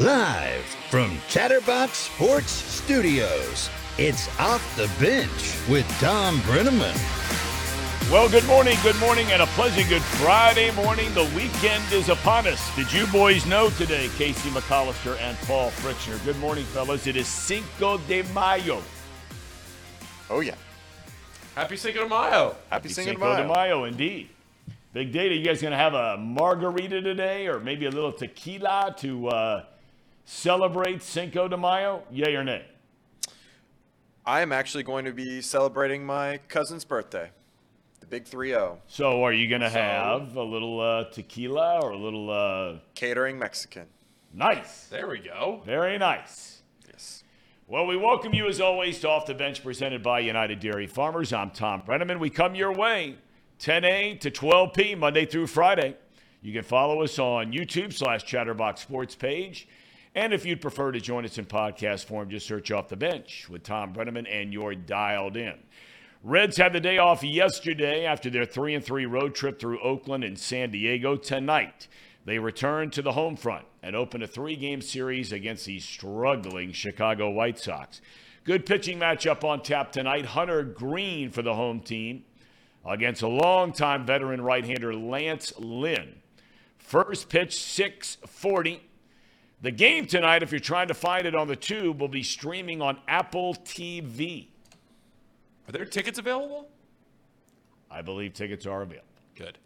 Live 0.00 0.64
from 0.90 1.16
Chatterbox 1.28 1.92
Sports 1.92 2.50
Studios, 2.50 3.70
it's 3.96 4.28
Off 4.40 4.76
the 4.76 4.90
Bench 4.98 5.54
with 5.70 5.86
Thom 6.00 6.40
Brennaman. 6.40 6.92
Well, 8.10 8.28
good 8.28 8.44
morning, 8.44 8.76
good 8.82 8.98
morning, 8.98 9.28
and 9.30 9.40
a 9.40 9.46
pleasant 9.46 9.88
good 9.88 10.02
Friday 10.02 10.72
morning. 10.72 11.14
The 11.14 11.30
weekend 11.36 11.84
is 11.92 12.08
upon 12.08 12.48
us. 12.48 12.74
Did 12.74 12.92
you 12.92 13.06
boys 13.06 13.46
know 13.46 13.70
today, 13.70 14.10
Casey 14.16 14.50
McAllister 14.50 15.16
and 15.20 15.38
Paul 15.46 15.70
Fritchner? 15.70 16.22
Good 16.24 16.38
morning, 16.40 16.64
fellas. 16.64 17.06
It 17.06 17.14
is 17.14 17.28
Cinco 17.28 17.98
de 17.98 18.24
Mayo. 18.34 18.82
Oh, 20.28 20.40
yeah. 20.40 20.56
Happy 21.54 21.76
Cinco 21.76 22.02
de 22.02 22.08
Mayo. 22.08 22.56
Happy 22.68 22.88
Cinco 22.88 23.12
de 23.12 23.16
Cinco 23.16 23.36
de 23.36 23.44
Mayo. 23.44 23.54
Mayo, 23.54 23.84
indeed. 23.84 24.28
Big 24.92 25.12
data. 25.12 25.32
You 25.32 25.44
guys 25.44 25.62
going 25.62 25.70
to 25.70 25.78
have 25.78 25.94
a 25.94 26.16
margarita 26.16 27.00
today 27.00 27.46
or 27.46 27.60
maybe 27.60 27.86
a 27.86 27.90
little 27.90 28.12
tequila 28.12 28.92
to 28.98 29.28
uh, 29.28 29.64
celebrate 30.24 31.02
Cinco 31.02 31.48
de 31.48 31.56
Mayo? 31.56 32.02
Yay 32.10 32.34
or 32.34 32.44
nay? 32.44 32.64
I 34.26 34.40
am 34.40 34.52
actually 34.52 34.84
going 34.84 35.04
to 35.04 35.12
be 35.12 35.42
celebrating 35.42 36.04
my 36.04 36.38
cousin's 36.48 36.84
birthday, 36.84 37.30
the 38.00 38.06
big 38.06 38.24
3 38.24 38.48
0. 38.48 38.78
So, 38.86 39.22
are 39.22 39.32
you 39.32 39.48
going 39.48 39.60
to 39.60 39.68
have 39.68 40.34
a 40.36 40.42
little 40.42 40.80
uh, 40.80 41.04
tequila 41.10 41.80
or 41.80 41.90
a 41.90 41.98
little 41.98 42.30
uh, 42.30 42.78
Catering 42.94 43.38
Mexican. 43.38 43.86
nice? 44.32 44.86
There 44.86 45.08
we 45.08 45.18
go. 45.18 45.62
Very 45.66 45.98
nice. 45.98 46.62
Yes. 46.90 47.22
Well, 47.66 47.86
we 47.86 47.98
welcome 47.98 48.32
you 48.32 48.48
as 48.48 48.62
always 48.62 48.98
to 49.00 49.10
Off 49.10 49.26
the 49.26 49.34
Bench 49.34 49.62
presented 49.62 50.02
by 50.02 50.20
United 50.20 50.58
Dairy 50.58 50.86
Farmers. 50.86 51.34
I'm 51.34 51.50
Thom 51.50 51.82
Brennaman. 51.82 52.18
We 52.18 52.30
come 52.30 52.54
your 52.54 52.72
way 52.72 53.16
10A 53.60 54.20
to 54.20 54.30
12P 54.30 54.96
Monday 54.96 55.26
through 55.26 55.48
Friday. 55.48 55.96
You 56.40 56.54
can 56.54 56.62
follow 56.62 57.02
us 57.02 57.18
on 57.18 57.52
YouTube 57.52 57.92
slash 57.92 58.24
Chatterbox 58.24 58.80
Sports 58.80 59.14
page. 59.14 59.68
And 60.14 60.32
if 60.32 60.46
you'd 60.46 60.60
prefer 60.60 60.92
to 60.92 61.00
join 61.00 61.24
us 61.24 61.38
in 61.38 61.46
podcast 61.46 62.04
form, 62.04 62.30
just 62.30 62.46
search 62.46 62.70
Off 62.70 62.88
the 62.88 62.96
Bench 62.96 63.48
with 63.48 63.64
Thom 63.64 63.92
Brennaman 63.92 64.26
and 64.30 64.52
you're 64.52 64.74
dialed 64.74 65.36
in. 65.36 65.54
Reds 66.22 66.56
had 66.56 66.72
the 66.72 66.80
day 66.80 66.98
off 66.98 67.22
yesterday 67.22 68.06
after 68.06 68.30
their 68.30 68.46
3 68.46 68.76
and 68.76 68.84
3 68.84 69.06
road 69.06 69.34
trip 69.34 69.58
through 69.58 69.80
Oakland 69.80 70.22
and 70.22 70.38
San 70.38 70.70
Diego. 70.70 71.16
Tonight, 71.16 71.88
they 72.24 72.38
return 72.38 72.90
to 72.90 73.02
the 73.02 73.12
home 73.12 73.36
front 73.36 73.66
and 73.82 73.94
open 73.94 74.22
a 74.22 74.26
three 74.26 74.56
game 74.56 74.80
series 74.80 75.32
against 75.32 75.66
the 75.66 75.80
struggling 75.80 76.72
Chicago 76.72 77.28
White 77.28 77.58
Sox. 77.58 78.00
Good 78.44 78.64
pitching 78.64 79.00
matchup 79.00 79.44
on 79.44 79.62
tap 79.62 79.92
tonight. 79.92 80.26
Hunter 80.26 80.62
Greene 80.62 81.30
for 81.30 81.42
the 81.42 81.54
home 81.54 81.80
team 81.80 82.24
against 82.86 83.22
a 83.22 83.28
longtime 83.28 84.06
veteran 84.06 84.40
right 84.40 84.64
hander 84.64 84.94
Lance 84.94 85.52
Lynn. 85.58 86.14
First 86.78 87.28
pitch, 87.28 87.58
640. 87.58 88.80
The 89.62 89.70
game 89.70 90.06
tonight, 90.06 90.42
if 90.42 90.50
you're 90.50 90.60
trying 90.60 90.88
to 90.88 90.94
find 90.94 91.26
it 91.26 91.34
on 91.34 91.48
the 91.48 91.56
tube, 91.56 92.00
will 92.00 92.08
be 92.08 92.22
streaming 92.22 92.82
on 92.82 92.98
Apple 93.08 93.54
TV. 93.54 94.48
Are 95.68 95.72
there 95.72 95.84
tickets 95.84 96.18
available? 96.18 96.68
I 97.90 98.02
believe 98.02 98.34
tickets 98.34 98.66
are 98.66 98.82
available. 98.82 99.08
Good. 99.34 99.58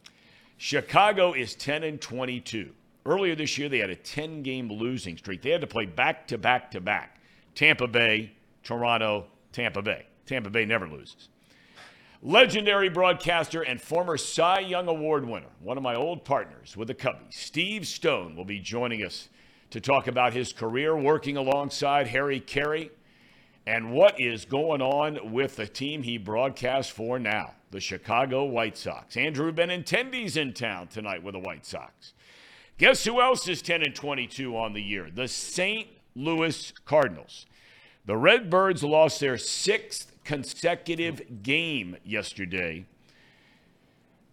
Chicago 0.56 1.32
is 1.32 1.54
10 1.54 1.82
and 1.84 2.00
22. 2.00 2.70
Earlier 3.06 3.34
this 3.34 3.56
year, 3.56 3.68
they 3.68 3.78
had 3.78 3.90
a 3.90 3.96
10 3.96 4.42
game 4.42 4.70
losing 4.70 5.16
streak. 5.16 5.42
They 5.42 5.50
had 5.50 5.62
to 5.62 5.66
play 5.66 5.86
back 5.86 6.26
to 6.28 6.38
back 6.38 6.70
to 6.72 6.80
back 6.80 7.20
Tampa 7.54 7.88
Bay, 7.88 8.32
Toronto, 8.62 9.26
Tampa 9.52 9.82
Bay. 9.82 10.06
Tampa 10.26 10.50
Bay 10.50 10.64
never 10.64 10.86
loses. 10.86 11.28
Legendary 12.22 12.88
broadcaster 12.88 13.62
and 13.62 13.80
former 13.80 14.16
Cy 14.16 14.60
Young 14.60 14.88
Award 14.88 15.24
winner, 15.24 15.46
one 15.60 15.76
of 15.76 15.82
my 15.84 15.94
old 15.94 16.24
partners 16.24 16.76
with 16.76 16.88
the 16.88 16.94
Cubbies, 16.94 17.32
Steve 17.32 17.86
Stone, 17.86 18.34
will 18.34 18.44
be 18.44 18.58
joining 18.58 19.04
us 19.04 19.28
to 19.70 19.80
talk 19.80 20.06
about 20.06 20.32
his 20.32 20.52
career 20.52 20.96
working 20.96 21.36
alongside 21.36 22.06
Harry 22.08 22.40
Caray 22.40 22.90
and 23.66 23.92
what 23.92 24.18
is 24.18 24.44
going 24.46 24.80
on 24.80 25.32
with 25.32 25.56
the 25.56 25.66
team 25.66 26.02
he 26.02 26.16
broadcasts 26.16 26.90
for 26.90 27.18
now, 27.18 27.52
the 27.70 27.80
Chicago 27.80 28.44
White 28.44 28.78
Sox. 28.78 29.16
Andrew 29.16 29.52
Benintendi's 29.52 30.36
in 30.38 30.54
town 30.54 30.88
tonight 30.88 31.22
with 31.22 31.34
the 31.34 31.38
White 31.38 31.66
Sox. 31.66 32.14
Guess 32.78 33.04
who 33.04 33.20
else 33.20 33.46
is 33.46 33.60
10 33.60 33.82
and 33.82 33.94
22 33.94 34.56
on 34.56 34.72
the 34.72 34.82
year? 34.82 35.10
The 35.14 35.28
St. 35.28 35.88
Louis 36.14 36.72
Cardinals. 36.86 37.44
The 38.06 38.16
Redbirds 38.16 38.82
lost 38.82 39.20
their 39.20 39.36
sixth 39.36 40.12
consecutive 40.24 41.42
game 41.42 41.96
yesterday. 42.04 42.86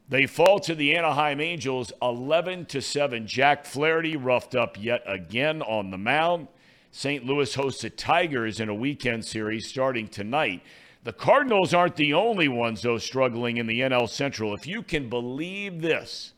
They 0.07 0.27
fall 0.27 0.59
to 0.59 0.75
the 0.75 0.95
Anaheim 0.95 1.41
Angels 1.41 1.91
11 1.99 2.67
to 2.67 2.81
7. 2.81 3.25
Jack 3.25 3.65
Flaherty 3.65 4.15
roughed 4.15 4.53
up 4.53 4.77
yet 4.79 5.01
again 5.07 5.63
on 5.63 5.89
the 5.89 5.97
mound. 5.97 6.47
St. 6.91 7.25
Louis 7.25 7.53
hosts 7.55 7.81
the 7.81 7.89
Tigers 7.89 8.59
in 8.59 8.69
a 8.69 8.75
weekend 8.75 9.25
series 9.25 9.67
starting 9.67 10.07
tonight. 10.07 10.61
The 11.03 11.11
Cardinals 11.11 11.73
aren't 11.73 11.95
the 11.95 12.13
only 12.13 12.47
ones, 12.47 12.83
though, 12.83 12.99
struggling 12.99 13.57
in 13.57 13.65
the 13.65 13.81
NL 13.81 14.07
Central. 14.07 14.53
If 14.53 14.67
you 14.67 14.83
can 14.83 15.09
believe 15.09 15.81
this, 15.81 16.33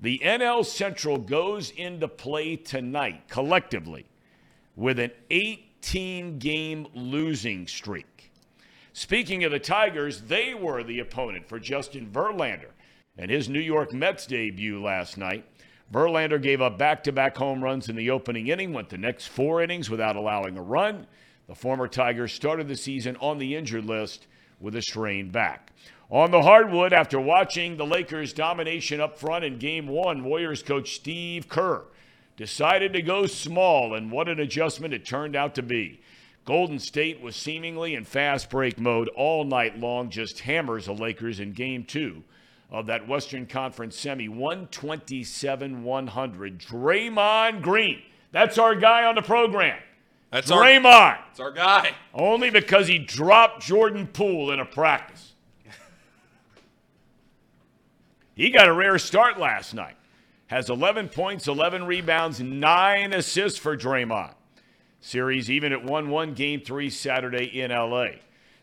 the 0.00 0.20
NL 0.24 0.64
Central 0.64 1.18
goes 1.18 1.70
into 1.70 2.08
play 2.08 2.56
tonight 2.56 3.28
collectively 3.28 4.06
with 4.76 4.98
an 4.98 5.10
18 5.30 6.38
game 6.38 6.86
losing 6.94 7.66
streak. 7.66 8.32
Speaking 8.94 9.44
of 9.44 9.52
the 9.52 9.58
Tigers, 9.58 10.22
they 10.22 10.54
were 10.54 10.82
the 10.82 11.00
opponent 11.00 11.48
for 11.48 11.60
Justin 11.60 12.10
Verlander 12.10 12.70
and 13.18 13.30
his 13.30 13.48
New 13.48 13.60
York 13.60 13.92
Mets 13.92 14.26
debut 14.26 14.80
last 14.80 15.18
night. 15.18 15.44
Verlander 15.92 16.40
gave 16.40 16.62
up 16.62 16.78
back 16.78 17.02
to 17.04 17.12
back 17.12 17.36
home 17.36 17.62
runs 17.62 17.88
in 17.88 17.96
the 17.96 18.10
opening 18.10 18.46
inning, 18.46 18.72
went 18.72 18.90
the 18.90 18.98
next 18.98 19.26
four 19.26 19.62
innings 19.62 19.90
without 19.90 20.16
allowing 20.16 20.56
a 20.56 20.62
run. 20.62 21.06
The 21.48 21.54
former 21.54 21.88
Tiger 21.88 22.28
started 22.28 22.68
the 22.68 22.76
season 22.76 23.16
on 23.20 23.38
the 23.38 23.56
injured 23.56 23.86
list 23.86 24.26
with 24.60 24.76
a 24.76 24.82
strained 24.82 25.32
back. 25.32 25.72
On 26.10 26.30
the 26.30 26.42
hardwood, 26.42 26.92
after 26.92 27.18
watching 27.18 27.76
the 27.76 27.86
Lakers' 27.86 28.32
domination 28.32 29.00
up 29.00 29.18
front 29.18 29.44
in 29.44 29.58
game 29.58 29.88
one, 29.88 30.24
Warriors 30.24 30.62
coach 30.62 30.94
Steve 30.94 31.48
Kerr 31.48 31.84
decided 32.36 32.92
to 32.92 33.02
go 33.02 33.26
small, 33.26 33.94
and 33.94 34.12
what 34.12 34.28
an 34.28 34.38
adjustment 34.38 34.94
it 34.94 35.04
turned 35.04 35.34
out 35.34 35.54
to 35.56 35.62
be. 35.62 36.00
Golden 36.44 36.78
State 36.78 37.20
was 37.20 37.34
seemingly 37.34 37.94
in 37.94 38.04
fast 38.04 38.48
break 38.48 38.78
mode 38.78 39.08
all 39.16 39.44
night 39.44 39.78
long, 39.78 40.08
just 40.08 40.40
hammers 40.40 40.86
the 40.86 40.94
Lakers 40.94 41.40
in 41.40 41.52
game 41.52 41.84
two 41.84 42.22
of 42.70 42.86
that 42.86 43.08
Western 43.08 43.46
Conference 43.46 43.98
semi 43.98 44.28
127 44.28 45.82
100. 45.82 46.58
Draymond 46.58 47.62
Green. 47.62 48.02
That's 48.32 48.58
our 48.58 48.74
guy 48.74 49.04
on 49.04 49.14
the 49.14 49.22
program. 49.22 49.78
That's 50.30 50.50
our, 50.50 50.62
Draymond. 50.62 51.18
that's 51.28 51.40
our 51.40 51.52
guy. 51.52 51.92
Only 52.12 52.50
because 52.50 52.86
he 52.86 52.98
dropped 52.98 53.62
Jordan 53.62 54.06
Poole 54.06 54.50
in 54.50 54.60
a 54.60 54.66
practice. 54.66 55.32
he 58.34 58.50
got 58.50 58.68
a 58.68 58.72
rare 58.72 58.98
start 58.98 59.38
last 59.38 59.72
night. 59.72 59.96
Has 60.48 60.68
11 60.68 61.08
points, 61.10 61.46
11 61.46 61.84
rebounds, 61.84 62.40
9 62.40 63.12
assists 63.12 63.58
for 63.58 63.76
Draymond. 63.76 64.34
Series 65.00 65.50
even 65.50 65.72
at 65.72 65.84
1 65.84 66.10
1, 66.10 66.34
game 66.34 66.60
three 66.60 66.90
Saturday 66.90 67.44
in 67.44 67.70
LA. 67.70 68.08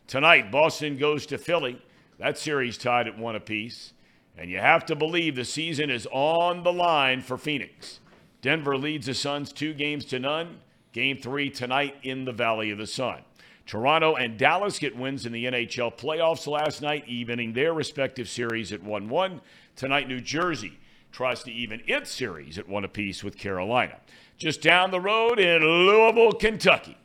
Tonight, 0.08 0.52
Boston 0.52 0.98
goes 0.98 1.26
to 1.28 1.38
Philly. 1.38 1.82
That 2.20 2.38
series 2.38 2.78
tied 2.78 3.08
at 3.08 3.18
one 3.18 3.36
apiece. 3.36 3.94
And 4.38 4.50
you 4.50 4.60
have 4.60 4.86
to 4.88 4.96
believe 4.96 5.36
the 5.36 5.46
season 5.46 5.90
is 5.90 6.08
on 6.12 6.64
the 6.64 6.74
line 6.74 7.22
for 7.22 7.38
Phoenix. 7.38 8.00
Denver 8.42 8.78
leads 8.78 9.08
the 9.08 9.14
Suns 9.14 9.52
two 9.52 9.74
games 9.74 10.06
to 10.06 10.20
none. 10.20 10.60
Game 10.92 11.18
three 11.18 11.50
tonight 11.50 11.96
in 12.04 12.26
the 12.26 12.32
Valley 12.32 12.72
of 12.72 12.78
the 12.78 12.88
Sun. 12.88 13.22
Toronto 13.66 14.16
and 14.16 14.38
Dallas 14.38 14.78
get 14.78 14.96
wins 14.96 15.26
in 15.26 15.32
the 15.32 15.46
NHL 15.46 15.98
playoffs 15.98 16.46
last 16.46 16.82
night, 16.82 17.08
evening 17.08 17.54
their 17.54 17.74
respective 17.74 18.30
series 18.30 18.72
at 18.72 18.84
1 18.84 19.10
1. 19.10 19.42
Tonight, 19.76 20.08
New 20.08 20.22
Jersey 20.22 20.78
tries 21.12 21.44
to 21.44 21.52
even 21.52 21.82
its 21.88 22.12
series 22.12 22.58
at 22.58 22.68
one 22.68 22.84
apiece 22.84 23.24
with 23.24 23.38
Carolina. 23.38 23.98
Just 24.38 24.62
down 24.62 24.92
the 24.92 25.00
road 25.00 25.40
in 25.40 25.64
Louisville, 25.64 26.34
Kentucky, 26.34 26.98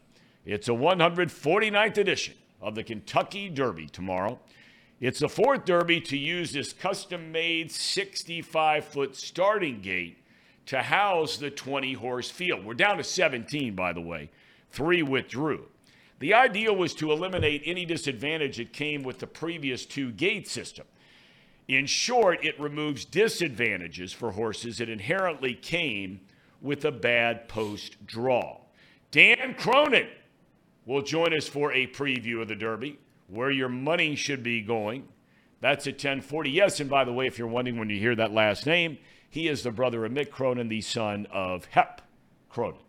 it's 0.45 0.69
a 0.69 0.73
149th 0.73 1.97
edition 1.97 2.35
of 2.61 2.75
the 2.75 2.83
Kentucky 2.83 3.49
Derby 3.49 3.87
tomorrow. 3.87 4.39
It's 5.01 5.21
the 5.21 5.31
fourth 5.31 5.65
Derby 5.65 6.01
to 6.03 6.19
use 6.19 6.53
this 6.53 6.75
custom 6.75 7.33
made 7.33 7.73
65 7.73 8.85
foot 8.85 9.17
starting 9.17 9.81
gate 9.81 10.19
to 10.67 10.83
house 10.83 11.39
the 11.39 11.51
20 11.51 11.95
horse 11.95 12.31
field. 12.31 12.67
We're 12.67 12.75
down 12.75 12.99
to 12.99 13.05
17, 13.05 13.75
by 13.75 13.95
the 13.95 14.03
way. 14.03 14.31
Three 14.71 15.03
withdrew. 15.03 15.67
The 16.19 16.35
idea 16.35 16.71
was 16.71 16.93
to 16.95 17.13
eliminate 17.13 17.63
any 17.65 17.87
disadvantage 17.87 18.59
that 18.59 18.75
came 18.75 19.03
with 19.03 19.21
the 19.21 19.27
previous 19.27 19.87
two 19.87 20.13
gate 20.13 20.47
system. 20.47 20.87
In 21.67 21.87
short, 21.87 22.45
it 22.45 22.61
removes 22.61 23.07
disadvantages 23.07 24.13
for 24.13 24.33
horses 24.33 24.79
that 24.79 24.91
inherently 24.91 25.55
came 25.55 26.21
with 26.61 26.85
a 26.85 26.93
bad 26.93 27.49
post 27.49 28.05
draw. 28.07 28.59
Dan 29.11 29.55
Cronin 29.55 30.09
will 30.85 31.01
join 31.01 31.33
us 31.33 31.49
for 31.49 31.73
a 31.73 31.87
preview 31.87 32.43
of 32.43 32.49
the 32.49 32.55
Derby, 32.55 32.99
where 33.31 33.51
your 33.51 33.69
money 33.69 34.15
should 34.15 34.43
be 34.43 34.61
going. 34.63 35.09
That's 35.61 35.87
at 35.87 35.95
1040. 35.95 36.51
Yes, 36.51 36.81
and 36.81 36.89
by 36.89 37.05
the 37.05 37.13
way, 37.13 37.27
if 37.27 37.39
you're 37.39 37.49
wondering 37.49 37.79
when 37.79 37.91
you 37.91 37.99
hear 37.99 38.15
that 38.17 38.33
last 38.33 38.67
name, 38.67 38.99
he 39.29 39.49
is 39.49 39.63
the 39.63 39.71
brother 39.71 40.05
of 40.05 40.13
Mick 40.13 40.31
Cronin, 40.31 40.69
the 40.69 40.81
son 40.81 41.27
of 41.33 41.67
Hep 41.67 42.03
Cronin. 42.49 42.81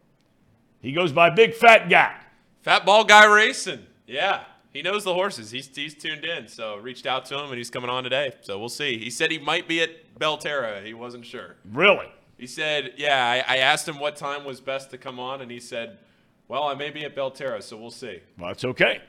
He 0.82 0.94
goes 0.94 1.12
by 1.12 1.30
Big 1.30 1.54
Fat 1.54 1.90
Guy. 1.90 2.16
Fat 2.62 2.86
Bald 2.86 3.08
Guy 3.08 3.26
Racing. 3.26 3.86
Yeah. 4.08 4.44
He 4.74 4.82
knows 4.82 5.04
the 5.04 5.14
horses. 5.14 5.52
He's, 5.52 5.70
he's 5.76 5.94
tuned 5.94 6.24
in. 6.24 6.48
So 6.48 6.78
reached 6.78 7.06
out 7.06 7.26
to 7.26 7.38
him 7.38 7.50
and 7.50 7.58
he's 7.58 7.70
coming 7.70 7.90
on 7.90 8.04
today. 8.04 8.34
So 8.42 8.58
we'll 8.58 8.70
see. 8.70 8.98
He 8.98 9.10
said 9.10 9.30
he 9.30 9.38
might 9.38 9.68
be 9.68 9.82
at 9.82 10.18
Belterra. 10.18 10.84
He 10.84 10.94
wasn't 10.94 11.26
sure. 11.26 11.58
Really? 11.72 12.08
He 12.38 12.48
said, 12.48 12.94
yeah, 12.98 13.44
I, 13.48 13.56
I 13.56 13.58
asked 13.58 13.88
him 13.88 14.00
what 14.00 14.16
time 14.16 14.46
was 14.46 14.60
best 14.60 14.90
to 14.92 14.98
come 14.98 15.20
on, 15.20 15.42
and 15.42 15.52
he 15.52 15.60
said, 15.60 16.00
well, 16.48 16.64
I 16.64 16.74
may 16.74 16.90
be 16.90 17.06
at 17.06 17.16
Belterra, 17.16 17.62
so 17.62 17.78
we'll 17.78 17.92
see. 17.92 18.20
Well, 18.40 18.48
that's 18.48 18.66
okay. 18.66 19.02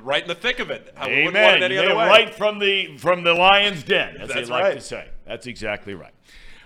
Right 0.00 0.22
in 0.22 0.28
the 0.28 0.34
thick 0.34 0.58
of 0.58 0.70
it. 0.70 0.92
I 0.96 1.06
wouldn't 1.06 1.24
want 1.24 1.36
Amen. 1.36 1.56
it 1.56 1.62
any 1.64 1.74
They're 1.76 1.86
other 1.90 1.96
way. 1.96 2.06
right 2.06 2.34
from 2.34 2.58
the 2.58 2.96
from 2.96 3.24
the 3.24 3.34
lion's 3.34 3.82
den, 3.82 4.16
as 4.16 4.28
That's 4.28 4.48
they 4.48 4.52
like 4.54 4.62
right. 4.64 4.74
to 4.74 4.80
say. 4.80 5.08
That's 5.26 5.46
exactly 5.46 5.94
right. 5.94 6.14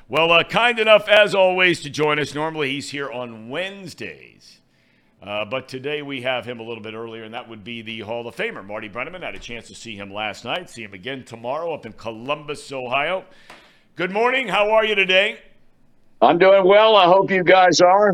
Well, 0.09 0.31
uh, 0.31 0.45
kind 0.45 0.79
enough 0.79 1.09
as 1.09 1.35
always 1.35 1.81
to 1.83 1.91
join 1.91 2.21
us. 2.21 2.35
Normally 2.35 2.71
he's 2.71 2.91
here 2.91 3.11
on 3.11 3.49
Wednesdays, 3.49 4.61
uh, 5.21 5.45
but 5.45 5.67
today 5.67 6.03
we 6.03 6.23
have 6.23 6.45
him 6.45 6.61
a 6.61 6.63
little 6.63 6.83
bit 6.83 6.95
earlier, 6.95 7.25
and 7.25 7.35
that 7.35 7.49
would 7.49 7.65
be 7.65 7.83
the 7.83 8.01
Hall 8.01 8.29
of 8.29 8.37
Famer 8.37 8.65
Marty 8.65 8.89
Brennaman. 8.89 9.23
I 9.25 9.27
had 9.27 9.35
a 9.35 9.41
chance 9.41 9.67
to 9.69 9.75
see 9.75 9.97
him 9.97 10.13
last 10.13 10.45
night. 10.45 10.71
See 10.71 10.85
him 10.85 10.95
again 10.95 11.25
tomorrow 11.25 11.75
up 11.75 11.85
in 11.85 11.93
Columbus, 11.95 12.71
Ohio. 12.71 13.25
Good 13.97 14.13
morning. 14.13 14.47
How 14.47 14.71
are 14.71 14.85
you 14.85 14.95
today, 14.95 15.41
I'm 16.23 16.39
doing 16.39 16.65
well. 16.65 16.95
I 16.95 17.07
hope 17.07 17.31
you 17.33 17.43
guys 17.43 17.81
are. 17.81 18.13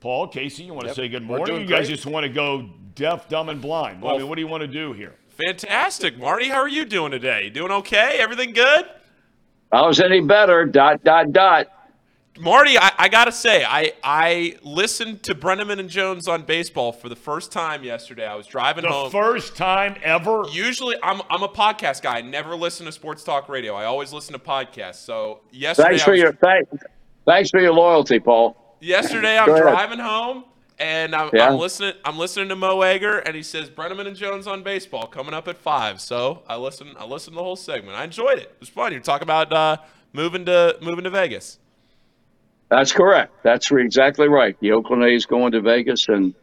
Paul? 0.00 0.28
Casey, 0.28 0.64
you 0.64 0.74
want 0.74 0.88
to 0.88 0.94
say 0.94 1.08
good 1.08 1.22
morning? 1.24 1.60
You 1.60 1.66
guys 1.66 1.86
great. 1.86 1.96
just 1.96 2.06
want 2.06 2.24
to 2.24 2.28
go 2.28 2.68
deaf, 2.98 3.28
dumb, 3.28 3.48
and 3.48 3.62
blind. 3.62 4.02
Well, 4.02 4.16
I 4.16 4.18
mean, 4.18 4.28
what 4.28 4.34
do 4.34 4.42
you 4.42 4.48
want 4.48 4.60
to 4.62 4.66
do 4.68 4.92
here? 4.92 5.14
Fantastic. 5.28 6.18
Marty, 6.18 6.48
how 6.48 6.58
are 6.58 6.68
you 6.68 6.84
doing 6.84 7.12
today? 7.12 7.44
You 7.44 7.50
doing 7.50 7.70
okay? 7.72 8.16
Everything 8.18 8.52
good? 8.52 8.84
I 9.72 9.86
was 9.86 10.00
any 10.00 10.20
better. 10.20 10.64
Dot 10.66 11.04
dot 11.04 11.32
dot. 11.32 11.68
Marty, 12.40 12.78
I, 12.78 12.92
I 12.98 13.08
gotta 13.08 13.32
say, 13.32 13.64
I 13.64 13.92
I 14.02 14.56
listened 14.62 15.24
to 15.24 15.34
Brennaman 15.34 15.80
and 15.80 15.88
Jones 15.90 16.28
on 16.28 16.42
baseball 16.42 16.92
for 16.92 17.08
the 17.08 17.16
first 17.16 17.50
time 17.50 17.82
yesterday. 17.82 18.26
I 18.26 18.36
was 18.36 18.46
driving 18.46 18.82
The 18.82 18.90
home. 18.90 19.10
first 19.10 19.56
time 19.56 19.96
ever. 20.04 20.44
Usually, 20.52 20.96
I'm 21.02 21.20
I'm 21.30 21.42
a 21.42 21.48
podcast 21.48 22.02
guy. 22.02 22.18
I 22.18 22.20
never 22.20 22.54
listen 22.54 22.86
to 22.86 22.92
sports 22.92 23.24
talk 23.24 23.48
radio. 23.48 23.74
I 23.74 23.84
always 23.86 24.12
listen 24.12 24.34
to 24.34 24.38
podcasts. 24.38 24.96
So 25.04 25.40
yesterday, 25.50 25.88
Thanks 25.88 26.02
I 26.02 26.04
for 26.04 26.10
was, 26.12 26.20
your 26.20 26.32
thank, 26.34 26.68
thanks 27.26 27.50
for 27.50 27.60
your 27.60 27.72
loyalty, 27.72 28.20
Paul. 28.20 28.76
yesterday 28.80 29.36
I'm 29.36 29.46
driving 29.56 29.98
home 29.98 30.44
and 30.78 31.14
I'm, 31.14 31.30
Yeah. 31.32 31.48
I'm 31.48 31.58
listening. 31.58 31.94
I'm 32.04 32.18
listening 32.18 32.48
to 32.50 32.56
Mo 32.56 32.82
Egger, 32.82 33.18
and 33.18 33.34
he 33.34 33.42
says 33.42 33.68
Brennaman 33.70 34.06
and 34.06 34.16
Jones 34.16 34.46
on 34.46 34.62
baseball 34.62 35.06
coming 35.06 35.34
up 35.34 35.48
at 35.48 35.56
five. 35.56 36.00
So 36.00 36.42
I 36.48 36.56
listened. 36.56 36.96
I 36.98 37.04
listened 37.04 37.34
to 37.34 37.36
the 37.38 37.42
whole 37.44 37.56
segment. 37.56 37.96
I 37.96 38.04
enjoyed 38.04 38.38
it. 38.38 38.44
It 38.44 38.56
was 38.60 38.68
fun. 38.68 38.92
You're 38.92 39.00
talking 39.00 39.26
about 39.26 39.52
uh, 39.52 39.76
moving 40.12 40.44
to 40.46 40.76
moving 40.80 41.04
to 41.04 41.10
Vegas. 41.10 41.58
That's 42.68 42.92
correct. 42.92 43.32
That's 43.42 43.70
exactly 43.70 44.28
right. 44.28 44.58
The 44.60 44.72
Oakland 44.72 45.02
A's 45.04 45.26
going 45.26 45.52
to 45.52 45.60
Vegas, 45.60 46.08
and 46.08 46.34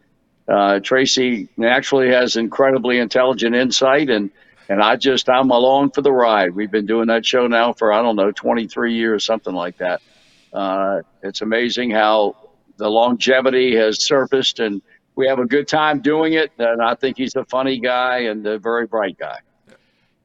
uh, 0.48 0.80
Tracy 0.80 1.48
naturally 1.56 2.08
has 2.08 2.36
incredibly 2.36 2.98
intelligent 2.98 3.54
insight, 3.54 4.10
and 4.10 4.30
and 4.68 4.82
I 4.82 4.96
just 4.96 5.28
I'm 5.28 5.50
along 5.50 5.92
for 5.92 6.02
the 6.02 6.12
ride. 6.12 6.54
We've 6.54 6.70
been 6.70 6.86
doing 6.86 7.06
that 7.08 7.24
show 7.24 7.46
now 7.46 7.72
for 7.72 7.92
I 7.92 8.02
don't 8.02 8.16
know 8.16 8.32
23 8.32 8.94
years, 8.94 9.24
something 9.24 9.54
like 9.54 9.78
that. 9.78 10.02
Uh, 10.52 11.02
it's 11.22 11.42
amazing 11.42 11.90
how 11.90 12.36
the 12.76 12.88
longevity 12.88 13.74
has 13.76 14.04
surfaced, 14.04 14.60
and 14.60 14.82
we 15.14 15.26
have 15.26 15.38
a 15.38 15.46
good 15.46 15.68
time 15.68 16.00
doing 16.00 16.34
it. 16.34 16.52
And 16.58 16.82
I 16.82 16.94
think 16.94 17.16
he's 17.16 17.36
a 17.36 17.44
funny 17.44 17.78
guy 17.78 18.18
and 18.20 18.46
a 18.46 18.58
very 18.58 18.86
bright 18.86 19.18
guy. 19.18 19.38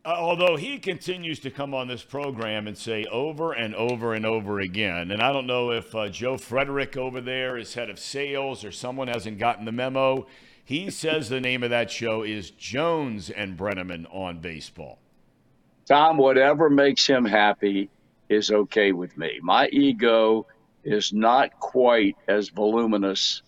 Uh, 0.04 0.16
although 0.18 0.56
he 0.56 0.80
continues 0.80 1.40
to 1.40 1.52
come 1.52 1.76
on 1.76 1.88
this 1.88 2.02
program 2.04 2.68
and 2.68 2.76
say 2.76 3.06
over 3.06 3.54
and 3.54 3.76
over 3.76 4.16
and 4.16 4.26
over 4.26 4.60
again, 4.60 5.12
and 5.12 5.22
I 5.22 5.32
don't 5.32 5.46
know 5.46 5.72
if 5.72 5.94
uh, 5.94 6.10
Joe 6.10 6.38
Frederick 6.38 6.98
over 6.98 7.22
there 7.22 7.56
is 7.56 7.76
head 7.76 7.90
of 7.90 8.00
sales 8.00 8.66
or 8.66 8.72
someone 8.72 9.08
hasn't 9.08 9.38
gotten 9.38 9.66
the 9.66 9.72
memo. 9.72 10.26
He 10.66 10.90
says 10.90 11.30
the 11.30 11.40
name 11.40 11.62
of 11.62 11.70
that 11.70 11.92
show 11.92 12.24
is 12.24 12.50
Jones 12.50 13.30
and 13.30 13.56
Brennaman 13.56 14.08
on 14.12 14.40
baseball. 14.40 14.98
Thom, 15.88 16.18
whatever 16.18 16.70
makes 16.70 17.06
him 17.06 17.24
happy 17.24 17.90
is 18.28 18.50
okay 18.50 18.94
with 18.94 19.16
me. 19.18 19.40
My 19.44 19.68
ego 19.68 20.48
is 20.84 21.14
not 21.14 21.60
quite 21.60 22.18
as 22.28 22.50
voluminous 22.50 23.42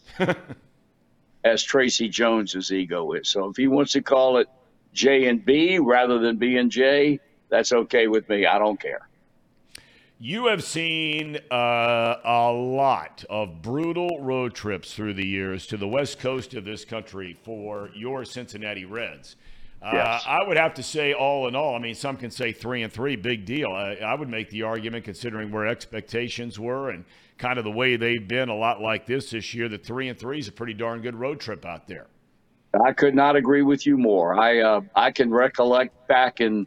as 1.44 1.64
Tracy 1.64 2.10
Jones's 2.10 2.72
ego 2.72 3.14
is. 3.14 3.28
So 3.30 3.50
if 3.50 3.58
he 3.58 3.68
wants 3.68 3.94
to 3.94 4.02
call 4.02 4.38
it 4.38 4.48
J 4.94 5.28
and 5.28 5.44
B 5.44 5.80
rather 5.80 6.20
than 6.20 6.38
B 6.38 6.58
and 6.58 6.72
J, 6.72 7.20
that's 7.50 7.74
okay 7.74 8.08
with 8.08 8.28
me. 8.30 8.46
I 8.46 8.58
don't 8.60 8.80
care. 8.80 9.08
You 10.20 10.46
have 10.48 10.64
seen 10.64 11.38
uh, 11.52 12.16
a 12.24 12.52
lot 12.52 13.26
of 13.30 13.62
brutal 13.62 14.22
road 14.22 14.54
trips 14.54 14.94
through 14.94 15.16
the 15.16 15.28
years 15.28 15.68
to 15.68 15.76
the 15.76 15.88
west 15.88 16.20
coast 16.20 16.54
of 16.54 16.64
this 16.64 16.86
country 16.86 17.34
for 17.44 17.90
your 17.94 18.24
Cincinnati 18.24 18.86
Reds. 18.86 19.36
Uh, 19.84 20.20
I 20.26 20.48
would 20.48 20.56
have 20.56 20.76
to 20.76 20.84
say, 20.84 21.14
all 21.14 21.48
in 21.48 21.56
all, 21.56 21.76
I 21.76 21.80
mean, 21.80 21.96
some 21.96 22.16
can 22.16 22.32
say 22.32 22.54
three 22.54 22.84
and 22.84 22.94
three, 22.94 23.18
big 23.18 23.46
deal. 23.46 23.70
I, 23.72 23.96
I 23.96 24.16
would 24.16 24.30
make 24.30 24.50
the 24.50 24.64
argument, 24.64 25.04
considering 25.04 25.52
where 25.52 25.68
expectations 25.68 26.58
were 26.58 26.90
and 26.90 27.04
kind 27.38 27.58
of 27.58 27.66
the 27.66 27.72
way 27.72 27.98
they've 27.98 28.26
been, 28.26 28.48
a 28.48 28.56
lot 28.56 28.80
like 28.82 29.06
this 29.06 29.32
this 29.32 29.54
year, 29.54 29.68
that 29.68 29.86
three 29.86 30.08
and 30.08 30.18
three 30.18 30.40
is 30.40 30.48
a 30.48 30.54
pretty 30.54 30.74
darn 30.74 31.02
good 31.02 31.16
road 31.16 31.42
trip 31.42 31.66
out 31.66 31.88
there. 31.88 32.08
I 32.86 32.94
could 32.94 33.14
not 33.14 33.36
agree 33.36 33.62
with 33.62 33.86
you 33.86 33.98
more. 33.98 34.40
I 34.40 34.62
uh, 34.62 34.82
I 34.96 35.12
can 35.12 35.32
recollect 35.32 36.08
back 36.08 36.42
in 36.42 36.66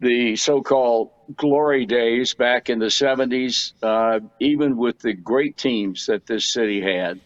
the 0.00 0.36
so-called 0.36 1.10
glory 1.36 1.86
days 1.86 2.34
back 2.34 2.68
in 2.68 2.78
the 2.78 2.86
70s, 2.86 3.72
uh, 3.82 4.20
even 4.38 4.76
with 4.76 4.98
the 4.98 5.12
great 5.12 5.56
teams 5.56 6.06
that 6.06 6.26
this 6.26 6.52
city 6.52 6.80
had, 6.80 7.20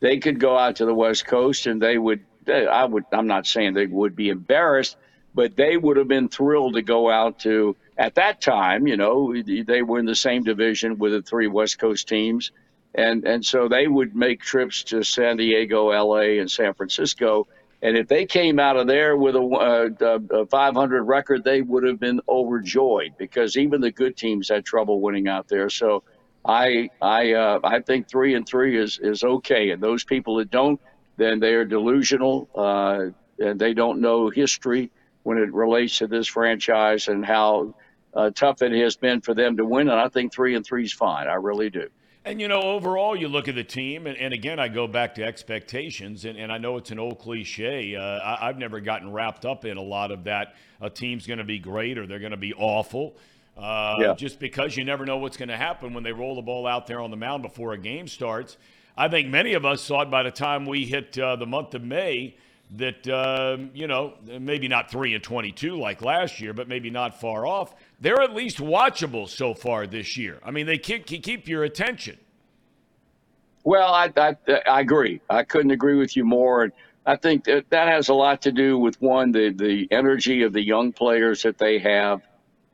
they 0.00 0.18
could 0.18 0.40
go 0.40 0.56
out 0.56 0.76
to 0.76 0.84
the 0.84 0.94
West 0.94 1.26
Coast 1.26 1.66
and 1.66 1.80
they 1.80 1.96
would. 1.98 2.24
They, 2.44 2.66
I 2.66 2.84
would. 2.84 3.04
I'm 3.12 3.26
not 3.26 3.46
saying 3.46 3.74
they 3.74 3.86
would 3.86 4.16
be 4.16 4.28
embarrassed, 4.28 4.96
but 5.34 5.56
they 5.56 5.76
would 5.76 5.96
have 5.96 6.08
been 6.08 6.28
thrilled 6.28 6.74
to 6.74 6.82
go 6.82 7.10
out 7.10 7.40
to. 7.40 7.76
At 7.96 8.16
that 8.16 8.40
time, 8.40 8.86
you 8.86 8.96
know, 8.96 9.34
they 9.42 9.82
were 9.82 9.98
in 9.98 10.06
the 10.06 10.16
same 10.16 10.42
division 10.42 10.98
with 10.98 11.12
the 11.12 11.22
three 11.22 11.46
West 11.46 11.78
Coast 11.78 12.08
teams, 12.08 12.50
and 12.94 13.24
and 13.26 13.44
so 13.44 13.68
they 13.68 13.86
would 13.86 14.16
make 14.16 14.40
trips 14.40 14.82
to 14.84 15.02
San 15.04 15.36
Diego, 15.36 15.90
L.A., 15.90 16.38
and 16.38 16.50
San 16.50 16.74
Francisco. 16.74 17.46
And 17.82 17.98
if 17.98 18.08
they 18.08 18.24
came 18.24 18.58
out 18.58 18.78
of 18.78 18.86
there 18.86 19.14
with 19.14 19.36
a, 19.36 19.90
uh, 20.00 20.38
a 20.38 20.46
500 20.46 21.02
record, 21.02 21.44
they 21.44 21.60
would 21.60 21.84
have 21.84 22.00
been 22.00 22.18
overjoyed 22.26 23.12
because 23.18 23.58
even 23.58 23.82
the 23.82 23.90
good 23.92 24.16
teams 24.16 24.48
had 24.48 24.64
trouble 24.64 25.02
winning 25.02 25.28
out 25.28 25.48
there. 25.48 25.68
So 25.68 26.02
I 26.44 26.90
I 27.00 27.32
uh, 27.32 27.60
I 27.62 27.80
think 27.80 28.08
three 28.08 28.34
and 28.34 28.46
three 28.46 28.78
is 28.78 28.98
is 28.98 29.22
okay. 29.22 29.70
And 29.70 29.82
those 29.82 30.04
people 30.04 30.36
that 30.36 30.50
don't, 30.50 30.80
then 31.16 31.40
they 31.40 31.54
are 31.54 31.64
delusional 31.64 32.48
uh, 32.54 33.06
and 33.38 33.60
they 33.60 33.74
don't 33.74 34.00
know 34.00 34.30
history 34.30 34.90
when 35.22 35.38
it 35.38 35.52
relates 35.52 35.98
to 35.98 36.06
this 36.06 36.26
franchise 36.26 37.08
and 37.08 37.24
how 37.24 37.74
uh, 38.14 38.30
tough 38.30 38.62
it 38.62 38.72
has 38.72 38.96
been 38.96 39.20
for 39.20 39.34
them 39.34 39.56
to 39.56 39.64
win. 39.64 39.88
And 39.88 39.98
I 39.98 40.08
think 40.08 40.32
three 40.32 40.54
and 40.54 40.64
three 40.64 40.84
is 40.84 40.92
fine. 40.92 41.26
I 41.26 41.34
really 41.34 41.70
do. 41.70 41.88
And, 42.26 42.40
you 42.40 42.48
know, 42.48 42.62
overall, 42.62 43.14
you 43.14 43.28
look 43.28 43.48
at 43.48 43.54
the 43.54 43.64
team, 43.64 44.06
and, 44.06 44.16
and 44.16 44.32
again, 44.32 44.58
I 44.58 44.68
go 44.68 44.86
back 44.86 45.16
to 45.16 45.22
expectations, 45.22 46.24
and, 46.24 46.38
and 46.38 46.50
I 46.50 46.56
know 46.56 46.78
it's 46.78 46.90
an 46.90 46.98
old 46.98 47.18
cliche. 47.18 47.96
Uh, 47.96 48.00
I, 48.00 48.48
I've 48.48 48.56
never 48.56 48.80
gotten 48.80 49.12
wrapped 49.12 49.44
up 49.44 49.66
in 49.66 49.76
a 49.76 49.82
lot 49.82 50.10
of 50.10 50.24
that. 50.24 50.54
A 50.80 50.88
team's 50.88 51.26
going 51.26 51.38
to 51.38 51.44
be 51.44 51.58
great 51.58 51.98
or 51.98 52.06
they're 52.06 52.18
going 52.20 52.30
to 52.30 52.38
be 52.38 52.54
awful. 52.54 53.16
Uh, 53.56 53.96
Yeah. 53.98 54.14
Just 54.14 54.40
because 54.40 54.76
you 54.76 54.84
never 54.84 55.04
know 55.04 55.18
what's 55.18 55.36
going 55.36 55.50
to 55.50 55.56
happen 55.56 55.92
when 55.92 56.02
they 56.02 56.12
roll 56.12 56.34
the 56.34 56.42
ball 56.42 56.66
out 56.66 56.86
there 56.86 57.00
on 57.00 57.10
the 57.10 57.16
mound 57.16 57.42
before 57.42 57.74
a 57.74 57.78
game 57.78 58.08
starts. 58.08 58.56
I 58.96 59.08
think 59.08 59.28
many 59.28 59.54
of 59.54 59.64
us 59.64 59.86
thought 59.86 60.10
by 60.10 60.22
the 60.22 60.30
time 60.30 60.66
we 60.66 60.84
hit 60.84 61.18
uh, 61.18 61.36
the 61.36 61.46
month 61.46 61.74
of 61.74 61.82
May 61.82 62.36
that 62.76 63.06
um, 63.08 63.70
you 63.74 63.86
know 63.86 64.14
maybe 64.40 64.68
not 64.68 64.90
three 64.90 65.14
and 65.14 65.22
twenty-two 65.22 65.76
like 65.76 66.02
last 66.02 66.40
year, 66.40 66.52
but 66.52 66.68
maybe 66.68 66.90
not 66.90 67.20
far 67.20 67.46
off. 67.46 67.74
They're 68.00 68.22
at 68.22 68.34
least 68.34 68.58
watchable 68.58 69.28
so 69.28 69.54
far 69.54 69.86
this 69.86 70.16
year. 70.16 70.38
I 70.44 70.50
mean, 70.50 70.66
they 70.66 70.78
keep 70.78 71.06
keep 71.06 71.48
your 71.48 71.64
attention. 71.64 72.18
Well, 73.64 73.92
I, 73.92 74.12
I 74.16 74.36
I 74.66 74.80
agree. 74.80 75.20
I 75.28 75.42
couldn't 75.42 75.70
agree 75.70 75.96
with 75.96 76.16
you 76.16 76.24
more. 76.24 76.64
And 76.64 76.72
I 77.06 77.16
think 77.16 77.44
that 77.44 77.68
that 77.70 77.88
has 77.88 78.08
a 78.08 78.14
lot 78.14 78.42
to 78.42 78.52
do 78.52 78.78
with 78.78 79.00
one 79.00 79.32
the 79.32 79.50
the 79.50 79.88
energy 79.90 80.42
of 80.42 80.52
the 80.52 80.62
young 80.62 80.92
players 80.92 81.42
that 81.42 81.58
they 81.58 81.78
have. 81.80 82.22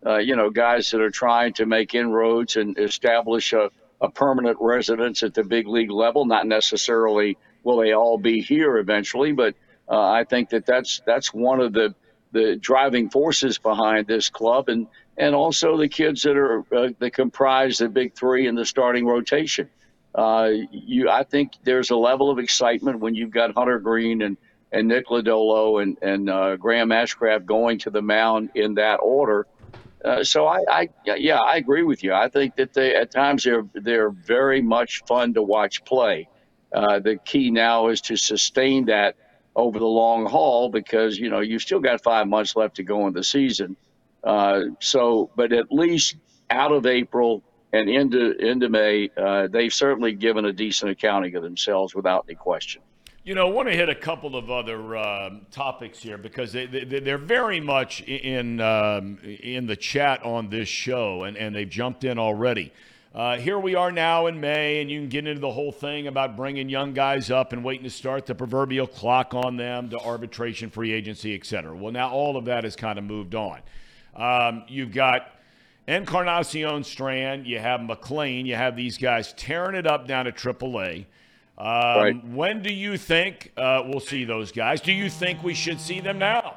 Uh, 0.04 0.16
you 0.16 0.34
know, 0.34 0.48
guys 0.48 0.90
that 0.90 1.00
are 1.00 1.10
trying 1.10 1.52
to 1.52 1.66
make 1.66 1.94
inroads 1.94 2.56
and 2.56 2.78
establish 2.78 3.52
a, 3.52 3.70
a 4.00 4.10
permanent 4.10 4.56
residence 4.60 5.22
at 5.22 5.34
the 5.34 5.44
big 5.44 5.66
league 5.66 5.90
level. 5.90 6.24
Not 6.24 6.46
necessarily 6.46 7.36
will 7.64 7.78
they 7.78 7.92
all 7.92 8.18
be 8.18 8.40
here 8.40 8.78
eventually, 8.78 9.32
but 9.32 9.54
uh, 9.88 10.00
I 10.00 10.24
think 10.24 10.50
that 10.50 10.66
that's 10.66 11.02
that's 11.04 11.34
one 11.34 11.60
of 11.60 11.72
the 11.72 11.94
the 12.32 12.56
driving 12.56 13.10
forces 13.10 13.58
behind 13.58 14.06
this 14.06 14.30
club, 14.30 14.68
and 14.68 14.86
and 15.18 15.34
also 15.34 15.76
the 15.76 15.88
kids 15.88 16.22
that 16.22 16.36
are 16.36 16.64
uh, 16.74 16.90
that 16.98 17.12
comprise 17.12 17.78
the 17.78 17.88
big 17.88 18.14
three 18.14 18.46
in 18.46 18.54
the 18.54 18.64
starting 18.64 19.06
rotation. 19.06 19.68
Uh, 20.14 20.50
you, 20.70 21.08
I 21.08 21.22
think 21.24 21.52
there's 21.62 21.90
a 21.90 21.96
level 21.96 22.30
of 22.30 22.38
excitement 22.38 22.98
when 23.00 23.14
you've 23.14 23.30
got 23.30 23.54
Hunter 23.54 23.78
Greene 23.78 24.22
and 24.22 24.36
and 24.72 24.88
Nick 24.88 25.08
Lodolo 25.08 25.82
and 25.82 25.98
and 26.02 26.30
uh, 26.30 26.56
Graham 26.56 26.90
Ashcraft 26.90 27.46
going 27.46 27.78
to 27.80 27.90
the 27.90 28.02
mound 28.02 28.50
in 28.54 28.74
that 28.74 28.96
order. 28.96 29.46
Uh, 30.04 30.24
so 30.24 30.46
I, 30.46 30.60
I, 30.68 30.88
yeah, 31.04 31.38
I 31.38 31.56
agree 31.56 31.82
with 31.82 32.02
you. 32.02 32.14
I 32.14 32.28
think 32.28 32.56
that 32.56 32.72
they 32.72 32.94
at 32.94 33.10
times 33.10 33.44
they're 33.44 33.66
they're 33.74 34.10
very 34.10 34.62
much 34.62 35.02
fun 35.06 35.34
to 35.34 35.42
watch 35.42 35.84
play. 35.84 36.28
Uh, 36.72 37.00
the 37.00 37.16
key 37.16 37.50
now 37.50 37.88
is 37.88 38.00
to 38.02 38.16
sustain 38.16 38.86
that 38.86 39.16
over 39.56 39.78
the 39.78 39.86
long 39.86 40.26
haul 40.26 40.70
because 40.70 41.18
you 41.18 41.28
know 41.28 41.40
you've 41.40 41.62
still 41.62 41.80
got 41.80 42.02
five 42.02 42.28
months 42.28 42.56
left 42.56 42.76
to 42.76 42.82
go 42.82 43.06
in 43.06 43.12
the 43.12 43.24
season. 43.24 43.76
Uh, 44.24 44.62
so, 44.80 45.30
but 45.36 45.52
at 45.52 45.72
least 45.72 46.16
out 46.50 46.72
of 46.72 46.86
April 46.86 47.42
and 47.72 47.88
into 47.90 48.32
into 48.32 48.68
May, 48.68 49.10
uh, 49.16 49.48
they've 49.48 49.72
certainly 49.72 50.12
given 50.12 50.44
a 50.44 50.52
decent 50.52 50.90
accounting 50.92 51.34
of 51.36 51.42
themselves 51.42 51.94
without 51.94 52.24
any 52.28 52.36
question. 52.36 52.82
You 53.30 53.36
know, 53.36 53.46
I 53.46 53.50
want 53.52 53.68
to 53.68 53.76
hit 53.76 53.88
a 53.88 53.94
couple 53.94 54.34
of 54.34 54.50
other 54.50 54.96
um, 54.96 55.42
topics 55.52 56.00
here 56.00 56.18
because 56.18 56.52
they, 56.52 56.66
they, 56.66 57.12
are 57.12 57.16
very 57.16 57.60
much 57.60 58.00
in 58.00 58.60
um, 58.60 59.20
in 59.22 59.68
the 59.68 59.76
chat 59.76 60.24
on 60.24 60.48
this 60.48 60.68
show, 60.68 61.22
and, 61.22 61.36
and 61.36 61.54
they've 61.54 61.70
jumped 61.70 62.02
in 62.02 62.18
already. 62.18 62.72
Uh, 63.14 63.36
here 63.36 63.60
we 63.60 63.76
are 63.76 63.92
now 63.92 64.26
in 64.26 64.40
May, 64.40 64.80
and 64.80 64.90
you 64.90 64.98
can 64.98 65.08
get 65.08 65.28
into 65.28 65.40
the 65.40 65.52
whole 65.52 65.70
thing 65.70 66.08
about 66.08 66.36
bringing 66.36 66.68
young 66.68 66.92
guys 66.92 67.30
up 67.30 67.52
and 67.52 67.62
waiting 67.62 67.84
to 67.84 67.90
start 67.90 68.26
the 68.26 68.34
proverbial 68.34 68.88
clock 68.88 69.32
on 69.32 69.56
them 69.56 69.88
to 69.90 69.98
arbitration, 70.00 70.68
free 70.68 70.90
agency, 70.90 71.32
et 71.32 71.46
cetera. 71.46 71.72
Well, 71.72 71.92
now 71.92 72.10
all 72.10 72.36
of 72.36 72.46
that 72.46 72.64
has 72.64 72.74
kind 72.74 72.98
of 72.98 73.04
moved 73.04 73.36
on. 73.36 73.60
Um, 74.16 74.64
you've 74.66 74.92
got 74.92 75.28
Encarnacion 75.86 76.82
Strand, 76.82 77.46
you 77.46 77.60
have 77.60 77.80
McLain, 77.80 78.44
you 78.44 78.56
have 78.56 78.74
these 78.74 78.98
guys 78.98 79.32
tearing 79.34 79.76
it 79.76 79.86
up 79.86 80.08
down 80.08 80.26
at 80.26 80.36
AAA. 80.36 81.06
Um, 81.60 81.66
right. 81.66 82.24
When 82.28 82.62
do 82.62 82.72
you 82.72 82.96
think 82.96 83.52
uh, 83.54 83.82
we'll 83.84 84.00
see 84.00 84.24
those 84.24 84.50
guys? 84.50 84.80
Do 84.80 84.92
you 84.92 85.10
think 85.10 85.42
we 85.42 85.52
should 85.52 85.78
see 85.78 86.00
them 86.00 86.18
now? 86.18 86.56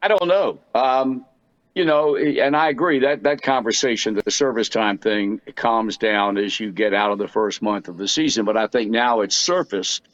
I 0.00 0.08
don't 0.08 0.26
know. 0.26 0.58
Um, 0.74 1.26
you 1.74 1.84
know, 1.84 2.16
and 2.16 2.56
I 2.56 2.70
agree 2.70 3.00
that 3.00 3.24
that 3.24 3.42
conversation, 3.42 4.14
the 4.14 4.30
service 4.30 4.70
time 4.70 4.96
thing, 4.96 5.42
calms 5.56 5.98
down 5.98 6.38
as 6.38 6.58
you 6.58 6.72
get 6.72 6.94
out 6.94 7.10
of 7.10 7.18
the 7.18 7.28
first 7.28 7.60
month 7.60 7.88
of 7.88 7.98
the 7.98 8.08
season. 8.08 8.46
But 8.46 8.56
I 8.56 8.66
think 8.66 8.90
now 8.90 9.20
it's 9.20 9.36
surfaced 9.36 10.08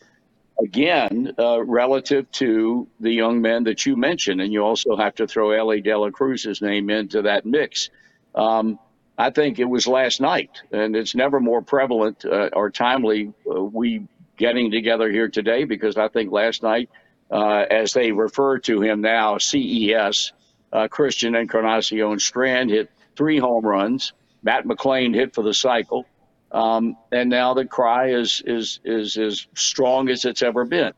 again 0.60 1.34
uh, 1.38 1.62
relative 1.62 2.28
to 2.32 2.88
the 2.98 3.12
young 3.12 3.42
men 3.42 3.62
that 3.64 3.86
you 3.86 3.94
mentioned, 3.94 4.40
and 4.40 4.52
you 4.52 4.64
also 4.64 4.96
have 4.96 5.14
to 5.16 5.28
throw 5.28 5.52
Elly 5.52 5.80
De 5.80 5.96
La 5.96 6.10
Cruz's 6.10 6.60
name 6.60 6.90
into 6.90 7.22
that 7.22 7.46
mix. 7.46 7.90
Um, 8.34 8.76
I 9.20 9.28
think 9.28 9.58
it 9.58 9.66
was 9.66 9.86
last 9.86 10.22
night, 10.22 10.62
and 10.72 10.96
it's 10.96 11.14
never 11.14 11.40
more 11.40 11.60
prevalent 11.60 12.24
uh, 12.24 12.48
or 12.54 12.70
timely. 12.70 13.34
Uh, 13.46 13.62
we 13.62 14.08
getting 14.38 14.70
together 14.70 15.10
here 15.10 15.28
today 15.28 15.64
because 15.64 15.98
I 15.98 16.08
think 16.08 16.32
last 16.32 16.62
night, 16.62 16.88
uh, 17.30 17.66
as 17.70 17.92
they 17.92 18.12
refer 18.12 18.58
to 18.60 18.80
him 18.80 19.02
now, 19.02 19.36
CES 19.36 20.32
uh, 20.72 20.88
Christian 20.88 21.34
Encarnacion 21.34 22.18
Strand 22.18 22.70
hit 22.70 22.90
three 23.14 23.36
home 23.36 23.66
runs. 23.66 24.14
Matt 24.42 24.64
McLain 24.64 25.14
hit 25.14 25.34
for 25.34 25.44
the 25.44 25.52
cycle. 25.52 26.06
Um, 26.50 26.96
and 27.12 27.28
now 27.28 27.52
the 27.52 27.66
cry 27.66 28.12
is, 28.12 28.42
is, 28.46 28.80
is 28.84 29.18
as 29.18 29.46
strong 29.54 30.08
as 30.08 30.24
it's 30.24 30.40
ever 30.40 30.64
been. 30.64 30.94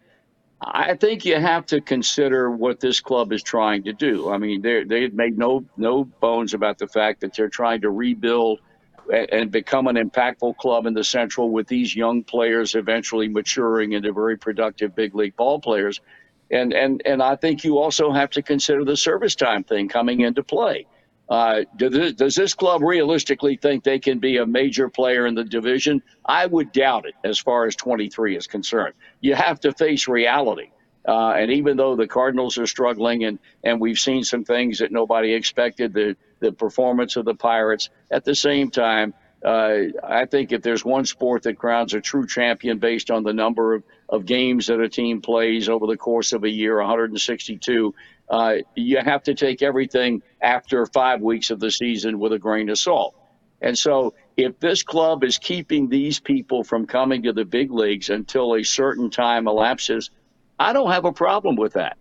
I 0.65 0.95
think 0.95 1.25
you 1.25 1.41
have 1.41 1.67
to 1.67 1.81
consider 1.81 2.51
what 2.51 2.79
this 2.79 3.01
club 3.01 3.33
is 3.33 3.43
trying 3.43 3.83
to 3.85 3.93
do. 3.93 4.31
I 4.31 4.39
mean, 4.39 4.63
they 4.63 4.85
they 4.85 5.09
made 5.09 5.37
no 5.37 5.65
no 5.77 6.05
bones 6.05 6.55
about 6.55 6.79
the 6.79 6.87
fact 6.87 7.21
that 7.21 7.35
they're 7.35 7.49
trying 7.49 7.81
to 7.81 7.91
rebuild 7.91 8.61
and 9.11 9.51
become 9.51 9.89
an 9.89 9.97
impactful 9.97 10.57
club 10.57 10.87
in 10.87 10.95
the 10.95 11.05
Central 11.05 11.51
with 11.51 11.67
these 11.67 11.95
young 11.95 12.23
players 12.23 12.75
eventually 12.75 13.29
maturing 13.29 13.93
into 13.93 14.13
very 14.13 14.39
productive 14.39 14.95
big 14.95 15.15
league 15.15 15.37
ball 15.37 15.61
players. 15.61 16.01
And, 16.51 16.73
and, 16.73 17.03
and 17.05 17.23
I 17.23 17.37
think 17.37 17.65
you 17.65 17.79
also 17.79 18.13
have 18.13 18.31
to 18.31 18.43
consider 18.43 18.85
the 18.85 18.97
service 18.97 19.35
time 19.35 19.65
thing 19.65 19.89
coming 19.89 20.21
into 20.21 20.43
play. 20.43 20.87
Uh, 21.33 21.65
does, 21.79 21.93
this, 21.93 22.13
does 22.13 22.35
this 22.35 22.53
club 22.53 22.83
realistically 22.83 23.57
think 23.57 23.83
they 23.85 23.99
can 23.99 24.19
be 24.19 24.37
a 24.37 24.45
major 24.45 24.91
player 24.91 25.27
in 25.27 25.35
the 25.35 25.43
division? 25.43 26.03
I 26.27 26.45
would 26.45 26.73
doubt 26.73 27.07
it 27.07 27.15
as 27.25 27.39
far 27.39 27.65
as 27.65 27.75
23 27.75 28.37
is 28.37 28.47
concerned. 28.47 28.93
You 29.23 29.35
have 29.35 29.59
to 29.61 29.73
face 29.73 30.09
reality. 30.09 30.73
Uh, 31.09 31.31
and 31.31 31.51
even 31.51 31.79
though 31.79 31.97
the 31.97 32.07
Cardinals 32.07 32.59
are 32.59 32.67
struggling 32.67 33.25
and, 33.25 33.39
and 33.65 33.81
we've 33.81 33.99
seen 33.99 34.25
some 34.25 34.45
things 34.45 34.81
that 34.81 34.93
nobody 34.93 35.33
expected, 35.33 35.95
the, 35.95 36.17
the 36.41 36.53
performance 36.53 37.17
of 37.17 37.25
the 37.25 37.35
Pirates, 37.35 37.89
at 38.11 38.27
the 38.27 38.35
same 38.35 38.71
time, 38.71 39.15
uh, 39.43 39.85
I 40.05 40.27
think 40.27 40.53
if 40.53 40.61
there's 40.61 40.85
one 40.85 41.07
sport 41.07 41.45
that 41.45 41.59
crowns 41.59 41.95
a 41.95 42.01
true 42.03 42.27
champion 42.27 42.79
based 42.79 43.11
on 43.11 43.25
the 43.25 43.33
number 43.33 43.75
of, 43.75 43.85
of 44.09 44.27
games 44.27 44.67
that 44.67 44.81
a 44.81 44.89
team 44.89 45.23
plays 45.23 45.69
over 45.71 45.87
the 45.87 45.97
course 45.97 46.35
of 46.35 46.45
a 46.45 46.51
year, 46.51 46.77
162, 46.77 47.95
uh, 48.29 48.57
you 48.75 48.99
have 48.99 49.23
to 49.25 49.35
take 49.35 49.63
everything 49.63 50.23
after 50.41 50.87
five 50.87 51.21
weeks 51.21 51.51
of 51.51 51.61
the 51.61 51.71
season 51.71 52.19
with 52.19 52.33
a 52.33 52.39
grain 52.39 52.69
of 52.69 52.79
salt. 52.79 53.15
And 53.61 53.79
so, 53.79 54.15
if 54.37 54.59
this 54.59 54.83
club 54.83 55.23
is 55.23 55.39
keeping 55.39 55.89
these 55.89 56.19
people 56.19 56.65
from 56.65 56.87
coming 56.87 57.23
to 57.25 57.33
the 57.33 57.45
big 57.45 57.71
leagues 57.71 58.11
until 58.11 58.55
a 58.55 58.65
certain 58.65 59.11
time 59.11 59.47
elapses, 59.47 60.11
I 60.59 60.73
don't 60.73 60.91
have 60.91 61.05
a 61.05 61.13
problem 61.13 61.57
with 61.57 61.75
that. 61.75 61.97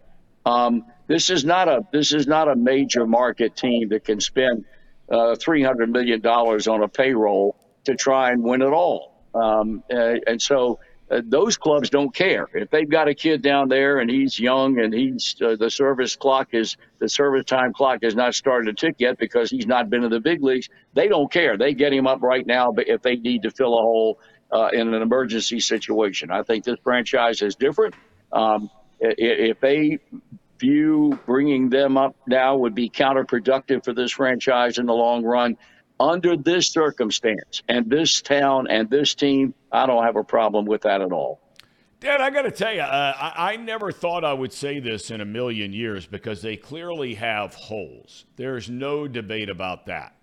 Um, 0.45 0.85
this 1.07 1.29
is 1.29 1.45
not 1.45 1.67
a 1.67 1.81
this 1.91 2.13
is 2.13 2.25
not 2.25 2.47
a 2.47 2.55
major 2.55 3.05
market 3.05 3.55
team 3.55 3.89
that 3.89 4.05
can 4.05 4.19
spend 4.21 4.65
uh, 5.11 5.35
$300 5.35 5.89
million 5.89 6.25
on 6.25 6.83
a 6.83 6.87
payroll 6.87 7.57
to 7.83 7.95
try 7.95 8.31
and 8.31 8.41
win 8.43 8.61
it 8.61 8.71
all. 8.71 9.11
Um, 9.33 9.83
and 9.89 10.41
so 10.41 10.79
uh, 11.11 11.21
those 11.25 11.57
clubs 11.57 11.89
don't 11.89 12.13
care. 12.15 12.47
If 12.53 12.69
they've 12.69 12.89
got 12.89 13.07
a 13.07 13.13
kid 13.13 13.41
down 13.41 13.67
there 13.67 13.99
and 13.99 14.09
he's 14.09 14.39
young 14.39 14.79
and 14.79 14.93
he's 14.93 15.35
uh, 15.41 15.55
the 15.57 15.69
service 15.69 16.15
clock 16.15 16.49
is 16.53 16.77
the 16.99 17.09
service 17.09 17.45
time 17.45 17.73
clock 17.73 17.99
has 18.03 18.15
not 18.15 18.33
started 18.33 18.77
to 18.77 18.87
tick 18.87 18.95
yet 18.99 19.17
because 19.17 19.49
he's 19.49 19.67
not 19.67 19.89
been 19.89 20.03
in 20.03 20.09
the 20.09 20.21
big 20.21 20.41
leagues, 20.41 20.69
they 20.93 21.07
don't 21.07 21.31
care. 21.31 21.57
They 21.57 21.73
get 21.73 21.91
him 21.91 22.07
up 22.07 22.21
right 22.21 22.45
now 22.45 22.73
if 22.77 23.01
they 23.01 23.17
need 23.17 23.43
to 23.43 23.51
fill 23.51 23.77
a 23.77 23.81
hole 23.81 24.19
uh, 24.51 24.69
in 24.73 24.93
an 24.93 25.01
emergency 25.01 25.59
situation. 25.59 26.31
I 26.31 26.43
think 26.43 26.63
this 26.63 26.79
franchise 26.83 27.41
is 27.41 27.55
different. 27.55 27.95
Um, 28.31 28.69
if 28.99 29.59
they 29.59 29.99
view 30.61 31.19
bringing 31.25 31.69
them 31.69 31.97
up 31.97 32.15
now 32.27 32.55
would 32.55 32.75
be 32.75 32.89
counterproductive 32.89 33.83
for 33.83 33.93
this 33.93 34.11
franchise 34.11 34.77
in 34.77 34.85
the 34.85 34.93
long 34.93 35.23
run. 35.23 35.57
Under 36.01 36.35
this 36.35 36.67
circumstance 36.67 37.61
and 37.69 37.87
this 37.87 38.23
town 38.23 38.65
and 38.67 38.89
this 38.89 39.13
team, 39.13 39.53
I 39.71 39.85
don't 39.85 40.03
have 40.03 40.15
a 40.15 40.23
problem 40.23 40.65
with 40.65 40.81
that 40.81 40.99
at 40.99 41.11
all. 41.11 41.39
Dad, 41.99 42.21
I 42.21 42.31
got 42.31 42.41
to 42.41 42.51
tell 42.51 42.73
you, 42.73 42.81
uh, 42.81 43.13
I, 43.15 43.53
I, 43.53 43.55
never 43.57 43.91
thought 43.91 44.25
I 44.25 44.33
would 44.33 44.51
say 44.51 44.79
this 44.79 45.11
in 45.11 45.21
a 45.21 45.25
million 45.25 45.71
years 45.71 46.07
because 46.07 46.41
they 46.41 46.57
clearly 46.57 47.13
have 47.13 47.53
holes. 47.53 48.25
There's 48.35 48.67
no 48.67 49.07
debate 49.07 49.49
about 49.49 49.85
that. 49.85 50.15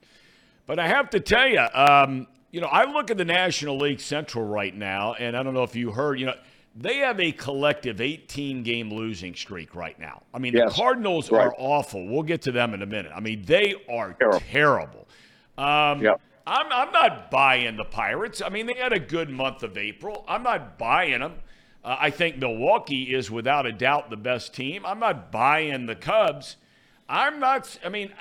But 0.66 0.80
I 0.80 0.88
have 0.88 1.10
to 1.10 1.20
tell 1.20 1.46
you, 1.46 1.64
um, 1.72 2.26
you 2.50 2.60
know, 2.60 2.66
I 2.66 2.90
look 2.90 3.12
at 3.12 3.16
the 3.16 3.24
National 3.24 3.78
League 3.78 4.00
Central 4.00 4.44
right 4.44 4.74
now, 4.74 5.14
and 5.14 5.36
I 5.36 5.44
don't 5.44 5.54
know 5.54 5.62
if 5.62 5.76
you 5.76 5.92
heard, 5.92 6.18
you 6.18 6.26
know, 6.26 6.34
they 6.74 6.96
have 6.96 7.20
a 7.20 7.30
collective 7.30 8.00
18 8.00 8.64
game 8.64 8.92
losing 8.92 9.36
streak 9.36 9.76
right 9.76 9.98
now. 10.00 10.22
I 10.34 10.40
mean, 10.40 10.54
yes, 10.54 10.70
the 10.70 10.74
Cardinals 10.74 11.30
right. 11.30 11.46
are 11.46 11.54
awful. 11.56 12.08
We'll 12.08 12.24
get 12.24 12.42
to 12.42 12.52
them 12.52 12.74
in 12.74 12.82
a 12.82 12.86
minute. 12.86 13.12
I 13.14 13.20
mean, 13.20 13.42
they 13.42 13.76
are 13.88 14.14
terrible. 14.14 14.40
terrible. 14.40 15.08
Um, 15.58 16.00
yep. 16.02 16.20
I'm, 16.46 16.66
I'm 16.72 16.92
not 16.92 17.30
buying 17.30 17.76
the 17.76 17.84
Pirates. 17.84 18.40
I 18.40 18.48
mean, 18.48 18.66
they 18.66 18.74
had 18.74 18.92
a 18.92 18.98
good 18.98 19.28
month 19.28 19.62
of 19.62 19.76
April. 19.76 20.24
I'm 20.26 20.42
not 20.42 20.78
buying 20.78 21.20
them. 21.20 21.34
Uh, 21.84 21.96
I 22.00 22.10
think 22.10 22.38
Milwaukee 22.38 23.14
is 23.14 23.30
without 23.30 23.66
a 23.66 23.72
doubt 23.72 24.08
the 24.08 24.16
best 24.16 24.54
team. 24.54 24.86
I'm 24.86 24.98
not 24.98 25.30
buying 25.30 25.86
the 25.86 25.94
Cubs. 25.94 26.56
I'm 27.08 27.40
not, 27.40 27.78
I 27.84 27.88
mean, 27.88 28.12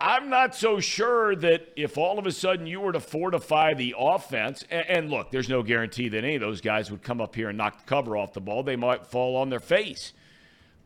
I'm 0.00 0.28
not 0.28 0.54
so 0.54 0.80
sure 0.80 1.34
that 1.36 1.72
if 1.76 1.96
all 1.96 2.18
of 2.18 2.26
a 2.26 2.32
sudden 2.32 2.66
you 2.66 2.80
were 2.80 2.92
to 2.92 3.00
fortify 3.00 3.74
the 3.74 3.94
offense, 3.98 4.64
and, 4.70 4.86
and, 4.88 5.10
look, 5.10 5.30
there's 5.30 5.48
no 5.48 5.62
guarantee 5.62 6.08
that 6.08 6.24
any 6.24 6.34
of 6.34 6.40
those 6.40 6.60
guys 6.60 6.90
would 6.90 7.02
come 7.02 7.20
up 7.20 7.34
here 7.34 7.48
and 7.48 7.58
knock 7.58 7.78
the 7.78 7.88
cover 7.88 8.16
off 8.16 8.32
the 8.32 8.40
ball. 8.40 8.62
They 8.62 8.76
might 8.76 9.06
fall 9.06 9.36
on 9.36 9.48
their 9.48 9.60
face. 9.60 10.12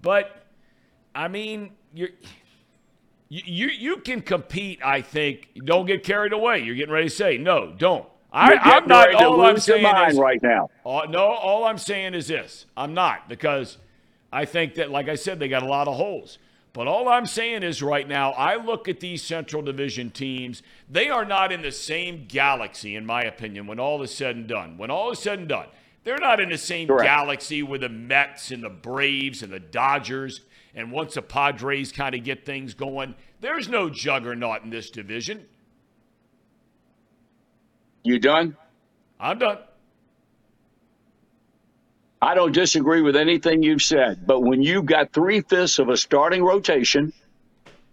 But, 0.02 0.46
I 1.14 1.28
mean, 1.28 1.72
you're. 1.94 2.10
You, 3.28 3.42
you, 3.44 3.66
you 3.68 3.96
can 3.98 4.20
compete, 4.20 4.80
I 4.84 5.00
think. 5.02 5.48
Don't 5.64 5.86
get 5.86 6.04
carried 6.04 6.32
away. 6.32 6.60
You're 6.60 6.76
getting 6.76 6.92
ready 6.92 7.08
to 7.08 7.14
say, 7.14 7.38
no, 7.38 7.74
don't. 7.76 8.06
I, 8.32 8.76
am 8.76 8.86
not. 8.86 9.14
All 9.14 9.40
I'm 9.40 9.58
saying 9.58 9.86
is 10.10 10.18
right 10.18 10.42
now. 10.42 10.68
No, 10.84 11.24
all 11.24 11.64
I'm 11.64 11.78
saying 11.78 12.12
is 12.14 12.28
this: 12.28 12.66
I'm 12.76 12.92
not 12.92 13.28
because 13.28 13.78
I 14.30 14.44
think 14.44 14.74
that, 14.74 14.90
like 14.90 15.08
I 15.08 15.14
said, 15.14 15.38
they 15.38 15.48
got 15.48 15.62
a 15.62 15.66
lot 15.66 15.88
of 15.88 15.96
holes. 15.96 16.38
But 16.74 16.86
all 16.86 17.08
I'm 17.08 17.24
saying 17.24 17.62
is 17.62 17.82
right 17.82 18.06
now, 18.06 18.32
I 18.32 18.56
look 18.56 18.86
at 18.86 19.00
these 19.00 19.22
Central 19.22 19.62
Division 19.62 20.10
teams, 20.10 20.62
they 20.90 21.08
are 21.08 21.24
not 21.24 21.50
in 21.50 21.62
the 21.62 21.72
same 21.72 22.26
galaxy, 22.28 22.96
in 22.96 23.06
my 23.06 23.22
opinion, 23.22 23.66
when 23.66 23.80
all 23.80 24.02
is 24.02 24.14
said 24.14 24.36
and 24.36 24.46
done. 24.46 24.76
When 24.76 24.90
all 24.90 25.10
is 25.10 25.18
said 25.18 25.38
and 25.38 25.48
done, 25.48 25.68
they're 26.04 26.18
not 26.18 26.38
in 26.38 26.50
the 26.50 26.58
same 26.58 26.86
Correct. 26.86 27.04
galaxy 27.04 27.62
with 27.62 27.80
the 27.80 27.88
Mets 27.88 28.50
and 28.50 28.62
the 28.62 28.68
Braves 28.68 29.42
and 29.42 29.50
the 29.50 29.58
Dodgers. 29.58 30.42
And 30.76 30.92
once 30.92 31.14
the 31.14 31.22
Padres 31.22 31.90
kind 31.90 32.14
of 32.14 32.22
get 32.22 32.44
things 32.44 32.74
going, 32.74 33.14
there's 33.40 33.68
no 33.68 33.88
juggernaut 33.88 34.62
in 34.62 34.70
this 34.70 34.90
division. 34.90 35.44
You 38.04 38.18
done? 38.18 38.56
I'm 39.18 39.38
done. 39.38 39.58
I 42.20 42.34
don't 42.34 42.52
disagree 42.52 43.00
with 43.00 43.16
anything 43.16 43.62
you've 43.62 43.82
said, 43.82 44.26
but 44.26 44.40
when 44.40 44.62
you've 44.62 44.86
got 44.86 45.12
three 45.12 45.40
fifths 45.40 45.78
of 45.78 45.88
a 45.88 45.96
starting 45.96 46.44
rotation 46.44 47.12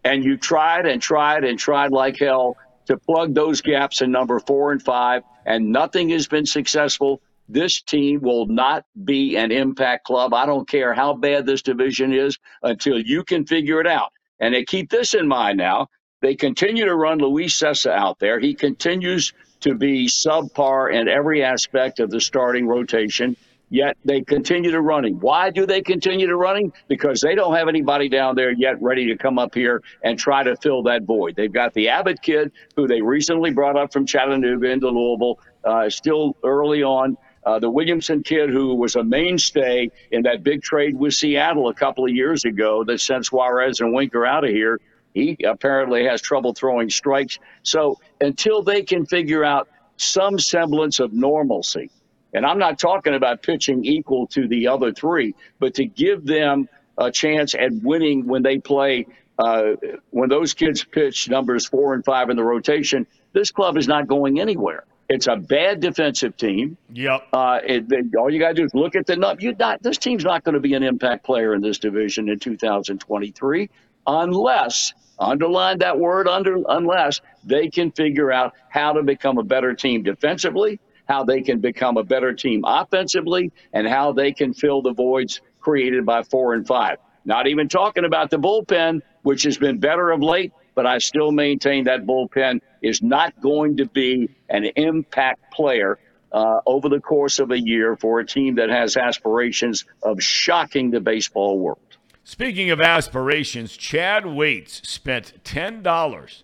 and 0.04 0.24
you 0.24 0.38
tried 0.38 0.86
and 0.86 1.02
tried 1.02 1.46
and 1.46 1.58
tried 1.58 1.92
like 1.92 2.20
hell 2.20 2.58
to 2.86 2.98
plug 2.98 3.34
those 3.34 3.62
gaps 3.62 4.02
in 4.02 4.12
number 4.12 4.40
four 4.40 4.72
and 4.72 4.82
five, 4.82 5.24
and 5.46 5.72
nothing 5.72 6.10
has 6.10 6.28
been 6.28 6.46
successful, 6.46 7.22
this 7.50 7.82
team 7.82 8.22
will 8.22 8.46
not 8.46 8.86
be 9.04 9.36
an 9.36 9.52
impact 9.52 10.06
club. 10.06 10.34
I 10.34 10.46
don't 10.46 10.68
care 10.68 10.94
how 10.94 11.14
bad 11.14 11.46
this 11.46 11.62
division 11.62 12.14
is 12.14 12.38
until 12.62 13.00
you 13.00 13.24
can 13.24 13.46
figure 13.46 13.80
it 13.80 13.88
out. 13.88 14.12
And 14.40 14.54
they 14.54 14.64
keep 14.64 14.90
this 14.90 15.14
in 15.14 15.28
mind 15.28 15.58
now. 15.58 15.88
They 16.22 16.36
continue 16.36 16.86
to 16.86 16.96
run 16.96 17.20
Luis 17.20 17.58
Cessa 17.58 17.92
out 17.92 18.20
there. 18.20 18.40
He 18.40 18.54
continues 18.54 19.34
to 19.60 19.76
be 19.76 20.08
subpar 20.08 20.94
in 20.94 21.08
every 21.08 21.44
aspect 21.44 22.00
of 22.00 22.10
the 22.10 22.22
starting 22.22 22.66
rotation 22.68 23.36
yet 23.74 23.98
they 24.06 24.22
continue 24.22 24.70
to 24.70 24.82
running. 24.82 25.20
Why 25.20 25.50
do 25.50 25.66
they 25.66 25.82
continue 25.82 26.28
to 26.28 26.36
running? 26.36 26.72
Because 26.88 27.22
they 27.22 27.34
don't 27.34 27.56
have 27.56 27.68
anybody 27.68 28.08
down 28.08 28.36
there 28.36 28.52
yet 28.52 28.80
ready 28.82 29.08
to 29.08 29.18
come 29.18 29.40
up 29.40 29.56
here 29.56 29.82
and 30.04 30.18
try 30.18 30.44
to 30.44 30.56
fill 30.58 30.84
that 30.84 31.04
void. 31.04 31.36
They've 31.36 31.52
got 31.52 31.74
the 31.74 31.90
Abbott 31.90 32.22
kid, 32.22 32.52
who 32.76 32.88
they 32.88 33.02
recently 33.02 33.52
brought 33.52 33.76
up 33.76 33.92
from 33.92 34.06
Chattanooga 34.06 34.70
into 34.70 34.90
Louisville, 34.90 35.40
uh, 35.64 35.90
still 35.90 36.38
early 36.44 36.84
on. 36.84 37.18
Uh, 37.46 37.60
the 37.60 37.70
Williamson 37.70 38.24
kid, 38.24 38.50
who 38.50 38.76
was 38.76 38.96
a 38.96 39.04
mainstay 39.04 39.92
in 40.12 40.24
that 40.24 40.44
big 40.44 40.62
trade 40.62 40.96
with 40.98 41.14
Seattle 41.14 41.68
a 41.68 41.74
couple 41.74 42.06
of 42.06 42.12
years 42.12 42.46
ago 42.46 42.84
that 42.86 43.02
sent 43.02 43.26
Suarez 43.26 43.82
and 43.82 43.94
Winker 43.94 44.26
out 44.26 44.44
of 44.44 44.50
here. 44.50 44.80
He 45.14 45.38
apparently 45.46 46.06
has 46.06 46.22
trouble 46.22 46.54
throwing 46.54 46.90
strikes. 46.90 47.40
So 47.62 48.00
until 48.22 48.64
they 48.64 48.82
can 48.82 49.06
figure 49.06 49.44
out 49.44 49.68
some 49.98 50.40
semblance 50.40 51.00
of 51.00 51.14
normalcy, 51.14 51.92
and 52.34 52.46
I'm 52.46 52.58
not 52.58 52.80
talking 52.80 53.14
about 53.14 53.44
pitching 53.44 53.86
equal 53.86 54.26
to 54.28 54.48
the 54.48 54.68
other 54.68 54.92
three, 54.92 55.36
but 55.60 55.76
to 55.76 55.86
give 55.86 56.26
them 56.26 56.68
a 56.98 57.12
chance 57.12 57.54
at 57.54 57.72
winning 57.84 58.26
when 58.26 58.42
they 58.42 58.58
play, 58.58 59.06
uh, 59.38 59.74
when 60.10 60.30
those 60.30 60.54
kids 60.54 60.84
pitch 60.84 61.30
numbers 61.30 61.68
four 61.68 61.94
and 61.94 62.04
five 62.04 62.30
in 62.30 62.38
the 62.38 62.44
rotation, 62.44 63.06
this 63.34 63.52
club 63.52 63.78
is 63.78 63.88
not 63.88 64.08
going 64.08 64.40
anywhere. 64.40 64.86
It's 65.13 65.27
a 65.27 65.36
bad 65.36 65.79
defensive 65.79 66.36
team. 66.38 66.75
Yep. 66.91 67.27
Uh, 67.32 67.60
it, 67.63 67.86
it, 67.91 68.15
all 68.15 68.32
you 68.32 68.39
got 68.39 68.50
to 68.50 68.53
do 68.55 68.63
is 68.63 68.74
look 68.74 68.96
at 68.96 69.05
the 69.05 69.15
number. 69.15 69.43
You 69.43 69.55
not 69.60 69.84
this 69.84 70.00
team's 70.00 70.24
not 70.24 70.43
going 70.43 70.53
to 70.53 70.60
be 70.60 70.74
an 70.74 70.82
impact 70.82 71.24
player 71.24 71.53
in 71.53 71.62
this 71.62 71.77
division 71.77 72.29
in 72.29 72.39
2023 72.39 73.70
unless 74.08 74.93
underline 75.20 75.77
that 75.79 76.00
word 76.00 76.27
under 76.27 76.63
unless 76.67 77.22
they 77.43 77.70
can 77.70 77.91
figure 77.91 78.32
out 78.32 78.53
how 78.70 78.93
to 78.93 79.03
become 79.03 79.38
a 79.38 79.43
better 79.43 79.75
team 79.75 80.01
defensively 80.01 80.79
how 81.08 81.24
they 81.24 81.41
can 81.41 81.60
become 81.60 81.98
a 81.98 82.03
better 82.03 82.34
team 82.34 82.63
offensively, 82.65 83.51
and 83.74 83.86
how 83.88 84.13
they 84.13 84.32
can 84.32 84.53
fill 84.53 84.82
the 84.82 84.93
voids 84.93 85.41
created 85.60 86.05
by 86.05 86.24
four 86.24 86.53
and 86.53 86.65
five. 86.65 86.98
Not 87.25 87.48
even 87.48 87.70
talking 87.70 88.05
about 88.05 88.29
the 88.29 88.38
bullpen, 88.38 89.01
which 89.22 89.43
has 89.43 89.58
been 89.58 89.79
better 89.79 90.12
of 90.12 90.22
late, 90.22 90.53
but 90.75 90.86
I 90.86 90.98
still 90.98 91.32
maintain 91.32 91.84
that 91.86 92.06
bullpen 92.06 92.62
is 92.82 93.01
not 93.01 93.39
going 93.42 93.77
to 93.77 93.86
be 93.86 94.30
an 94.50 94.65
impact 94.75 95.51
player 95.51 96.00
uh, 96.32 96.62
over 96.65 96.89
the 96.89 97.00
course 97.00 97.39
of 97.39 97.51
a 97.51 97.60
year 97.60 97.96
for 97.96 98.20
a 98.20 98.25
team 98.25 98.56
that 98.56 98.70
has 98.70 98.98
aspirations 98.98 99.86
of 100.01 100.22
shocking 100.22 100.89
the 100.92 101.00
baseball 101.00 101.60
world. 101.60 101.80
Speaking 102.24 102.72
of 102.72 102.82
aspirations, 102.82 103.75
Chad 103.77 104.25
Waits 104.25 104.88
spent 104.88 105.44
$10 105.44 106.44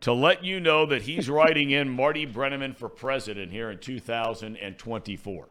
to 0.00 0.12
let 0.12 0.44
you 0.44 0.60
know 0.60 0.84
that 0.86 1.02
he's 1.02 1.30
writing 1.30 1.70
in 1.70 1.88
Marty 1.88 2.26
Brennaman 2.26 2.76
for 2.76 2.88
president 2.88 3.52
here 3.52 3.70
in 3.70 3.78
2024. 3.78 5.48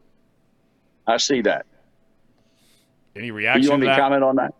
I 1.08 1.18
see 1.18 1.42
that. 1.42 1.66
Any 3.16 3.32
reaction 3.32 3.64
you 3.64 3.70
want 3.70 3.82
to 3.82 3.88
me 3.88 3.92
that? 3.92 4.00
comment 4.00 4.24
on 4.24 4.36
that? 4.36 4.54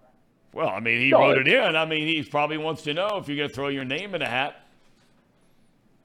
Well, 0.56 0.70
I 0.70 0.80
mean, 0.80 1.02
he 1.02 1.10
no, 1.10 1.20
wrote 1.20 1.38
it 1.38 1.48
in. 1.50 1.76
I 1.76 1.86
mean, 1.86 2.08
he 2.08 2.24
probably 2.24 2.58
wants 2.58 2.84
to 2.84 2.94
know 2.94 3.18
if 3.18 3.28
you're 3.28 3.36
going 3.36 3.50
to 3.50 3.54
throw 3.54 3.68
your 3.68 3.84
name 3.84 4.16
in 4.16 4.22
a 4.22 4.28
hat. 4.28 4.56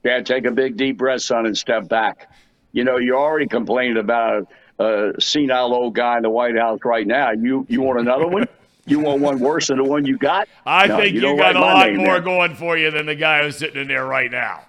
Yeah, 0.02 0.21
take 0.23 0.45
a 0.45 0.50
big 0.50 0.76
deep 0.76 0.99
breath, 0.99 1.23
son, 1.23 1.47
and 1.47 1.57
step 1.57 1.88
back. 1.88 2.28
You 2.73 2.83
know, 2.83 2.97
you're 2.97 3.16
already 3.16 3.47
complaining 3.47 3.96
about 3.96 4.48
a, 4.81 5.12
a 5.14 5.20
senile 5.20 5.72
old 5.72 5.94
guy 5.94 6.16
in 6.16 6.24
the 6.24 6.31
White 6.31 6.57
House 6.57 6.81
right 6.85 7.07
now. 7.07 7.31
You 7.31 7.64
you 7.68 7.81
want 7.81 8.01
another 8.01 8.27
one? 8.27 8.48
You 8.87 8.98
want 8.98 9.20
one 9.20 9.38
worse 9.38 9.68
than 9.68 9.77
the 9.77 9.85
one 9.85 10.05
you 10.05 10.18
got? 10.18 10.48
I 10.66 10.88
no, 10.88 10.96
think 10.96 11.14
you, 11.14 11.20
you 11.20 11.37
got 11.37 11.55
a 11.55 11.61
lot 11.61 11.94
more 11.94 12.07
there. 12.07 12.20
going 12.20 12.57
for 12.57 12.77
you 12.77 12.90
than 12.90 13.07
the 13.07 13.14
guy 13.14 13.44
who's 13.44 13.57
sitting 13.57 13.81
in 13.81 13.87
there 13.87 14.05
right 14.05 14.33
now. 14.33 14.64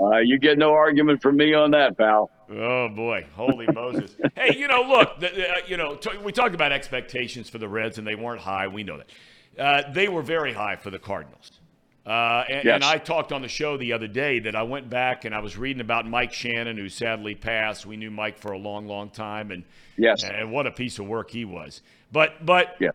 Uh, 0.00 0.16
you 0.16 0.38
get 0.38 0.58
no 0.58 0.72
argument 0.72 1.22
from 1.22 1.36
me 1.36 1.54
on 1.54 1.70
that, 1.70 1.96
pal. 1.96 2.30
Oh 2.48 2.88
boy, 2.88 3.26
holy 3.34 3.66
Moses! 3.72 4.14
Hey, 4.36 4.56
you 4.56 4.68
know, 4.68 4.82
look, 4.82 5.18
the, 5.18 5.28
the, 5.28 5.50
uh, 5.50 5.56
you 5.66 5.76
know, 5.76 5.96
t- 5.96 6.16
we 6.18 6.32
talked 6.32 6.54
about 6.54 6.72
expectations 6.72 7.50
for 7.50 7.58
the 7.58 7.68
Reds, 7.68 7.98
and 7.98 8.06
they 8.06 8.14
weren't 8.14 8.40
high. 8.40 8.68
We 8.68 8.84
know 8.84 8.98
that. 8.98 9.10
Uh, 9.58 9.92
they 9.92 10.08
were 10.08 10.22
very 10.22 10.52
high 10.52 10.76
for 10.76 10.90
the 10.90 10.98
Cardinals. 10.98 11.50
Uh, 12.06 12.44
and, 12.48 12.64
yes. 12.64 12.74
and, 12.76 12.84
I 12.84 12.98
talked 12.98 13.32
on 13.32 13.42
the 13.42 13.48
show 13.48 13.76
the 13.76 13.92
other 13.92 14.06
day 14.06 14.38
that 14.38 14.54
I 14.54 14.62
went 14.62 14.88
back 14.88 15.24
and 15.24 15.34
I 15.34 15.40
was 15.40 15.56
reading 15.56 15.80
about 15.80 16.06
Mike 16.06 16.32
Shannon, 16.32 16.76
who 16.76 16.88
sadly 16.88 17.34
passed. 17.34 17.84
We 17.84 17.96
knew 17.96 18.12
Mike 18.12 18.38
for 18.38 18.52
a 18.52 18.58
long, 18.58 18.86
long 18.86 19.10
time, 19.10 19.50
and 19.50 19.64
yes, 19.96 20.22
and 20.22 20.52
what 20.52 20.68
a 20.68 20.70
piece 20.70 21.00
of 21.00 21.06
work 21.06 21.32
he 21.32 21.44
was. 21.44 21.82
But 22.12 22.46
but 22.46 22.76
yes, 22.78 22.92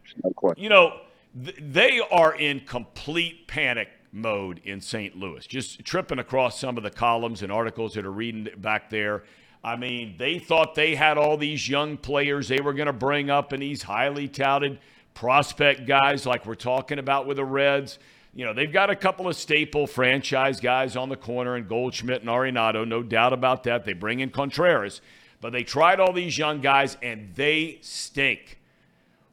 you 0.55 0.69
know, 0.69 1.01
th- 1.43 1.57
they 1.59 1.99
are 1.99 2.33
in 2.33 2.61
complete 2.61 3.47
panic 3.47 3.89
mode 4.13 4.61
in 4.63 4.79
St. 4.79 5.17
Louis. 5.17 5.45
Just 5.45 5.83
tripping 5.83 6.19
across 6.19 6.57
some 6.57 6.77
of 6.77 6.83
the 6.83 6.89
columns 6.89 7.43
and 7.43 7.51
articles 7.51 7.93
that 7.95 8.05
are 8.05 8.11
reading 8.11 8.47
back 8.57 8.89
there. 8.89 9.23
I 9.63 9.75
mean, 9.75 10.15
they 10.17 10.39
thought 10.39 10.75
they 10.75 10.95
had 10.95 11.17
all 11.17 11.37
these 11.37 11.69
young 11.69 11.97
players 11.97 12.47
they 12.47 12.61
were 12.61 12.73
going 12.73 12.87
to 12.87 12.93
bring 12.93 13.29
up 13.29 13.51
and 13.51 13.61
these 13.61 13.83
highly 13.83 14.27
touted 14.27 14.79
prospect 15.13 15.85
guys 15.85 16.25
like 16.25 16.45
we're 16.45 16.55
talking 16.55 16.97
about 16.97 17.27
with 17.27 17.37
the 17.37 17.45
Reds 17.45 17.99
you 18.33 18.45
know, 18.45 18.53
they've 18.53 18.71
got 18.71 18.89
a 18.89 18.95
couple 18.95 19.27
of 19.27 19.35
staple 19.35 19.87
franchise 19.87 20.61
guys 20.61 20.95
on 20.95 21.09
the 21.09 21.17
corner 21.17 21.55
and 21.55 21.67
Goldschmidt 21.67 22.21
and 22.21 22.29
Arenado, 22.29 22.87
no 22.87 23.03
doubt 23.03 23.33
about 23.33 23.63
that. 23.63 23.83
They 23.83 23.93
bring 23.93 24.21
in 24.21 24.29
Contreras, 24.29 25.01
but 25.41 25.51
they 25.51 25.63
tried 25.63 25.99
all 25.99 26.13
these 26.13 26.37
young 26.37 26.61
guys 26.61 26.97
and 27.01 27.33
they 27.35 27.79
stink. 27.81 28.59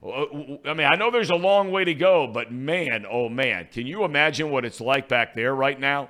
Uh, 0.05 0.25
I 0.65 0.75
mean, 0.75 0.87
I 0.87 0.97
know 0.97 1.11
there's 1.11 1.31
a 1.31 1.37
long 1.37 1.71
way 1.71 1.85
to 1.85 1.95
go, 1.95 2.27
but 2.27 2.53
man, 2.53 3.07
oh 3.09 3.29
man, 3.29 3.69
can 3.71 3.87
you 3.87 4.05
imagine 4.05 4.51
what 4.51 4.65
it's 4.65 4.81
like 4.81 5.09
back 5.09 5.35
there 5.35 5.55
right 5.55 5.79
now? 5.79 6.09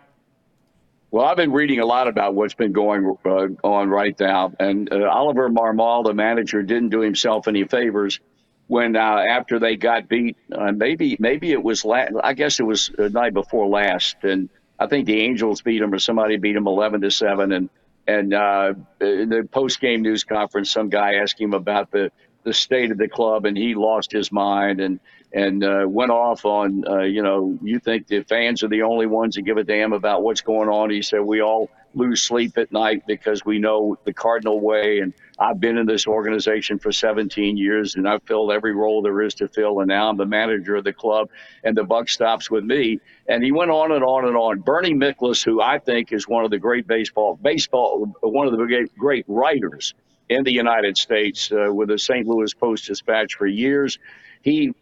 Well, 1.11 1.25
I've 1.25 1.39
been 1.39 1.53
reading 1.53 1.81
a 1.81 1.87
lot 1.87 2.07
about 2.07 2.35
what's 2.35 2.55
been 2.55 2.73
going 2.73 3.17
uh, 3.25 3.47
on 3.65 3.89
right 3.89 4.15
now, 4.21 4.53
and 4.61 4.93
uh, 4.93 5.09
Oliver 5.09 5.49
Marmol, 5.49 6.05
the 6.05 6.13
manager, 6.13 6.63
didn't 6.63 6.91
do 6.91 7.01
himself 7.01 7.49
any 7.49 7.65
favors 7.65 8.21
when 8.67 8.95
uh, 8.95 9.25
after 9.31 9.59
they 9.59 9.77
got 9.77 10.09
beat, 10.09 10.37
uh, 10.53 10.71
maybe 10.73 11.17
maybe 11.19 11.51
it 11.53 11.63
was 11.63 11.85
last. 11.85 12.13
I 12.23 12.35
guess 12.35 12.61
it 12.61 12.65
was 12.65 12.91
the 12.97 13.09
night 13.09 13.33
before 13.33 13.67
last, 13.67 14.17
and 14.23 14.51
I 14.79 14.87
think 14.87 15.07
the 15.07 15.23
Angels 15.23 15.63
beat 15.63 15.79
them 15.79 15.95
or 15.95 15.99
somebody 15.99 16.37
beat 16.37 16.53
them 16.53 16.67
eleven 16.67 17.01
to 17.01 17.11
seven. 17.11 17.53
And 17.53 17.71
and 18.07 18.35
uh, 18.35 18.75
in 19.01 19.31
the 19.31 19.49
post 19.51 19.81
game 19.81 20.03
news 20.03 20.25
conference, 20.25 20.71
some 20.71 20.91
guy 20.91 21.15
asked 21.15 21.41
him 21.41 21.55
about 21.55 21.91
the 21.91 22.13
the 22.49 22.55
state 22.55 22.91
of 22.91 22.97
the 22.97 23.09
club, 23.09 23.45
and 23.45 23.57
he 23.57 23.75
lost 23.75 24.11
his 24.11 24.33
mind 24.33 24.81
and 24.81 24.99
and 25.35 25.63
uh, 25.63 25.85
went 25.87 26.11
off 26.11 26.47
on 26.47 26.83
uh, 26.89 27.03
you 27.03 27.23
know 27.23 27.59
you 27.63 27.79
think 27.79 28.07
the 28.07 28.23
fans 28.23 28.63
are 28.63 28.69
the 28.69 28.83
only 28.83 29.07
ones 29.07 29.35
that 29.35 29.43
give 29.43 29.59
a 29.59 29.65
damn 29.65 29.93
about 29.93 30.23
what's 30.23 30.41
going 30.41 30.71
on. 30.71 30.89
He 30.89 31.03
said 31.03 31.21
we 31.21 31.43
all 31.43 31.71
lose 31.95 32.23
sleep 32.23 32.57
at 32.57 32.73
night 32.73 33.03
because 33.07 33.45
we 33.45 33.59
know 33.59 33.99
the 34.05 34.13
Cardinal 34.13 34.61
way 34.61 35.01
and 35.01 35.13
I've 35.39 35.61
been 35.61 35.79
in 35.79 35.87
this 35.87 36.07
organization 36.07 36.79
for 36.79 36.93
17 36.93 37.57
years 37.57 37.97
and 37.97 38.09
I've 38.09 38.23
filled 38.25 38.53
every 38.53 38.75
role 38.75 39.03
there 39.03 39.23
is 39.23 39.35
to 39.35 39.49
fill. 39.49 39.81
And 39.81 39.89
now 39.89 40.09
I'm 40.09 40.17
the 40.17 40.27
manager 40.27 40.77
of 40.77 40.85
the 40.85 40.93
club 40.93 41.31
and 41.65 41.77
the 41.77 41.85
buck 41.85 42.09
stops 42.09 42.51
with 42.51 42.65
me. 42.65 43.01
And 43.29 43.43
he 43.43 43.53
went 43.53 43.71
on 43.71 43.93
and 43.93 44.05
on 44.05 44.27
and 44.27 44.37
on. 44.37 44.61
Bernie 44.61 44.95
Miklasz, 44.95 45.45
who 45.45 45.61
I 45.61 45.79
think 45.79 46.13
is 46.13 46.29
one 46.29 46.45
of 46.45 46.51
the 46.51 46.59
great 46.59 46.87
baseball, 46.87 47.39
baseball, 47.41 48.13
one 48.21 48.47
of 48.47 48.53
the 48.53 48.65
great, 48.65 48.97
great 48.97 49.25
writers 49.29 49.95
in 50.29 50.45
the 50.45 50.53
United 50.53 50.97
States 50.97 51.51
uh, 51.53 51.73
with 51.73 51.89
the 51.89 51.99
St. 51.99 52.27
Louis 52.27 52.53
Post 52.55 52.87
Dispatch 52.87 53.35
for 53.35 53.47
years. 53.47 53.99
He 54.43 54.73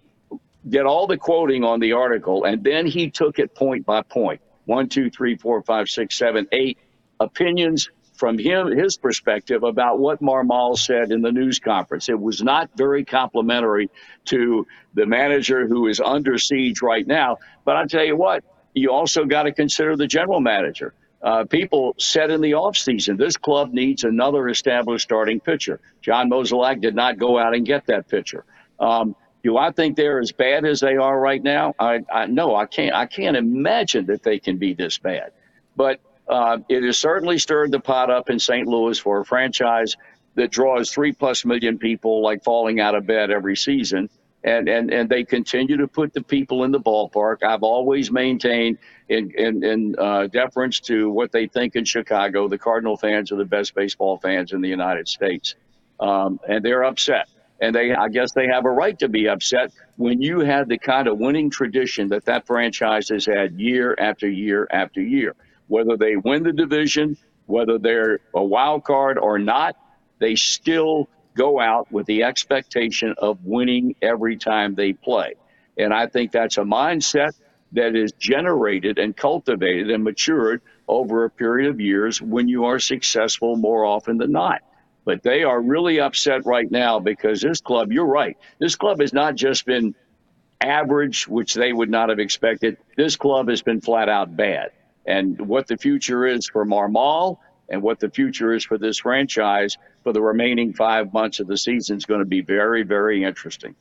did 0.69 0.83
all 0.83 1.07
the 1.07 1.17
quoting 1.17 1.65
on 1.65 1.81
the 1.81 1.93
article 1.93 2.45
and 2.45 2.63
then 2.65 2.87
he 2.87 3.11
took 3.11 3.39
it 3.39 3.55
point 3.55 3.87
by 3.87 4.03
point. 4.03 4.41
One, 4.65 4.89
two, 4.89 5.11
three, 5.11 5.37
four, 5.37 5.63
five, 5.63 5.89
six, 5.89 6.17
seven, 6.17 6.49
eight 6.51 6.79
opinions 7.21 7.89
from 8.15 8.39
him 8.39 8.69
his 8.77 8.97
perspective 8.97 9.63
about 9.63 9.99
what 9.99 10.21
Marmol 10.21 10.77
said 10.77 11.13
in 11.13 11.21
the 11.21 11.31
news 11.31 11.59
conference. 11.59 12.09
It 12.09 12.19
was 12.19 12.43
not 12.43 12.71
very 12.75 13.05
complimentary 13.05 13.91
to 14.27 14.67
the 14.95 15.07
manager 15.07 15.69
who 15.69 15.87
is 15.87 16.01
under 16.01 16.39
siege 16.39 16.83
right 16.83 17.07
now. 17.07 17.37
But 17.65 17.77
I 17.77 17.87
tell 17.87 18.05
you 18.05 18.17
what, 18.17 18.43
you 18.75 18.91
also 18.91 19.25
got 19.25 19.45
to 19.45 19.53
consider 19.53 19.97
the 19.97 20.07
general 20.07 20.41
manager. 20.41 20.95
Uh, 21.27 21.45
people 21.45 21.93
said 21.99 22.31
in 22.31 22.41
the 22.41 22.53
offseason, 22.53 23.19
this 23.19 23.37
club 23.37 23.73
needs 23.73 24.05
another 24.05 24.49
established 24.49 25.03
starting 25.03 25.41
pitcher. 25.41 25.81
John 26.01 26.31
Mozeliak 26.31 26.81
did 26.81 26.95
not 26.95 27.19
go 27.19 27.37
out 27.37 27.53
and 27.53 27.67
get 27.67 27.85
that 27.87 28.09
pitcher. 28.09 28.45
Um, 28.79 29.17
do 29.43 29.57
I 29.57 29.73
think 29.73 29.97
they're 29.97 30.21
as 30.21 30.31
bad 30.31 30.65
as 30.65 30.79
they 30.79 30.95
are 30.97 31.19
right 31.19 31.43
now? 31.43 31.75
I, 31.81 32.05
I 32.13 32.27
no, 32.27 32.55
I 32.55 32.67
can't. 32.67 32.95
I 32.95 33.07
can't 33.07 33.37
imagine 33.37 34.07
that 34.07 34.23
they 34.23 34.39
can 34.39 34.59
be 34.59 34.73
this 34.75 34.99
bad. 34.99 35.33
But 35.75 35.99
uh, 36.29 36.59
it 36.69 36.85
has 36.85 36.97
certainly 36.97 37.39
stirred 37.39 37.73
the 37.73 37.81
pot 37.81 38.09
up 38.09 38.31
in 38.31 38.39
St. 38.39 38.69
Louis 38.69 38.97
for 38.97 39.21
a 39.21 39.25
franchise 39.25 39.97
that 40.37 40.53
draws 40.53 40.93
three 40.93 41.13
plus 41.13 41.45
million 41.45 41.77
people 41.77 42.23
like 42.23 42.45
falling 42.45 42.79
out 42.79 42.95
of 42.95 43.05
bed 43.05 43.33
every 43.33 43.57
season. 43.57 44.09
And, 44.47 44.69
and, 44.69 44.93
and 44.93 45.09
they 45.11 45.25
continue 45.25 45.77
to 45.77 45.89
put 45.89 46.15
the 46.15 46.23
people 46.23 46.63
in 46.63 46.71
the 46.71 46.79
ballpark. 46.81 47.43
I've 47.43 47.65
always 47.65 48.13
maintained, 48.13 48.79
in, 49.09 49.33
in, 49.37 49.65
in 49.65 49.97
uh, 49.99 50.29
deference 50.29 50.79
to 50.83 51.11
what 51.11 51.33
they 51.33 51.49
think 51.49 51.75
in 51.75 51.85
Chicago, 51.85 52.47
the 52.47 52.57
Cardinal 52.57 52.97
fans 52.97 53.33
are 53.33 53.37
the 53.37 53.45
best 53.45 53.75
baseball 53.75 54.19
fans 54.19 54.53
in 54.53 54.61
the 54.61 54.69
United 54.69 55.09
States. 55.09 55.57
Um, 55.99 56.39
and 56.49 56.65
they're 56.65 56.85
upset. 56.85 57.29
And 57.61 57.75
they, 57.75 57.93
I 57.93 58.09
guess 58.09 58.33
they 58.33 58.47
have 58.47 58.67
a 58.67 58.71
right 58.71 58.97
to 59.01 59.09
be 59.09 59.29
upset 59.29 59.73
when 59.97 60.23
you 60.23 60.41
have 60.41 60.69
the 60.69 60.79
kind 60.79 61.09
of 61.09 61.19
winning 61.19 61.51
tradition 61.51 62.09
that 62.09 62.27
that 62.27 62.47
franchise 62.47 63.09
has 63.09 63.27
had 63.27 63.59
year 63.59 63.97
after 63.99 64.29
year 64.29 64.69
after 64.71 65.01
year. 65.01 65.35
Whether 65.67 65.97
they 65.97 66.17
win 66.17 66.45
the 66.45 66.53
division, 66.53 67.17
whether 67.47 67.79
they're 67.79 68.21
a 68.33 68.45
wild 68.45 68.85
card 68.85 69.19
or 69.19 69.39
not, 69.41 69.75
they 70.21 70.37
still 70.37 71.09
go 71.37 71.61
out 71.61 71.91
with 71.93 72.07
the 72.07 72.23
expectation 72.23 73.15
of 73.19 73.45
winning 73.45 73.95
every 74.03 74.37
time 74.37 74.75
they 74.75 74.93
play. 74.93 75.35
And 75.79 75.93
I 75.93 76.07
think 76.07 76.33
that's 76.33 76.59
a 76.59 76.63
mindset 76.63 77.33
that 77.73 77.95
is 77.95 78.13
generated 78.13 78.99
and 78.99 79.17
cultivated 79.17 79.91
and 79.91 80.03
matured 80.03 80.63
over 80.89 81.25
a 81.25 81.31
period 81.31 81.71
of 81.71 81.81
years 81.81 82.23
when 82.23 82.49
you 82.49 82.65
are 82.65 82.79
successful 82.79 83.57
more 83.57 83.85
often 83.85 84.19
than 84.19 84.33
not. 84.33 84.63
But 85.05 85.23
they 85.23 85.45
are 85.45 85.61
really 85.61 86.01
upset 86.01 86.47
right 86.47 86.71
now 86.71 86.99
because 86.99 87.41
this 87.41 87.61
club, 87.61 87.93
you're 87.93 88.07
right, 88.07 88.37
this 88.59 88.77
club 88.77 89.01
has 89.01 89.13
not 89.13 89.35
just 89.37 89.67
been 89.67 89.95
average, 90.61 91.29
which 91.29 91.55
they 91.55 91.73
would 91.73 91.91
not 91.91 92.09
have 92.09 92.19
expected. 92.19 92.79
This 92.97 93.17
club 93.17 93.49
has 93.49 93.63
been 93.63 93.81
flat 93.81 94.09
out 94.09 94.37
bad. 94.37 94.71
And 95.07 95.41
what 95.41 95.67
the 95.67 95.77
future 95.77 96.27
is 96.27 96.49
for 96.49 96.65
Marmol 96.65 97.39
and 97.69 97.83
what 97.83 98.01
the 98.01 98.11
future 98.11 98.53
is 98.55 98.65
for 98.65 98.79
this 98.79 98.99
franchise 98.99 99.77
for 100.07 100.13
the 100.13 100.23
remaining 100.23 100.73
five 100.73 101.13
months 101.13 101.41
of 101.41 101.49
the 101.49 101.59
season 101.59 101.97
is 101.97 102.05
going 102.05 102.21
to 102.21 102.25
be 102.25 102.41
very, 102.41 102.85
very 102.85 103.25
interesting. 103.25 103.75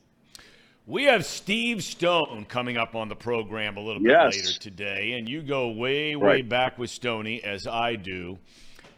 We 0.84 1.04
have 1.04 1.24
Steve 1.24 1.84
Stone 1.84 2.46
coming 2.48 2.76
up 2.76 2.96
on 2.96 3.08
the 3.08 3.14
program 3.14 3.76
a 3.76 3.80
little 3.80 4.02
bit 4.02 4.10
Yes. 4.10 4.34
later 4.34 4.58
today, 4.58 5.12
and 5.12 5.28
you 5.28 5.40
go 5.40 5.68
way, 5.68 6.16
way 6.16 6.26
Right. 6.26 6.48
back 6.48 6.80
with 6.80 6.90
Stoney 6.90 7.44
as 7.44 7.68
I 7.68 7.94
do, 7.94 8.38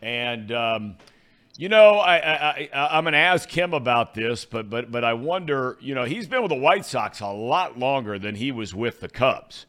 and 0.00 0.50
um, 0.52 0.96
you 1.58 1.68
know 1.68 1.96
I, 1.98 2.16
I, 2.16 2.68
I 2.72 2.96
I'm 2.96 3.04
going 3.04 3.12
to 3.12 3.18
ask 3.18 3.46
him 3.50 3.74
about 3.74 4.14
this, 4.14 4.46
but 4.46 4.70
but 4.70 4.90
but 4.90 5.04
I 5.04 5.12
wonder, 5.12 5.76
you 5.82 5.94
know, 5.94 6.04
he's 6.04 6.26
been 6.26 6.40
with 6.40 6.50
the 6.50 6.56
White 6.56 6.86
Sox 6.86 7.20
a 7.20 7.26
lot 7.26 7.78
longer 7.78 8.18
than 8.18 8.36
he 8.36 8.52
was 8.52 8.74
with 8.74 9.00
the 9.00 9.08
Cubs 9.10 9.66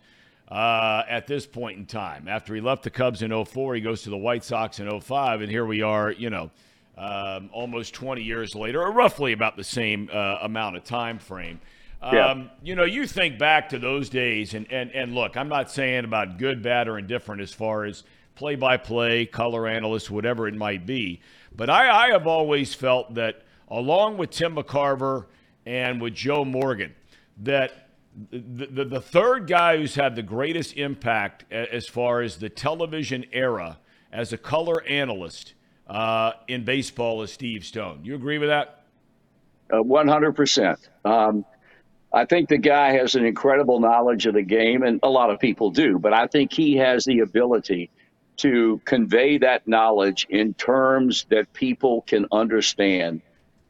uh, 0.49 1.03
at 1.09 1.27
this 1.27 1.45
point 1.45 1.77
in 1.77 1.85
time. 1.85 2.29
After 2.29 2.55
he 2.55 2.61
left 2.61 2.83
the 2.83 2.89
Cubs 2.89 3.21
in 3.21 3.31
04, 3.45 3.75
he 3.75 3.81
goes 3.81 4.03
to 4.03 4.09
the 4.09 4.17
White 4.17 4.45
Sox 4.45 4.79
in 4.79 5.01
05, 5.01 5.41
and 5.41 5.51
here 5.51 5.65
we 5.65 5.81
are, 5.81 6.09
you 6.11 6.29
know, 6.29 6.51
um, 6.99 7.49
almost 7.53 7.93
20 7.93 8.21
years 8.21 8.53
later, 8.55 8.81
or 8.83 8.91
roughly 8.91 9.31
about 9.31 9.55
the 9.55 9.63
same 9.63 10.09
uh, 10.11 10.39
amount 10.41 10.75
of 10.75 10.83
time 10.83 11.17
frame. 11.17 11.61
Yeah. 12.03 12.27
Um, 12.27 12.49
you 12.61 12.75
know, 12.75 12.83
you 12.83 13.07
think 13.07 13.39
back 13.39 13.69
to 13.69 13.79
those 13.79 14.09
days, 14.09 14.53
and, 14.53 14.69
and, 14.71 14.91
and 14.91 15.15
look, 15.15 15.37
I'm 15.37 15.47
not 15.47 15.71
saying 15.71 16.03
about 16.03 16.37
good, 16.37 16.61
bad, 16.61 16.87
or 16.87 16.97
indifferent 16.97 17.41
as 17.41 17.53
far 17.53 17.85
as 17.85 18.03
play 18.35 18.55
by 18.55 18.77
play, 18.77 19.25
color 19.25 19.67
analyst, 19.67 20.11
whatever 20.11 20.47
it 20.47 20.55
might 20.55 20.85
be. 20.85 21.21
But 21.55 21.69
I, 21.69 22.07
I 22.07 22.11
have 22.11 22.27
always 22.27 22.73
felt 22.73 23.15
that, 23.15 23.43
along 23.69 24.17
with 24.17 24.29
Tim 24.29 24.55
McCarver 24.55 25.25
and 25.65 26.01
with 26.01 26.15
Joe 26.15 26.43
Morgan, 26.43 26.95
that 27.37 27.89
the, 28.29 28.67
the, 28.67 28.85
the 28.85 29.01
third 29.01 29.47
guy 29.47 29.77
who's 29.77 29.95
had 29.95 30.15
the 30.15 30.23
greatest 30.23 30.75
impact 30.75 31.49
as 31.51 31.87
far 31.87 32.21
as 32.21 32.37
the 32.37 32.49
television 32.49 33.25
era 33.31 33.79
as 34.11 34.33
a 34.33 34.37
color 34.37 34.83
analyst 34.83 35.53
uh, 35.89 36.33
in 36.47 36.63
baseball 36.63 37.21
is 37.23 37.31
Steve 37.31 37.65
Stone. 37.65 38.01
You 38.03 38.15
agree 38.15 38.37
with 38.37 38.49
that? 38.49 38.83
Uh, 39.71 39.77
100%. 39.77 40.77
Um, 41.03 41.45
I 42.13 42.25
think 42.25 42.49
the 42.49 42.57
guy 42.57 42.93
has 42.93 43.15
an 43.15 43.25
incredible 43.25 43.79
knowledge 43.79 44.25
of 44.25 44.33
the 44.33 44.41
game, 44.41 44.83
and 44.83 44.99
a 45.03 45.09
lot 45.09 45.29
of 45.29 45.39
people 45.39 45.71
do, 45.71 45.99
but 45.99 46.13
I 46.13 46.27
think 46.27 46.53
he 46.53 46.77
has 46.77 47.05
the 47.05 47.19
ability 47.19 47.91
to 48.37 48.81
convey 48.85 49.37
that 49.39 49.67
knowledge 49.67 50.25
in 50.29 50.53
terms 50.53 51.25
that 51.29 51.51
people 51.53 52.01
can 52.03 52.25
understand 52.31 53.21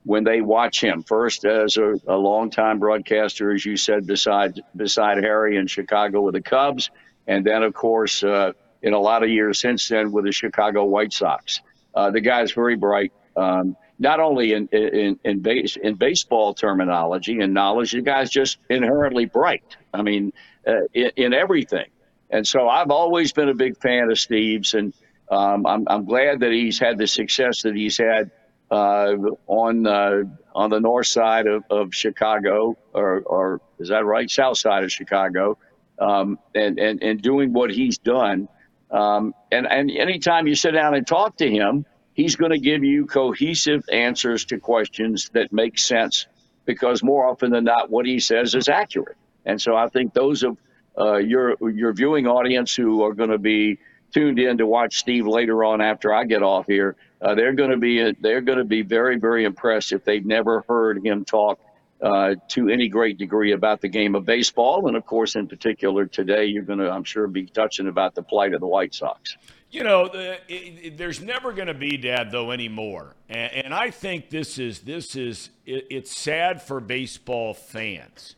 when 0.04 0.24
they 0.24 0.42
watch 0.42 0.82
him. 0.82 1.04
First, 1.04 1.44
as 1.44 1.76
a, 1.78 1.96
a 2.08 2.16
longtime 2.16 2.80
broadcaster, 2.80 3.52
as 3.52 3.66
you 3.66 3.76
said, 3.76 4.08
beside 4.08 4.62
beside 4.76 5.18
Harry 5.24 5.58
in 5.58 5.68
Chicago 5.68 6.22
with 6.22 6.36
the 6.36 6.42
Cubs, 6.42 6.92
and 7.28 7.46
then, 7.46 7.64
of 7.64 7.74
course, 7.74 8.24
uh, 8.24 8.54
in 8.82 8.94
a 8.94 9.00
lot 9.00 9.24
of 9.24 9.30
years 9.30 9.60
since 9.60 9.88
then 9.88 10.12
with 10.12 10.26
the 10.26 10.32
Chicago 10.32 10.86
White 10.86 11.14
Sox. 11.14 11.62
Uh, 11.96 12.12
the 12.12 12.22
guy's 12.22 12.52
very 12.52 12.76
bright. 12.76 13.12
Um, 13.36 13.76
not 14.00 14.20
only 14.20 14.54
in 14.54 14.68
in 14.68 15.20
in, 15.24 15.40
base, 15.40 15.76
in 15.76 15.96
baseball 15.96 16.54
terminology 16.54 17.40
and 17.42 17.54
knowledge, 17.54 17.92
the 17.92 18.02
guy's 18.02 18.30
just 18.30 18.58
inherently 18.70 19.26
bright. 19.26 19.76
I 19.94 20.02
mean, 20.02 20.32
uh, 20.68 20.82
in, 20.94 21.12
in 21.16 21.34
everything. 21.34 21.88
And 22.30 22.46
so 22.46 22.70
I've 22.70 22.92
always 22.92 23.34
been 23.34 23.50
a 23.50 23.54
big 23.54 23.78
fan 23.78 24.10
of 24.12 24.20
Steve's, 24.20 24.74
and 24.74 24.94
um, 25.32 25.66
I'm 25.66 25.86
I'm 25.90 26.06
glad 26.06 26.40
that 26.42 26.52
he's 26.52 26.80
had 26.80 26.98
the 26.98 27.08
success 27.08 27.64
that 27.64 27.76
he's 27.76 27.98
had 27.98 28.32
uh, 28.72 29.16
on 29.48 29.88
uh, 29.88 30.24
on 30.54 30.70
the 30.70 30.80
north 30.80 31.08
side 31.08 31.48
of, 31.48 31.64
of 31.70 31.94
Chicago, 31.94 32.78
or 32.94 33.22
or 33.22 33.62
is 33.80 33.90
that 33.90 34.06
right? 34.06 34.30
South 34.30 34.58
side 34.58 34.84
of 34.84 34.92
Chicago, 34.92 35.58
um, 36.00 36.38
and 36.56 36.80
and 36.80 37.02
and 37.02 37.22
doing 37.22 37.52
what 37.52 37.72
he's 37.72 37.98
done. 37.98 38.48
Um, 38.92 39.34
and 39.52 39.68
and 39.68 39.92
anytime 39.92 40.48
you 40.48 40.56
sit 40.56 40.72
down 40.72 40.96
and 40.96 41.06
talk 41.06 41.38
to 41.38 41.50
him, 41.50 41.86
he's 42.14 42.36
going 42.36 42.52
to 42.52 42.60
give 42.60 42.84
you 42.84 43.06
cohesive 43.06 43.84
answers 43.92 44.46
to 44.46 44.60
questions 44.60 45.30
that 45.34 45.54
make 45.54 45.78
sense 45.78 46.28
because 46.66 47.04
more 47.04 47.28
often 47.28 47.52
than 47.52 47.64
not, 47.64 47.90
what 47.90 48.06
he 48.06 48.20
says 48.20 48.56
is 48.56 48.68
accurate. 48.68 49.18
And 49.46 49.62
so 49.62 49.76
I 49.76 49.88
think 49.90 50.14
those 50.14 50.44
of 50.44 50.58
uh, 50.98 51.18
your 51.18 51.56
your 51.72 51.94
viewing 51.94 52.28
audience 52.28 52.76
who 52.76 53.04
are 53.04 53.14
going 53.14 53.30
to 53.30 53.38
be 53.38 53.80
tuned 54.14 54.40
in 54.40 54.58
to 54.58 54.66
watch 54.66 54.98
Steve 54.98 55.28
later 55.28 55.64
on 55.64 55.82
after 55.82 56.14
I 56.14 56.26
get 56.26 56.42
off 56.44 56.66
here, 56.68 56.96
uh, 57.22 57.36
they're 57.36 57.54
going 57.54 57.72
to 57.72 57.78
be 57.78 58.14
they're 58.20 58.42
going 58.42 58.58
to 58.58 58.66
be 58.66 58.82
very 58.82 59.18
very 59.18 59.46
impressed 59.46 59.94
if 59.94 60.04
they've 60.04 60.26
never 60.26 60.66
heard 60.68 61.06
him 61.06 61.26
talk 61.26 61.60
uh, 62.02 62.36
to 62.50 62.70
any 62.70 62.88
great 62.88 63.18
degree 63.18 63.52
about 63.52 63.82
the 63.82 63.88
game 63.88 64.16
of 64.16 64.26
baseball, 64.26 64.88
and 64.88 64.96
of 64.96 65.06
course, 65.06 65.36
in 65.36 65.48
particular 65.48 66.06
today, 66.06 66.46
you're 66.46 66.64
going 66.64 66.80
to 66.80 66.90
I'm 66.90 67.04
sure 67.04 67.28
be 67.28 67.46
touching 67.46 67.88
about 67.88 68.16
the 68.16 68.24
plight 68.24 68.54
of 68.54 68.62
the 68.62 68.68
White 68.68 68.94
Sox. 68.94 69.38
You 69.72 69.84
know, 69.84 70.08
the, 70.08 70.34
it, 70.48 70.86
it, 70.86 70.98
there's 70.98 71.22
never 71.22 71.54
going 71.54 71.68
to 71.68 71.74
be 71.74 71.98
dad 71.98 72.32
though 72.32 72.52
anymore, 72.52 73.16
and, 73.28 73.52
and 73.66 73.74
I 73.74 73.92
think 73.92 74.30
this 74.30 74.58
is 74.58 74.80
this 74.80 75.16
is 75.16 75.50
it, 75.66 75.88
it's 75.90 76.16
sad 76.16 76.62
for 76.62 76.80
baseball 76.80 77.54
fans. 77.54 78.36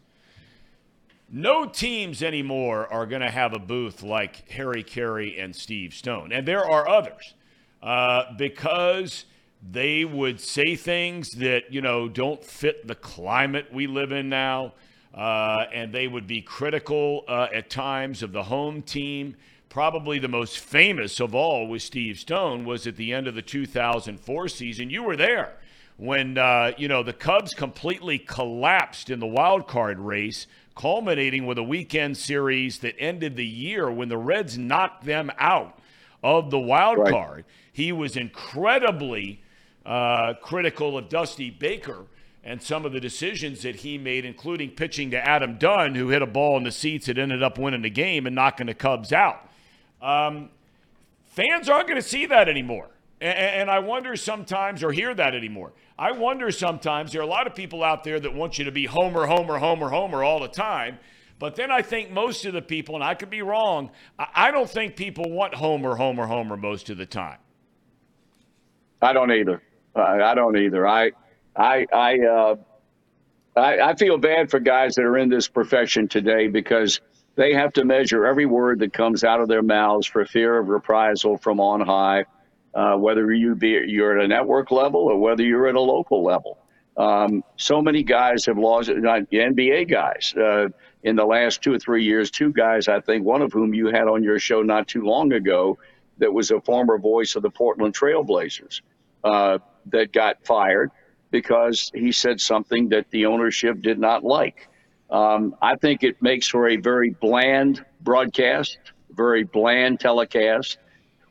No 1.34 1.66
teams 1.66 2.22
anymore 2.22 2.92
are 2.92 3.06
going 3.06 3.22
to 3.22 3.32
have 3.32 3.54
a 3.54 3.60
booth 3.60 4.04
like 4.04 4.50
Harry 4.50 4.84
Caray 4.84 5.38
and 5.38 5.56
Steve 5.56 5.94
Stone, 5.94 6.34
and 6.34 6.46
there 6.46 6.66
are 6.66 6.90
others 6.90 7.36
uh, 7.82 8.24
because 8.38 9.26
they 9.70 10.06
would 10.06 10.40
say 10.40 10.76
things 10.76 11.30
that 11.32 11.72
you 11.72 11.82
know 11.82 12.10
don't 12.10 12.44
fit 12.44 12.88
the 12.88 12.96
climate 12.96 13.68
we 13.72 13.88
live 13.88 14.12
in 14.12 14.30
now, 14.30 14.74
uh, 15.14 15.66
and 15.74 15.94
they 15.94 16.08
would 16.08 16.28
be 16.28 16.42
critical 16.42 17.24
uh, 17.28 17.48
at 17.54 17.70
times 17.70 18.24
of 18.24 18.32
the 18.32 18.44
home 18.44 18.82
team. 18.82 19.36
Probably 19.70 20.20
the 20.20 20.28
most 20.28 20.60
famous 20.60 21.20
of 21.22 21.34
all 21.34 21.68
was 21.68 21.84
Steve 21.84 22.20
Stone. 22.20 22.66
Was 22.66 22.88
at 22.88 22.96
the 22.98 23.14
end 23.14 23.28
of 23.28 23.36
the 23.36 23.42
2004 23.42 24.48
season. 24.50 24.90
You 24.90 25.04
were 25.04 25.16
there 25.16 25.54
when 25.98 26.38
uh, 26.38 26.72
you 26.78 26.88
know 26.88 27.04
the 27.04 27.14
Cubs 27.14 27.54
completely 27.54 28.18
collapsed 28.18 29.10
in 29.10 29.20
the 29.20 29.28
wild 29.28 29.68
card 29.68 30.00
race, 30.00 30.48
culminating 30.76 31.46
with 31.46 31.58
a 31.60 31.64
weekend 31.64 32.18
series 32.18 32.80
that 32.80 32.96
ended 32.98 33.36
the 33.36 33.46
year 33.46 33.92
when 33.92 34.10
the 34.10 34.18
Reds 34.18 34.58
knocked 34.58 35.06
them 35.06 35.32
out 35.38 35.78
of 36.24 36.50
the 36.52 36.60
wild 36.60 36.98
Right. 36.98 37.12
card. 37.12 37.46
He 37.72 37.92
was 37.92 38.18
incredibly 38.18 39.42
uh, 39.86 40.34
critical 40.42 40.98
of 40.98 41.10
Dusty 41.10 41.50
Baker 41.50 42.06
and 42.44 42.62
some 42.62 42.86
of 42.86 42.92
the 42.92 43.00
decisions 43.00 43.62
that 43.62 43.78
he 43.78 43.98
made, 43.98 44.26
including 44.26 44.72
pitching 44.72 45.12
to 45.12 45.18
Adam 45.18 45.58
Dunn, 45.58 45.96
who 45.96 46.10
hit 46.10 46.22
a 46.22 46.28
ball 46.28 46.58
in 46.58 46.64
the 46.64 46.72
seats 46.72 47.06
that 47.06 47.18
ended 47.18 47.44
up 47.44 47.58
winning 47.60 47.84
the 47.84 47.90
game 47.90 48.26
and 48.26 48.36
knocking 48.36 48.68
the 48.68 48.74
Cubs 48.74 49.14
out. 49.14 49.48
Um, 50.02 50.50
fans 51.26 51.70
aren't 51.70 51.88
going 51.88 52.02
to 52.02 52.08
see 52.08 52.26
that 52.26 52.50
anymore. 52.50 52.90
And, 53.20 53.38
and 53.38 53.72
I 53.72 53.80
wonder 53.80 54.16
sometimes, 54.16 54.84
or 54.84 54.92
hear 54.92 55.14
that 55.14 55.36
anymore. 55.36 55.74
I 56.00 56.12
wonder 56.14 56.52
sometimes, 56.52 57.12
there 57.12 57.22
are 57.22 57.24
a 57.24 57.28
lot 57.28 57.46
of 57.46 57.54
people 57.54 57.84
out 57.84 58.04
there 58.04 58.20
that 58.20 58.34
want 58.34 58.58
you 58.58 58.66
to 58.66 58.72
be 58.72 58.86
Homer, 58.86 59.28
Homer, 59.28 59.60
Homer, 59.60 59.90
Homer 59.90 60.24
all 60.24 60.40
the 60.40 60.48
time. 60.48 60.98
But 61.38 61.56
then 61.56 61.70
I 61.70 61.84
think 61.84 62.12
most 62.12 62.46
of 62.46 62.54
the 62.54 62.62
people, 62.62 62.96
and 62.96 63.04
I 63.04 63.14
could 63.14 63.30
be 63.30 63.44
wrong, 63.44 63.92
I, 64.18 64.28
I 64.36 64.52
don't 64.52 64.70
think 64.70 64.96
people 64.96 65.30
want 65.30 65.54
Homer, 65.54 65.96
Homer, 65.96 66.26
Homer 66.26 66.58
most 66.58 66.90
of 66.90 66.98
the 66.98 67.06
time. 67.06 67.38
I 69.02 69.14
don't 69.14 69.32
either. 69.32 69.62
I, 69.96 70.22
I 70.22 70.36
don't 70.36 70.58
either. 70.58 70.88
I, 70.88 71.12
I, 71.56 71.88
I, 71.94 72.20
uh, 72.20 72.56
I, 73.56 73.80
I 73.92 73.96
feel 73.96 74.18
bad 74.18 74.52
for 74.52 74.60
guys 74.60 74.96
that 74.96 75.04
are 75.04 75.18
in 75.18 75.30
this 75.30 75.48
profession 75.48 76.08
today 76.08 76.48
because 76.48 77.02
they 77.36 77.54
have 77.54 77.74
to 77.74 77.86
measure 77.86 78.26
every 78.26 78.46
word 78.46 78.80
that 78.80 78.94
comes 78.94 79.24
out 79.24 79.42
of 79.42 79.48
their 79.50 79.64
mouths 79.64 80.08
for 80.08 80.26
fear 80.26 80.58
of 80.60 80.68
reprisal 80.70 81.38
from 81.38 81.60
on 81.60 81.82
high. 81.82 82.26
uh, 82.76 82.96
whether 82.96 83.32
you 83.34 83.56
be 83.56 83.82
you're 83.88 84.18
at 84.20 84.26
a 84.26 84.28
network 84.28 84.72
level 84.72 85.02
or 85.02 85.18
whether 85.20 85.44
you're 85.44 85.68
at 85.68 85.76
a 85.76 85.82
local 85.82 86.24
level. 86.24 86.58
Um, 86.98 87.44
so 87.58 87.82
many 87.82 88.04
guys 88.04 88.46
have 88.46 88.58
lost, 88.58 88.90
NBA 88.90 89.90
guys, 89.90 90.34
uh, 90.38 90.70
in 91.04 91.16
the 91.16 91.26
last 91.26 91.62
two 91.64 91.74
or 91.74 91.80
three 91.80 92.04
years. 92.04 92.32
Two 92.32 92.52
guys, 92.54 92.88
I 92.88 93.00
think, 93.02 93.26
one 93.26 93.42
of 93.42 93.54
whom 93.54 93.74
you 93.74 93.88
had 93.88 94.08
on 94.08 94.24
your 94.24 94.40
show 94.40 94.62
not 94.62 94.88
too 94.88 95.04
long 95.04 95.34
ago, 95.34 95.80
that 96.20 96.32
was 96.34 96.52
a 96.52 96.62
former 96.62 97.00
voice 97.00 97.36
of 97.36 97.44
the 97.44 97.50
Portland 97.50 97.96
Trailblazers, 97.96 98.82
uh, 99.24 99.60
that 99.88 100.12
got 100.12 100.46
fired 100.46 100.92
because 101.32 101.92
he 101.94 102.12
said 102.12 102.40
something 102.40 102.90
that 102.90 103.10
the 103.12 103.26
ownership 103.26 103.82
did 103.82 104.00
not 104.00 104.24
like. 104.24 104.68
Um, 105.10 105.56
I 105.62 105.76
think 105.76 106.04
it 106.04 106.22
makes 106.22 106.48
for 106.48 106.70
a 106.70 106.78
very 106.78 107.10
bland 107.10 107.84
broadcast, 108.02 108.78
very 109.12 109.44
bland 109.44 110.00
telecast 110.00 110.78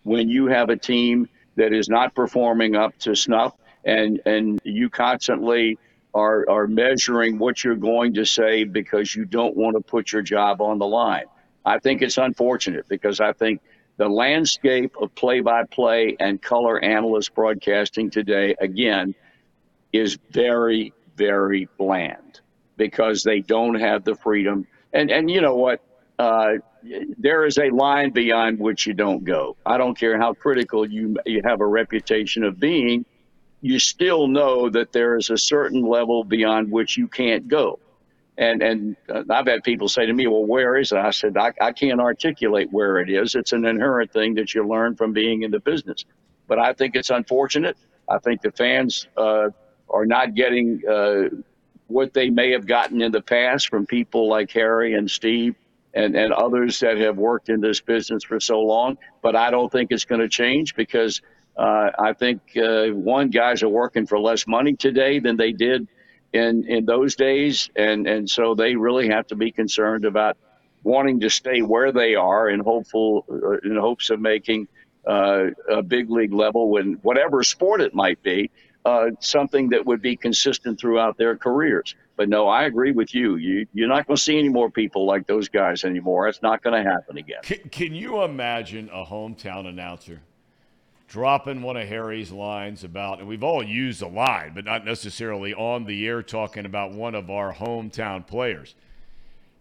when 0.02 0.28
you 0.28 0.46
have 0.46 0.70
a 0.70 0.76
team 0.76 1.28
that 1.56 1.72
is 1.72 1.88
not 1.88 2.14
performing 2.14 2.76
up 2.76 2.96
to 2.98 3.14
snuff 3.14 3.54
and 3.84 4.20
and 4.26 4.60
you 4.64 4.90
constantly 4.90 5.78
are 6.14 6.48
are 6.48 6.66
measuring 6.66 7.38
what 7.38 7.62
you're 7.64 7.74
going 7.76 8.14
to 8.14 8.24
say 8.24 8.64
because 8.64 9.14
you 9.14 9.24
don't 9.24 9.56
want 9.56 9.76
to 9.76 9.80
put 9.80 10.12
your 10.12 10.22
job 10.22 10.60
on 10.60 10.78
the 10.78 10.86
line. 10.86 11.24
I 11.64 11.78
think 11.78 12.02
it's 12.02 12.18
unfortunate 12.18 12.88
because 12.88 13.20
I 13.20 13.32
think 13.32 13.60
the 14.00 14.08
landscape 14.08 14.96
of 14.98 15.14
play-by-play 15.14 16.16
and 16.18 16.40
color 16.40 16.82
analyst 16.82 17.34
broadcasting 17.34 18.08
today 18.08 18.54
again 18.58 19.14
is 19.92 20.18
very 20.30 20.94
very 21.16 21.68
bland 21.76 22.40
because 22.78 23.22
they 23.22 23.40
don't 23.40 23.78
have 23.78 24.02
the 24.04 24.14
freedom 24.14 24.66
and 24.94 25.10
and 25.10 25.30
you 25.30 25.42
know 25.42 25.54
what 25.54 25.82
uh, 26.18 26.52
there 27.18 27.44
is 27.44 27.58
a 27.58 27.68
line 27.68 28.10
beyond 28.10 28.58
which 28.58 28.86
you 28.86 28.94
don't 28.94 29.22
go. 29.24 29.56
I 29.66 29.76
don't 29.76 29.98
care 29.98 30.18
how 30.18 30.32
critical 30.32 30.88
you 30.88 31.16
you 31.26 31.42
have 31.44 31.60
a 31.60 31.66
reputation 31.66 32.42
of 32.42 32.58
being 32.58 33.04
you 33.60 33.78
still 33.78 34.28
know 34.28 34.70
that 34.70 34.92
there 34.92 35.18
is 35.18 35.28
a 35.28 35.36
certain 35.36 35.82
level 35.82 36.24
beyond 36.24 36.72
which 36.72 36.96
you 36.96 37.06
can't 37.06 37.48
go. 37.48 37.78
And 38.40 38.62
and 38.62 38.96
uh, 39.08 39.22
I've 39.30 39.46
had 39.46 39.62
people 39.62 39.88
say 39.88 40.06
to 40.06 40.12
me, 40.14 40.26
"Well, 40.26 40.46
where 40.46 40.76
is 40.78 40.92
it?" 40.92 40.98
I 40.98 41.10
said, 41.10 41.36
I, 41.36 41.52
"I 41.60 41.72
can't 41.72 42.00
articulate 42.00 42.68
where 42.72 42.98
it 42.98 43.10
is. 43.10 43.34
It's 43.34 43.52
an 43.52 43.66
inherent 43.66 44.12
thing 44.12 44.34
that 44.36 44.54
you 44.54 44.66
learn 44.66 44.96
from 44.96 45.12
being 45.12 45.42
in 45.42 45.50
the 45.50 45.60
business." 45.60 46.06
But 46.48 46.58
I 46.58 46.72
think 46.72 46.96
it's 46.96 47.10
unfortunate. 47.10 47.76
I 48.08 48.18
think 48.18 48.40
the 48.40 48.50
fans 48.50 49.06
uh, 49.16 49.50
are 49.90 50.06
not 50.06 50.34
getting 50.34 50.80
uh, 50.90 51.24
what 51.88 52.14
they 52.14 52.30
may 52.30 52.50
have 52.52 52.66
gotten 52.66 53.02
in 53.02 53.12
the 53.12 53.20
past 53.20 53.68
from 53.68 53.84
people 53.86 54.28
like 54.28 54.50
Harry 54.52 54.94
and 54.94 55.10
Steve 55.10 55.54
and, 55.92 56.16
and 56.16 56.32
others 56.32 56.80
that 56.80 56.96
have 56.98 57.18
worked 57.18 57.50
in 57.50 57.60
this 57.60 57.80
business 57.80 58.24
for 58.24 58.40
so 58.40 58.60
long. 58.62 58.96
But 59.22 59.36
I 59.36 59.50
don't 59.50 59.70
think 59.70 59.92
it's 59.92 60.06
going 60.06 60.22
to 60.22 60.28
change 60.28 60.74
because 60.74 61.20
uh, 61.58 61.90
I 61.98 62.14
think 62.14 62.40
uh, 62.56 62.86
one 62.86 63.28
guys 63.28 63.62
are 63.62 63.68
working 63.68 64.06
for 64.06 64.18
less 64.18 64.46
money 64.46 64.74
today 64.76 65.18
than 65.18 65.36
they 65.36 65.52
did 65.52 65.86
in 66.32 66.64
in 66.68 66.84
those 66.84 67.16
days, 67.16 67.70
and 67.76 68.06
and 68.06 68.28
so 68.28 68.54
they 68.54 68.76
really 68.76 69.08
have 69.08 69.26
to 69.28 69.36
be 69.36 69.50
concerned 69.50 70.04
about 70.04 70.36
wanting 70.82 71.20
to 71.20 71.28
stay 71.28 71.60
where 71.62 71.92
they 71.92 72.14
are 72.14 72.48
in 72.48 72.60
hopeful 72.60 73.24
uh, 73.30 73.58
in 73.68 73.76
hopes 73.76 74.10
of 74.10 74.20
making 74.20 74.68
uh, 75.06 75.46
a 75.68 75.82
big 75.82 76.10
league 76.10 76.32
level 76.32 76.70
when 76.70 76.94
whatever 77.02 77.42
sport 77.42 77.80
it 77.80 77.94
might 77.94 78.22
be. 78.22 78.50
Uh, 78.82 79.10
something 79.20 79.68
that 79.68 79.84
would 79.84 80.00
be 80.00 80.16
consistent 80.16 80.80
throughout 80.80 81.18
their 81.18 81.36
careers. 81.36 81.94
But 82.16 82.30
no, 82.30 82.48
I 82.48 82.64
agree 82.64 82.92
with 82.92 83.14
you. 83.14 83.36
you 83.36 83.66
you're 83.74 83.88
not 83.88 84.06
going 84.06 84.16
to 84.16 84.22
see 84.22 84.38
any 84.38 84.48
more 84.48 84.70
people 84.70 85.04
like 85.04 85.26
those 85.26 85.50
guys 85.50 85.84
anymore. 85.84 86.28
It's 86.28 86.40
not 86.40 86.62
going 86.62 86.82
to 86.82 86.90
happen 86.90 87.18
again. 87.18 87.40
Can, 87.42 87.58
can 87.68 87.94
you 87.94 88.22
imagine 88.22 88.88
a 88.90 89.04
hometown 89.04 89.66
announcer 89.66 90.22
dropping 91.10 91.60
one 91.60 91.76
of 91.76 91.88
Harry's 91.88 92.30
lines 92.30 92.84
about, 92.84 93.18
and 93.18 93.26
we've 93.26 93.42
all 93.42 93.64
used 93.64 94.00
a 94.00 94.06
line, 94.06 94.52
but 94.54 94.64
not 94.64 94.84
necessarily 94.84 95.52
on 95.52 95.84
the 95.84 96.06
air 96.06 96.22
talking 96.22 96.64
about 96.64 96.92
one 96.92 97.16
of 97.16 97.28
our 97.28 97.52
hometown 97.52 98.24
players. 98.24 98.76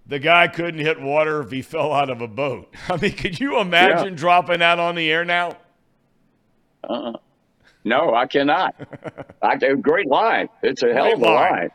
The 0.05 0.19
guy 0.19 0.47
couldn't 0.47 0.79
hit 0.79 1.01
water 1.01 1.41
if 1.41 1.49
he 1.49 1.61
fell 1.63 1.91
out 1.91 2.11
of 2.11 2.21
a 2.21 2.27
boat. 2.27 2.73
I 2.89 2.97
mean, 2.97 3.13
could 3.13 3.39
you 3.39 3.59
imagine 3.59 4.13
yeah. 4.13 4.19
dropping 4.19 4.59
that 4.59 4.79
on 4.79 4.93
the 4.93 5.11
air 5.11 5.25
now? 5.25 5.57
Uh, 6.87 7.13
no, 7.83 8.13
I 8.13 8.27
cannot. 8.27 8.75
I, 9.41 9.55
great 9.57 10.07
line. 10.07 10.49
It's 10.61 10.83
a 10.83 10.93
hell 10.93 11.13
of 11.13 11.19
a 11.19 11.25
line. 11.25 11.51
line. 11.51 11.71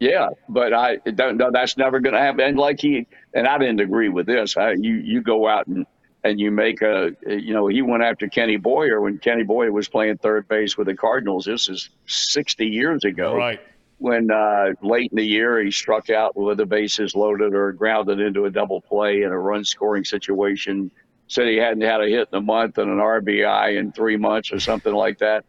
Yeah, 0.00 0.30
but 0.48 0.72
I 0.72 0.96
don't 0.96 1.36
know. 1.36 1.50
That's 1.52 1.76
never 1.76 2.00
going 2.00 2.14
to 2.14 2.20
happen. 2.20 2.40
And 2.40 2.58
like 2.58 2.80
he, 2.80 3.06
and 3.34 3.46
I 3.46 3.58
didn't 3.58 3.80
agree 3.80 4.08
with 4.08 4.26
this. 4.26 4.56
I, 4.56 4.72
you 4.72 4.94
you 4.94 5.22
go 5.22 5.46
out 5.46 5.66
and 5.66 5.86
and 6.22 6.38
you 6.38 6.50
make 6.50 6.82
a, 6.82 7.16
you 7.26 7.54
know, 7.54 7.66
he 7.66 7.82
went 7.82 8.02
after 8.02 8.28
Kenny 8.28 8.56
Boyer 8.56 9.00
when 9.00 9.18
Kenny 9.18 9.42
Boyer 9.42 9.72
was 9.72 9.88
playing 9.88 10.18
third 10.18 10.46
base 10.48 10.76
with 10.76 10.86
the 10.86 10.94
Cardinals. 10.94 11.46
This 11.46 11.68
is 11.68 11.90
60 12.06 12.66
years 12.66 13.04
ago. 13.04 13.34
Right. 13.34 13.60
When 13.98 14.30
uh, 14.30 14.72
late 14.82 15.10
in 15.12 15.16
the 15.16 15.24
year 15.24 15.62
he 15.62 15.70
struck 15.70 16.10
out 16.10 16.36
with 16.36 16.58
the 16.58 16.66
bases 16.66 17.14
loaded 17.14 17.54
or 17.54 17.72
grounded 17.72 18.20
into 18.20 18.46
a 18.46 18.50
double 18.50 18.80
play 18.80 19.22
in 19.22 19.30
a 19.30 19.38
run 19.38 19.64
scoring 19.64 20.04
situation. 20.04 20.90
Said 21.28 21.46
he 21.46 21.56
hadn't 21.56 21.82
had 21.82 22.00
a 22.00 22.08
hit 22.08 22.28
in 22.32 22.38
a 22.38 22.42
month 22.42 22.78
and 22.78 22.90
an 22.90 22.98
RBI 22.98 23.78
in 23.78 23.92
three 23.92 24.16
months 24.16 24.52
or 24.52 24.58
something 24.58 24.92
like 24.92 25.18
that. 25.18 25.44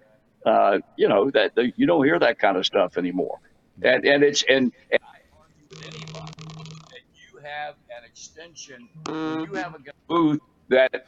Uh, 0.46 0.80
you 0.96 1.08
know 1.08 1.32
that 1.32 1.54
you 1.76 1.88
don't 1.88 2.04
hear 2.04 2.20
that 2.20 2.40
kind 2.40 2.58
of 2.58 2.66
stuff 2.66 2.98
anymore. 2.98 3.40
And 3.82 4.06
and 4.06 4.24
it's 4.24 4.44
and, 4.44 4.72
and 4.92 5.02
I 5.02 5.18
argue 5.40 5.66
with 5.70 5.84
anybody 5.86 6.72
that 6.92 7.02
you 7.16 7.40
have 7.44 7.76
an 7.90 8.04
extension. 8.06 8.90
You 9.08 9.54
have 9.56 9.74
a 9.74 9.80
booth 10.08 10.40
that 10.72 11.06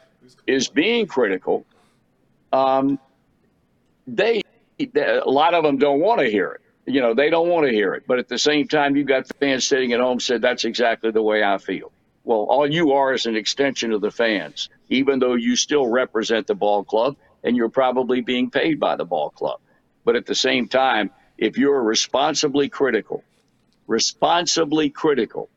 is 0.47 0.67
being 0.67 1.07
critical, 1.07 1.65
um, 2.51 2.99
they 4.07 4.41
a 4.95 5.29
lot 5.29 5.53
of 5.53 5.63
them 5.63 5.77
don't 5.77 5.99
want 5.99 6.19
to 6.19 6.29
hear 6.29 6.51
it. 6.51 6.61
You 6.85 7.01
know, 7.01 7.13
they 7.13 7.29
don't 7.29 7.47
want 7.47 7.65
to 7.65 7.71
hear 7.71 7.93
it. 7.93 8.03
But 8.05 8.19
at 8.19 8.27
the 8.27 8.37
same 8.37 8.67
time, 8.67 8.95
you've 8.95 9.07
got 9.07 9.27
fans 9.39 9.67
sitting 9.67 9.93
at 9.93 9.99
home 9.99 10.19
said 10.19 10.41
that's 10.41 10.65
exactly 10.65 11.11
the 11.11 11.21
way 11.21 11.43
I 11.43 11.57
feel. 11.57 11.91
Well, 12.25 12.39
all 12.39 12.69
you 12.69 12.93
are 12.93 13.13
is 13.13 13.25
an 13.25 13.35
extension 13.35 13.91
of 13.91 14.01
the 14.01 14.11
fans, 14.11 14.69
even 14.89 15.19
though 15.19 15.35
you 15.35 15.55
still 15.55 15.87
represent 15.87 16.47
the 16.47 16.55
ball 16.55 16.83
club 16.83 17.15
and 17.43 17.55
you're 17.55 17.69
probably 17.69 18.21
being 18.21 18.49
paid 18.49 18.79
by 18.79 18.95
the 18.95 19.05
ball 19.05 19.29
club. 19.29 19.59
But 20.05 20.15
at 20.15 20.25
the 20.25 20.35
same 20.35 20.67
time, 20.67 21.11
if 21.37 21.57
you're 21.57 21.81
responsibly 21.81 22.69
critical, 22.69 23.23
responsibly 23.87 24.89
critical, 24.89 25.49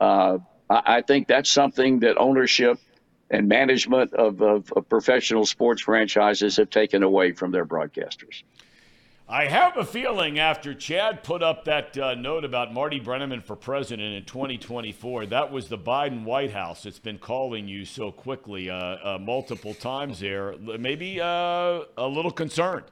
uh, 0.00 0.38
I 0.68 1.02
think 1.02 1.28
that's 1.28 1.50
something 1.50 2.00
that 2.00 2.16
ownership 2.18 2.78
and 3.30 3.48
management 3.48 4.12
of, 4.14 4.40
of, 4.40 4.72
of, 4.72 4.88
professional 4.88 5.44
sports 5.44 5.82
franchises 5.82 6.56
have 6.56 6.70
taken 6.70 7.02
away 7.02 7.32
from 7.32 7.50
their 7.50 7.66
broadcasters. 7.66 8.42
I 9.28 9.46
have 9.46 9.76
a 9.76 9.84
feeling 9.84 10.38
after 10.38 10.72
Chad 10.72 11.24
put 11.24 11.42
up 11.42 11.64
that 11.64 11.98
uh, 11.98 12.14
note 12.14 12.44
about 12.44 12.72
Marty 12.72 13.00
Brennaman 13.00 13.42
for 13.42 13.56
president 13.56 14.14
in 14.14 14.24
2024, 14.24 15.26
that 15.26 15.50
was 15.50 15.68
the 15.68 15.76
Biden 15.76 16.22
White 16.22 16.52
House 16.52 16.84
that's 16.84 17.00
been 17.00 17.18
calling 17.18 17.66
you 17.66 17.84
so 17.84 18.12
quickly 18.12 18.70
uh, 18.70 18.76
uh, 18.76 19.18
multiple 19.20 19.74
times 19.74 20.20
there. 20.20 20.54
Maybe 20.58 21.20
uh, 21.20 21.80
a 21.96 22.06
little 22.06 22.30
concerned. 22.30 22.84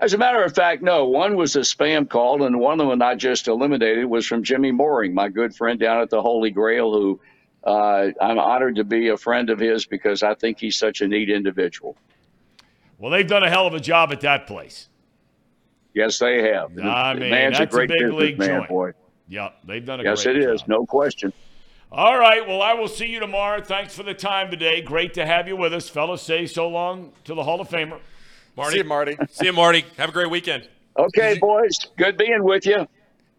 As 0.00 0.12
a 0.12 0.18
matter 0.18 0.42
of 0.42 0.54
fact, 0.54 0.82
no. 0.82 1.06
One 1.06 1.36
was 1.36 1.54
a 1.54 1.60
spam 1.60 2.10
call, 2.10 2.42
and 2.42 2.58
one 2.58 2.80
of 2.80 2.88
them 2.88 3.00
I 3.00 3.14
just 3.14 3.46
eliminated 3.46 4.06
was 4.06 4.26
from 4.26 4.42
Jimmy 4.42 4.72
Mooring, 4.72 5.14
my 5.14 5.28
good 5.28 5.54
friend 5.54 5.78
down 5.78 6.02
at 6.02 6.10
the 6.10 6.20
Holy 6.20 6.50
Grail, 6.50 6.92
who 6.92 7.20
uh, 7.66 8.12
I'm 8.20 8.38
honored 8.38 8.76
to 8.76 8.84
be 8.84 9.08
a 9.08 9.16
friend 9.16 9.50
of 9.50 9.58
his 9.58 9.86
because 9.86 10.22
I 10.22 10.34
think 10.34 10.60
he's 10.60 10.76
such 10.76 11.00
a 11.00 11.08
neat 11.08 11.28
individual. 11.28 11.96
Well, 12.98 13.10
they've 13.10 13.26
done 13.26 13.42
a 13.42 13.50
hell 13.50 13.66
of 13.66 13.74
a 13.74 13.80
job 13.80 14.12
at 14.12 14.20
that 14.20 14.46
place. 14.46 14.88
Yes, 15.92 16.18
they 16.18 16.42
have. 16.52 16.78
I 16.78 17.14
mean, 17.14 17.30
man's 17.30 17.58
that's 17.58 17.74
a, 17.74 17.76
great 17.76 17.90
a 17.90 17.94
big 17.98 18.12
league 18.12 18.38
man, 18.38 18.48
joint. 18.48 18.68
Boy. 18.68 18.92
Yep, 19.28 19.58
they've 19.64 19.84
done 19.84 20.00
a 20.00 20.04
yes, 20.04 20.22
great 20.22 20.36
it 20.36 20.42
job. 20.44 20.54
is, 20.54 20.68
no 20.68 20.86
question. 20.86 21.32
All 21.90 22.18
right, 22.18 22.46
well, 22.46 22.62
I 22.62 22.74
will 22.74 22.88
see 22.88 23.06
you 23.06 23.18
tomorrow. 23.18 23.60
Thanks 23.60 23.94
for 23.94 24.02
the 24.02 24.14
time 24.14 24.50
today. 24.50 24.82
Great 24.82 25.14
to 25.14 25.26
have 25.26 25.48
you 25.48 25.56
with 25.56 25.72
us, 25.72 25.88
fellas. 25.88 26.22
Say 26.22 26.46
so 26.46 26.68
long 26.68 27.12
to 27.24 27.34
the 27.34 27.42
Hall 27.42 27.60
of 27.60 27.68
Famer. 27.68 27.98
Marty. 28.56 28.72
See 28.72 28.78
you, 28.78 28.84
Marty. 28.84 29.16
see 29.30 29.46
you, 29.46 29.52
Marty. 29.52 29.84
Have 29.96 30.10
a 30.10 30.12
great 30.12 30.30
weekend. 30.30 30.68
Okay, 30.98 31.34
you, 31.34 31.40
boys. 31.40 31.78
Good 31.96 32.16
being 32.16 32.44
with 32.44 32.66
you. 32.66 32.86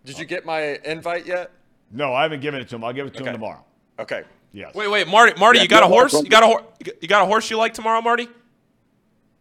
Did 0.05 0.19
you 0.19 0.25
get 0.25 0.45
my 0.45 0.79
invite 0.83 1.25
yet? 1.25 1.51
No, 1.91 2.13
I 2.13 2.23
haven't 2.23 2.41
given 2.41 2.61
it 2.61 2.69
to 2.69 2.75
him. 2.75 2.83
I'll 2.83 2.93
give 2.93 3.07
it 3.07 3.13
to 3.15 3.21
okay. 3.21 3.29
him 3.29 3.35
tomorrow. 3.35 3.63
Okay. 3.99 4.23
Yes. 4.53 4.73
Wait, 4.73 4.87
wait, 4.87 5.07
Marty, 5.07 5.39
Marty, 5.39 5.59
yeah, 5.59 5.63
you 5.63 5.69
got 5.69 5.83
a 5.83 5.87
horse? 5.87 6.13
You 6.13 6.29
got 6.29 6.43
a 6.43 6.47
horse? 6.47 6.63
You 7.01 7.07
got 7.07 7.21
a 7.21 7.25
horse 7.25 7.49
you 7.49 7.57
like 7.57 7.73
tomorrow, 7.73 8.01
Marty? 8.01 8.27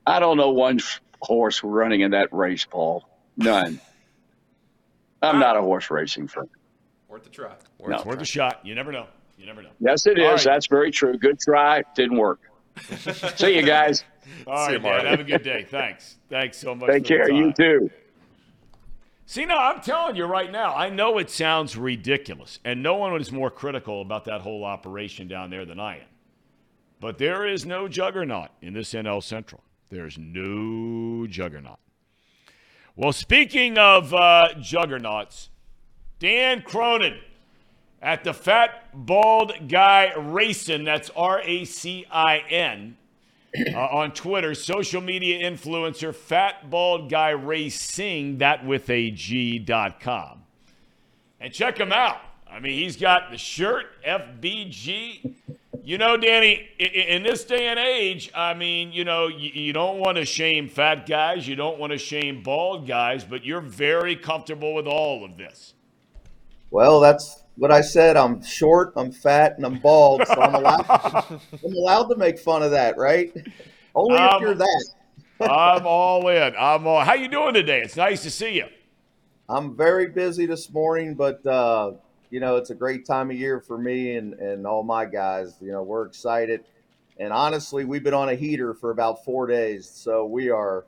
I 0.06 0.18
don't 0.18 0.36
know 0.36 0.50
one 0.50 0.80
horse 1.20 1.62
running 1.62 2.00
in 2.00 2.10
that 2.12 2.32
race, 2.32 2.64
Paul. 2.64 3.08
None. 3.36 3.80
I'm 5.22 5.38
not 5.38 5.56
a 5.56 5.60
horse 5.60 5.90
racing 5.90 6.28
fan. 6.28 6.48
Worth 7.08 7.24
the 7.24 7.30
try. 7.30 7.54
Worth, 7.78 7.90
no. 7.90 8.02
worth 8.04 8.20
a 8.20 8.24
shot. 8.24 8.60
You 8.64 8.74
never 8.74 8.92
know. 8.92 9.06
You 9.38 9.46
never 9.46 9.62
know. 9.62 9.70
Yes, 9.80 10.06
it 10.06 10.18
is. 10.18 10.24
Right. 10.24 10.44
That's 10.44 10.66
very 10.66 10.90
true. 10.90 11.16
Good 11.16 11.40
try. 11.40 11.82
Didn't 11.94 12.18
work. 12.18 12.40
See 13.36 13.56
you 13.56 13.62
guys. 13.62 14.04
All 14.46 14.54
right, 14.54 14.82
man. 14.82 15.06
Have 15.06 15.20
a 15.20 15.24
good 15.24 15.42
day. 15.42 15.66
Thanks. 15.68 16.16
Thanks 16.28 16.58
so 16.58 16.74
much. 16.74 16.90
Take 16.90 17.04
care. 17.04 17.30
You 17.30 17.52
too. 17.52 17.90
See, 19.28 19.44
now 19.44 19.58
I'm 19.58 19.80
telling 19.80 20.14
you 20.14 20.24
right 20.24 20.52
now, 20.52 20.72
I 20.72 20.88
know 20.88 21.18
it 21.18 21.30
sounds 21.30 21.76
ridiculous, 21.76 22.60
and 22.64 22.80
no 22.80 22.94
one 22.94 23.20
is 23.20 23.32
more 23.32 23.50
critical 23.50 24.00
about 24.00 24.24
that 24.26 24.42
whole 24.42 24.64
operation 24.64 25.26
down 25.26 25.50
there 25.50 25.64
than 25.64 25.80
I 25.80 25.96
am. 25.96 26.06
But 27.00 27.18
there 27.18 27.44
is 27.44 27.66
no 27.66 27.88
juggernaut 27.88 28.50
in 28.62 28.72
this 28.72 28.92
NL 28.92 29.20
Central. 29.20 29.64
There's 29.90 30.16
no 30.16 31.26
juggernaut. 31.26 31.80
Well, 32.94 33.12
speaking 33.12 33.76
of 33.78 34.14
uh, 34.14 34.54
juggernauts, 34.60 35.50
Dan 36.20 36.62
Cronin 36.62 37.18
at 38.00 38.22
the 38.22 38.32
Fat 38.32 38.90
Bald 38.94 39.68
Guy 39.68 40.12
Racing, 40.16 40.84
that's 40.84 41.10
R 41.16 41.40
A 41.42 41.64
C 41.64 42.06
I 42.12 42.38
N, 42.48 42.96
uh, 43.74 43.78
on 43.78 44.12
Twitter, 44.12 44.54
social 44.54 45.00
media 45.00 45.50
influencer 45.50 46.14
Fat 46.14 46.70
Bald 46.70 47.10
Guy 47.10 47.30
Ray 47.30 47.56
Racing, 47.66 48.38
that 48.38 48.64
with 48.66 48.88
a 48.90 49.10
G.com. 49.10 50.42
And 51.40 51.52
check 51.52 51.78
him 51.78 51.92
out. 51.92 52.20
I 52.48 52.60
mean, 52.60 52.78
he's 52.78 52.96
got 52.96 53.30
the 53.30 53.38
shirt, 53.38 53.86
FBG. 54.06 55.34
You 55.82 55.98
know, 55.98 56.16
Danny, 56.16 56.68
in 56.78 57.22
this 57.22 57.44
day 57.44 57.68
and 57.68 57.78
age, 57.78 58.30
I 58.34 58.54
mean, 58.54 58.92
you 58.92 59.04
know, 59.04 59.28
you 59.28 59.72
don't 59.72 59.98
want 59.98 60.16
to 60.16 60.24
shame 60.24 60.68
fat 60.68 61.06
guys, 61.06 61.46
you 61.46 61.54
don't 61.54 61.78
want 61.78 61.92
to 61.92 61.98
shame 61.98 62.42
bald 62.42 62.86
guys, 62.86 63.24
but 63.24 63.44
you're 63.44 63.60
very 63.60 64.16
comfortable 64.16 64.74
with 64.74 64.86
all 64.86 65.24
of 65.24 65.36
this. 65.36 65.74
Well, 66.70 67.00
that's 67.00 67.44
what 67.56 67.72
I 67.72 67.80
said. 67.80 68.16
I'm 68.16 68.42
short, 68.42 68.92
I'm 68.96 69.12
fat, 69.12 69.56
and 69.56 69.66
I'm 69.66 69.78
bald, 69.78 70.26
so 70.26 70.40
I'm 70.40 70.54
allowed. 70.54 70.86
I'm 71.64 71.72
allowed 71.74 72.08
to 72.08 72.16
make 72.16 72.38
fun 72.38 72.62
of 72.62 72.70
that, 72.72 72.96
right? 72.96 73.32
Only 73.94 74.18
if 74.18 74.40
you're 74.40 74.54
that. 74.54 74.84
I'm 75.40 75.86
all 75.86 76.28
in. 76.28 76.54
I'm 76.58 76.86
all. 76.86 77.00
How 77.00 77.14
you 77.14 77.28
doing 77.28 77.54
today? 77.54 77.80
It's 77.80 77.96
nice 77.96 78.22
to 78.22 78.30
see 78.30 78.56
you. 78.56 78.66
I'm 79.48 79.76
very 79.76 80.08
busy 80.08 80.46
this 80.46 80.70
morning, 80.70 81.14
but 81.14 81.44
uh, 81.46 81.92
you 82.30 82.40
know 82.40 82.56
it's 82.56 82.70
a 82.70 82.74
great 82.74 83.06
time 83.06 83.30
of 83.30 83.36
year 83.36 83.60
for 83.60 83.78
me 83.78 84.16
and 84.16 84.34
and 84.34 84.66
all 84.66 84.82
my 84.82 85.04
guys. 85.04 85.56
You 85.60 85.72
know 85.72 85.82
we're 85.82 86.06
excited, 86.06 86.64
and 87.18 87.32
honestly, 87.32 87.84
we've 87.84 88.04
been 88.04 88.14
on 88.14 88.28
a 88.28 88.34
heater 88.34 88.74
for 88.74 88.90
about 88.90 89.24
four 89.24 89.46
days, 89.46 89.88
so 89.88 90.26
we 90.26 90.50
are 90.50 90.86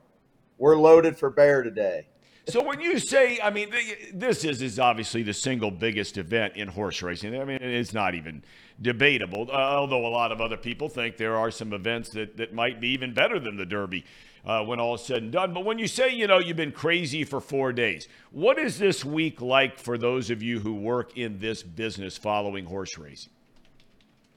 we're 0.57 0.77
loaded 0.77 1.17
for 1.17 1.29
bear 1.29 1.63
today. 1.63 2.08
So 2.49 2.63
when 2.63 2.81
you 2.81 2.99
say, 2.99 3.39
I 3.41 3.51
mean, 3.51 3.71
this 4.13 4.43
is 4.43 4.61
is 4.61 4.79
obviously 4.79 5.23
the 5.23 5.33
single 5.33 5.71
biggest 5.71 6.17
event 6.17 6.55
in 6.55 6.67
horse 6.67 7.01
racing. 7.01 7.39
I 7.39 7.45
mean, 7.45 7.59
it's 7.61 7.93
not 7.93 8.15
even 8.15 8.43
debatable. 8.81 9.49
Uh, 9.51 9.55
although 9.55 10.05
a 10.05 10.09
lot 10.09 10.31
of 10.31 10.41
other 10.41 10.57
people 10.57 10.89
think 10.89 11.17
there 11.17 11.35
are 11.35 11.51
some 11.51 11.73
events 11.73 12.09
that 12.09 12.37
that 12.37 12.53
might 12.53 12.81
be 12.81 12.89
even 12.89 13.13
better 13.13 13.39
than 13.39 13.55
the 13.55 13.65
Derby 13.65 14.05
uh, 14.45 14.63
when 14.63 14.79
all 14.79 14.95
is 14.95 15.01
said 15.01 15.23
and 15.23 15.31
done. 15.31 15.53
But 15.53 15.65
when 15.65 15.77
you 15.77 15.87
say, 15.87 16.09
you 16.09 16.27
know, 16.27 16.39
you've 16.39 16.57
been 16.57 16.71
crazy 16.71 17.23
for 17.23 17.39
four 17.39 17.71
days, 17.71 18.07
what 18.31 18.57
is 18.57 18.79
this 18.79 19.05
week 19.05 19.41
like 19.41 19.77
for 19.77 19.97
those 19.97 20.29
of 20.29 20.41
you 20.41 20.59
who 20.59 20.73
work 20.73 21.17
in 21.17 21.39
this 21.39 21.61
business 21.61 22.17
following 22.17 22.65
horse 22.65 22.97
racing? 22.97 23.31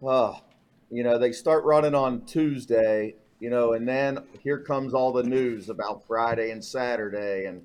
Oh, 0.02 0.40
you 0.90 1.02
know, 1.02 1.18
they 1.18 1.32
start 1.32 1.64
running 1.64 1.94
on 1.94 2.26
Tuesday, 2.26 3.14
you 3.40 3.48
know, 3.48 3.72
and 3.72 3.88
then 3.88 4.18
here 4.42 4.58
comes 4.58 4.92
all 4.92 5.12
the 5.12 5.22
news 5.22 5.68
about 5.68 6.06
Friday 6.06 6.50
and 6.50 6.62
Saturday 6.62 7.46
and 7.46 7.64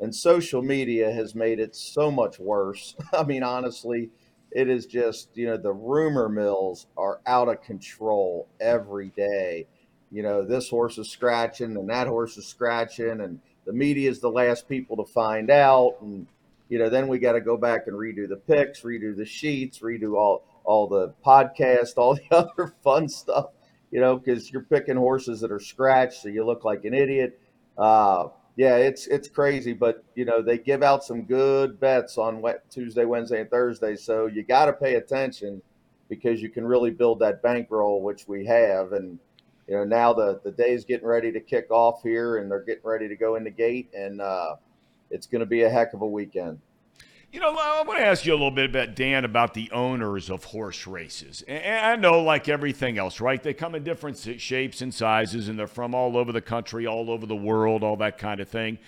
and 0.00 0.14
social 0.14 0.62
media 0.62 1.12
has 1.12 1.34
made 1.34 1.60
it 1.60 1.76
so 1.76 2.10
much 2.10 2.38
worse. 2.38 2.96
I 3.12 3.24
mean, 3.24 3.42
honestly, 3.42 4.10
it 4.50 4.68
is 4.68 4.86
just, 4.86 5.28
you 5.34 5.46
know, 5.46 5.56
the 5.56 5.72
rumor 5.72 6.28
mills 6.28 6.86
are 6.96 7.20
out 7.26 7.48
of 7.48 7.62
control 7.62 8.48
every 8.60 9.08
day. 9.16 9.66
You 10.10 10.22
know, 10.22 10.44
this 10.44 10.68
horse 10.68 10.98
is 10.98 11.08
scratching 11.08 11.76
and 11.76 11.88
that 11.88 12.06
horse 12.06 12.36
is 12.36 12.46
scratching, 12.46 13.20
and 13.22 13.40
the 13.64 13.72
media 13.72 14.10
is 14.10 14.20
the 14.20 14.30
last 14.30 14.68
people 14.68 14.96
to 14.98 15.10
find 15.10 15.50
out. 15.50 15.96
And, 16.02 16.26
you 16.68 16.78
know, 16.78 16.90
then 16.90 17.08
we 17.08 17.18
got 17.18 17.32
to 17.32 17.40
go 17.40 17.56
back 17.56 17.86
and 17.86 17.96
redo 17.96 18.28
the 18.28 18.36
picks, 18.36 18.82
redo 18.82 19.16
the 19.16 19.24
sheets, 19.24 19.78
redo 19.78 20.16
all, 20.18 20.44
all 20.64 20.86
the 20.86 21.14
podcast, 21.24 21.92
all 21.96 22.14
the 22.14 22.36
other 22.36 22.74
fun 22.84 23.08
stuff, 23.08 23.50
you 23.90 24.00
know, 24.00 24.18
because 24.18 24.52
you're 24.52 24.62
picking 24.62 24.96
horses 24.96 25.40
that 25.40 25.50
are 25.50 25.60
scratched, 25.60 26.22
so 26.22 26.28
you 26.28 26.44
look 26.44 26.64
like 26.64 26.84
an 26.84 26.92
idiot. 26.92 27.40
Uh, 27.78 28.28
yeah, 28.56 28.76
it's 28.76 29.06
it's 29.06 29.28
crazy, 29.28 29.72
but 29.72 30.04
you 30.14 30.24
know 30.24 30.42
they 30.42 30.58
give 30.58 30.82
out 30.82 31.04
some 31.04 31.22
good 31.22 31.80
bets 31.80 32.18
on 32.18 32.42
Tuesday, 32.70 33.04
Wednesday, 33.04 33.40
and 33.40 33.50
Thursday, 33.50 33.96
so 33.96 34.26
you 34.26 34.42
got 34.42 34.66
to 34.66 34.72
pay 34.72 34.96
attention 34.96 35.62
because 36.08 36.42
you 36.42 36.50
can 36.50 36.66
really 36.66 36.90
build 36.90 37.18
that 37.20 37.42
bankroll, 37.42 38.02
which 38.02 38.28
we 38.28 38.44
have, 38.44 38.92
and 38.92 39.18
you 39.66 39.74
know 39.74 39.84
now 39.84 40.12
the 40.12 40.40
the 40.44 40.50
day's 40.50 40.84
getting 40.84 41.06
ready 41.06 41.32
to 41.32 41.40
kick 41.40 41.70
off 41.70 42.02
here, 42.02 42.36
and 42.38 42.50
they're 42.50 42.60
getting 42.60 42.84
ready 42.84 43.08
to 43.08 43.16
go 43.16 43.36
in 43.36 43.44
the 43.44 43.50
gate, 43.50 43.88
and 43.94 44.20
uh, 44.20 44.56
it's 45.10 45.26
going 45.26 45.40
to 45.40 45.46
be 45.46 45.62
a 45.62 45.70
heck 45.70 45.94
of 45.94 46.02
a 46.02 46.06
weekend. 46.06 46.58
You 47.32 47.40
know, 47.40 47.56
I 47.58 47.82
want 47.86 47.98
to 47.98 48.04
ask 48.04 48.26
you 48.26 48.32
a 48.32 48.34
little 48.34 48.50
bit 48.50 48.68
about 48.68 48.94
Dan 48.94 49.24
about 49.24 49.54
the 49.54 49.70
owners 49.70 50.28
of 50.28 50.44
horse 50.44 50.86
races. 50.86 51.42
And 51.48 51.82
I 51.82 51.96
know, 51.96 52.22
like 52.22 52.46
everything 52.46 52.98
else, 52.98 53.22
right? 53.22 53.42
They 53.42 53.54
come 53.54 53.74
in 53.74 53.84
different 53.84 54.18
shapes 54.18 54.82
and 54.82 54.92
sizes, 54.92 55.48
and 55.48 55.58
they're 55.58 55.66
from 55.66 55.94
all 55.94 56.18
over 56.18 56.30
the 56.30 56.42
country, 56.42 56.86
all 56.86 57.10
over 57.10 57.24
the 57.24 57.34
world, 57.34 57.82
all 57.82 57.96
that 57.96 58.18
kind 58.18 58.38
of 58.38 58.50
thing. 58.50 58.78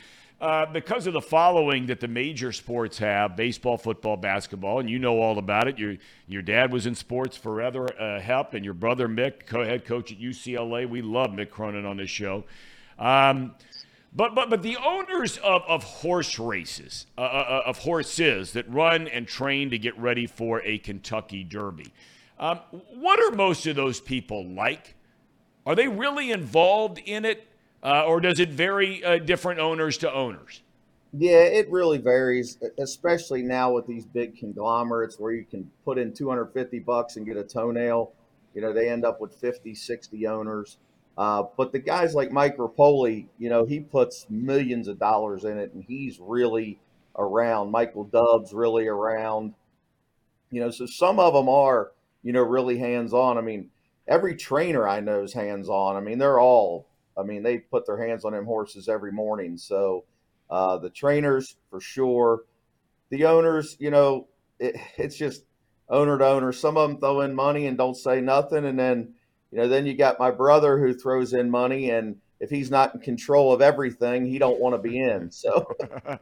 Uh, 0.42 0.66
because 0.66 1.06
of 1.06 1.14
the 1.14 1.22
following 1.22 1.86
that 1.86 2.00
the 2.00 2.08
major 2.08 2.52
sports 2.52 2.98
have 2.98 3.34
baseball, 3.34 3.78
football, 3.78 4.18
basketball, 4.18 4.78
and 4.78 4.90
you 4.90 4.98
know 4.98 5.22
all 5.22 5.38
about 5.38 5.66
it. 5.66 5.78
Your, 5.78 5.96
your 6.28 6.42
dad 6.42 6.70
was 6.70 6.84
in 6.84 6.94
sports 6.94 7.38
forever, 7.38 7.88
uh, 7.98 8.20
Hep, 8.20 8.52
and 8.52 8.62
your 8.62 8.74
brother 8.74 9.08
Mick, 9.08 9.46
co 9.46 9.64
head 9.64 9.86
coach 9.86 10.12
at 10.12 10.20
UCLA. 10.20 10.86
We 10.86 11.00
love 11.00 11.30
Mick 11.30 11.48
Cronin 11.48 11.86
on 11.86 11.96
this 11.96 12.10
show. 12.10 12.44
Um, 12.98 13.54
but 14.14 14.34
but 14.34 14.48
but 14.48 14.62
the 14.62 14.76
owners 14.76 15.38
of, 15.38 15.62
of 15.66 15.82
horse 15.82 16.38
races, 16.38 17.06
uh, 17.18 17.22
uh, 17.22 17.24
uh, 17.24 17.62
of 17.66 17.78
horses 17.78 18.52
that 18.52 18.68
run 18.70 19.08
and 19.08 19.26
train 19.26 19.70
to 19.70 19.78
get 19.78 19.98
ready 19.98 20.26
for 20.26 20.62
a 20.62 20.78
Kentucky 20.78 21.42
Derby, 21.42 21.92
um, 22.38 22.60
what 22.94 23.18
are 23.20 23.34
most 23.34 23.66
of 23.66 23.76
those 23.76 24.00
people 24.00 24.46
like? 24.46 24.94
Are 25.66 25.74
they 25.74 25.88
really 25.88 26.30
involved 26.30 26.98
in 26.98 27.24
it, 27.24 27.46
uh, 27.82 28.04
or 28.04 28.20
does 28.20 28.38
it 28.38 28.50
vary 28.50 29.02
uh, 29.04 29.18
different 29.18 29.60
owners 29.60 29.98
to 29.98 30.12
owners? 30.12 30.62
Yeah, 31.16 31.42
it 31.42 31.70
really 31.70 31.98
varies, 31.98 32.58
especially 32.78 33.42
now 33.42 33.72
with 33.72 33.86
these 33.86 34.04
big 34.04 34.36
conglomerates 34.36 35.18
where 35.18 35.32
you 35.32 35.44
can 35.44 35.70
put 35.84 35.96
in 35.96 36.12
250 36.12 36.80
bucks 36.80 37.16
and 37.16 37.24
get 37.24 37.36
a 37.36 37.44
toenail. 37.44 38.12
You 38.52 38.62
know, 38.62 38.72
they 38.72 38.90
end 38.90 39.04
up 39.04 39.20
with 39.20 39.32
50, 39.34 39.74
60 39.74 40.26
owners. 40.26 40.78
Uh, 41.16 41.44
but 41.56 41.72
the 41.72 41.78
guys 41.78 42.14
like 42.14 42.32
Mike 42.32 42.56
Repole, 42.56 43.26
you 43.38 43.48
know, 43.48 43.64
he 43.64 43.80
puts 43.80 44.26
millions 44.28 44.88
of 44.88 44.98
dollars 44.98 45.44
in 45.44 45.58
it, 45.58 45.72
and 45.72 45.84
he's 45.84 46.18
really 46.20 46.80
around. 47.16 47.70
Michael 47.70 48.04
Dubb's 48.04 48.52
really 48.52 48.88
around. 48.88 49.54
You 50.50 50.60
know, 50.60 50.70
so 50.70 50.86
some 50.86 51.20
of 51.20 51.34
them 51.34 51.48
are, 51.48 51.92
you 52.22 52.32
know, 52.32 52.42
really 52.42 52.78
hands 52.78 53.12
on. 53.12 53.38
I 53.38 53.42
mean, 53.42 53.70
every 54.08 54.36
trainer 54.36 54.88
I 54.88 55.00
know 55.00 55.22
is 55.22 55.32
hands 55.32 55.68
on. 55.68 55.96
I 55.96 56.00
mean, 56.00 56.18
they're 56.18 56.40
all. 56.40 56.86
I 57.16 57.22
mean, 57.22 57.44
they 57.44 57.58
put 57.58 57.86
their 57.86 58.04
hands 58.04 58.24
on 58.24 58.32
them 58.32 58.44
horses 58.44 58.88
every 58.88 59.12
morning. 59.12 59.56
So 59.56 60.04
uh, 60.50 60.78
the 60.78 60.90
trainers 60.90 61.56
for 61.70 61.80
sure. 61.80 62.42
The 63.10 63.26
owners, 63.26 63.76
you 63.78 63.90
know, 63.90 64.26
it, 64.58 64.74
it's 64.96 65.16
just 65.16 65.44
owner 65.88 66.18
to 66.18 66.26
owner. 66.26 66.52
Some 66.52 66.76
of 66.76 66.88
them 66.88 66.98
throw 66.98 67.20
in 67.20 67.34
money 67.34 67.66
and 67.66 67.78
don't 67.78 67.96
say 67.96 68.20
nothing, 68.20 68.64
and 68.64 68.78
then 68.78 69.14
you 69.54 69.60
know, 69.60 69.68
then 69.68 69.86
you 69.86 69.94
got 69.94 70.18
my 70.18 70.32
brother 70.32 70.76
who 70.78 70.92
throws 70.92 71.32
in 71.32 71.48
money, 71.48 71.90
and 71.90 72.16
if 72.40 72.50
he's 72.50 72.72
not 72.72 72.92
in 72.92 73.00
control 73.00 73.52
of 73.52 73.62
everything, 73.62 74.26
he 74.26 74.36
don't 74.36 74.58
want 74.58 74.74
to 74.74 74.78
be 74.78 74.98
in. 74.98 75.30
So, 75.30 75.72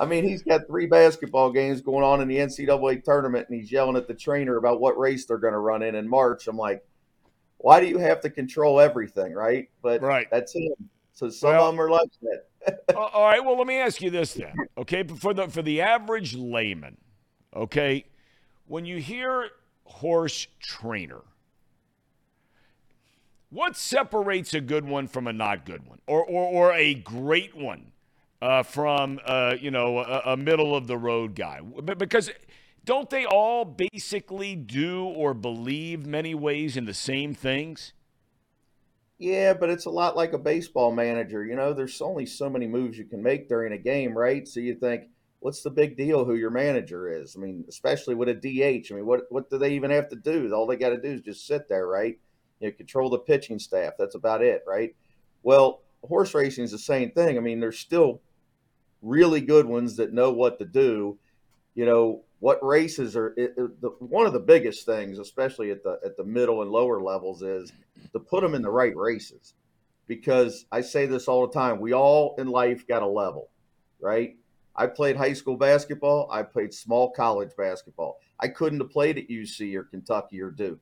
I 0.00 0.04
mean, 0.04 0.24
he's 0.24 0.42
got 0.42 0.66
three 0.66 0.86
basketball 0.86 1.52
games 1.52 1.80
going 1.80 2.04
on 2.04 2.20
in 2.20 2.26
the 2.26 2.38
NCAA 2.38 3.04
tournament, 3.04 3.48
and 3.48 3.60
he's 3.60 3.70
yelling 3.70 3.96
at 3.96 4.08
the 4.08 4.14
trainer 4.14 4.56
about 4.56 4.80
what 4.80 4.98
race 4.98 5.24
they're 5.26 5.38
going 5.38 5.52
to 5.52 5.60
run 5.60 5.84
in 5.84 5.94
in 5.94 6.08
March. 6.08 6.48
I'm 6.48 6.56
like, 6.56 6.84
why 7.58 7.78
do 7.78 7.86
you 7.86 7.98
have 7.98 8.20
to 8.22 8.30
control 8.30 8.80
everything, 8.80 9.32
right? 9.32 9.70
But 9.80 10.02
right. 10.02 10.26
that's 10.32 10.56
him. 10.56 10.74
So 11.12 11.30
some 11.30 11.50
well, 11.50 11.68
of 11.68 11.72
them 11.72 11.80
are 11.80 11.90
like 11.90 12.10
that. 12.22 12.96
all 12.96 13.24
right. 13.24 13.42
Well, 13.44 13.56
let 13.56 13.68
me 13.68 13.76
ask 13.76 14.02
you 14.02 14.10
this 14.10 14.34
then, 14.34 14.54
okay? 14.76 15.04
For 15.04 15.32
the 15.32 15.48
for 15.48 15.62
the 15.62 15.82
average 15.82 16.34
layman, 16.34 16.96
okay, 17.54 18.06
when 18.66 18.84
you 18.84 18.96
hear 18.96 19.50
horse 19.84 20.48
trainer 20.60 21.22
what 23.54 23.76
separates 23.76 24.52
a 24.52 24.60
good 24.60 24.84
one 24.84 25.06
from 25.06 25.28
a 25.28 25.32
not 25.32 25.64
good 25.64 25.86
one, 25.86 26.00
or 26.06 26.24
or, 26.24 26.70
or 26.70 26.72
a 26.72 26.94
great 26.94 27.56
one 27.56 27.92
uh, 28.42 28.64
from 28.64 29.20
uh, 29.24 29.54
you 29.58 29.70
know 29.70 29.98
a, 29.98 30.32
a 30.32 30.36
middle 30.36 30.74
of 30.74 30.88
the 30.88 30.98
road 30.98 31.34
guy? 31.36 31.60
Because 31.60 32.30
don't 32.84 33.08
they 33.08 33.24
all 33.24 33.64
basically 33.64 34.56
do 34.56 35.04
or 35.04 35.32
believe 35.32 36.04
many 36.04 36.34
ways 36.34 36.76
in 36.76 36.84
the 36.84 36.94
same 36.94 37.32
things? 37.32 37.92
Yeah, 39.18 39.54
but 39.54 39.70
it's 39.70 39.86
a 39.86 39.90
lot 39.90 40.16
like 40.16 40.32
a 40.32 40.38
baseball 40.38 40.92
manager. 40.92 41.46
You 41.46 41.54
know, 41.54 41.72
there's 41.72 42.02
only 42.02 42.26
so 42.26 42.50
many 42.50 42.66
moves 42.66 42.98
you 42.98 43.04
can 43.04 43.22
make 43.22 43.48
during 43.48 43.72
a 43.72 43.78
game, 43.78 44.18
right? 44.18 44.46
So 44.46 44.58
you 44.58 44.74
think, 44.74 45.04
what's 45.38 45.62
the 45.62 45.70
big 45.70 45.96
deal 45.96 46.24
who 46.24 46.34
your 46.34 46.50
manager 46.50 47.08
is? 47.08 47.36
I 47.36 47.40
mean, 47.40 47.64
especially 47.68 48.16
with 48.16 48.28
a 48.28 48.34
DH. 48.34 48.90
I 48.90 48.96
mean, 48.96 49.06
what 49.06 49.22
what 49.30 49.48
do 49.48 49.58
they 49.58 49.74
even 49.74 49.92
have 49.92 50.08
to 50.08 50.16
do? 50.16 50.52
All 50.52 50.66
they 50.66 50.76
got 50.76 50.90
to 50.90 51.00
do 51.00 51.12
is 51.12 51.20
just 51.20 51.46
sit 51.46 51.68
there, 51.68 51.86
right? 51.86 52.18
You 52.60 52.68
know, 52.68 52.72
control 52.76 53.10
the 53.10 53.18
pitching 53.18 53.58
staff. 53.58 53.94
That's 53.98 54.14
about 54.14 54.42
it, 54.42 54.62
right? 54.66 54.94
Well, 55.42 55.82
horse 56.02 56.34
racing 56.34 56.64
is 56.64 56.70
the 56.70 56.78
same 56.78 57.10
thing. 57.10 57.36
I 57.36 57.40
mean, 57.40 57.60
there's 57.60 57.78
still 57.78 58.20
really 59.02 59.40
good 59.40 59.66
ones 59.66 59.96
that 59.96 60.12
know 60.12 60.32
what 60.32 60.58
to 60.58 60.64
do. 60.64 61.18
You 61.74 61.86
know, 61.86 62.22
what 62.40 62.64
races 62.64 63.16
are 63.16 63.28
it, 63.36 63.54
it, 63.56 63.80
the, 63.80 63.88
one 63.98 64.26
of 64.26 64.32
the 64.32 64.40
biggest 64.40 64.86
things, 64.86 65.18
especially 65.18 65.70
at 65.70 65.82
the 65.82 65.98
at 66.04 66.16
the 66.16 66.24
middle 66.24 66.62
and 66.62 66.70
lower 66.70 67.00
levels, 67.00 67.42
is 67.42 67.72
to 68.12 68.20
put 68.20 68.42
them 68.42 68.54
in 68.54 68.62
the 68.62 68.70
right 68.70 68.96
races. 68.96 69.54
Because 70.06 70.66
I 70.70 70.82
say 70.82 71.06
this 71.06 71.28
all 71.28 71.46
the 71.46 71.52
time, 71.52 71.80
we 71.80 71.94
all 71.94 72.34
in 72.36 72.48
life 72.48 72.86
got 72.86 73.02
a 73.02 73.06
level, 73.06 73.48
right? 74.00 74.36
I 74.76 74.86
played 74.86 75.16
high 75.16 75.32
school 75.32 75.56
basketball. 75.56 76.28
I 76.30 76.42
played 76.42 76.74
small 76.74 77.10
college 77.10 77.50
basketball. 77.56 78.18
I 78.40 78.48
couldn't 78.48 78.80
have 78.80 78.90
played 78.90 79.18
at 79.18 79.28
UC 79.28 79.74
or 79.74 79.84
Kentucky 79.84 80.40
or 80.40 80.50
Duke. 80.50 80.80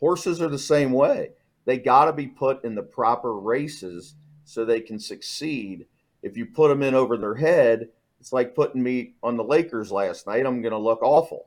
Horses 0.00 0.40
are 0.40 0.48
the 0.48 0.58
same 0.58 0.92
way. 0.92 1.30
They 1.66 1.78
got 1.78 2.06
to 2.06 2.12
be 2.12 2.26
put 2.26 2.64
in 2.64 2.74
the 2.74 2.82
proper 2.82 3.38
races 3.38 4.14
so 4.44 4.64
they 4.64 4.80
can 4.80 4.98
succeed. 4.98 5.86
If 6.22 6.36
you 6.36 6.46
put 6.46 6.68
them 6.68 6.82
in 6.82 6.94
over 6.94 7.16
their 7.16 7.36
head, 7.36 7.88
it's 8.18 8.32
like 8.32 8.54
putting 8.54 8.82
me 8.82 9.14
on 9.22 9.36
the 9.36 9.44
Lakers 9.44 9.92
last 9.92 10.26
night. 10.26 10.46
I'm 10.46 10.62
going 10.62 10.72
to 10.72 10.78
look 10.78 11.02
awful. 11.02 11.46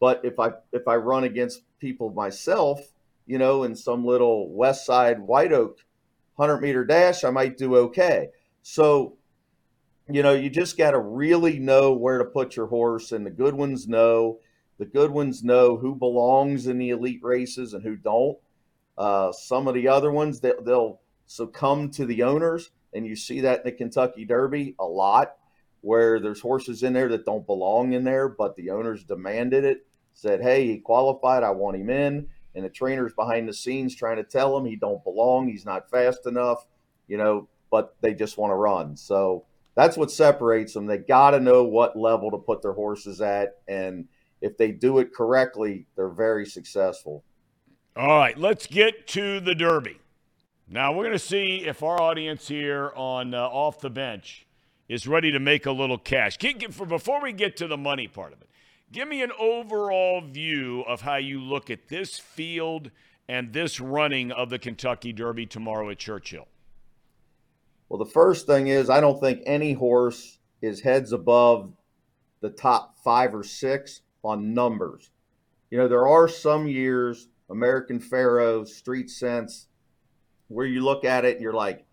But 0.00 0.20
if 0.24 0.38
I 0.38 0.52
if 0.72 0.86
I 0.86 0.96
run 0.96 1.24
against 1.24 1.62
people 1.80 2.10
myself, 2.10 2.80
you 3.26 3.38
know, 3.38 3.64
in 3.64 3.74
some 3.74 4.04
little 4.04 4.48
West 4.48 4.86
Side 4.86 5.20
White 5.20 5.52
Oak 5.52 5.84
100 6.36 6.60
meter 6.60 6.84
dash, 6.84 7.24
I 7.24 7.30
might 7.30 7.58
do 7.58 7.76
okay. 7.76 8.28
So, 8.62 9.16
you 10.08 10.22
know, 10.22 10.32
you 10.32 10.50
just 10.50 10.78
got 10.78 10.92
to 10.92 10.98
really 11.00 11.58
know 11.58 11.92
where 11.92 12.18
to 12.18 12.24
put 12.24 12.54
your 12.54 12.66
horse, 12.66 13.12
and 13.12 13.26
the 13.26 13.30
good 13.30 13.54
ones 13.54 13.88
know. 13.88 14.38
The 14.78 14.86
good 14.86 15.10
ones 15.10 15.42
know 15.42 15.76
who 15.76 15.94
belongs 15.94 16.66
in 16.66 16.78
the 16.78 16.90
elite 16.90 17.20
races 17.22 17.74
and 17.74 17.82
who 17.82 17.96
don't. 17.96 18.38
Uh, 18.96 19.32
some 19.32 19.68
of 19.68 19.74
the 19.74 19.88
other 19.88 20.10
ones, 20.10 20.40
they, 20.40 20.52
they'll 20.64 21.00
succumb 21.26 21.90
to 21.90 22.06
the 22.06 22.22
owners, 22.22 22.70
and 22.92 23.06
you 23.06 23.14
see 23.16 23.40
that 23.40 23.60
in 23.60 23.64
the 23.64 23.72
Kentucky 23.72 24.24
Derby 24.24 24.74
a 24.78 24.84
lot 24.84 25.36
where 25.80 26.18
there's 26.18 26.40
horses 26.40 26.82
in 26.82 26.92
there 26.92 27.08
that 27.08 27.24
don't 27.24 27.46
belong 27.46 27.92
in 27.92 28.04
there, 28.04 28.28
but 28.28 28.56
the 28.56 28.70
owners 28.70 29.04
demanded 29.04 29.64
it, 29.64 29.86
said, 30.14 30.42
"Hey, 30.42 30.66
he 30.66 30.78
qualified. 30.78 31.42
I 31.42 31.50
want 31.50 31.76
him 31.76 31.90
in." 31.90 32.28
And 32.54 32.64
the 32.64 32.70
trainer's 32.70 33.12
behind 33.12 33.48
the 33.48 33.52
scenes 33.52 33.94
trying 33.94 34.16
to 34.16 34.24
tell 34.24 34.56
him 34.56 34.64
he 34.64 34.74
don't 34.74 35.04
belong. 35.04 35.48
He's 35.48 35.64
not 35.64 35.90
fast 35.90 36.26
enough, 36.26 36.66
you 37.06 37.16
know. 37.16 37.48
But 37.70 37.94
they 38.00 38.14
just 38.14 38.38
want 38.38 38.50
to 38.50 38.56
run. 38.56 38.96
So 38.96 39.44
that's 39.74 39.96
what 39.96 40.10
separates 40.10 40.72
them. 40.72 40.86
They 40.86 40.98
got 40.98 41.32
to 41.32 41.40
know 41.40 41.62
what 41.62 41.96
level 41.96 42.30
to 42.30 42.38
put 42.38 42.62
their 42.62 42.72
horses 42.72 43.20
at, 43.20 43.58
and 43.68 44.08
if 44.40 44.56
they 44.56 44.70
do 44.70 44.98
it 44.98 45.12
correctly, 45.14 45.86
they're 45.96 46.08
very 46.08 46.46
successful. 46.46 47.24
All 47.96 48.18
right, 48.18 48.38
let's 48.38 48.66
get 48.66 49.06
to 49.08 49.40
the 49.40 49.54
Derby. 49.54 49.98
Now 50.68 50.92
we're 50.92 51.04
going 51.04 51.12
to 51.12 51.18
see 51.18 51.64
if 51.66 51.82
our 51.82 52.00
audience 52.00 52.46
here 52.46 52.92
on 52.94 53.34
uh, 53.34 53.40
off 53.40 53.80
the 53.80 53.90
bench 53.90 54.46
is 54.88 55.06
ready 55.06 55.32
to 55.32 55.40
make 55.40 55.66
a 55.66 55.72
little 55.72 55.98
cash. 55.98 56.38
For, 56.70 56.86
before 56.86 57.22
we 57.22 57.32
get 57.32 57.56
to 57.56 57.66
the 57.66 57.76
money 57.76 58.06
part 58.06 58.32
of 58.32 58.40
it, 58.40 58.48
give 58.92 59.08
me 59.08 59.22
an 59.22 59.32
overall 59.38 60.20
view 60.20 60.82
of 60.86 61.00
how 61.00 61.16
you 61.16 61.40
look 61.40 61.70
at 61.70 61.88
this 61.88 62.18
field 62.18 62.90
and 63.28 63.52
this 63.52 63.80
running 63.80 64.30
of 64.30 64.50
the 64.50 64.58
Kentucky 64.58 65.12
Derby 65.12 65.46
tomorrow 65.46 65.90
at 65.90 65.98
Churchill. 65.98 66.46
Well, 67.88 67.98
the 67.98 68.10
first 68.10 68.46
thing 68.46 68.68
is 68.68 68.90
I 68.90 69.00
don't 69.00 69.20
think 69.20 69.42
any 69.46 69.72
horse 69.72 70.38
is 70.60 70.80
heads 70.80 71.12
above 71.12 71.72
the 72.40 72.50
top 72.50 72.96
five 73.02 73.34
or 73.34 73.42
six 73.42 74.02
on 74.22 74.54
numbers. 74.54 75.10
You 75.70 75.78
know, 75.78 75.88
there 75.88 76.06
are 76.06 76.28
some 76.28 76.66
years, 76.66 77.28
American 77.50 78.00
Pharoah, 78.00 78.66
Street 78.66 79.10
Sense, 79.10 79.68
where 80.48 80.66
you 80.66 80.80
look 80.80 81.04
at 81.04 81.24
it 81.24 81.36
and 81.36 81.42
you're 81.42 81.52
like, 81.52 81.84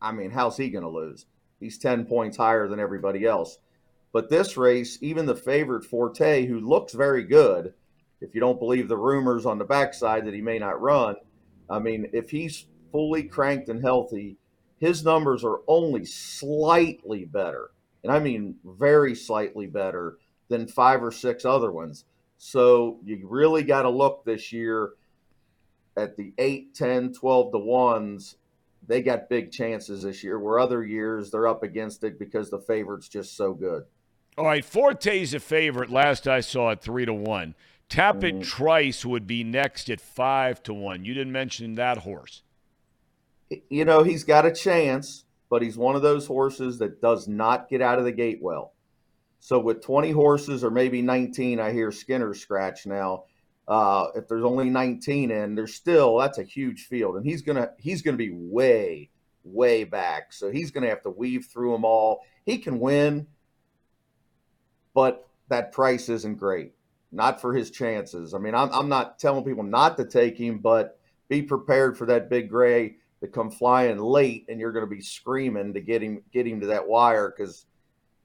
I 0.00 0.12
mean, 0.12 0.30
how's 0.30 0.56
he 0.56 0.70
going 0.70 0.84
to 0.84 0.90
lose? 0.90 1.26
He's 1.60 1.78
10 1.78 2.06
points 2.06 2.36
higher 2.36 2.68
than 2.68 2.80
everybody 2.80 3.24
else. 3.24 3.58
But 4.12 4.30
this 4.30 4.56
race, 4.56 4.98
even 5.00 5.26
the 5.26 5.34
favorite 5.34 5.84
Forte, 5.84 6.46
who 6.46 6.60
looks 6.60 6.92
very 6.92 7.22
good, 7.22 7.74
if 8.20 8.34
you 8.34 8.40
don't 8.40 8.58
believe 8.58 8.88
the 8.88 8.96
rumors 8.96 9.46
on 9.46 9.58
the 9.58 9.64
backside 9.64 10.26
that 10.26 10.34
he 10.34 10.40
may 10.40 10.58
not 10.58 10.80
run, 10.80 11.16
I 11.68 11.78
mean, 11.78 12.08
if 12.12 12.30
he's 12.30 12.66
fully 12.92 13.24
cranked 13.24 13.68
and 13.68 13.82
healthy, 13.82 14.36
his 14.78 15.04
numbers 15.04 15.44
are 15.44 15.60
only 15.66 16.04
slightly 16.04 17.24
better. 17.24 17.70
And 18.02 18.12
I 18.12 18.18
mean, 18.18 18.56
very 18.64 19.14
slightly 19.14 19.66
better 19.66 20.18
than 20.48 20.66
five 20.66 21.02
or 21.02 21.12
six 21.12 21.44
other 21.44 21.72
ones. 21.72 22.04
So 22.38 23.00
you 23.04 23.26
really 23.28 23.62
got 23.62 23.82
to 23.82 23.90
look 23.90 24.24
this 24.24 24.52
year 24.52 24.92
at 25.96 26.16
the 26.16 26.32
8, 26.38 26.74
10, 26.74 27.12
12 27.14 27.52
to 27.52 27.58
1s 27.58 28.34
they 28.86 29.02
got 29.02 29.28
big 29.28 29.50
chances 29.50 30.02
this 30.02 30.22
year, 30.22 30.38
where 30.38 30.58
other 30.58 30.84
years 30.84 31.30
they're 31.30 31.48
up 31.48 31.62
against 31.62 32.04
it 32.04 32.18
because 32.18 32.50
the 32.50 32.58
favorite's 32.58 33.08
just 33.08 33.36
so 33.36 33.52
good. 33.52 33.84
All 34.38 34.44
right, 34.44 34.64
Forte's 34.64 35.34
a 35.34 35.40
favorite. 35.40 35.90
Last 35.90 36.28
I 36.28 36.40
saw 36.40 36.70
it, 36.70 36.80
three 36.80 37.06
to 37.06 37.14
one. 37.14 37.54
Tapit 37.88 38.34
mm-hmm. 38.34 38.40
Trice 38.42 39.04
would 39.04 39.26
be 39.26 39.44
next 39.44 39.88
at 39.90 40.00
five 40.00 40.62
to 40.64 40.74
one. 40.74 41.04
You 41.04 41.14
didn't 41.14 41.32
mention 41.32 41.76
that 41.76 41.98
horse. 41.98 42.42
You 43.70 43.84
know 43.84 44.02
he's 44.02 44.24
got 44.24 44.44
a 44.44 44.52
chance, 44.52 45.24
but 45.48 45.62
he's 45.62 45.78
one 45.78 45.96
of 45.96 46.02
those 46.02 46.26
horses 46.26 46.78
that 46.78 47.00
does 47.00 47.28
not 47.28 47.68
get 47.68 47.80
out 47.80 47.98
of 47.98 48.04
the 48.04 48.12
gate 48.12 48.40
well. 48.42 48.72
So 49.40 49.58
with 49.58 49.82
20 49.82 50.10
horses 50.10 50.64
or 50.64 50.70
maybe 50.70 51.02
19, 51.02 51.60
I 51.60 51.72
hear 51.72 51.92
Skinner 51.92 52.34
scratch 52.34 52.86
now. 52.86 53.24
Uh, 53.68 54.08
if 54.14 54.28
there's 54.28 54.44
only 54.44 54.70
19 54.70 55.30
in, 55.30 55.54
there's 55.54 55.74
still 55.74 56.18
that's 56.18 56.38
a 56.38 56.44
huge 56.44 56.86
field, 56.86 57.16
and 57.16 57.26
he's 57.26 57.42
gonna 57.42 57.70
he's 57.78 58.00
gonna 58.00 58.16
be 58.16 58.30
way 58.32 59.10
way 59.42 59.84
back, 59.84 60.32
so 60.32 60.50
he's 60.50 60.70
gonna 60.70 60.88
have 60.88 61.02
to 61.02 61.10
weave 61.10 61.46
through 61.46 61.72
them 61.72 61.84
all. 61.84 62.20
He 62.44 62.58
can 62.58 62.78
win, 62.78 63.26
but 64.94 65.28
that 65.48 65.72
price 65.72 66.08
isn't 66.08 66.36
great. 66.36 66.74
Not 67.10 67.40
for 67.40 67.54
his 67.54 67.70
chances. 67.70 68.34
I 68.34 68.38
mean, 68.38 68.54
I'm 68.54 68.70
I'm 68.72 68.88
not 68.88 69.18
telling 69.18 69.44
people 69.44 69.64
not 69.64 69.96
to 69.96 70.04
take 70.04 70.38
him, 70.38 70.58
but 70.58 71.00
be 71.28 71.42
prepared 71.42 71.98
for 71.98 72.06
that 72.06 72.30
big 72.30 72.48
gray 72.48 72.96
to 73.20 73.26
come 73.26 73.50
flying 73.50 73.98
late, 73.98 74.46
and 74.48 74.60
you're 74.60 74.72
to 74.72 74.86
be 74.86 75.00
screaming 75.00 75.74
to 75.74 75.80
get 75.80 76.02
him 76.02 76.22
get 76.32 76.46
him 76.46 76.60
to 76.60 76.68
that 76.68 76.86
wire 76.86 77.34
because 77.36 77.66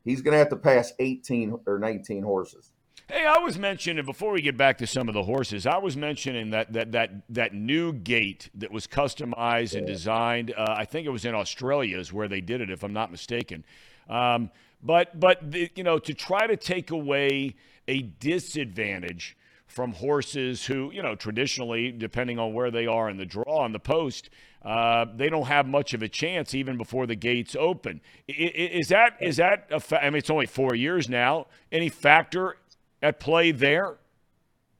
he's 0.03 0.21
going 0.21 0.33
to 0.33 0.37
have 0.37 0.49
to 0.49 0.55
pass 0.55 0.93
18 0.99 1.59
or 1.65 1.79
19 1.79 2.23
horses. 2.23 2.71
Hey, 3.11 3.25
I 3.25 3.39
was 3.39 3.57
mentioning 3.57 4.05
before 4.05 4.31
we 4.31 4.41
get 4.41 4.55
back 4.55 4.77
to 4.77 4.87
some 4.87 5.09
of 5.09 5.13
the 5.13 5.23
horses. 5.23 5.65
I 5.65 5.77
was 5.79 5.97
mentioning 5.97 6.51
that 6.51 6.71
that 6.71 6.93
that 6.93 7.11
that 7.29 7.53
new 7.53 7.91
gate 7.91 8.49
that 8.55 8.71
was 8.71 8.87
customized 8.87 9.75
and 9.75 9.85
designed. 9.85 10.53
Uh, 10.55 10.75
I 10.77 10.85
think 10.85 11.05
it 11.05 11.09
was 11.09 11.25
in 11.25 11.35
Australia 11.35 11.99
is 11.99 12.13
where 12.13 12.29
they 12.29 12.39
did 12.39 12.61
it, 12.61 12.69
if 12.69 12.83
I'm 12.83 12.93
not 12.93 13.11
mistaken. 13.11 13.65
Um, 14.09 14.49
but 14.81 15.19
but 15.19 15.51
the, 15.51 15.69
you 15.75 15.83
know 15.83 15.99
to 15.99 16.13
try 16.13 16.47
to 16.47 16.55
take 16.55 16.91
away 16.91 17.55
a 17.85 18.01
disadvantage 18.01 19.35
from 19.67 19.91
horses 19.91 20.65
who 20.65 20.91
you 20.93 21.01
know 21.01 21.15
traditionally, 21.15 21.91
depending 21.91 22.39
on 22.39 22.53
where 22.53 22.71
they 22.71 22.87
are 22.87 23.09
in 23.09 23.17
the 23.17 23.25
draw 23.25 23.59
on 23.59 23.73
the 23.73 23.79
post, 23.79 24.29
uh, 24.64 25.05
they 25.16 25.30
don't 25.30 25.47
have 25.47 25.68
much 25.68 25.93
of 25.93 26.03
a 26.03 26.07
chance 26.07 26.53
even 26.53 26.78
before 26.78 27.07
the 27.07 27.16
gates 27.16 27.55
open. 27.59 28.01
Is 28.28 28.89
that 28.89 29.18
is 29.20 29.38
that 29.38 29.68
a 29.72 29.80
fa- 29.80 30.03
I 30.03 30.09
mean, 30.09 30.18
it's 30.18 30.30
only 30.30 30.45
four 30.45 30.76
years 30.76 31.09
now. 31.09 31.47
Any 31.72 31.89
factor 31.89 32.57
at 33.01 33.20
play 33.20 33.51
there? 33.51 33.97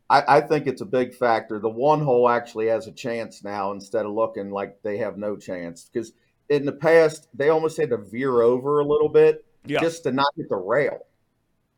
I, 0.10 0.38
I, 0.38 0.42
think 0.42 0.68
it's 0.68 0.82
a 0.82 0.86
big 0.86 1.16
factor. 1.16 1.58
The 1.58 1.70
one 1.70 2.02
hole 2.02 2.30
actually 2.30 2.68
has 2.68 2.86
a 2.86 2.92
chance 2.92 3.44
now 3.44 3.72
instead 3.72 4.06
of 4.06 4.12
looking 4.12 4.52
like 4.52 4.82
they 4.84 4.98
have 4.98 5.18
no 5.18 5.38
chance. 5.38 5.90
Because 5.92 6.12
in 6.50 6.66
the 6.66 6.74
past, 6.74 7.30
they 7.34 7.50
almost 7.50 7.78
had 7.78 7.90
to 7.90 7.98
veer 7.98 8.42
over 8.42 8.80
a 8.80 8.86
little 8.86 9.10
bit 9.10 9.46
yeah. 9.66 9.80
just 9.80 10.04
to 10.04 10.12
not 10.12 10.28
hit 10.36 10.50
the 10.50 10.58
rail. 10.58 11.06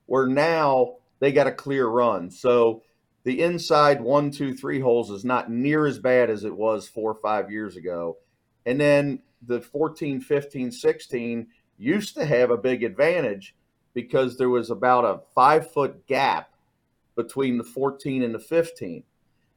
Where 0.08 0.28
now 0.28 0.96
they 1.20 1.32
got 1.32 1.48
a 1.48 1.52
clear 1.52 1.88
run. 1.88 2.32
So 2.32 2.82
the 3.24 3.42
inside 3.42 4.02
one, 4.02 4.32
two, 4.32 4.54
three 4.54 4.80
holes 4.80 5.10
is 5.10 5.24
not 5.24 5.50
near 5.50 5.86
as 5.86 6.00
bad 6.00 6.30
as 6.30 6.44
it 6.44 6.56
was 6.56 6.88
four 6.88 7.12
or 7.12 7.16
five 7.16 7.50
years 7.50 7.78
ago. 7.78 8.18
And 8.66 8.80
then 8.80 9.20
the 9.42 9.62
14, 9.62 10.20
15, 10.20 10.72
16 10.72 11.48
used 11.78 12.16
to 12.16 12.26
have 12.26 12.52
a 12.52 12.58
big 12.58 12.84
advantage 12.84 13.56
because 13.94 14.38
there 14.38 14.50
was 14.50 14.70
about 14.70 15.06
a 15.06 15.22
five 15.34 15.72
foot 15.72 16.06
gap 16.08 16.54
between 17.16 17.58
the 17.58 17.64
14 17.64 18.24
and 18.24 18.34
the 18.34 18.40
15. 18.40 19.04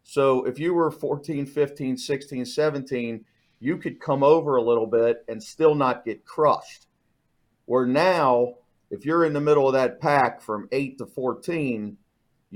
So 0.05 0.45
if 0.45 0.59
you 0.59 0.73
were 0.75 0.91
14, 0.91 1.47
15, 1.47 1.97
16, 1.97 2.45
17, 2.45 3.25
you 3.59 3.77
could 3.79 4.01
come 4.01 4.23
over 4.23 4.57
a 4.57 4.63
little 4.63 4.87
bit 4.87 5.25
and 5.29 5.43
still 5.43 5.75
not 5.75 6.05
get 6.05 6.25
crushed. 6.25 6.87
Where 7.65 7.87
now, 7.87 8.55
if 8.91 9.05
you're 9.05 9.25
in 9.25 9.33
the 9.33 9.41
middle 9.41 9.67
of 9.67 9.73
that 9.73 10.01
pack 10.01 10.41
from 10.41 10.69
8 10.71 10.99
to 10.99 11.07
14, 11.07 11.97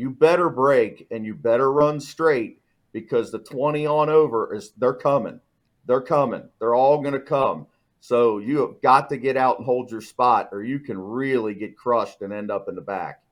you 0.01 0.11
better 0.11 0.49
break 0.49 1.07
and 1.11 1.27
you 1.27 1.35
better 1.35 1.71
run 1.71 2.01
straight 2.01 2.63
because 2.93 3.31
the 3.31 3.39
20 3.39 3.87
on 3.87 4.09
over 4.09 4.55
is 4.55 4.73
they're 4.79 4.95
coming. 4.95 5.41
They're 5.85 6.01
coming. 6.01 6.49
They're 6.59 6.75
all 6.75 7.03
going 7.03 7.13
to 7.13 7.21
come. 7.21 7.67
So 8.01 8.39
you 8.39 8.61
have 8.61 8.81
got 8.81 9.11
to 9.11 9.19
get 9.19 9.37
out 9.37 9.59
and 9.59 9.67
hold 9.67 9.91
your 9.91 10.01
spot, 10.01 10.49
or 10.53 10.63
you 10.63 10.79
can 10.79 10.99
really 10.99 11.53
get 11.55 11.77
crushed 11.77 12.23
and 12.23 12.33
end 12.33 12.51
up 12.51 12.67
in 12.67 12.75
the 12.75 12.81
back. 12.81 13.23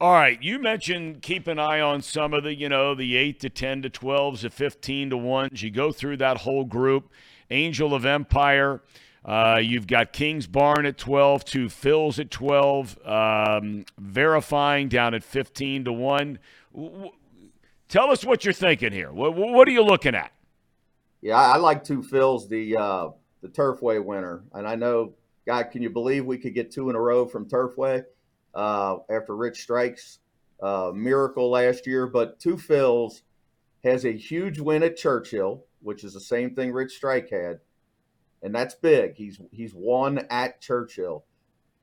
All 0.00 0.12
right, 0.12 0.42
you 0.42 0.58
mentioned 0.58 1.20
keep 1.20 1.46
an 1.46 1.58
eye 1.58 1.80
on 1.80 2.00
some 2.00 2.32
of 2.32 2.44
the, 2.44 2.54
you 2.54 2.68
know, 2.68 2.94
the 2.94 3.16
eight 3.16 3.40
to 3.40 3.50
ten 3.50 3.82
to 3.82 3.90
twelves, 3.90 4.40
the 4.40 4.50
fifteen 4.50 5.10
to 5.10 5.18
ones. 5.18 5.62
You 5.62 5.70
go 5.70 5.92
through 5.92 6.16
that 6.16 6.38
whole 6.38 6.64
group. 6.64 7.10
Angel 7.50 7.94
of 7.94 8.06
Empire, 8.06 8.80
Uh, 9.24 9.58
you've 9.62 9.86
got 9.86 10.12
Kingsbarn 10.12 10.86
at 10.86 10.98
12, 10.98 11.44
Two 11.44 11.68
Phil's 11.70 12.18
at 12.18 12.30
12, 12.30 12.98
um, 13.06 13.86
verifying 13.98 14.88
down 14.88 15.14
at 15.14 15.24
15 15.24 15.84
to 15.86 15.92
1. 15.92 16.38
W- 16.74 17.10
tell 17.88 18.10
us 18.10 18.24
what 18.24 18.44
you're 18.44 18.52
thinking 18.52 18.92
here. 18.92 19.10
What, 19.10 19.34
what 19.34 19.66
are 19.66 19.70
you 19.70 19.82
looking 19.82 20.14
at? 20.14 20.30
Yeah, 21.22 21.36
I, 21.36 21.56
like 21.56 21.84
Two 21.84 22.02
Phil's, 22.02 22.48
the 22.48 22.76
uh, 22.76 23.08
the 23.40 23.48
Turfway 23.48 24.02
winner, 24.04 24.44
and 24.52 24.68
I 24.68 24.74
know, 24.74 25.14
God, 25.46 25.64
can 25.70 25.80
you 25.80 25.88
believe 25.88 26.26
we 26.26 26.36
could 26.36 26.54
get 26.54 26.70
two 26.70 26.90
in 26.90 26.96
a 26.96 27.00
row 27.00 27.24
from 27.24 27.48
Turfway 27.48 28.04
uh, 28.54 28.96
after 29.10 29.34
Rich 29.34 29.62
Strikes 29.62 30.18
uh, 30.62 30.92
miracle 30.94 31.50
last 31.50 31.86
year? 31.86 32.06
But 32.06 32.40
Two 32.40 32.58
Phil's 32.58 33.22
has 33.84 34.04
a 34.04 34.12
huge 34.12 34.60
win 34.60 34.82
at 34.82 34.98
Churchill, 34.98 35.64
which 35.80 36.04
is 36.04 36.12
the 36.12 36.20
same 36.20 36.54
thing 36.54 36.72
Rich 36.72 36.92
Strike 36.92 37.30
had, 37.30 37.60
and 38.44 38.54
that's 38.54 38.74
big. 38.74 39.16
He's 39.16 39.40
he's 39.50 39.74
won 39.74 40.26
at 40.30 40.60
Churchill. 40.60 41.24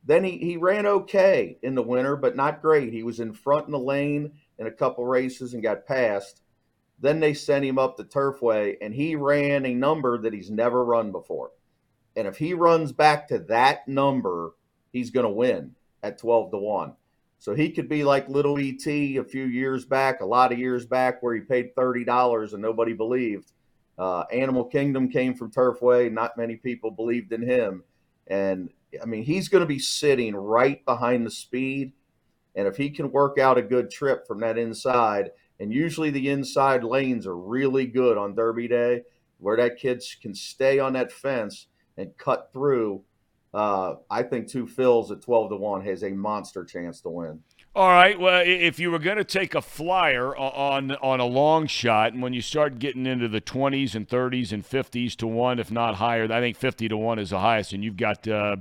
Then 0.05 0.23
he, 0.23 0.37
he 0.37 0.57
ran 0.57 0.85
okay 0.85 1.57
in 1.61 1.75
the 1.75 1.83
winter, 1.83 2.15
but 2.15 2.35
not 2.35 2.61
great. 2.61 2.93
He 2.93 3.03
was 3.03 3.19
in 3.19 3.33
front 3.33 3.65
in 3.65 3.71
the 3.71 3.79
lane 3.79 4.31
in 4.57 4.67
a 4.67 4.71
couple 4.71 5.05
races 5.05 5.53
and 5.53 5.61
got 5.61 5.85
passed. 5.85 6.41
Then 6.99 7.19
they 7.19 7.33
sent 7.33 7.65
him 7.65 7.79
up 7.79 7.97
the 7.97 8.03
Turfway, 8.03 8.77
and 8.81 8.93
he 8.93 9.15
ran 9.15 9.65
a 9.65 9.73
number 9.73 10.19
that 10.19 10.33
he's 10.33 10.51
never 10.51 10.85
run 10.85 11.11
before. 11.11 11.51
And 12.15 12.27
if 12.27 12.37
he 12.37 12.53
runs 12.53 12.91
back 12.91 13.27
to 13.27 13.39
that 13.39 13.87
number, 13.87 14.51
he's 14.91 15.09
going 15.09 15.25
to 15.25 15.31
win 15.31 15.75
at 16.03 16.19
12 16.19 16.51
to 16.51 16.57
1. 16.57 16.93
So 17.39 17.55
he 17.55 17.71
could 17.71 17.89
be 17.89 18.03
like 18.03 18.29
Little 18.29 18.59
ET 18.59 18.85
a 18.85 19.23
few 19.23 19.45
years 19.45 19.85
back, 19.85 20.21
a 20.21 20.25
lot 20.25 20.51
of 20.51 20.59
years 20.59 20.85
back, 20.85 21.23
where 21.23 21.33
he 21.33 21.41
paid 21.41 21.75
$30 21.75 22.53
and 22.53 22.61
nobody 22.61 22.93
believed. 22.93 23.51
Uh, 24.01 24.25
Animal 24.31 24.65
Kingdom 24.65 25.09
came 25.09 25.35
from 25.35 25.51
Turfway. 25.51 26.11
Not 26.11 26.35
many 26.35 26.55
people 26.55 26.89
believed 26.89 27.31
in 27.33 27.43
him. 27.43 27.83
And 28.25 28.71
I 28.99 29.05
mean, 29.05 29.21
he's 29.21 29.47
going 29.47 29.61
to 29.61 29.67
be 29.67 29.77
sitting 29.77 30.35
right 30.35 30.83
behind 30.85 31.23
the 31.23 31.29
speed. 31.29 31.93
And 32.55 32.67
if 32.67 32.75
he 32.75 32.89
can 32.89 33.11
work 33.11 33.37
out 33.37 33.59
a 33.59 33.61
good 33.61 33.91
trip 33.91 34.25
from 34.25 34.39
that 34.39 34.57
inside, 34.57 35.29
and 35.59 35.71
usually 35.71 36.09
the 36.09 36.29
inside 36.29 36.83
lanes 36.83 37.27
are 37.27 37.37
really 37.37 37.85
good 37.85 38.17
on 38.17 38.33
Derby 38.33 38.67
Day, 38.67 39.03
where 39.37 39.57
that 39.57 39.77
kid 39.77 40.03
can 40.19 40.33
stay 40.33 40.79
on 40.79 40.93
that 40.93 41.11
fence 41.11 41.67
and 41.95 42.17
cut 42.17 42.49
through. 42.51 43.03
Uh, 43.53 43.97
I 44.09 44.23
think 44.23 44.47
Two 44.47 44.65
Phil's 44.65 45.11
at 45.11 45.21
12 45.21 45.51
to 45.51 45.57
1 45.57 45.85
has 45.85 46.03
a 46.03 46.09
monster 46.09 46.65
chance 46.65 47.01
to 47.01 47.09
win. 47.09 47.39
All 47.73 47.87
right. 47.87 48.19
Well, 48.19 48.43
if 48.45 48.79
you 48.79 48.91
were 48.91 48.99
going 48.99 49.17
to 49.17 49.23
take 49.23 49.55
a 49.55 49.61
flyer 49.61 50.35
on 50.35 50.91
on 50.91 51.21
a 51.21 51.25
long 51.25 51.67
shot, 51.67 52.11
and 52.11 52.21
when 52.21 52.33
you 52.33 52.41
start 52.41 52.79
getting 52.79 53.05
into 53.05 53.29
the 53.29 53.39
20s 53.39 53.95
and 53.95 54.05
30s 54.07 54.51
and 54.51 54.63
50s 54.67 55.15
to 55.15 55.27
one, 55.27 55.57
if 55.57 55.71
not 55.71 55.95
higher, 55.95 56.25
I 56.29 56.41
think 56.41 56.57
50 56.57 56.89
to 56.89 56.97
one 56.97 57.17
is 57.17 57.29
the 57.29 57.39
highest, 57.39 57.73
and 57.73 57.83
you've 57.83 57.97
got. 57.97 58.27
Uh, 58.27 58.57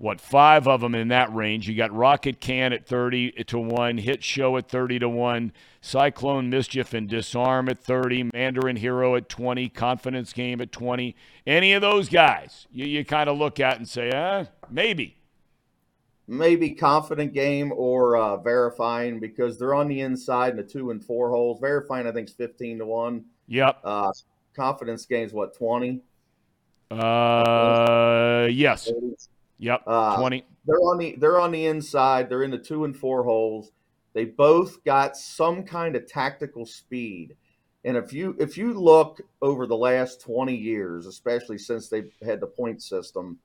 what 0.00 0.18
five 0.18 0.66
of 0.66 0.80
them 0.80 0.94
in 0.94 1.08
that 1.08 1.32
range. 1.34 1.68
You 1.68 1.76
got 1.76 1.94
Rocket 1.94 2.40
Can 2.40 2.72
at 2.72 2.86
30 2.86 3.32
to 3.32 3.58
1, 3.58 3.98
Hit 3.98 4.24
Show 4.24 4.56
at 4.56 4.66
30 4.66 5.00
to 5.00 5.10
1, 5.10 5.52
Cyclone 5.82 6.48
Mischief 6.48 6.94
and 6.94 7.06
Disarm 7.06 7.68
at 7.68 7.78
30, 7.78 8.30
Mandarin 8.32 8.76
Hero 8.76 9.14
at 9.14 9.28
20, 9.28 9.68
Confidence 9.68 10.32
Game 10.32 10.62
at 10.62 10.72
20. 10.72 11.14
Any 11.46 11.74
of 11.74 11.82
those 11.82 12.08
guys 12.08 12.66
you, 12.72 12.86
you 12.86 13.04
kind 13.04 13.28
of 13.28 13.36
look 13.36 13.60
at 13.60 13.76
and 13.76 13.86
say, 13.86 14.08
eh, 14.08 14.46
maybe. 14.70 15.19
Maybe 16.30 16.70
confident 16.70 17.32
game 17.32 17.72
or 17.74 18.16
uh, 18.16 18.36
verifying 18.36 19.18
because 19.18 19.58
they're 19.58 19.74
on 19.74 19.88
the 19.88 20.00
inside 20.00 20.50
in 20.50 20.56
the 20.56 20.62
two 20.62 20.92
and 20.92 21.04
four 21.04 21.30
holes. 21.30 21.58
Verifying, 21.58 22.06
I 22.06 22.12
think, 22.12 22.28
is 22.28 22.34
15 22.34 22.78
to 22.78 22.86
1. 22.86 23.24
Yep. 23.48 23.80
Uh, 23.82 24.12
confidence 24.54 25.06
game 25.06 25.26
is 25.26 25.32
what, 25.32 25.56
20? 25.56 26.00
Uh, 26.92 28.48
yes. 28.50 28.90
Yep, 29.58 29.82
uh, 29.86 30.16
twenty. 30.16 30.44
They're 30.66 30.80
on 30.80 30.98
the 30.98 31.14
they're 31.18 31.38
on 31.38 31.52
the 31.52 31.66
inside. 31.66 32.28
They're 32.28 32.42
in 32.42 32.50
the 32.50 32.58
two 32.58 32.84
and 32.84 32.96
four 32.96 33.22
holes. 33.22 33.72
They 34.14 34.24
both 34.24 34.82
got 34.84 35.16
some 35.16 35.64
kind 35.64 35.94
of 35.94 36.06
tactical 36.06 36.64
speed. 36.64 37.36
And 37.84 37.96
if 37.96 38.12
you 38.12 38.36
if 38.40 38.56
you 38.56 38.72
look 38.72 39.20
over 39.42 39.66
the 39.66 39.76
last 39.76 40.20
20 40.22 40.54
years, 40.54 41.06
especially 41.06 41.58
since 41.58 41.88
they've 41.88 42.12
had 42.24 42.40
the 42.40 42.46
point 42.46 42.82
system, 42.82 43.38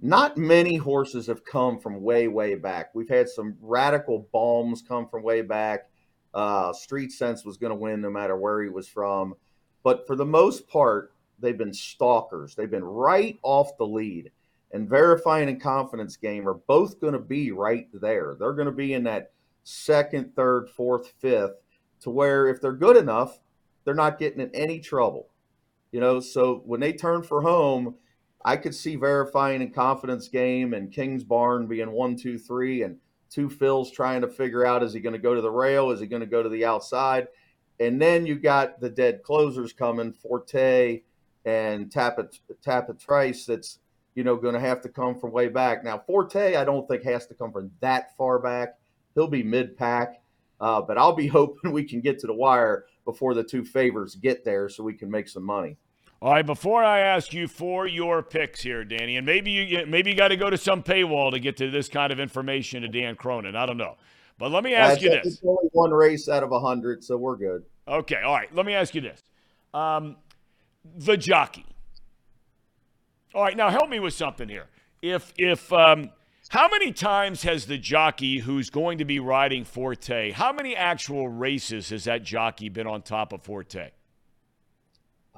not 0.00 0.36
many 0.36 0.76
horses 0.76 1.26
have 1.26 1.44
come 1.44 1.78
from 1.78 2.02
way, 2.02 2.28
way 2.28 2.54
back. 2.54 2.94
We've 2.94 3.08
had 3.08 3.28
some 3.28 3.56
radical 3.60 4.28
bombs 4.32 4.82
come 4.86 5.08
from 5.08 5.22
way 5.22 5.42
back. 5.42 5.90
Uh, 6.32 6.72
Street 6.72 7.10
Sense 7.10 7.44
was 7.44 7.56
going 7.56 7.70
to 7.70 7.76
win 7.76 8.00
no 8.00 8.10
matter 8.10 8.36
where 8.36 8.62
he 8.62 8.68
was 8.68 8.86
from. 8.86 9.34
But 9.82 10.06
for 10.06 10.14
the 10.14 10.26
most 10.26 10.68
part, 10.68 11.12
they've 11.38 11.58
been 11.58 11.74
stalkers. 11.74 12.54
They've 12.54 12.70
been 12.70 12.84
right 12.84 13.38
off 13.42 13.76
the 13.76 13.86
lead 13.86 14.30
and 14.72 14.88
verifying 14.88 15.48
and 15.48 15.60
confidence 15.60 16.16
game 16.16 16.48
are 16.48 16.54
both 16.54 17.00
going 17.00 17.14
to 17.14 17.18
be 17.18 17.50
right 17.52 17.88
there. 17.92 18.36
They're 18.38 18.52
going 18.52 18.66
to 18.66 18.72
be 18.72 18.92
in 18.92 19.04
that 19.04 19.32
second, 19.64 20.34
third, 20.34 20.68
fourth, 20.68 21.12
fifth, 21.18 21.56
to 22.00 22.10
where 22.10 22.48
if 22.48 22.60
they're 22.60 22.72
good 22.72 22.96
enough, 22.96 23.40
they're 23.84 23.94
not 23.94 24.18
getting 24.18 24.40
in 24.40 24.54
any 24.54 24.80
trouble. 24.80 25.28
You 25.90 26.00
know, 26.00 26.20
so 26.20 26.62
when 26.66 26.80
they 26.80 26.92
turn 26.92 27.22
for 27.22 27.40
home, 27.40 27.94
I 28.44 28.56
could 28.56 28.74
see 28.74 28.96
verifying 28.96 29.62
and 29.62 29.74
confidence 29.74 30.28
game 30.28 30.74
and 30.74 30.92
Kingsbarn 30.92 31.68
being 31.68 31.90
one, 31.90 32.16
two, 32.16 32.38
three, 32.38 32.82
and 32.82 32.98
Two 33.30 33.50
Phil's 33.50 33.90
trying 33.90 34.22
to 34.22 34.28
figure 34.28 34.64
out 34.64 34.82
is 34.82 34.94
he 34.94 35.00
going 35.00 35.12
to 35.12 35.18
go 35.18 35.34
to 35.34 35.42
the 35.42 35.50
rail? 35.50 35.90
Is 35.90 36.00
he 36.00 36.06
going 36.06 36.20
to 36.20 36.26
go 36.26 36.42
to 36.42 36.48
the 36.48 36.64
outside? 36.64 37.28
And 37.78 38.00
then 38.00 38.26
you 38.26 38.36
got 38.36 38.80
the 38.80 38.88
dead 38.88 39.22
closers 39.22 39.72
coming, 39.72 40.12
Forte 40.12 41.02
and 41.44 41.90
Tapit 41.90 42.98
Trice 42.98 43.44
that's 43.44 43.80
you 44.14 44.24
know, 44.24 44.34
going 44.34 44.54
to 44.54 44.60
have 44.60 44.80
to 44.80 44.88
come 44.88 45.16
from 45.16 45.30
way 45.30 45.46
back. 45.46 45.84
Now, 45.84 45.96
Forte, 45.96 46.56
I 46.56 46.64
don't 46.64 46.88
think 46.88 47.04
has 47.04 47.26
to 47.28 47.34
come 47.34 47.52
from 47.52 47.70
that 47.78 48.16
far 48.16 48.40
back. 48.40 48.76
He'll 49.14 49.28
be 49.28 49.44
mid 49.44 49.76
pack, 49.76 50.20
uh, 50.60 50.82
but 50.82 50.98
I'll 50.98 51.14
be 51.14 51.26
hoping 51.28 51.70
we 51.70 51.84
can 51.84 52.00
get 52.00 52.18
to 52.20 52.26
the 52.26 52.34
wire 52.34 52.86
before 53.04 53.32
the 53.34 53.44
two 53.44 53.64
favors 53.64 54.16
get 54.16 54.44
there 54.44 54.68
so 54.68 54.82
we 54.82 54.94
can 54.94 55.08
make 55.08 55.28
some 55.28 55.44
money. 55.44 55.76
All 56.20 56.32
right, 56.32 56.44
before 56.44 56.82
I 56.82 56.98
ask 56.98 57.32
you 57.32 57.46
for 57.46 57.86
your 57.86 58.24
picks 58.24 58.60
here, 58.60 58.84
Danny, 58.84 59.16
and 59.16 59.24
maybe 59.24 59.52
you 59.52 59.86
maybe 59.86 60.10
you 60.10 60.16
got 60.16 60.28
to 60.28 60.36
go 60.36 60.50
to 60.50 60.58
some 60.58 60.82
paywall 60.82 61.30
to 61.30 61.38
get 61.38 61.56
to 61.58 61.70
this 61.70 61.88
kind 61.88 62.12
of 62.12 62.18
information 62.18 62.82
to 62.82 62.88
Dan 62.88 63.14
Cronin. 63.14 63.54
I 63.54 63.66
don't 63.66 63.76
know, 63.76 63.96
but 64.36 64.50
let 64.50 64.64
me 64.64 64.74
ask 64.74 65.00
you 65.00 65.10
this: 65.10 65.26
It's 65.26 65.40
only 65.46 65.68
one 65.72 65.92
race 65.92 66.28
out 66.28 66.42
of 66.42 66.50
a 66.50 66.58
hundred, 66.58 67.04
so 67.04 67.16
we're 67.16 67.36
good. 67.36 67.62
Okay, 67.86 68.20
all 68.20 68.34
right. 68.34 68.52
Let 68.52 68.66
me 68.66 68.74
ask 68.74 68.96
you 68.96 69.00
this: 69.00 69.22
um, 69.72 70.16
the 70.96 71.16
jockey. 71.16 71.66
All 73.32 73.44
right, 73.44 73.56
now 73.56 73.70
help 73.70 73.88
me 73.88 74.00
with 74.00 74.14
something 74.14 74.48
here. 74.48 74.66
If 75.00 75.32
if 75.38 75.72
um, 75.72 76.10
how 76.48 76.68
many 76.68 76.90
times 76.90 77.42
has 77.42 77.66
the 77.66 77.78
jockey 77.78 78.38
who's 78.38 78.70
going 78.70 78.98
to 78.98 79.04
be 79.04 79.20
riding 79.20 79.64
Forte? 79.64 80.32
How 80.32 80.52
many 80.52 80.74
actual 80.74 81.28
races 81.28 81.90
has 81.90 82.04
that 82.04 82.24
jockey 82.24 82.68
been 82.68 82.88
on 82.88 83.02
top 83.02 83.32
of 83.32 83.44
Forte? 83.44 83.90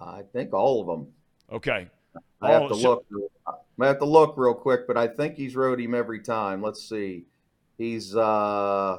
I 0.00 0.22
think 0.32 0.52
all 0.52 0.80
of 0.80 0.86
them. 0.86 1.12
Okay. 1.52 1.88
I 2.40 2.52
have 2.52 2.68
to 2.68 2.74
so, 2.74 3.04
look. 3.12 3.30
I 3.80 3.86
have 3.86 3.98
to 3.98 4.04
look 4.04 4.34
real 4.36 4.54
quick, 4.54 4.86
but 4.86 4.96
I 4.96 5.08
think 5.08 5.36
he's 5.36 5.56
rode 5.56 5.80
him 5.80 5.94
every 5.94 6.20
time. 6.20 6.62
Let's 6.62 6.88
see. 6.88 7.24
He's 7.78 8.16
uh 8.16 8.98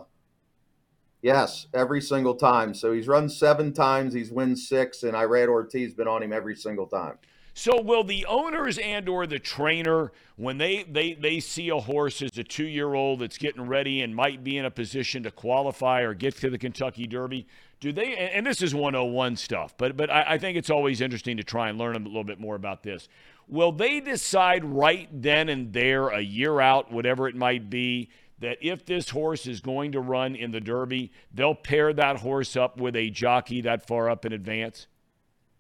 yes, 1.22 1.68
every 1.74 2.02
single 2.02 2.36
time. 2.36 2.74
So 2.74 2.94
he's 2.94 3.08
run 3.08 3.30
seven 3.30 3.74
times. 3.74 4.14
He's 4.14 4.32
won 4.32 4.56
six, 4.56 5.04
and 5.04 5.14
Irad 5.14 5.48
Ortiz 5.48 5.94
been 5.94 6.08
on 6.08 6.24
him 6.24 6.34
every 6.34 6.56
single 6.56 6.88
time. 6.88 7.18
So 7.54 7.82
will 7.82 8.04
the 8.04 8.26
owners 8.28 8.78
and 8.78 9.10
or 9.10 9.28
the 9.28 9.40
trainer 9.40 10.12
when 10.38 10.58
they 10.58 10.84
they 10.84 11.14
they 11.14 11.40
see 11.40 11.70
a 11.70 11.78
horse 11.78 12.22
as 12.22 12.38
a 12.38 12.44
2-year-old 12.44 13.20
that's 13.20 13.38
getting 13.38 13.68
ready 13.68 14.02
and 14.02 14.16
might 14.16 14.44
be 14.44 14.58
in 14.58 14.66
a 14.66 14.72
position 14.72 15.24
to 15.24 15.32
qualify 15.32 16.02
or 16.02 16.14
get 16.14 16.38
to 16.38 16.50
the 16.50 16.58
Kentucky 16.58 17.08
Derby, 17.08 17.46
do 17.82 17.92
they 17.92 18.16
and 18.16 18.46
this 18.46 18.62
is 18.62 18.74
101 18.74 19.36
stuff, 19.36 19.76
but 19.78 19.98
but 19.98 20.10
I, 20.10 20.24
I 20.30 20.38
think 20.38 20.58
it's 20.58 20.70
always 20.70 21.02
interesting 21.02 21.38
to 21.38 21.44
try 21.44 21.68
and 21.68 21.78
learn 21.78 21.96
a 21.96 22.00
little 22.00 22.24
bit 22.24 22.40
more 22.40 22.56
about 22.56 22.84
this. 22.84 23.10
Will 23.50 23.74
they 23.74 24.00
decide 24.00 24.64
right 24.64 25.10
then 25.12 25.50
and 25.50 25.74
there, 25.74 26.08
a 26.08 26.22
year 26.22 26.62
out, 26.62 26.92
whatever 26.92 27.28
it 27.28 27.36
might 27.36 27.70
be, 27.70 28.10
that 28.40 28.58
if 28.62 28.86
this 28.86 29.10
horse 29.10 29.46
is 29.46 29.60
going 29.60 29.92
to 29.92 30.00
run 30.00 30.36
in 30.36 30.52
the 30.52 30.62
Derby, 30.62 31.12
they'll 31.34 31.56
pair 31.56 31.92
that 31.92 32.18
horse 32.18 32.56
up 32.56 32.78
with 32.78 32.96
a 32.96 33.10
jockey 33.10 33.62
that 33.62 33.86
far 33.86 34.10
up 34.10 34.26
in 34.26 34.32
advance? 34.32 34.88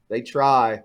They 0.10 0.22
try. 0.22 0.84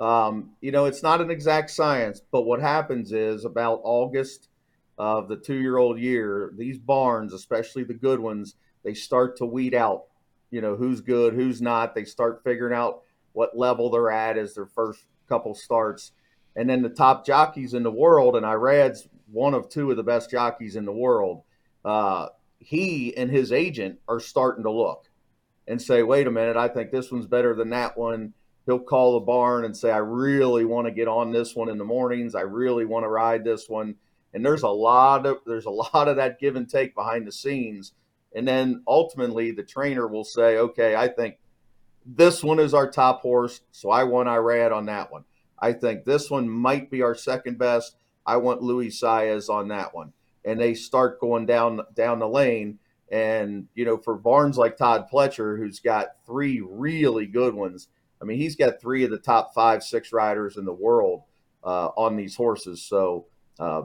Um, 0.00 0.50
you 0.60 0.72
know, 0.72 0.86
it's 0.86 1.02
not 1.02 1.20
an 1.20 1.30
exact 1.30 1.70
science, 1.70 2.20
but 2.32 2.42
what 2.42 2.60
happens 2.60 3.12
is 3.12 3.44
about 3.44 3.80
August 3.84 4.48
of 4.96 5.28
the 5.28 5.36
two 5.36 5.56
year 5.56 5.76
old 5.76 5.98
year, 5.98 6.52
these 6.56 6.78
barns, 6.78 7.32
especially 7.32 7.84
the 7.84 7.94
good 7.94 8.20
ones, 8.20 8.56
they 8.84 8.94
start 8.94 9.36
to 9.36 9.46
weed 9.46 9.74
out, 9.74 10.04
you 10.50 10.60
know, 10.60 10.76
who's 10.76 11.00
good, 11.00 11.34
who's 11.34 11.60
not. 11.60 11.94
They 11.94 12.04
start 12.04 12.42
figuring 12.44 12.74
out 12.74 13.02
what 13.32 13.56
level 13.56 13.90
they're 13.90 14.10
at 14.10 14.38
as 14.38 14.54
their 14.54 14.66
first 14.66 15.04
couple 15.28 15.54
starts. 15.54 16.12
And 16.56 16.68
then 16.68 16.82
the 16.82 16.88
top 16.88 17.24
jockeys 17.24 17.74
in 17.74 17.82
the 17.82 17.90
world, 17.90 18.36
and 18.36 18.44
Irad's 18.44 19.08
one 19.30 19.54
of 19.54 19.68
two 19.68 19.90
of 19.90 19.96
the 19.96 20.02
best 20.02 20.30
jockeys 20.30 20.76
in 20.76 20.84
the 20.84 20.92
world. 20.92 21.42
Uh, 21.84 22.28
he 22.58 23.16
and 23.16 23.30
his 23.30 23.52
agent 23.52 23.98
are 24.08 24.20
starting 24.20 24.64
to 24.64 24.70
look 24.70 25.04
and 25.68 25.80
say, 25.80 26.02
wait 26.02 26.26
a 26.26 26.30
minute, 26.30 26.56
I 26.56 26.68
think 26.68 26.90
this 26.90 27.12
one's 27.12 27.26
better 27.26 27.54
than 27.54 27.70
that 27.70 27.96
one 27.96 28.32
he'll 28.68 28.78
call 28.78 29.14
the 29.14 29.24
barn 29.24 29.64
and 29.64 29.74
say, 29.74 29.90
I 29.90 29.96
really 29.96 30.66
want 30.66 30.86
to 30.86 30.92
get 30.92 31.08
on 31.08 31.32
this 31.32 31.56
one 31.56 31.70
in 31.70 31.78
the 31.78 31.84
mornings. 31.84 32.34
I 32.34 32.42
really 32.42 32.84
want 32.84 33.04
to 33.04 33.08
ride 33.08 33.42
this 33.42 33.66
one. 33.66 33.94
And 34.34 34.44
there's 34.44 34.62
a 34.62 34.68
lot 34.68 35.24
of 35.24 35.38
there's 35.46 35.64
a 35.64 35.70
lot 35.94 36.06
of 36.06 36.16
that 36.16 36.38
give 36.38 36.54
and 36.54 36.68
take 36.68 36.94
behind 36.94 37.26
the 37.26 37.32
scenes. 37.32 37.94
And 38.34 38.46
then 38.46 38.82
ultimately 38.86 39.50
the 39.52 39.62
trainer 39.62 40.06
will 40.06 40.24
say, 40.24 40.58
okay, 40.58 40.94
I 40.94 41.08
think 41.08 41.38
this 42.04 42.42
one 42.42 42.58
is 42.58 42.74
our 42.74 42.90
top 42.90 43.20
horse, 43.20 43.60
so 43.70 43.90
I 43.90 44.04
want 44.04 44.28
Irad 44.28 44.72
on 44.72 44.86
that 44.86 45.12
one. 45.12 45.24
I 45.58 45.72
think 45.72 46.04
this 46.04 46.30
one 46.30 46.48
might 46.48 46.90
be 46.90 47.02
our 47.02 47.14
second 47.14 47.58
best. 47.58 47.96
I 48.24 48.36
want 48.36 48.62
Luis 48.62 49.00
Saez 49.00 49.48
on 49.48 49.68
that 49.68 49.94
one. 49.94 50.12
And 50.44 50.60
they 50.60 50.74
start 50.74 51.20
going 51.20 51.46
down 51.46 51.80
down 51.94 52.18
the 52.20 52.28
lane. 52.28 52.78
And, 53.10 53.68
you 53.74 53.84
know, 53.84 53.96
for 53.96 54.14
barns 54.14 54.58
like 54.58 54.76
Todd 54.76 55.06
Pletcher, 55.10 55.58
who's 55.58 55.80
got 55.80 56.08
three 56.26 56.60
really 56.60 57.26
good 57.26 57.54
ones, 57.54 57.88
I 58.20 58.24
mean, 58.24 58.38
he's 58.38 58.56
got 58.56 58.80
three 58.80 59.04
of 59.04 59.10
the 59.10 59.18
top 59.18 59.54
five, 59.54 59.82
six 59.82 60.12
riders 60.12 60.56
in 60.56 60.64
the 60.64 60.72
world 60.72 61.22
uh, 61.64 61.88
on 61.96 62.16
these 62.16 62.36
horses. 62.36 62.82
So 62.82 63.26
uh, 63.58 63.82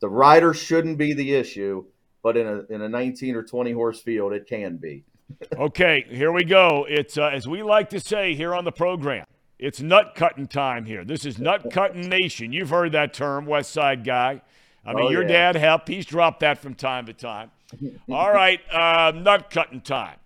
the 0.00 0.08
rider 0.08 0.52
shouldn't 0.52 0.98
be 0.98 1.12
the 1.12 1.34
issue, 1.34 1.84
but 2.26 2.36
in 2.36 2.48
a, 2.48 2.74
in 2.74 2.82
a 2.82 2.88
19 2.88 3.36
or 3.36 3.44
20 3.44 3.70
horse 3.70 4.00
field, 4.00 4.32
it 4.32 4.48
can 4.48 4.78
be. 4.78 5.04
okay, 5.56 6.04
here 6.08 6.32
we 6.32 6.42
go. 6.42 6.84
It's, 6.88 7.16
uh, 7.16 7.28
as 7.28 7.46
we 7.46 7.62
like 7.62 7.88
to 7.90 8.00
say 8.00 8.34
here 8.34 8.52
on 8.52 8.64
the 8.64 8.72
program, 8.72 9.26
it's 9.60 9.80
nut 9.80 10.14
cutting 10.16 10.48
time 10.48 10.86
here. 10.86 11.04
This 11.04 11.24
is 11.24 11.38
nut 11.38 11.68
cutting 11.70 12.08
nation. 12.08 12.52
You've 12.52 12.70
heard 12.70 12.90
that 12.90 13.14
term, 13.14 13.46
West 13.46 13.70
Side 13.70 14.02
guy. 14.02 14.42
I 14.84 14.92
mean, 14.92 15.04
Oh, 15.04 15.10
your 15.10 15.22
yeah. 15.22 15.52
dad 15.52 15.54
helped. 15.54 15.86
he's 15.86 16.04
dropped 16.04 16.40
that 16.40 16.58
from 16.58 16.74
time 16.74 17.06
to 17.06 17.12
time. 17.12 17.52
All 18.10 18.32
right, 18.32 18.58
uh, 18.72 19.12
nut 19.14 19.48
cutting 19.48 19.80
time. 19.80 20.16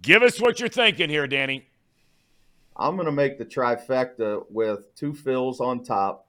Give 0.00 0.22
us 0.22 0.40
what 0.40 0.60
you're 0.60 0.68
thinking 0.68 1.10
here, 1.10 1.26
Danny. 1.26 1.66
I'm 2.76 2.94
going 2.94 3.06
to 3.06 3.12
make 3.12 3.36
the 3.36 3.44
trifecta 3.44 4.44
with 4.48 4.94
Two 4.94 5.12
Phil's 5.12 5.58
on 5.58 5.82
top, 5.82 6.28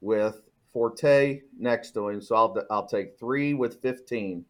with 0.00 0.40
Forte 0.72 1.42
next 1.58 1.92
to 1.92 2.08
him. 2.08 2.20
So 2.20 2.36
I'll 2.36 2.66
I'll 2.70 2.86
take 2.86 3.18
three 3.18 3.54
with 3.54 3.80
15, 3.82 4.44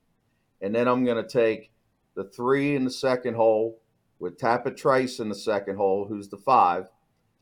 and 0.60 0.74
then 0.74 0.88
I'm 0.88 1.04
going 1.04 1.22
to 1.22 1.28
take 1.28 1.70
the 2.14 2.24
three 2.24 2.74
in 2.76 2.84
the 2.84 2.90
second 2.90 3.34
hole 3.34 3.80
with 4.18 4.38
Tapit 4.38 4.76
Trice 4.76 5.18
in 5.18 5.28
the 5.28 5.34
second 5.34 5.76
hole, 5.76 6.06
who's 6.06 6.28
the 6.28 6.36
five. 6.36 6.88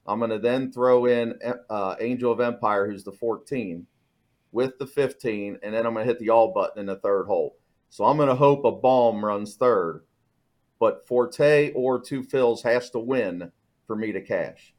I'm 0.07 0.21
going 0.21 0.31
to 0.31 0.39
then 0.39 0.73
throw 0.73 1.05
in 1.07 1.39
uh, 1.69 1.97
Angel 2.01 2.33
of 2.33 2.41
Empire, 2.41 2.89
who's 2.89 3.05
the 3.05 3.13
14, 3.13 3.87
with 4.53 4.79
the 4.79 4.87
15, 4.87 5.59
and 5.63 5.75
then 5.75 5.85
I'm 5.85 5.93
going 5.93 6.07
to 6.07 6.11
hit 6.11 6.19
the 6.19 6.31
all 6.31 6.53
button 6.53 6.81
in 6.81 6.87
the 6.87 6.97
third 6.97 7.27
hole. 7.27 7.57
So 7.91 8.05
I'm 8.05 8.17
going 8.17 8.29
to 8.29 8.35
hope 8.35 8.65
a 8.65 8.73
bomb 8.73 9.23
runs 9.25 9.57
third, 9.57 10.05
but 10.79 11.07
Forte 11.07 11.73
or 11.73 12.01
Two 12.01 12.23
Phil's 12.23 12.63
has 12.63 12.91
to 12.91 12.99
win 12.99 13.53
for 13.87 13.97
me 13.97 14.13
to 14.13 14.21
cash. 14.21 14.73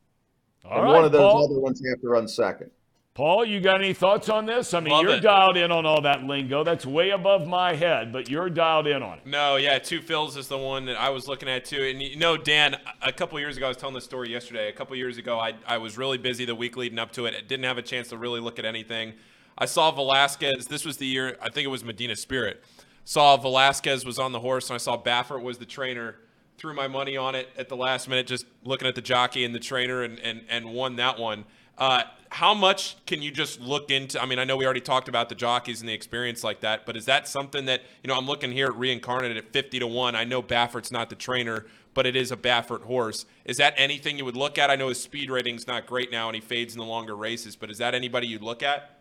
All 0.66 0.78
and 0.78 0.86
right, 0.86 0.93
one 0.93 1.06
of 1.06 1.12
those 1.12 1.32
Paul. 1.32 1.45
other 1.45 1.60
ones 1.60 1.82
have 1.88 2.02
to 2.02 2.08
run 2.08 2.28
second. 2.28 2.72
Paul, 3.20 3.43
you 3.43 3.59
got 3.59 3.82
any 3.82 3.91
thoughts 3.91 4.30
on 4.30 4.45
this? 4.45 4.74
I 4.74 4.80
mean, 4.80 4.93
Love 4.93 5.03
you're 5.03 5.15
it. 5.15 5.20
dialed 5.20 5.57
in 5.57 5.74
on 5.74 5.86
all 5.86 5.99
that 6.03 6.24
lingo. 6.24 6.63
That's 6.63 6.86
way 6.86 7.09
above 7.09 7.45
my 7.45 7.76
head, 7.76 8.13
but 8.13 8.30
you're 8.30 8.49
dialed 8.49 8.88
in 8.88 9.03
on 9.03 9.17
it. 9.17 9.28
No, 9.28 9.57
yeah, 9.57 9.78
Two 9.78 10.01
Phil's 10.01 10.38
is 10.38 10.47
the 10.47 10.57
one 10.57 10.86
that 10.86 10.95
I 10.95 11.09
was 11.09 11.28
looking 11.28 11.49
at 11.49 11.65
too. 11.65 11.84
And 11.84 12.01
you 12.01 12.15
know, 12.15 12.38
Dan, 12.38 12.78
a 13.01 13.11
couple 13.11 13.38
years 13.38 13.57
ago, 13.57 13.65
I 13.65 13.67
was 13.67 13.76
telling 13.76 13.93
this 13.93 14.05
story 14.05 14.32
yesterday. 14.32 14.70
A 14.70 14.72
couple 14.72 14.95
years 14.95 15.17
ago, 15.17 15.38
I, 15.38 15.55
I 15.67 15.80
was 15.80 15.97
really 15.97 16.17
busy 16.17 16.45
the 16.45 16.55
week 16.55 16.78
leading 16.78 16.97
up 16.97 17.11
to 17.11 17.26
it. 17.26 17.36
I 17.38 17.41
didn't 17.41 17.65
have 17.65 17.78
a 17.78 17.82
chance 17.82 18.07
to 18.07 18.17
really 18.17 18.39
look 18.39 18.57
at 18.57 18.63
anything. 18.63 19.15
I 19.57 19.65
saw 19.65 19.91
Velazquez. 19.91 20.67
This 20.67 20.86
was 20.86 20.95
the 20.95 21.05
year, 21.05 21.36
I 21.41 21.49
think 21.49 21.65
it 21.65 21.70
was 21.70 21.84
Medina 21.84 22.15
Spirit. 22.15 22.63
Saw 23.03 23.36
Velazquez 23.36 24.05
was 24.05 24.17
on 24.17 24.32
the 24.32 24.39
horse, 24.39 24.70
and 24.70 24.76
I 24.76 24.78
saw 24.78 24.97
Baffert 24.97 25.43
was 25.43 25.57
the 25.57 25.65
trainer. 25.65 26.15
Threw 26.57 26.74
my 26.74 26.88
money 26.88 27.17
on 27.17 27.36
it 27.36 27.49
at 27.57 27.67
the 27.67 27.76
last 27.76 28.07
minute, 28.07 28.28
just 28.28 28.45
looking 28.63 28.88
at 28.88 28.95
the 28.95 29.01
jockey 29.01 29.43
and 29.43 29.53
the 29.53 29.59
trainer, 29.59 30.03
and, 30.03 30.17
and, 30.20 30.43
and 30.47 30.72
won 30.74 30.95
that 30.95 31.20
one. 31.20 31.43
Uh, 31.80 32.04
how 32.30 32.54
much 32.54 32.98
can 33.06 33.22
you 33.22 33.32
just 33.32 33.60
look 33.60 33.90
into? 33.90 34.22
I 34.22 34.26
mean, 34.26 34.38
I 34.38 34.44
know 34.44 34.58
we 34.58 34.66
already 34.66 34.82
talked 34.82 35.08
about 35.08 35.30
the 35.30 35.36
jockeys 35.36 35.80
and 35.80 35.90
the 35.90 35.94
experience 35.94 36.44
like 36.44 36.60
that, 36.60 36.86
but 36.86 36.96
is 36.96 37.06
that 37.06 37.28
something 37.28 37.66
that 37.66 37.82
you 38.04 38.08
know? 38.08 38.16
I'm 38.16 38.28
looking 38.28 38.52
here 38.52 38.68
at 38.68 38.76
reincarnated 38.76 39.38
at 39.38 39.52
50 39.52 39.80
to 39.80 39.88
one. 39.88 40.16
I 40.16 40.26
know 40.26 40.44
Baffert's 40.44 40.92
not 40.92 41.10
the 41.10 41.16
trainer, 41.16 41.66
but 41.94 42.06
it 42.06 42.16
is 42.16 42.32
a 42.32 42.38
Baffert 42.38 42.84
horse. 42.84 43.26
Is 43.46 43.58
that 43.58 43.74
anything 43.78 44.18
you 44.18 44.26
would 44.26 44.38
look 44.38 44.58
at? 44.58 44.70
I 44.70 44.76
know 44.76 44.90
his 44.90 45.02
speed 45.02 45.32
rating's 45.32 45.66
not 45.66 45.88
great 45.88 46.12
now, 46.12 46.28
and 46.28 46.36
he 46.36 46.42
fades 46.42 46.74
in 46.74 46.80
the 46.80 46.86
longer 46.86 47.16
races, 47.16 47.56
but 47.56 47.72
is 47.72 47.80
that 47.80 47.96
anybody 47.96 48.28
you'd 48.28 48.44
look 48.44 48.62
at? 48.62 49.00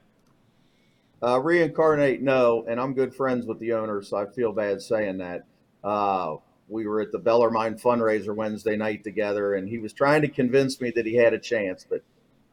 Uh, 1.21 1.41
reincarnate, 1.41 2.23
no, 2.23 2.65
and 2.69 2.81
I'm 2.81 2.95
good 2.95 3.13
friends 3.13 3.45
with 3.45 3.59
the 3.59 3.73
owner, 3.73 4.03
so 4.03 4.17
I 4.17 4.27
feel 4.27 4.53
bad 4.53 4.81
saying 4.81 5.19
that. 5.19 5.45
Uh, 5.83 6.37
we 6.69 6.87
were 6.87 7.01
at 7.01 7.13
the 7.13 7.19
Bellarmine 7.19 7.77
fundraiser 7.77 8.35
Wednesday 8.35 8.77
night 8.77 9.03
together, 9.03 9.55
and 9.55 9.69
he 9.69 9.79
was 9.79 9.93
trying 9.93 10.23
to 10.23 10.29
convince 10.29 10.81
me 10.81 10.91
that 10.93 11.07
he 11.07 11.17
had 11.17 11.35
a 11.35 11.39
chance, 11.39 11.85
but 11.89 12.03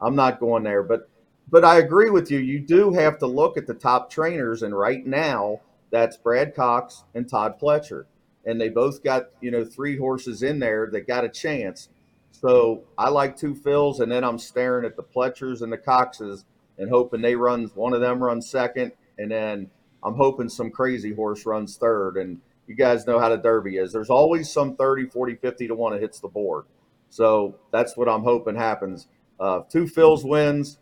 I'm 0.00 0.14
not 0.14 0.40
going 0.40 0.62
there. 0.64 0.82
But 0.82 1.08
but 1.48 1.64
I 1.64 1.78
agree 1.78 2.10
with 2.10 2.30
you. 2.30 2.38
You 2.38 2.58
do 2.58 2.92
have 2.92 3.18
to 3.18 3.26
look 3.26 3.56
at 3.56 3.66
the 3.66 3.74
top 3.74 4.10
trainers, 4.10 4.62
and 4.62 4.76
right 4.76 5.06
now 5.06 5.60
that's 5.90 6.16
Brad 6.16 6.54
Cox 6.54 7.04
and 7.14 7.28
Todd 7.28 7.60
Pletcher, 7.60 8.06
and 8.44 8.60
they 8.60 8.68
both 8.68 9.02
got 9.02 9.30
you 9.40 9.50
know 9.50 9.64
three 9.64 9.96
horses 9.96 10.42
in 10.42 10.58
there 10.58 10.88
that 10.92 11.06
got 11.06 11.24
a 11.24 11.28
chance. 11.28 11.88
So 12.32 12.84
I 12.98 13.08
like 13.08 13.36
Two 13.36 13.54
Phil's, 13.54 14.00
and 14.00 14.12
then 14.12 14.24
I'm 14.24 14.38
staring 14.38 14.84
at 14.84 14.96
the 14.96 15.02
Pletchers 15.02 15.62
and 15.62 15.72
the 15.72 15.78
Coxes 15.78 16.44
and 16.78 16.90
hoping 16.90 17.22
they 17.22 17.34
runs 17.34 17.74
one 17.74 17.92
of 17.92 18.00
them 18.00 18.22
runs 18.22 18.48
second, 18.48 18.92
and 19.18 19.30
then 19.30 19.70
I'm 20.02 20.14
hoping 20.14 20.48
some 20.48 20.70
crazy 20.70 21.14
horse 21.14 21.46
runs 21.46 21.76
third. 21.76 22.16
And 22.16 22.40
you 22.66 22.74
guys 22.74 23.06
know 23.06 23.18
how 23.18 23.28
the 23.28 23.36
Derby 23.36 23.76
is. 23.76 23.92
There's 23.92 24.10
always 24.10 24.50
some 24.50 24.76
30, 24.76 25.06
40, 25.06 25.36
50 25.36 25.68
to 25.68 25.74
one 25.74 25.92
that 25.92 26.02
hits 26.02 26.20
the 26.20 26.28
board. 26.28 26.64
So 27.08 27.56
that's 27.72 27.96
what 27.96 28.08
I'm 28.08 28.24
hoping 28.24 28.56
happens. 28.56 29.06
Uh, 29.38 29.60
Two 29.70 29.86
Phil's 29.86 30.24
wins, 30.24 30.78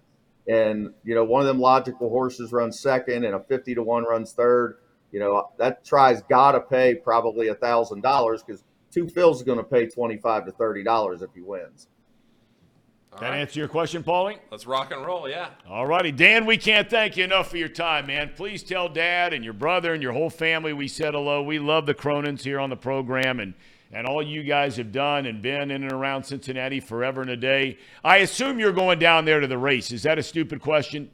and 0.46 0.92
you 1.04 1.14
know 1.14 1.24
one 1.24 1.40
of 1.42 1.46
them 1.46 1.60
logical 1.60 2.08
horses 2.08 2.52
runs 2.52 2.80
second, 2.80 3.24
and 3.24 3.34
a 3.34 3.40
50 3.40 3.74
to 3.74 3.82
one 3.82 4.04
runs 4.04 4.32
third. 4.32 4.78
You 5.12 5.20
know 5.20 5.50
that 5.58 5.84
tries 5.84 6.22
got 6.22 6.52
to 6.52 6.60
pay 6.60 6.94
probably 6.94 7.48
a 7.48 7.54
thousand 7.54 8.02
dollars 8.02 8.42
because 8.42 8.64
Two 8.90 9.08
Phil's 9.08 9.38
is 9.38 9.42
going 9.42 9.58
to 9.58 9.64
pay 9.64 9.86
25 9.86 10.46
to 10.46 10.52
30 10.52 10.84
dollars 10.84 11.22
if 11.22 11.30
he 11.34 11.40
wins. 11.40 11.88
All 13.12 13.20
That 13.20 13.30
right. 13.30 13.40
answer 13.40 13.60
your 13.60 13.68
question, 13.68 14.02
Paulie? 14.02 14.38
Let's 14.50 14.66
rock 14.66 14.90
and 14.92 15.06
roll, 15.06 15.28
yeah. 15.28 15.50
All 15.68 15.86
righty. 15.86 16.10
Dan, 16.10 16.46
we 16.46 16.56
can't 16.56 16.90
thank 16.90 17.16
you 17.16 17.22
enough 17.22 17.48
for 17.48 17.56
your 17.56 17.68
time, 17.68 18.06
man. 18.06 18.32
Please 18.34 18.64
tell 18.64 18.88
Dad 18.88 19.32
and 19.32 19.44
your 19.44 19.52
brother 19.52 19.94
and 19.94 20.02
your 20.02 20.12
whole 20.12 20.30
family 20.30 20.72
we 20.72 20.88
said 20.88 21.14
hello. 21.14 21.40
We 21.40 21.60
love 21.60 21.86
the 21.86 21.94
Cronins 21.94 22.42
here 22.42 22.58
on 22.58 22.70
the 22.70 22.76
program 22.76 23.38
and, 23.38 23.54
and 23.94 24.06
all 24.06 24.22
you 24.22 24.42
guys 24.42 24.76
have 24.76 24.90
done 24.92 25.26
and 25.26 25.40
been 25.40 25.70
in 25.70 25.82
and 25.82 25.92
around 25.92 26.24
Cincinnati 26.24 26.80
forever 26.80 27.22
and 27.22 27.30
a 27.30 27.36
day. 27.36 27.78
I 28.02 28.18
assume 28.18 28.58
you're 28.58 28.72
going 28.72 28.98
down 28.98 29.24
there 29.24 29.40
to 29.40 29.46
the 29.46 29.58
race. 29.58 29.92
Is 29.92 30.02
that 30.02 30.18
a 30.18 30.22
stupid 30.22 30.60
question? 30.60 31.10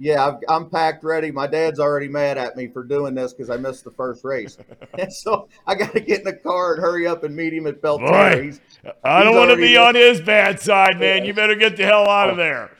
Yeah, 0.00 0.24
I've, 0.24 0.34
I'm 0.48 0.70
packed 0.70 1.02
ready. 1.02 1.32
My 1.32 1.48
dad's 1.48 1.80
already 1.80 2.08
mad 2.08 2.38
at 2.38 2.56
me 2.56 2.68
for 2.68 2.84
doing 2.84 3.14
this 3.14 3.32
because 3.32 3.50
I 3.50 3.56
missed 3.56 3.82
the 3.82 3.90
first 3.90 4.24
race, 4.24 4.56
and 4.98 5.12
so 5.12 5.48
I 5.66 5.74
got 5.74 5.92
to 5.92 6.00
get 6.00 6.20
in 6.20 6.24
the 6.24 6.34
car 6.34 6.74
and 6.74 6.82
hurry 6.82 7.06
up 7.06 7.24
and 7.24 7.34
meet 7.34 7.52
him 7.52 7.66
at 7.66 7.82
Belterra. 7.82 8.60
I 9.02 9.24
don't 9.24 9.34
want 9.34 9.50
to 9.50 9.56
be 9.56 9.76
on 9.76 9.96
his 9.96 10.20
bad 10.20 10.60
side, 10.60 11.00
man. 11.00 11.24
You 11.24 11.34
better 11.34 11.56
get 11.56 11.76
the 11.76 11.84
hell 11.84 12.08
out 12.08 12.30
of 12.30 12.36
oh. 12.36 12.38
there. 12.38 12.70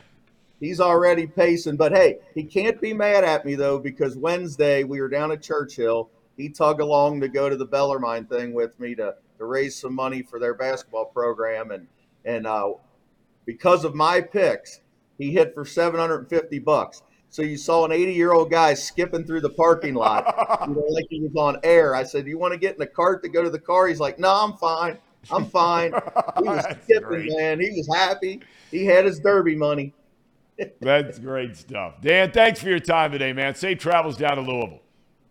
he's 0.61 0.81
already 0.81 1.27
pacing. 1.27 1.77
But 1.77 1.91
hey, 1.93 2.19
he 2.37 2.45
can't 2.45 2.81
be 2.81 2.93
mad 2.93 3.25
at 3.25 3.45
me 3.45 3.57
though 3.57 3.81
because 3.81 4.17
Wednesday 4.17 4.85
we 4.85 5.01
were 5.01 5.09
down 5.09 5.33
at 5.33 5.43
Churchill. 5.43 6.11
He 6.39 6.49
tug 6.49 6.81
along 6.81 7.21
to 7.21 7.29
go 7.29 7.51
to 7.51 7.57
the 7.57 7.67
Bellarmine 7.67 8.27
thing 8.27 8.55
with 8.55 8.79
me 8.81 8.95
to 8.95 9.17
to 9.39 9.45
raise 9.45 9.77
some 9.77 9.95
money 9.95 10.23
for 10.23 10.39
their 10.39 10.55
basketball 10.55 11.07
program, 11.07 11.73
and 11.73 11.87
and 12.25 12.47
uh, 12.47 12.73
because 13.45 13.85
of 13.85 13.95
my 13.95 14.21
picks, 14.21 14.81
he 15.19 15.33
hit 15.33 15.53
for 15.53 15.65
750 15.65 16.59
bucks. 16.61 17.03
So 17.31 17.43
you 17.43 17.57
saw 17.57 17.85
an 17.85 17.93
80 17.93 18.13
year 18.13 18.33
old 18.33 18.51
guy 18.51 18.75
skipping 18.75 19.25
through 19.25 19.43
the 19.43 19.51
parking 19.51 19.95
lot, 19.95 20.25
you 20.69 20.75
know, 20.75 20.87
like 20.91 21.07
he 21.11 21.21
was 21.21 21.35
on 21.37 21.59
air. 21.65 21.95
I 21.95 22.05
said, 22.05 22.25
"Do 22.25 22.31
you 22.31 22.39
want 22.39 22.53
to 22.53 22.59
get 22.59 22.75
in 22.75 22.79
the 22.79 22.87
cart 22.87 23.23
to 23.25 23.29
go 23.29 23.43
to 23.43 23.51
the 23.51 23.59
car?" 23.59 23.89
He's 23.89 24.01
like, 24.01 24.19
"No, 24.19 24.31
I'm 24.31 24.55
fine. 24.55 24.99
I'm 25.31 25.45
fine." 25.47 25.93
He 26.39 26.45
was 26.45 26.65
skipping, 26.85 27.03
great. 27.03 27.37
man. 27.37 27.61
He 27.61 27.71
was 27.71 27.89
happy. 27.93 28.41
He 28.71 28.87
had 28.87 29.05
his 29.05 29.19
derby 29.19 29.57
money. 29.57 29.93
That's 30.81 31.19
great 31.19 31.57
stuff. 31.57 32.01
Dan, 32.01 32.31
thanks 32.31 32.61
for 32.61 32.69
your 32.69 32.79
time 32.79 33.11
today, 33.11 33.33
man. 33.33 33.57
Safe 33.57 33.79
travels 33.79 34.17
down 34.17 34.37
to 34.37 34.43
Louisville. 34.43 34.81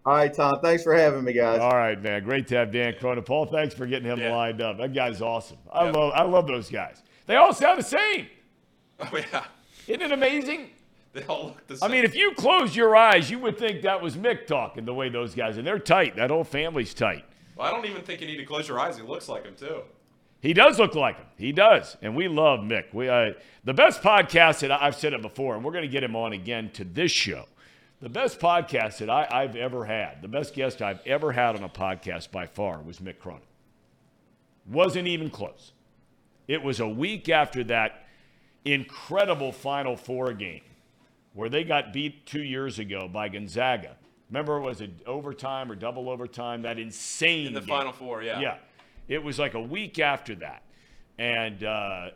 All 0.07 0.13
right, 0.15 0.33
Thom. 0.33 0.61
Thanks 0.61 0.83
for 0.83 0.93
having 0.95 1.25
me, 1.25 1.33
guys. 1.33 1.59
All 1.59 1.75
right, 1.75 2.01
man. 2.01 2.23
Great 2.23 2.47
to 2.47 2.55
have 2.55 2.71
Dan 2.71 2.93
Cronin. 2.97 3.25
Paul, 3.25 3.45
thanks 3.45 3.75
for 3.75 3.85
getting 3.85 4.09
him 4.09 4.19
Yeah. 4.19 4.33
lined 4.33 4.61
up. 4.61 4.77
That 4.77 4.93
guy's 4.93 5.21
awesome. 5.21 5.57
I 5.69 5.83
Yeah. 5.83 5.91
love 5.91 6.13
I 6.15 6.21
love 6.23 6.47
those 6.47 6.69
guys. 6.69 7.03
They 7.25 7.35
all 7.35 7.51
sound 7.51 7.79
the 7.79 7.83
same. 7.83 8.27
Oh, 9.01 9.09
yeah. 9.13 9.43
Isn't 9.85 10.01
it 10.01 10.11
amazing? 10.13 10.69
They 11.11 11.23
all 11.23 11.47
look 11.47 11.67
the 11.67 11.75
same. 11.75 11.89
I 11.89 11.93
mean, 11.93 12.05
if 12.05 12.15
you 12.15 12.31
close 12.35 12.73
your 12.73 12.95
eyes, 12.95 13.29
you 13.29 13.37
would 13.39 13.57
think 13.57 13.81
that 13.81 14.01
was 14.01 14.15
Mick 14.15 14.47
talking 14.47 14.85
the 14.85 14.93
way 14.93 15.09
those 15.09 15.35
guys, 15.35 15.57
and 15.57 15.67
they're 15.67 15.77
tight. 15.77 16.15
That 16.15 16.29
whole 16.29 16.45
family's 16.45 16.93
tight. 16.93 17.25
well, 17.57 17.67
I 17.67 17.71
don't 17.71 17.85
even 17.85 18.01
think 18.03 18.21
you 18.21 18.27
need 18.27 18.37
to 18.37 18.45
close 18.45 18.67
your 18.69 18.79
eyes. 18.79 18.95
He 18.95 19.03
looks 19.03 19.27
like 19.27 19.43
him, 19.43 19.55
too. 19.55 19.81
He 20.39 20.53
does 20.53 20.79
look 20.79 20.95
like 20.95 21.17
him. 21.17 21.25
He 21.37 21.51
does, 21.51 21.97
and 22.01 22.15
we 22.15 22.27
love 22.29 22.61
Mick. 22.61 22.93
We 22.93 23.09
uh, 23.09 23.33
the 23.65 23.73
best 23.73 24.01
podcast 24.01 24.59
that 24.61 24.71
I've 24.71 24.95
said 24.95 25.11
it 25.13 25.21
before, 25.21 25.55
and 25.55 25.65
we're 25.65 25.71
going 25.73 25.81
to 25.83 25.87
get 25.89 26.03
him 26.03 26.15
on 26.15 26.31
again 26.31 26.69
to 26.75 26.83
this 26.85 27.11
show. 27.11 27.45
The 27.99 28.09
best 28.09 28.39
podcast 28.39 28.99
that 28.99 29.09
I, 29.09 29.27
I've 29.29 29.55
ever 29.55 29.85
had, 29.85 30.21
the 30.21 30.27
best 30.27 30.53
guest 30.53 30.81
I've 30.81 31.01
ever 31.05 31.31
had 31.31 31.55
on 31.55 31.63
a 31.63 31.69
podcast 31.69 32.31
by 32.31 32.45
far 32.45 32.79
was 32.81 32.99
Mick 32.99 33.17
Cronin. 33.17 33.41
Wasn't 34.69 35.07
even 35.07 35.29
close. 35.29 35.71
It 36.47 36.61
was 36.61 36.79
a 36.79 36.87
week 36.87 37.27
after 37.27 37.63
that 37.65 38.05
incredible 38.65 39.51
Final 39.51 39.97
Four 39.97 40.33
game 40.33 40.61
where 41.33 41.49
they 41.49 41.63
got 41.63 41.91
beat 41.91 42.25
two 42.25 42.43
years 42.43 42.77
ago 42.77 43.07
by 43.07 43.29
Gonzaga. 43.29 43.95
Remember, 44.29 44.59
was 44.59 44.81
it 44.81 44.91
overtime 45.05 45.71
or 45.71 45.75
double 45.75 46.09
overtime? 46.09 46.61
That 46.63 46.77
insane 46.77 47.47
In 47.47 47.53
the 47.53 47.61
game. 47.61 47.69
Final 47.69 47.93
Four, 47.93 48.21
yeah. 48.21 48.39
Yeah. 48.39 48.57
It 49.07 49.23
was 49.23 49.39
like 49.39 49.53
a 49.53 49.61
week 49.61 49.99
after 49.99 50.35
that. 50.35 50.63
And 51.17 51.63
uh, 51.63 52.09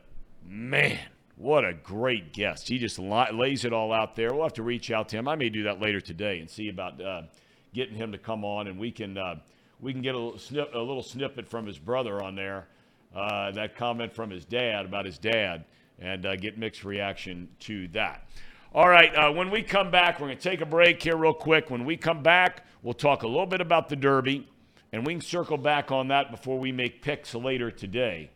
man, 0.45 0.99
what 1.41 1.65
a 1.65 1.73
great 1.73 2.33
guest. 2.33 2.67
He 2.67 2.77
just 2.77 2.99
lays 2.99 3.65
it 3.65 3.73
all 3.73 3.91
out 3.91 4.15
there. 4.15 4.31
We'll 4.31 4.43
have 4.43 4.53
to 4.53 4.63
reach 4.63 4.91
out 4.91 5.09
to 5.09 5.17
him. 5.17 5.27
I 5.27 5.35
may 5.35 5.49
do 5.49 5.63
that 5.63 5.81
later 5.81 5.99
today 5.99 6.39
and 6.39 6.47
see 6.47 6.69
about 6.69 7.01
uh, 7.01 7.23
getting 7.73 7.95
him 7.95 8.11
to 8.11 8.19
come 8.19 8.45
on, 8.45 8.67
and 8.67 8.77
we 8.77 8.91
can 8.91 9.17
uh, 9.17 9.37
we 9.79 9.91
can 9.91 10.03
get 10.03 10.13
a 10.13 10.19
little, 10.19 10.37
snip, 10.37 10.69
a 10.75 10.77
little 10.77 11.01
snippet 11.01 11.47
from 11.47 11.65
his 11.65 11.79
brother 11.79 12.21
on 12.21 12.35
there. 12.35 12.67
Uh, 13.15 13.49
that 13.51 13.75
comment 13.75 14.13
from 14.13 14.29
his 14.29 14.45
dad 14.45 14.85
about 14.85 15.03
his 15.03 15.17
dad, 15.17 15.65
and 15.99 16.27
uh, 16.27 16.35
get 16.35 16.59
mixed 16.59 16.83
reaction 16.83 17.49
to 17.59 17.87
that. 17.89 18.27
All 18.73 18.87
right, 18.87 19.13
uh, 19.15 19.31
when 19.31 19.49
we 19.49 19.63
come 19.63 19.89
back, 19.89 20.19
we're 20.19 20.27
going 20.27 20.37
to 20.37 20.43
take 20.43 20.61
a 20.61 20.65
break 20.65 21.01
here 21.01 21.17
real 21.17 21.33
quick. 21.33 21.71
When 21.71 21.83
we 21.83 21.97
come 21.97 22.21
back, 22.21 22.65
we'll 22.83 22.93
talk 22.93 23.23
a 23.23 23.27
little 23.27 23.47
bit 23.47 23.61
about 23.61 23.89
the 23.89 23.95
Derby, 23.95 24.47
and 24.93 25.05
we 25.05 25.13
can 25.13 25.21
circle 25.21 25.57
back 25.57 25.91
on 25.91 26.07
that 26.09 26.29
before 26.29 26.59
we 26.59 26.71
make 26.71 27.01
picks 27.01 27.33
later 27.33 27.71
today. 27.71 28.29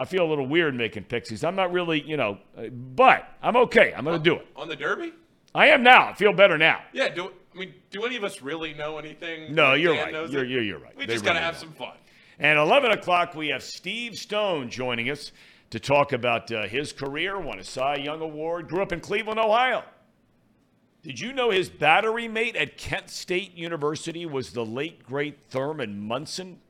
I 0.00 0.06
feel 0.06 0.24
a 0.24 0.30
little 0.30 0.46
weird 0.46 0.74
making 0.74 1.04
pixies. 1.04 1.44
I'm 1.44 1.54
not 1.54 1.72
really, 1.72 2.00
you 2.00 2.16
know, 2.16 2.38
uh, 2.56 2.68
but 2.68 3.28
I'm 3.42 3.54
okay. 3.56 3.92
I'm 3.94 4.04
going 4.04 4.16
to 4.16 4.30
do 4.30 4.36
it. 4.36 4.46
On 4.56 4.66
the 4.66 4.74
Derby? 4.74 5.12
I 5.54 5.66
am 5.68 5.82
now. 5.82 6.08
I 6.08 6.14
feel 6.14 6.32
better 6.32 6.56
now. 6.56 6.80
Yeah. 6.94 7.10
Do 7.10 7.30
I 7.54 7.58
mean 7.58 7.74
do 7.90 8.04
any 8.04 8.16
of 8.16 8.24
us 8.24 8.40
really 8.40 8.72
know 8.72 8.96
anything? 8.96 9.54
No, 9.54 9.74
you're 9.74 9.94
Dan 9.94 10.14
right. 10.14 10.30
You're, 10.30 10.44
you're, 10.46 10.62
you're 10.62 10.78
right. 10.78 10.96
We 10.96 11.04
They 11.04 11.12
just 11.12 11.24
gotta 11.24 11.40
have 11.40 11.60
don't. 11.60 11.68
some 11.68 11.72
fun. 11.72 11.96
And 12.38 12.58
11 12.58 12.92
o'clock, 12.92 13.34
we 13.34 13.48
have 13.48 13.62
Steve 13.62 14.16
Stone 14.16 14.70
joining 14.70 15.10
us 15.10 15.32
to 15.68 15.78
talk 15.78 16.12
about 16.14 16.50
uh, 16.50 16.66
his 16.66 16.94
career, 16.94 17.38
won 17.38 17.58
a 17.58 17.64
Cy 17.64 17.96
Young 17.96 18.22
Award, 18.22 18.68
grew 18.68 18.80
up 18.82 18.92
in 18.92 19.00
Cleveland, 19.00 19.38
Ohio. 19.38 19.84
Did 21.02 21.20
you 21.20 21.34
know 21.34 21.50
his 21.50 21.68
battery 21.68 22.26
mate 22.26 22.56
at 22.56 22.78
Kent 22.78 23.10
State 23.10 23.54
University 23.54 24.24
was 24.24 24.52
the 24.52 24.64
late, 24.64 25.04
great 25.04 25.38
Thurman 25.50 26.00
Munson? 26.00 26.60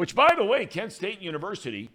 Which, 0.00 0.14
by 0.14 0.34
the 0.34 0.46
way, 0.46 0.64
Kent 0.64 0.94
State 0.94 1.20
University, 1.20 1.90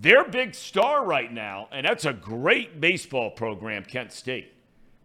their 0.00 0.24
big 0.24 0.54
star 0.54 1.04
right 1.04 1.30
now, 1.30 1.68
and 1.70 1.84
that's 1.84 2.06
a 2.06 2.14
great 2.14 2.80
baseball 2.80 3.32
program, 3.32 3.84
Kent 3.84 4.12
State. 4.12 4.54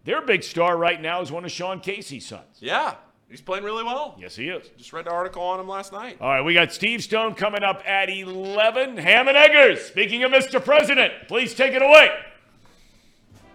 Their 0.05 0.21
big 0.21 0.41
star 0.41 0.77
right 0.77 1.01
now 1.01 1.19
is 1.19 1.33
one 1.33 1.43
of 1.43 1.51
Sean 1.51 1.81
Casey's 1.81 2.25
sons. 2.25 2.59
Yeah. 2.61 2.95
He's 3.29 3.41
playing 3.41 3.65
really 3.65 3.83
well. 3.83 4.15
Yes, 4.17 4.37
he 4.37 4.47
is. 4.47 4.69
Just 4.77 4.93
read 4.93 5.03
the 5.03 5.11
article 5.11 5.43
on 5.43 5.59
him 5.59 5.67
last 5.67 5.91
night. 5.91 6.15
All 6.21 6.29
right, 6.29 6.41
we 6.41 6.53
got 6.53 6.71
Steve 6.71 7.03
Stone 7.03 7.35
coming 7.35 7.61
up 7.61 7.83
at 7.85 8.09
11. 8.09 8.95
Ham 8.95 9.27
and 9.27 9.35
Eggers, 9.35 9.81
speaking 9.81 10.23
of 10.23 10.31
Mr. 10.31 10.63
President, 10.63 11.11
please 11.27 11.53
take 11.53 11.73
it 11.73 11.81
away. 11.81 12.07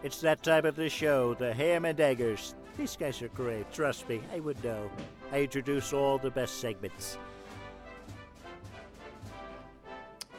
It's 0.02 0.20
that 0.20 0.42
time 0.42 0.66
of 0.66 0.76
the 0.76 0.90
show, 0.90 1.32
the 1.32 1.54
Ham 1.54 1.86
and 1.86 1.98
Eggers. 1.98 2.54
These 2.76 2.96
guys 2.96 3.22
are 3.22 3.28
great, 3.28 3.72
trust 3.72 4.06
me, 4.10 4.20
I 4.34 4.40
would 4.40 4.62
know. 4.62 4.90
I 5.32 5.40
introduce 5.40 5.94
all 5.94 6.18
the 6.18 6.30
best 6.30 6.60
segments. 6.60 7.16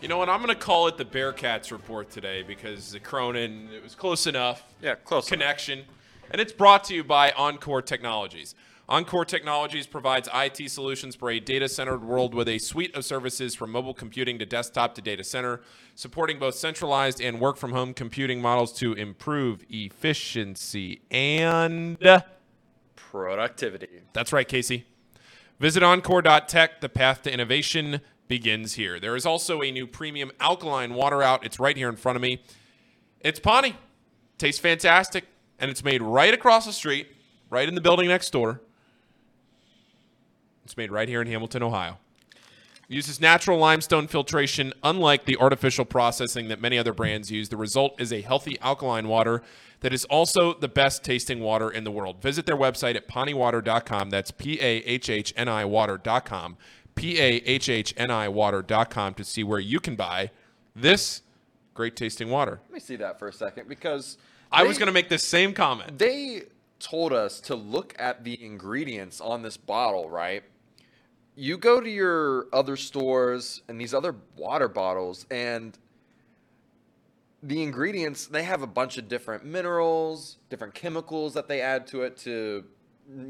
You 0.02 0.08
know 0.08 0.18
what? 0.18 0.30
I'm 0.30 0.42
going 0.42 0.48
to 0.48 0.56
call 0.56 0.88
it 0.88 0.98
the 0.98 1.04
Bearcats 1.04 1.72
report 1.72 2.10
today 2.10 2.42
because 2.42 2.94
the 2.94 3.02
Cronin, 3.02 3.68
it 3.76 3.84
was 3.84 3.96
close 3.96 4.28
enough. 4.28 4.64
Yeah, 4.82 4.96
close 4.96 5.28
enough. 5.28 5.40
Connection. 5.40 5.84
And 6.32 6.40
it's 6.40 6.54
brought 6.54 6.86
to 6.86 6.96
you 6.96 7.04
by 7.04 7.32
Encore 7.32 7.82
Technologies. 7.82 8.56
Encore 8.88 9.26
Technologies 9.26 9.86
provides 9.86 10.30
IT 10.34 10.72
solutions 10.72 11.18
for 11.18 11.30
a 11.30 11.42
data 11.42 11.68
centered 11.68 12.02
world 12.02 12.34
with 12.34 12.48
a 12.48 12.60
suite 12.60 12.96
of 12.96 13.04
services 13.04 13.56
from 13.56 13.72
mobile 13.72 13.94
computing 13.94 14.40
to 14.40 14.46
desktop 14.46 14.96
to 14.96 15.02
data 15.02 15.24
center, 15.24 15.60
supporting 15.96 16.40
both 16.40 16.56
centralized 16.56 17.20
and 17.20 17.42
work 17.42 17.58
from 17.58 17.74
home 17.74 17.94
computing 17.94 18.42
models 18.42 18.72
to 18.74 18.94
improve 18.94 19.66
efficiency 19.70 21.02
and. 21.12 21.98
Productivity. 22.96 24.04
That's 24.14 24.32
right, 24.32 24.48
Casey. 24.48 24.86
Visit 25.60 25.84
encore.tech. 25.84 26.80
The 26.80 26.88
path 26.88 27.24
to 27.24 27.34
innovation 27.34 28.00
begins 28.30 28.76
here. 28.76 28.98
There 29.02 29.18
is 29.18 29.26
also 29.26 29.62
a 29.62 29.72
new 29.72 29.86
premium 29.86 30.32
alkaline 30.40 30.94
water 30.94 31.22
out. 31.22 31.46
It's 31.46 31.60
right 31.60 31.76
here 31.76 31.90
in 31.90 31.98
front 31.98 32.16
of 32.16 32.22
me. 32.22 32.42
It's 33.20 33.42
Pahhni. 33.42 33.74
Tastes 34.38 34.62
fantastic. 34.62 35.26
And 35.60 35.70
it's 35.70 35.84
made 35.84 36.02
right 36.02 36.34
across 36.34 36.66
the 36.66 36.72
street, 36.72 37.08
right 37.50 37.68
in 37.68 37.76
the 37.76 37.82
building 37.82 38.08
next 38.08 38.32
door. 38.32 38.62
It's 40.64 40.78
made 40.78 40.92
right 40.92 41.10
here 41.10 41.22
in 41.22 41.28
Hamilton, 41.28 41.64
Ohio. 41.64 41.98
Uses 42.88 43.20
natural 43.20 43.58
limestone 43.58 44.08
filtration, 44.08 44.74
unlike 44.84 45.26
the 45.26 45.38
artificial 45.38 45.84
processing 45.84 46.48
that 46.48 46.62
many 46.62 46.78
other 46.78 46.94
brands 46.94 47.30
use. 47.30 47.50
The 47.50 47.58
result 47.58 48.00
is 48.00 48.14
a 48.14 48.22
healthy 48.22 48.58
alkaline 48.62 49.08
water 49.08 49.44
that 49.82 49.94
is 49.94 50.06
also 50.06 50.54
the 50.54 50.68
best 50.68 51.04
tasting 51.04 51.40
water 51.40 51.70
in 51.70 51.84
the 51.84 51.92
world. 51.92 52.22
Visit 52.22 52.46
their 52.46 52.58
website 52.58 52.96
at 52.96 53.08
pahhniwater.com. 53.08 54.10
That's 54.10 54.32
P 54.32 54.60
A 54.60 54.78
H 54.78 55.10
H 55.10 55.34
N 55.36 55.48
I 55.48 55.66
water.com. 55.66 56.58
P 57.00 57.20
A 57.20 57.42
H 57.46 57.70
H 57.70 57.94
N 57.96 58.12
I 58.12 58.28
water.com 58.28 59.14
to 59.14 59.24
see 59.24 59.44
where 59.44 59.60
you 59.60 59.80
can 59.80 59.96
buy 59.96 60.32
this 60.76 61.22
great 61.74 61.96
tasting 61.96 62.30
water. 62.30 62.60
Let 62.68 62.74
me 62.74 62.80
see 62.80 62.98
that 62.98 63.18
for 63.20 63.30
a 63.30 63.34
second 63.34 63.70
because 63.70 64.18
I 64.52 64.64
was 64.64 64.78
going 64.78 64.88
to 64.88 64.94
make 64.94 65.08
the 65.08 65.18
same 65.18 65.54
comment. 65.54 65.98
They 65.98 66.44
told 66.80 67.14
us 67.14 67.40
to 67.42 67.56
look 67.56 67.96
at 67.98 68.24
the 68.24 68.44
ingredients 68.44 69.22
on 69.22 69.42
this 69.44 69.56
bottle, 69.56 70.10
right? 70.10 70.44
You 71.36 71.58
go 71.58 71.80
to 71.80 71.90
your 71.90 72.48
other 72.52 72.76
stores 72.76 73.62
and 73.70 73.80
these 73.80 73.94
other 73.94 74.16
water 74.36 74.68
bottles, 74.68 75.26
and 75.32 75.78
the 77.42 77.64
ingredients, 77.64 78.28
they 78.28 78.44
have 78.44 78.62
a 78.62 78.68
bunch 78.68 78.98
of 78.98 79.08
different 79.08 79.46
minerals, 79.46 80.38
different 80.50 80.74
chemicals 80.74 81.34
that 81.36 81.48
they 81.48 81.62
add 81.62 81.88
to 81.88 82.02
it 82.02 82.18
to, 82.18 82.66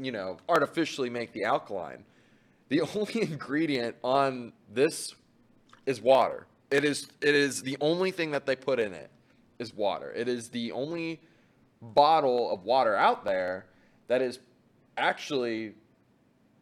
you 0.00 0.10
know, 0.10 0.38
artificially 0.48 1.08
make 1.08 1.32
the 1.32 1.44
alkaline. 1.44 2.04
The 2.70 2.80
only 2.94 3.20
ingredient 3.22 3.96
on 4.02 4.52
this 4.72 5.14
is 5.84 6.00
water. 6.00 6.46
It 6.70 6.84
is 6.84 7.08
it 7.20 7.34
is 7.34 7.62
the 7.62 7.76
only 7.80 8.10
thing 8.10 8.30
that 8.30 8.46
they 8.46 8.56
put 8.56 8.80
in 8.80 8.94
it 8.94 9.10
is 9.58 9.74
water. 9.74 10.10
It 10.12 10.28
is 10.28 10.48
the 10.48 10.72
only 10.72 11.20
bottle 11.82 12.52
of 12.52 12.64
water 12.64 12.96
out 12.96 13.24
there 13.24 13.66
that 14.08 14.22
is 14.22 14.38
actually 14.96 15.74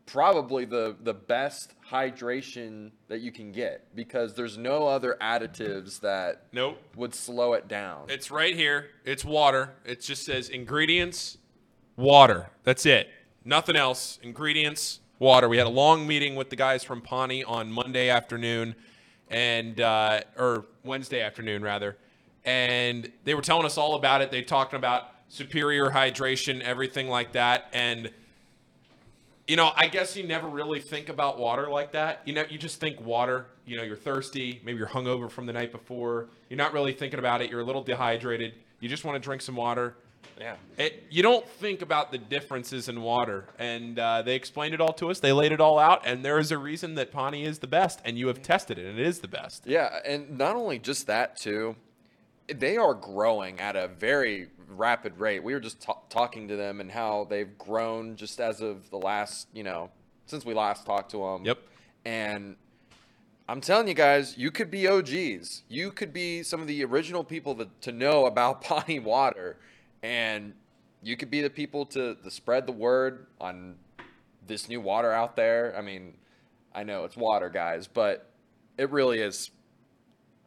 probably 0.07 0.65
the 0.65 0.97
the 1.03 1.13
best 1.13 1.75
hydration 1.91 2.91
that 3.09 3.21
you 3.21 3.31
can 3.31 3.53
get 3.53 3.95
because 3.95 4.33
there's 4.35 4.57
no 4.57 4.87
other 4.87 5.19
additives 5.21 6.01
that 6.01 6.45
Nope. 6.53 6.79
would 6.97 7.15
slow 7.15 7.53
it 7.53 7.69
down. 7.69 8.07
It's 8.09 8.31
right 8.31 8.55
here. 8.57 8.87
It's 9.05 9.25
water. 9.25 9.75
It 9.85 10.01
just 10.01 10.25
says 10.25 10.49
ingredients, 10.49 11.37
water. 11.97 12.49
That's 12.65 12.87
it. 12.87 13.11
Nothing 13.45 13.77
else. 13.77 14.19
Ingredients, 14.23 15.01
water. 15.19 15.49
We 15.49 15.59
had 15.59 15.67
a 15.67 15.71
long 15.71 16.07
meeting 16.07 16.37
with 16.37 16.51
the 16.51 16.57
guys 16.57 16.85
from 16.85 17.01
Pahhni 17.01 17.45
on 17.47 17.71
Monday 17.71 18.09
afternoon, 18.09 18.75
and 19.29 19.81
uh, 19.81 20.21
or 20.37 20.67
Wednesday 20.85 21.21
afternoon 21.21 21.63
rather, 21.63 21.97
and 22.45 23.11
they 23.25 23.35
were 23.35 23.43
telling 23.43 23.67
us 23.67 23.79
all 23.79 23.95
about 23.95 24.21
it. 24.23 24.31
They 24.31 24.43
talking 24.43 24.77
about 24.77 25.09
superior 25.29 25.91
hydration, 25.91 26.61
everything 26.61 27.09
like 27.09 27.33
that, 27.33 27.67
and 27.73 28.11
you 29.49 29.57
know, 29.57 29.73
I 29.75 29.89
guess 29.89 30.15
you 30.15 30.27
never 30.27 30.47
really 30.47 30.79
think 30.79 31.09
about 31.09 31.39
water 31.39 31.71
like 31.71 31.93
that. 31.93 32.21
You 32.27 32.35
know, 32.35 32.45
you 32.49 32.59
just 32.59 32.81
think 32.81 33.01
water. 33.01 33.47
You 33.65 33.79
know, 33.79 33.83
you're 33.83 33.97
thirsty. 33.97 34.61
Maybe 34.63 34.77
you're 34.79 34.87
hungover 34.87 35.31
from 35.31 35.47
the 35.47 35.55
night 35.55 35.73
before. 35.73 36.29
You're 36.51 36.59
not 36.59 36.75
really 36.75 36.93
thinking 36.93 37.19
about 37.19 37.41
it. 37.41 37.51
You're 37.51 37.61
a 37.61 37.65
little 37.65 37.83
dehydrated. 37.83 38.55
You 38.81 38.91
just 38.91 39.05
want 39.07 39.17
to 39.17 39.21
drink 39.21 39.41
some 39.41 39.57
water. 39.57 39.97
Yeah. 40.39 40.55
It, 40.77 41.05
you 41.11 41.23
don't 41.23 41.47
think 41.47 41.83
about 41.83 42.13
the 42.13 42.19
differences 42.19 42.89
in 42.89 43.03
water, 43.03 43.47
and 43.59 43.99
uh, 43.99 44.23
they 44.23 44.37
explained 44.37 44.75
it 44.75 44.81
all 44.81 44.93
to 44.95 45.11
us. 45.11 45.19
They 45.19 45.33
laid 45.33 45.53
it 45.53 45.61
all 45.61 45.79
out, 45.79 46.03
and 46.05 46.25
there 46.25 46.39
is 46.39 46.53
a 46.53 46.59
reason 46.59 46.95
that 46.95 47.13
Pahhni 47.13 47.45
is 47.45 47.59
the 47.59 47.67
best, 47.67 48.01
and 48.05 48.17
you 48.17 48.29
have 48.29 48.41
tested 48.41 48.79
it, 48.79 48.87
and 48.87 48.99
it 48.99 49.07
is 49.07 49.19
the 49.19 49.29
best. 49.29 49.65
Yeah, 49.67 49.99
and 50.07 50.39
not 50.39 50.55
only 50.55 50.79
just 50.79 51.09
that 51.09 51.37
too, 51.37 51.75
they 52.47 52.77
are 52.77 52.95
growing 52.95 53.59
at 53.61 53.77
a 53.77 53.89
very 53.89 54.49
rapid 54.69 55.19
rate. 55.19 55.43
We 55.43 55.55
were 55.55 55.61
just 55.61 55.81
ta- 55.81 55.99
talking 56.09 56.49
to 56.49 56.57
them 56.57 56.81
and 56.81 56.91
how 56.91 57.27
they've 57.29 57.57
grown 57.59 58.17
just 58.17 58.41
as 58.41 58.61
of 58.61 58.89
the 58.91 58.97
last, 58.97 59.49
you 59.53 59.63
know, 59.63 59.91
since 60.27 60.45
we 60.45 60.55
last 60.55 60.87
talked 60.87 61.11
to 61.13 61.19
them. 61.19 61.45
Yep. 61.45 61.59
And 62.05 62.57
I'm 63.49 63.61
telling 63.61 63.89
you 63.89 63.95
guys, 63.95 64.37
you 64.37 64.51
could 64.51 64.71
be 64.71 64.87
OGs. 64.87 65.63
You 65.69 65.91
could 65.91 66.13
be 66.13 66.43
some 66.43 66.61
of 66.61 66.67
the 66.67 66.85
original 66.85 67.25
people 67.25 67.55
that, 67.57 67.81
to 67.83 67.93
know 67.93 68.27
about 68.27 68.63
Pahhni 68.65 69.03
water, 69.03 69.57
and 70.03 70.53
you 71.03 71.17
could 71.17 71.31
be 71.31 71.41
the 71.41 71.51
people 71.51 71.87
to, 71.87 72.15
to 72.17 72.31
spread 72.31 72.67
the 72.67 72.73
word 72.73 73.27
on 73.41 73.77
this 74.47 74.69
new 74.69 74.81
water 74.81 75.13
out 75.13 75.37
there. 75.37 75.75
I 75.77 75.83
mean, 75.83 76.15
I 76.75 76.83
know 76.85 77.05
it's 77.05 77.17
water, 77.17 77.49
guys, 77.49 77.87
but 77.87 78.31
it 78.77 78.91
really 78.91 79.21
is 79.21 79.51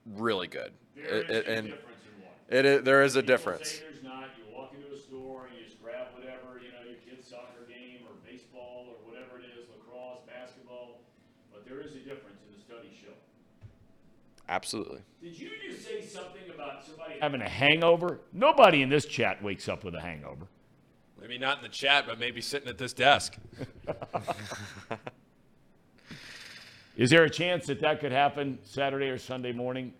really 0.05 0.47
good. 0.47 0.71
It- 0.97 1.29
it- 1.29 1.47
and 1.47 1.73
it 2.49 2.65
is, 2.65 2.83
there 2.83 3.03
is 3.03 3.15
a 3.15 3.21
difference. 3.21 3.79
there's 3.79 4.03
not. 4.03 4.29
You 4.37 4.55
walk 4.55 4.73
into 4.75 4.93
a 4.93 4.97
store 4.99 5.47
and 5.47 5.57
you 5.57 5.63
just 5.65 5.81
grab 5.81 6.07
whatever, 6.13 6.59
you 6.63 6.71
know, 6.71 6.83
your 6.89 6.99
kid's 6.99 7.27
soccer 7.27 7.63
game 7.67 8.03
or 8.07 8.13
baseball 8.27 8.87
or 8.89 8.95
whatever 9.09 9.39
it 9.39 9.45
is, 9.57 9.67
lacrosse, 9.69 10.19
basketball. 10.27 10.99
But 11.51 11.65
there 11.65 11.79
is 11.79 11.95
a 11.95 11.99
difference, 11.99 12.41
and 12.45 12.55
the 12.57 12.61
studies 12.61 12.97
show. 12.99 13.13
Absolutely. 14.49 14.99
Did 15.21 15.37
you 15.39 15.49
just 15.69 15.85
say 15.85 16.05
something 16.05 16.40
about 16.63 16.85
somebody 16.85 17.15
having 17.19 17.41
a 17.41 17.49
hangover? 17.49 18.19
Nobody 18.33 18.81
in 18.81 18.89
this 18.89 19.05
chat 19.05 19.41
wakes 19.43 19.67
up 19.69 19.83
with 19.83 19.95
a 19.95 20.01
hangover. 20.01 20.47
Maybe 21.19 21.37
not 21.37 21.57
in 21.57 21.63
the 21.63 21.69
chat, 21.69 22.05
but 22.07 22.19
maybe 22.19 22.41
sitting 22.41 22.67
at 22.67 22.77
this 22.77 22.93
desk. 22.93 23.35
Is 26.97 27.09
there 27.09 27.23
a 27.23 27.29
chance 27.29 27.67
that 27.67 27.79
that 27.81 27.99
could 27.99 28.11
happen 28.11 28.59
Saturday 28.63 29.07
or 29.07 29.17
Sunday 29.17 29.53
morning 29.53 29.93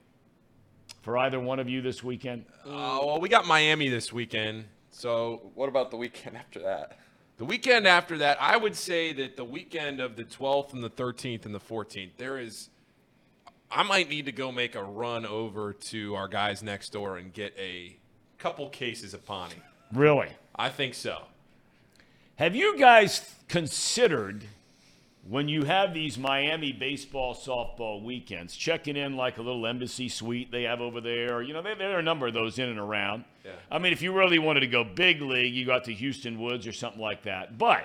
for 1.01 1.17
either 1.19 1.39
one 1.39 1.59
of 1.59 1.69
you 1.69 1.81
this 1.81 2.03
weekend? 2.03 2.45
Uh, 2.65 2.99
well, 3.03 3.19
we 3.19 3.29
got 3.29 3.45
Miami 3.47 3.87
this 3.87 4.11
weekend. 4.11 4.65
So 4.91 5.51
What 5.55 5.69
about 5.69 5.89
the 5.89 5.97
weekend 5.97 6.35
after 6.37 6.59
that? 6.61 6.97
the 7.37 7.45
weekend 7.45 7.87
after 7.87 8.17
that, 8.17 8.37
I 8.41 8.57
would 8.57 8.75
say 8.75 9.13
that 9.13 9.37
the 9.37 9.45
weekend 9.45 9.99
of 9.99 10.15
the 10.15 10.25
12th 10.25 10.73
and 10.73 10.83
the 10.83 10.89
13th 10.89 11.45
and 11.45 11.55
the 11.55 11.59
14th, 11.59 12.11
there 12.17 12.37
is. 12.39 12.69
I 13.71 13.83
might 13.83 14.09
need 14.09 14.25
to 14.25 14.31
go 14.33 14.51
make 14.51 14.75
a 14.75 14.83
run 14.83 15.25
over 15.25 15.71
to 15.73 16.15
our 16.15 16.27
guys 16.27 16.61
next 16.61 16.89
door 16.89 17.17
and 17.17 17.31
get 17.31 17.55
a 17.57 17.95
couple 18.37 18.67
cases 18.69 19.13
of 19.13 19.25
Pahhni. 19.25 19.53
Really? 19.93 20.29
I 20.55 20.69
think 20.69 20.93
so. 20.93 21.21
Have 22.35 22.55
you 22.55 22.77
guys 22.77 23.35
considered 23.47 24.43
when 25.27 25.47
you 25.47 25.63
have 25.63 25.93
these 25.93 26.17
Miami 26.17 26.73
baseball 26.73 27.33
softball 27.33 28.03
weekends, 28.03 28.55
checking 28.55 28.97
in 28.97 29.15
like 29.15 29.37
a 29.37 29.41
little 29.41 29.65
embassy 29.65 30.09
suite 30.09 30.51
they 30.51 30.63
have 30.63 30.81
over 30.81 30.99
there? 30.99 31.41
You 31.41 31.53
know, 31.53 31.61
there, 31.61 31.75
there 31.75 31.95
are 31.95 31.99
a 31.99 32.03
number 32.03 32.27
of 32.27 32.33
those 32.33 32.59
in 32.59 32.67
and 32.67 32.79
around. 32.79 33.23
Yeah. 33.45 33.51
I 33.69 33.79
mean, 33.79 33.93
if 33.93 34.01
you 34.01 34.11
really 34.11 34.39
wanted 34.39 34.61
to 34.61 34.67
go 34.67 34.83
big 34.83 35.21
league, 35.21 35.53
you 35.53 35.65
got 35.65 35.85
to 35.85 35.95
Hueston 35.95 36.37
Woods 36.37 36.67
or 36.67 36.73
something 36.73 37.01
like 37.01 37.23
that. 37.23 37.57
But 37.57 37.83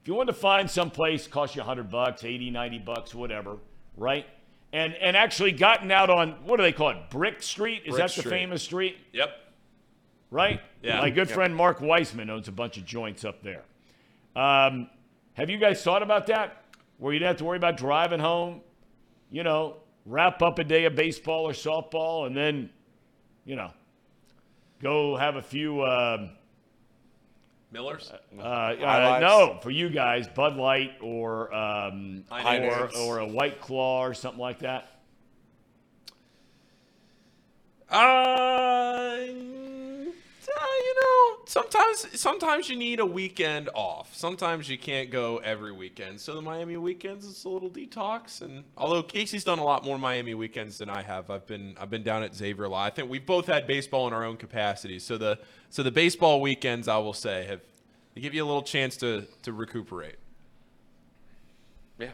if 0.00 0.08
you 0.08 0.14
wanted 0.14 0.32
to 0.32 0.38
find 0.38 0.68
some 0.68 0.90
place, 0.90 1.28
cost 1.28 1.54
you 1.54 1.60
100 1.60 1.90
bucks, 1.90 2.24
80, 2.24 2.50
90 2.50 2.78
bucks, 2.78 3.14
whatever, 3.14 3.58
right? 3.96 4.26
And 4.74 4.94
and 4.96 5.16
actually 5.16 5.52
gotten 5.52 5.92
out 5.92 6.10
on 6.10 6.32
what 6.44 6.56
do 6.56 6.64
they 6.64 6.72
call 6.72 6.90
it? 6.90 6.96
Brick 7.08 7.42
Street? 7.44 7.82
Is 7.86 7.90
Brick 7.92 7.98
that 7.98 8.14
the 8.14 8.20
Street. 8.22 8.30
famous 8.30 8.62
street? 8.62 8.96
Yep. 9.12 9.30
right? 10.32 10.60
Yeah. 10.82 11.00
My 11.00 11.10
good 11.10 11.30
friend 11.30 11.54
Mark 11.54 11.78
Weisman 11.78 12.28
owns 12.28 12.48
a 12.48 12.52
bunch 12.52 12.76
of 12.76 12.84
joints 12.84 13.24
up 13.24 13.40
there. 13.42 13.62
Um, 14.34 14.90
have 15.34 15.48
you 15.48 15.58
guys 15.58 15.80
thought 15.84 16.02
about 16.02 16.26
that? 16.26 16.64
Where 16.98 17.12
you'd 17.14 17.22
have 17.22 17.36
to 17.36 17.44
worry 17.44 17.56
about 17.56 17.76
driving 17.76 18.18
home, 18.18 18.62
you 19.30 19.44
know, 19.44 19.76
wrap 20.06 20.42
up 20.42 20.58
a 20.58 20.64
day 20.64 20.86
of 20.86 20.96
baseball 20.96 21.48
or 21.48 21.52
softball, 21.52 22.26
and 22.26 22.36
then, 22.36 22.68
you 23.44 23.54
know, 23.54 23.70
go 24.82 25.16
have 25.16 25.36
a 25.36 25.42
few. 25.42 25.84
Um, 25.84 26.30
Millers? 27.74 28.12
uh, 28.38 28.42
uh, 28.42 29.18
no, 29.20 29.58
for 29.60 29.70
you 29.72 29.88
guys, 29.90 30.28
Bud 30.28 30.56
Light 30.56 30.92
or 31.02 31.52
um, 31.52 32.24
or, 32.30 32.88
or 32.96 33.18
a 33.18 33.26
White 33.26 33.60
Claw 33.60 34.04
or 34.04 34.14
something 34.14 34.40
like 34.40 34.60
that. 34.60 34.86
Uh, 37.90 39.16
you 39.26 39.42
know, 39.42 39.63
sometimes 41.46 42.20
sometimes 42.20 42.68
you 42.68 42.76
need 42.76 43.00
a 43.00 43.06
weekend 43.06 43.68
off. 43.74 44.14
Sometimes 44.14 44.68
you 44.68 44.78
can't 44.78 45.10
go 45.10 45.38
every 45.38 45.72
weekend. 45.72 46.20
So 46.20 46.34
the 46.34 46.42
Miami 46.42 46.76
weekends 46.76 47.24
is 47.24 47.44
a 47.44 47.48
little 47.48 47.70
detox. 47.70 48.42
And 48.42 48.64
although 48.76 49.02
Casey's 49.02 49.44
done 49.44 49.58
a 49.58 49.64
lot 49.64 49.84
more 49.84 49.98
Miami 49.98 50.34
weekends 50.34 50.78
than 50.78 50.88
I 50.90 51.02
have, 51.02 51.30
I've 51.30 51.46
been 51.46 51.76
I've 51.80 51.90
been 51.90 52.02
down 52.02 52.22
at 52.22 52.34
Xavier 52.34 52.64
a 52.64 52.68
lot. 52.68 52.92
I 52.92 52.94
think 52.94 53.10
we've 53.10 53.26
both 53.26 53.46
had 53.46 53.66
baseball 53.66 54.06
in 54.06 54.12
our 54.12 54.24
own 54.24 54.36
capacities. 54.36 55.04
So 55.04 55.18
the 55.18 55.38
so 55.70 55.82
the 55.82 55.92
baseball 55.92 56.40
weekends, 56.40 56.88
I 56.88 56.98
will 56.98 57.12
say, 57.12 57.44
have 57.44 57.60
they 58.14 58.20
give 58.20 58.34
you 58.34 58.44
a 58.44 58.46
little 58.46 58.62
chance 58.62 58.96
to 58.98 59.26
to 59.42 59.52
recuperate. 59.52 60.16
Yeah, 61.98 62.10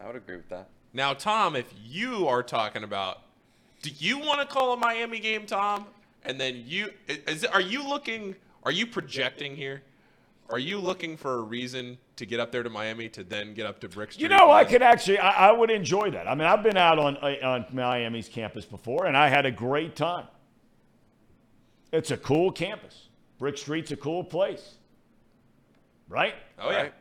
I 0.00 0.06
would 0.06 0.16
agree 0.16 0.36
with 0.36 0.48
that. 0.48 0.68
Now, 0.92 1.12
Thom, 1.12 1.56
if 1.56 1.72
you 1.84 2.28
are 2.28 2.42
talking 2.42 2.84
about, 2.84 3.18
do 3.82 3.90
you 3.98 4.18
want 4.18 4.40
to 4.40 4.46
call 4.46 4.72
a 4.72 4.76
Miami 4.76 5.18
game, 5.18 5.44
Thom? 5.44 5.86
And 6.24 6.40
then 6.40 6.62
you 6.66 6.90
is 7.06 7.44
are 7.44 7.60
you 7.60 7.86
looking? 7.86 8.34
Are 8.62 8.72
you 8.72 8.86
projecting 8.86 9.56
here? 9.56 9.82
Are 10.50 10.58
you 10.58 10.78
looking 10.78 11.16
for 11.16 11.34
a 11.34 11.42
reason 11.42 11.96
to 12.16 12.26
get 12.26 12.38
up 12.38 12.52
there 12.52 12.62
to 12.62 12.68
Miami 12.68 13.08
to 13.10 13.24
then 13.24 13.54
get 13.54 13.66
up 13.66 13.80
to 13.80 13.88
Brick 13.88 14.12
Street? 14.12 14.22
You 14.22 14.28
know, 14.28 14.50
I 14.50 14.64
could 14.64 14.82
actually, 14.82 15.18
I, 15.18 15.48
I 15.48 15.52
would 15.52 15.70
enjoy 15.70 16.10
that. 16.10 16.28
I 16.28 16.34
mean, 16.34 16.46
I've 16.46 16.62
been 16.62 16.76
out 16.76 16.98
on 16.98 17.16
uh, 17.16 17.34
on 17.42 17.66
Miami's 17.72 18.28
campus 18.28 18.64
before, 18.64 19.06
and 19.06 19.16
I 19.16 19.28
had 19.28 19.46
a 19.46 19.50
great 19.50 19.96
time. 19.96 20.26
It's 21.92 22.10
a 22.10 22.16
cool 22.16 22.52
campus. 22.52 23.08
Brick 23.38 23.56
Street's 23.56 23.90
a 23.90 23.96
cool 23.96 24.22
place, 24.22 24.74
right? 26.08 26.34
Oh 26.58 26.70
yeah. 26.70 26.82
Right? 26.82 26.94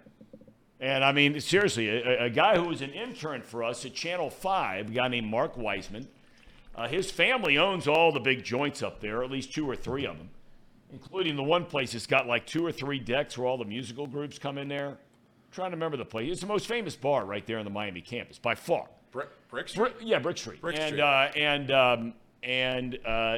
And 0.80 1.04
I 1.04 1.12
mean, 1.12 1.40
seriously, 1.40 1.90
a, 1.90 2.26
a 2.26 2.30
guy 2.30 2.58
who 2.58 2.64
was 2.68 2.82
an 2.82 2.92
intern 2.92 3.42
for 3.42 3.64
us 3.64 3.86
at 3.86 3.94
Channel 3.94 4.30
5, 4.30 4.90
a 4.90 4.92
guy 4.92 5.08
named 5.08 5.28
Mark 5.28 5.56
Weisman, 5.56 6.08
uh, 6.76 6.88
his 6.88 7.12
family 7.12 7.58
owns 7.58 7.88
all 7.88 8.12
the 8.12 8.20
big 8.20 8.44
joints 8.44 8.82
up 8.82 9.00
there, 9.00 9.24
at 9.24 9.30
least 9.32 9.54
two 9.54 9.70
or 9.70 9.76
three 9.76 10.06
of 10.06 10.18
them, 10.18 10.30
including 10.92 11.36
the 11.36 11.44
one 11.44 11.66
place 11.66 11.94
that's 11.94 12.08
got 12.08 12.28
like 12.28 12.46
two 12.46 12.66
or 12.66 12.72
three 12.72 13.00
decks 13.00 13.38
where 13.38 13.48
all 13.48 13.58
the 13.58 13.66
musical 13.66 14.08
groups 14.08 14.40
come 14.40 14.58
in 14.58 14.68
there. 14.68 14.98
trying 15.52 15.70
to 15.72 15.76
remember 15.76 15.98
the 15.98 16.06
place. 16.06 16.32
It's 16.32 16.42
the 16.42 16.48
most 16.48 16.68
famous 16.68 16.96
bar 16.96 17.26
right 17.26 17.46
there 17.46 17.60
on 17.60 17.66
the 17.66 17.72
Miami 17.72 18.02
campus, 18.02 18.40
by 18.40 18.56
far. 18.56 18.88
Brick, 19.12 19.30
Brick 19.50 19.70
Street. 19.70 19.98
Bri- 20.00 20.08
yeah, 20.08 20.20
Brick 20.20 20.38
Street. 20.38 20.60
Brick 20.62 20.78
and, 20.78 20.88
Street. 20.88 21.02
Uh, 21.02 21.32
and 21.36 21.72
um, 21.72 22.14
and 22.42 22.98
uh, 23.06 23.38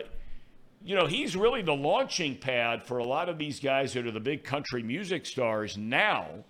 you 0.83 0.95
know 0.95 1.05
he's 1.05 1.35
really 1.35 1.61
the 1.61 1.75
launching 1.75 2.37
pad 2.37 2.83
for 2.83 2.99
a 2.99 3.03
lot 3.03 3.27
of 3.27 3.37
these 3.37 3.59
guys 3.59 3.93
that 3.93 4.07
are 4.07 4.11
the 4.11 4.19
big 4.21 4.45
country 4.45 4.81
music 4.81 5.25
stars 5.25 5.77
now, 5.77 6.45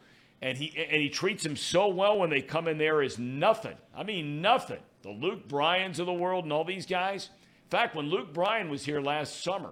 and 0.46 0.60
he 0.60 0.72
and 0.78 1.02
he 1.02 1.10
treats 1.10 1.42
them 1.42 1.56
so 1.56 1.88
well 1.88 2.20
when 2.20 2.30
they 2.30 2.40
come 2.40 2.68
in 2.68 2.78
there 2.78 3.02
as 3.02 3.18
nothing. 3.18 3.76
I 3.98 4.04
mean 4.04 4.44
nothing. 4.44 4.78
The 5.02 5.10
Luke 5.10 5.48
Bryans 5.48 5.98
of 6.00 6.06
the 6.06 6.14
world 6.14 6.44
and 6.44 6.54
all 6.54 6.64
these 6.64 6.86
guys. 6.86 7.32
In 7.64 7.70
fact, 7.72 7.96
when 7.96 8.12
Luke 8.12 8.32
Bryan 8.32 8.70
was 8.70 8.86
here 8.86 9.02
last 9.02 9.44
summer, 9.44 9.72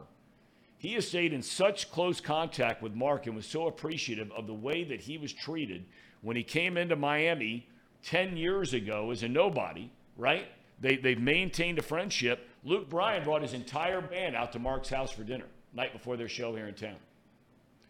he 0.80 0.96
has 0.96 1.08
stayed 1.08 1.32
in 1.32 1.44
such 1.44 1.92
close 1.92 2.20
contact 2.20 2.82
with 2.82 2.96
Mark 2.96 3.28
and 3.28 3.36
was 3.36 3.46
so 3.46 3.68
appreciative 3.68 4.32
of 4.32 4.48
the 4.48 4.54
way 4.56 4.84
that 4.84 5.02
he 5.02 5.20
was 5.20 5.32
treated 5.32 5.86
when 6.22 6.36
he 6.36 6.44
came 6.44 6.76
into 6.76 6.96
Miami 6.96 7.68
10 8.02 8.36
years 8.36 8.74
ago 8.74 9.12
as 9.12 9.22
a 9.22 9.30
nobody, 9.30 9.92
right? 10.18 10.48
They, 10.82 10.96
they've 10.96 11.22
maintained 11.22 11.78
a 11.78 11.84
friendship. 11.84 12.50
Luke 12.64 12.90
Bryan 12.90 13.24
brought 13.24 13.44
his 13.44 13.54
entire 13.54 14.02
band 14.02 14.36
out 14.36 14.52
to 14.54 14.60
Mark's 14.60 14.90
house 14.90 15.12
for 15.12 15.24
dinner 15.24 15.46
night 15.72 15.94
before 15.94 16.18
their 16.18 16.28
show 16.28 16.56
here 16.56 16.68
in 16.68 16.74
town. 16.74 16.98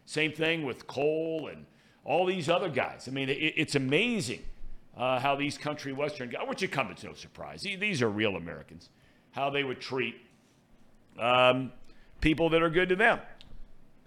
Same 0.04 0.32
thing 0.32 0.66
with 0.66 0.86
Cole 0.86 1.48
and 1.50 1.64
all 2.04 2.26
these 2.26 2.48
other 2.48 2.68
guys. 2.68 3.08
I 3.08 3.10
mean, 3.10 3.28
it, 3.28 3.34
it's 3.56 3.74
amazing 3.74 4.42
uh, 4.96 5.18
how 5.20 5.34
these 5.36 5.56
country 5.58 5.92
western 5.92 6.28
guys, 6.30 6.46
which 6.48 6.62
it 6.62 6.68
comes 6.68 6.98
as 6.98 7.04
no 7.04 7.14
surprise, 7.14 7.62
these- 7.62 8.02
are 8.02 8.08
real 8.10 8.36
Americans, 8.36 8.90
how 9.32 9.50
they 9.50 9.64
would 9.64 9.80
treat 9.80 10.16
um, 11.18 11.72
people 12.20 12.48
that 12.50 12.62
are 12.62 12.70
good 12.70 12.88
to 12.90 12.96
them. 12.96 13.20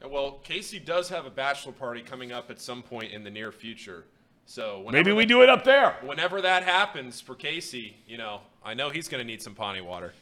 Well, 0.08 0.34
Casey 0.43 0.80
does 0.80 1.10
have 1.10 1.26
a 1.26 1.30
bachelor 1.32 1.72
party 1.72 2.02
coming 2.02 2.32
up 2.32 2.52
at 2.52 2.62
some 2.62 2.84
point 2.84 3.12
in 3.14 3.24
the 3.24 3.32
near 3.32 3.52
future. 3.52 4.06
So 4.45 4.86
Maybe 4.91 5.12
we 5.12 5.24
that- 5.24 5.28
do 5.30 5.41
it 5.41 5.50
up 5.50 5.64
there. 5.64 5.95
Whenever 6.04 6.39
that 6.41 6.64
happens 6.64 7.20
for 7.20 7.36
Casey, 7.36 7.98
you 8.08 8.18
know, 8.18 8.41
I 8.64 8.74
know 8.76 8.89
he's 8.89 9.08
going 9.08 9.20
to 9.22 9.28
need 9.28 9.41
some 9.41 9.56
Pahhni 9.56 9.82
water. 9.84 10.14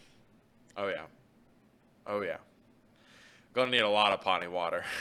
Oh 0.78 0.88
yeah. 0.88 1.04
Oh 2.08 2.22
yeah. 2.22 2.38
Gonna 3.54 3.72
need 3.72 3.80
a 3.82 3.90
lot 3.90 4.12
of 4.14 4.22
Pahhni 4.22 4.50
water. 4.50 4.84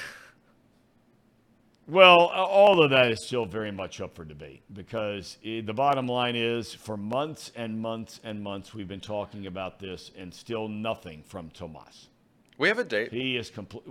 Well, 1.86 2.30
uh, 2.34 2.44
all 2.44 2.82
of 2.82 2.90
that 2.90 3.10
is 3.12 3.24
still 3.26 3.44
very 3.44 3.70
much 3.70 4.00
up 4.00 4.14
for 4.16 4.24
debate 4.24 4.62
because 4.72 5.36
eh, 5.44 5.60
the 5.62 5.74
bottom 5.74 6.06
line 6.06 6.34
is 6.34 6.72
for 6.72 6.96
months 6.96 7.52
and 7.54 7.78
months 7.78 8.20
and 8.24 8.42
months 8.42 8.72
we've 8.72 8.88
been 8.88 9.00
talking 9.00 9.46
about 9.46 9.78
this 9.78 10.10
and 10.16 10.32
still 10.32 10.66
nothing 10.68 11.22
from 11.26 11.50
Tomas. 11.50 12.08
We 12.56 12.68
have 12.68 12.78
a 12.78 12.84
date. 12.84 13.12
He 13.12 13.36
is 13.36 13.50
complete. 13.50 13.84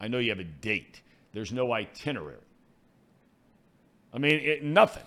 I 0.00 0.06
know 0.06 0.18
you 0.18 0.30
have 0.30 0.38
a 0.38 0.44
date. 0.44 1.00
There's 1.32 1.52
no 1.52 1.72
itinerary. 1.72 2.38
I 4.14 4.18
mean, 4.18 4.34
it, 4.40 4.62
nothing. 4.62 5.02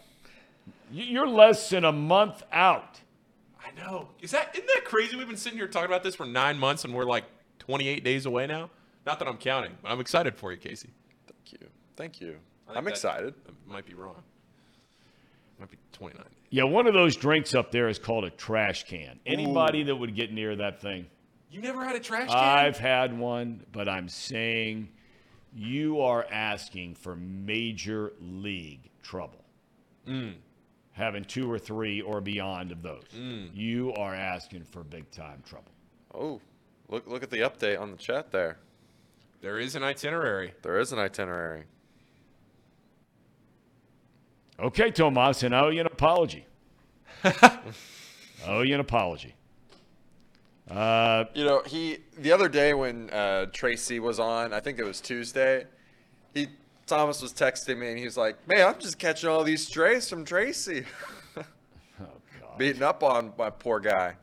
You- 0.91 1.05
You're 1.05 1.27
less 1.27 1.69
than 1.69 1.85
a 1.85 1.91
month 1.91 2.43
out. 2.51 2.99
I 3.63 3.71
know. 3.79 4.09
Is 4.21 4.31
that 4.31 4.49
isn't 4.55 4.67
that 4.67 4.83
crazy? 4.83 5.15
We've 5.15 5.27
been 5.27 5.37
sitting 5.37 5.57
here 5.57 5.67
talking 5.67 5.85
about 5.89 6.03
this 6.03 6.15
for 6.15 6.25
nine 6.25 6.57
months, 6.59 6.83
and 6.83 6.93
we're 6.93 7.05
like 7.05 7.23
28 7.59 8.03
days 8.03 8.25
away 8.25 8.45
now. 8.45 8.69
Not 9.05 9.19
that 9.19 9.27
I'm 9.27 9.37
counting, 9.37 9.77
but 9.81 9.89
I'm 9.91 10.01
excited 10.01 10.35
for 10.35 10.51
you, 10.51 10.57
Casey. 10.57 10.89
Thank 11.27 11.61
you. 11.61 11.67
Thank 11.99 12.21
you. 12.21 12.29
I 12.65 12.67
think 12.67 12.77
I'm 12.77 12.83
that- 12.85 12.91
excited. 12.91 13.33
I 13.45 13.71
might 13.73 13.85
be 13.85 13.93
wrong. 13.93 14.23
Might 15.59 15.69
be 15.69 15.77
29. 15.91 16.23
Yeah, 16.49 16.63
one 16.63 16.87
of 16.87 16.93
those 16.93 17.17
drinks 17.17 17.53
up 17.53 17.73
there 17.73 17.89
is 17.89 17.99
called 17.99 18.23
a 18.23 18.29
trash 18.29 18.85
can. 18.85 19.19
Anybody 19.25 19.83
that 19.83 19.95
would 19.97 20.15
get 20.15 20.31
near 20.31 20.55
that 20.55 20.79
thing. 20.79 21.07
You 21.51 21.59
never 21.61 21.83
had 21.83 21.97
a 21.97 21.99
trash 21.99 22.29
can? 22.29 22.37
I've 22.37 22.77
had 22.77 23.17
one, 23.17 23.65
but 23.73 23.89
I'm 23.89 24.07
saying 24.07 24.87
you 25.53 25.99
are 25.99 26.25
asking 26.31 26.95
for 26.95 27.17
major 27.17 28.13
league 28.21 28.89
trouble. 29.03 29.43
Mm. 30.07 30.35
Having 30.93 31.25
two 31.25 31.51
or 31.51 31.59
three 31.59 31.99
or 31.99 32.21
beyond 32.21 32.71
of 32.71 32.81
those. 32.81 33.03
Mm. 33.13 33.49
You 33.53 33.93
are 33.95 34.15
asking 34.15 34.63
for 34.63 34.85
big 34.85 35.11
time 35.11 35.43
trouble. 35.45 35.71
Oh, 36.13 36.39
look 36.87 37.05
look 37.07 37.23
at 37.23 37.29
the 37.29 37.39
update 37.39 37.77
on 37.79 37.91
the 37.91 37.97
chat 37.97 38.31
there. 38.31 38.57
there 39.41 39.59
is 39.59 39.75
an 39.75 39.83
itinerary. 39.83 40.53
There 40.61 40.79
is 40.79 40.93
an 40.93 40.99
itinerary. 40.99 41.65
Okay, 44.61 44.91
Tomas, 44.91 45.43
and 45.43 45.55
I 45.55 45.61
owe 45.61 45.69
you 45.69 45.79
an 45.81 45.85
apology. 45.87 46.45
I 47.23 47.59
Owe 48.47 48.61
you 48.61 48.73
an 48.73 48.79
apology. 48.81 49.35
Uh, 50.69 51.25
You 51.33 51.45
know, 51.45 51.61
he 51.65 51.99
the 52.17 52.31
other 52.31 52.49
day 52.49 52.73
when 52.73 53.09
uh, 53.09 53.47
Tracy 53.53 53.99
was 53.99 54.19
on, 54.19 54.53
I 54.53 54.59
think 54.59 54.77
it 54.79 54.83
was 54.83 55.01
Tuesday. 55.01 55.65
He 56.33 56.47
Thomas 56.85 57.21
was 57.21 57.33
texting 57.33 57.77
me 57.77 57.89
and 57.89 57.97
he 57.99 58.05
was 58.05 58.17
like, 58.17 58.45
"Man, 58.47 58.67
I'm 58.67 58.79
just 58.79 58.99
catching 58.99 59.29
all 59.29 59.43
these 59.43 59.65
strays 59.65 60.09
from 60.09 60.25
Tracy." 60.25 60.85
oh 61.37 61.43
Beating 62.57 62.83
up 62.83 63.01
on 63.03 63.33
my 63.37 63.49
poor 63.49 63.79
guy. 63.79 64.15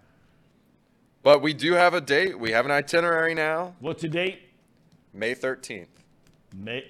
But 1.22 1.43
we 1.43 1.53
do 1.55 1.72
have 1.72 1.95
a 1.95 2.01
date. 2.01 2.39
We 2.39 2.53
have 2.53 2.64
an 2.66 2.70
itinerary 2.70 3.34
now. 3.34 3.74
What's 3.80 4.03
the 4.03 4.09
date? 4.09 4.41
May 5.12 5.34
13th. 5.34 5.87
May, 6.55 6.84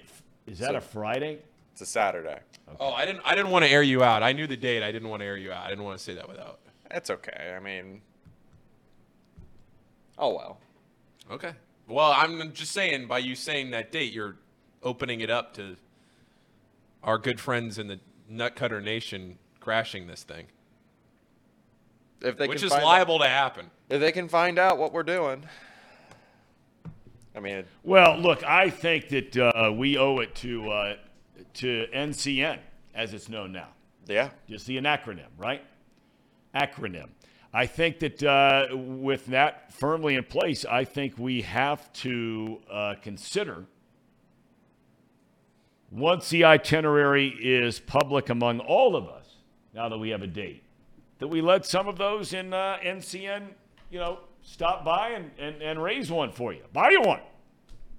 is 0.45 0.59
that 0.59 0.71
So- 0.71 0.75
a 0.77 0.81
Friday? 0.81 1.39
It's 1.71 1.81
a 1.81 1.85
Saturday. 1.85 2.39
Oh, 2.79 2.91
I 2.91 3.05
didn't. 3.05 3.21
I 3.25 3.35
didn't 3.35 3.51
want 3.51 3.65
to 3.65 3.71
air 3.71 3.81
you 3.83 4.03
out. 4.03 4.23
I 4.23 4.33
knew 4.33 4.45
the 4.47 4.57
date. 4.57 4.83
I 4.83 4.91
didn't 4.91 5.09
want 5.09 5.21
to 5.21 5.25
air 5.25 5.37
you 5.37 5.51
out. 5.51 5.65
I 5.65 5.69
didn't 5.69 5.83
want 5.85 5.97
to 5.97 6.03
say 6.03 6.13
that 6.15 6.27
without. 6.27 6.59
That's 6.91 7.09
okay. 7.09 7.53
I 7.55 7.59
mean, 7.59 8.01
oh 10.17 10.35
well. 10.35 10.57
Okay. 11.31 11.51
Well, 11.87 12.11
I'm 12.11 12.51
just 12.53 12.71
saying. 12.73 13.07
By 13.07 13.19
you 13.19 13.35
saying 13.35 13.71
that 13.71 13.91
date, 13.91 14.11
you're 14.13 14.35
opening 14.83 15.21
it 15.21 15.29
up 15.29 15.53
to 15.55 15.75
our 17.03 17.17
good 17.17 17.39
friends 17.39 17.77
in 17.79 17.87
the 17.87 17.99
Nutcutter 18.31 18.83
Nation 18.83 19.37
crashing 19.59 20.07
this 20.07 20.23
thing, 20.23 20.47
If 22.21 22.37
they 22.37 22.47
which 22.47 22.59
can 22.59 22.67
is 22.67 22.73
find 22.73 22.83
liable 22.83 23.19
to 23.19 23.27
happen. 23.27 23.69
if 23.89 23.99
they 24.01 24.11
can 24.11 24.27
find 24.27 24.59
out 24.59 24.77
what 24.77 24.93
we're 24.93 25.03
doing. 25.03 25.43
I 27.35 27.39
mean, 27.39 27.65
Well, 27.83 28.17
look, 28.17 28.43
I 28.43 28.69
think 28.69 29.09
that 29.09 29.37
uh, 29.37 29.71
we 29.71 29.97
owe 29.97 30.17
it 30.19 30.33
to 30.35 30.69
uh, 30.71 30.95
to 31.57 31.87
NCN, 31.93 32.59
as 32.93 33.13
it's 33.13 33.29
known 33.29 33.51
now. 33.51 33.69
yeah. 34.07 34.29
Just 34.49 34.65
the 34.65 34.77
an 34.77 34.85
acronym, 34.85 35.27
right? 35.37 35.63
Acronym. 36.55 37.09
I 37.53 37.65
think 37.65 37.99
that 37.99 38.23
uh, 38.23 38.75
with 38.75 39.27
that 39.27 39.73
firmly 39.73 40.15
in 40.15 40.23
place, 40.23 40.65
I 40.65 40.83
think 40.83 41.17
we 41.17 41.41
have 41.41 41.91
to 41.93 42.59
uh, 42.69 42.95
consider 43.01 43.65
once 45.91 46.29
the 46.29 46.43
itinerary 46.43 47.29
is 47.29 47.79
public 47.79 48.29
among 48.29 48.59
all 48.59 48.95
of 48.95 49.07
us, 49.07 49.25
now 49.73 49.87
that 49.87 49.97
we 49.97 50.09
have 50.09 50.21
a 50.21 50.27
date, 50.27 50.63
that 51.19 51.27
we 51.27 51.41
let 51.41 51.65
some 51.65 51.87
of 51.87 51.97
those 51.97 52.33
in 52.33 52.53
uh, 52.53 52.77
NCN, 52.83 53.47
you 53.89 53.99
know, 53.99 54.19
stop 54.41 54.83
by 54.83 55.09
and, 55.09 55.31
and, 55.39 55.61
and 55.61 55.81
raise 55.81 56.11
one 56.11 56.31
for 56.31 56.53
you. 56.53 56.61
Buy 56.73 56.89
you 56.89 57.01
one. 57.01 57.21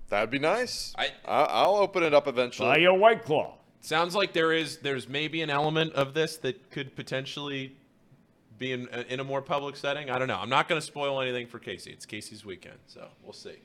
That'd 0.09 0.31
be 0.31 0.39
nice. 0.39 0.93
I- 0.97 1.13
I 1.25 1.43
I'll 1.45 1.77
open 1.77 2.03
it 2.03 2.15
up 2.15 2.27
eventually. 2.29 2.69
Buy 2.69 2.79
you 2.79 2.91
a 2.91 2.95
White 2.95 3.25
Claw. 3.25 3.55
Sounds 3.81 4.15
like 4.15 4.33
there 4.33 4.53
is. 4.53 4.79
There's 4.79 5.09
maybe 5.09 5.41
an 5.43 5.51
element 5.51 5.93
of 5.95 6.15
this 6.15 6.37
that 6.39 6.71
could 6.71 6.97
potentially 6.97 7.77
be 8.59 8.73
in 8.73 8.89
uh, 8.89 9.05
in 9.09 9.21
a 9.21 9.25
more 9.25 9.41
public 9.43 9.77
setting. 9.77 10.11
I 10.11 10.19
don't 10.19 10.27
know. 10.29 10.39
I'm 10.41 10.49
not 10.49 10.69
going 10.69 10.81
to 10.81 10.85
spoil 10.87 11.21
anything 11.21 11.47
for 11.47 11.59
Casey. 11.59 11.93
It's 11.93 12.05
Casey's 12.07 12.45
weekend, 12.45 12.79
so 12.89 13.07
we'll 13.23 13.33
see. 13.33 13.57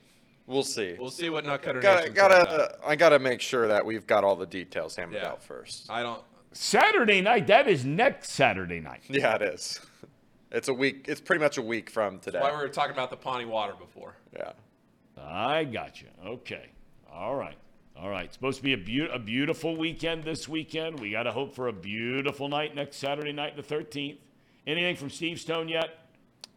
we'll 0.46 0.62
see. 0.62 0.94
We'll 0.98 1.10
see 1.10 1.30
what 1.30 1.44
Nutcutter 1.44 1.82
gotta 1.82 2.08
Nation 2.08 2.14
finds 2.14 2.16
gotta 2.16 2.78
I 2.86 2.94
gotta 2.94 3.18
make 3.18 3.40
sure 3.40 3.66
that 3.68 3.84
we've 3.84 4.06
got 4.06 4.22
all 4.22 4.36
the 4.36 4.46
details 4.46 4.94
hammered 4.94 5.16
Yeah. 5.16 5.30
out 5.30 5.42
first. 5.42 5.90
I 5.90 6.02
don't. 6.02 6.22
Saturday 6.52 7.20
night, 7.20 7.48
that 7.48 7.66
is 7.66 7.84
next 7.84 8.30
Saturday 8.30 8.78
night. 8.80 9.02
Yeah, 9.08 9.34
it 9.34 9.42
is. 9.42 9.80
It's 10.52 10.68
a 10.68 10.74
week. 10.74 11.06
It's 11.08 11.20
pretty 11.20 11.42
much 11.42 11.58
a 11.58 11.62
week 11.62 11.90
from 11.90 12.20
today. 12.20 12.38
Why 12.38 12.52
we 12.52 12.58
were 12.58 12.68
talking 12.68 12.92
about 12.92 13.10
the 13.10 13.16
Pahhni 13.16 13.46
Water 13.48 13.74
before. 13.76 14.14
yeah. 14.32 14.52
I 15.20 15.64
got 15.64 16.00
you. 16.00 16.08
Okay. 16.24 16.70
All 17.12 17.36
right. 17.36 17.56
All 17.96 18.10
right. 18.10 18.26
It's 18.26 18.34
supposed 18.34 18.58
to 18.58 18.62
be 18.62 18.72
a, 18.72 18.76
beau- 18.78 19.12
a 19.12 19.18
beautiful 19.18 19.76
weekend 19.76 20.24
this 20.24 20.48
weekend. 20.48 20.98
We 20.98 21.10
got 21.10 21.24
to 21.24 21.32
hope 21.32 21.54
for 21.54 21.68
a 21.68 21.72
beautiful 21.72 22.48
night 22.48 22.74
next 22.74 22.96
Saturday 22.96 23.32
night, 23.32 23.56
the 23.56 23.62
13th. 23.62 24.18
Anything 24.66 24.96
from 24.96 25.10
Steve 25.10 25.38
Stone 25.40 25.68
yet? 25.68 26.04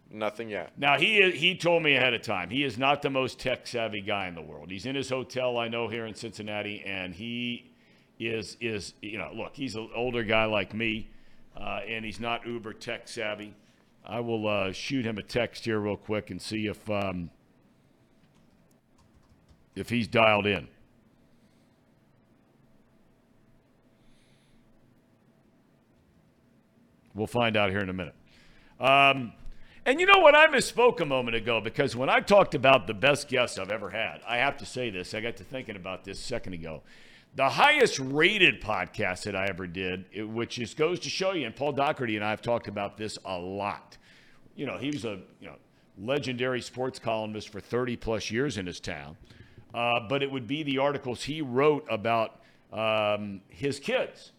Nothing 0.09 0.49
yet. 0.49 0.71
Now 0.77 0.97
he 0.97 1.31
he 1.31 1.55
told 1.55 1.83
me 1.83 1.95
ahead 1.95 2.13
of 2.13 2.21
time 2.21 2.49
he 2.49 2.63
is 2.63 2.77
not 2.77 3.01
the 3.01 3.09
most 3.09 3.39
tech 3.39 3.67
savvy 3.67 3.99
guy 4.01 4.27
in 4.27 4.35
the 4.35 4.41
world. 4.41 4.71
He's 4.71 4.85
in 4.85 4.95
his 4.95 5.09
hotel 5.09 5.57
I 5.57 5.67
know 5.67 5.89
here 5.89 6.05
in 6.05 6.15
Cincinnati, 6.15 6.81
and 6.85 7.13
he 7.13 7.71
is 8.17 8.55
is 8.61 8.93
you 9.01 9.17
know 9.17 9.31
look 9.35 9.53
he's 9.53 9.75
an 9.75 9.89
older 9.93 10.23
guy 10.23 10.45
like 10.45 10.73
me, 10.73 11.09
uh, 11.57 11.81
and 11.85 12.05
he's 12.05 12.21
not 12.21 12.47
uber 12.47 12.71
tech 12.71 13.09
savvy. 13.09 13.53
I 14.05 14.21
will 14.21 14.47
uh, 14.47 14.71
shoot 14.71 15.05
him 15.05 15.17
a 15.17 15.23
text 15.23 15.65
here 15.65 15.79
real 15.79 15.97
quick 15.97 16.29
and 16.29 16.41
see 16.41 16.67
if 16.67 16.89
um, 16.89 17.29
if 19.77 19.89
he's 19.89 20.07
dialed 20.07 20.45
in. 20.45 20.67
We'll 27.13 27.27
find 27.27 27.57
out 27.57 27.69
here 27.71 27.79
in 27.79 27.89
a 27.89 27.93
minute. 27.93 28.15
Um, 28.79 29.33
and 29.85 29.99
you 29.99 30.05
know 30.05 30.19
what? 30.19 30.35
I 30.35 30.47
misspoke 30.47 30.99
a 30.99 31.05
moment 31.05 31.35
ago 31.35 31.59
because 31.61 31.95
when 31.95 32.09
I 32.09 32.19
talked 32.19 32.53
about 32.53 32.85
the 32.87 32.93
best 32.93 33.27
guest 33.27 33.57
I've 33.59 33.71
ever 33.71 33.89
had, 33.89 34.19
I 34.27 34.37
have 34.37 34.57
to 34.57 34.65
say 34.65 34.89
this. 34.89 35.13
I 35.13 35.21
got 35.21 35.37
to 35.37 35.43
thinking 35.43 35.75
about 35.75 36.03
this 36.03 36.19
a 36.19 36.23
second 36.23 36.53
ago. 36.53 36.83
The 37.35 37.49
highest 37.49 37.99
rated 37.99 38.61
podcast 38.61 39.23
that 39.23 39.35
I 39.35 39.45
ever 39.47 39.65
did, 39.67 40.05
it- 40.11 40.27
which 40.27 40.55
just 40.55 40.77
goes 40.77 40.99
to 41.01 41.09
show 41.09 41.33
you, 41.33 41.45
and 41.45 41.55
Paul 41.55 41.71
Doherty 41.71 42.15
and 42.15 42.25
I 42.25 42.29
have 42.31 42.41
talked 42.41 42.67
about 42.67 42.97
this 42.97 43.17
a 43.25 43.37
lot. 43.37 43.97
You 44.55 44.65
know, 44.65 44.77
he 44.77 44.87
was 44.89 45.05
a 45.05 45.19
you 45.39 45.47
know 45.47 45.55
legendary 45.99 46.61
sports 46.61 46.99
columnist 46.99 47.49
for 47.49 47.59
30 47.59 47.95
plus 47.95 48.29
years 48.31 48.57
in 48.57 48.65
his 48.65 48.79
town. 48.79 49.17
Uh, 49.77 49.99
but 49.99 50.23
it 50.23 50.31
would 50.31 50.47
be 50.47 50.63
the 50.63 50.79
articles 50.79 51.21
he 51.21 51.39
wrote 51.39 51.85
about 51.87 52.39
um, 52.73 53.41
his 53.47 53.79
kids, 53.79 54.31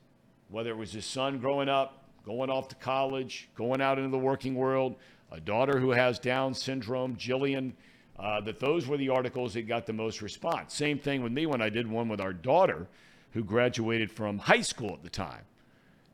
whether 0.48 0.70
it 0.70 0.76
was 0.76 0.90
his 0.90 1.06
son 1.06 1.38
growing 1.38 1.68
up, 1.68 2.02
going 2.26 2.50
off 2.50 2.66
to 2.66 2.74
college, 2.74 3.48
going 3.54 3.80
out 3.80 3.98
into 3.98 4.10
the 4.10 4.18
working 4.18 4.56
world, 4.56 4.96
a 5.30 5.38
daughter 5.38 5.78
who 5.78 5.92
has 5.92 6.18
Down 6.18 6.54
syndrome, 6.54 7.14
Jillian, 7.14 7.74
uh, 8.18 8.40
that 8.40 8.58
those 8.58 8.88
were 8.88 8.96
the 8.96 9.10
articles 9.10 9.54
that 9.54 9.68
got 9.68 9.86
the 9.86 9.92
most 9.92 10.22
response. 10.22 10.74
Same 10.74 10.98
thing 10.98 11.22
with 11.22 11.30
me 11.30 11.46
when 11.46 11.62
I 11.62 11.68
did 11.68 11.88
one 11.88 12.08
with 12.08 12.20
our 12.20 12.32
daughter 12.32 12.88
who 13.30 13.44
graduated 13.44 14.10
from 14.10 14.38
high 14.38 14.62
school 14.62 14.94
at 14.94 15.04
the 15.04 15.08
time. 15.08 15.42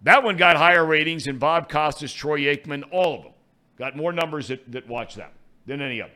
That 0.02 0.22
one 0.22 0.36
got 0.36 0.58
higher 0.58 0.84
ratings 0.84 1.24
than 1.24 1.38
Bob 1.38 1.70
Costas, 1.70 2.12
Troy 2.12 2.40
Aikman, 2.40 2.82
all 2.92 3.14
of 3.14 3.22
them. 3.22 3.32
Got 3.78 3.96
more 3.96 4.12
numbers 4.12 4.48
that, 4.48 4.70
that 4.70 4.86
watch 4.86 5.14
that 5.14 5.32
than 5.64 5.80
any 5.80 6.02
other. 6.02 6.12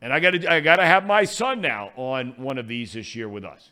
And 0.00 0.12
I 0.12 0.20
got 0.20 0.30
to 0.30 0.52
I 0.52 0.60
got 0.60 0.76
to 0.76 0.86
have 0.86 1.06
my 1.06 1.24
son 1.24 1.60
now 1.60 1.90
on 1.96 2.34
one 2.36 2.58
of 2.58 2.68
these 2.68 2.92
this 2.92 3.14
year 3.16 3.28
with 3.28 3.44
us. 3.44 3.70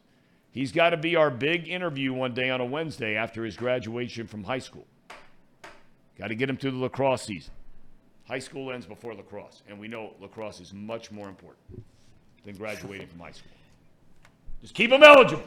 He's 0.50 0.72
got 0.72 0.90
to 0.90 0.96
be 0.96 1.16
our 1.16 1.30
big 1.30 1.68
interview 1.68 2.12
one 2.12 2.32
day 2.34 2.50
on 2.50 2.60
a 2.60 2.64
Wednesday 2.64 3.14
after 3.14 3.44
his 3.44 3.56
graduation 3.56 4.26
from 4.26 4.44
high 4.44 4.58
school. 4.58 4.86
Got 6.18 6.28
to 6.28 6.34
get 6.34 6.48
him 6.48 6.56
through 6.56 6.70
the 6.72 6.78
lacrosse 6.78 7.22
season. 7.22 7.52
High 8.26 8.38
school 8.38 8.72
ends 8.72 8.86
before 8.86 9.14
lacrosse, 9.14 9.62
and 9.68 9.78
we 9.78 9.86
know 9.86 10.14
lacrosse 10.18 10.60
is 10.60 10.72
much 10.72 11.12
more 11.12 11.28
important 11.28 11.84
than 12.44 12.56
graduating 12.56 13.06
from 13.06 13.20
high 13.20 13.32
school. 13.32 13.52
Just 14.62 14.74
keep 14.74 14.90
him 14.90 15.02
eligible. 15.02 15.44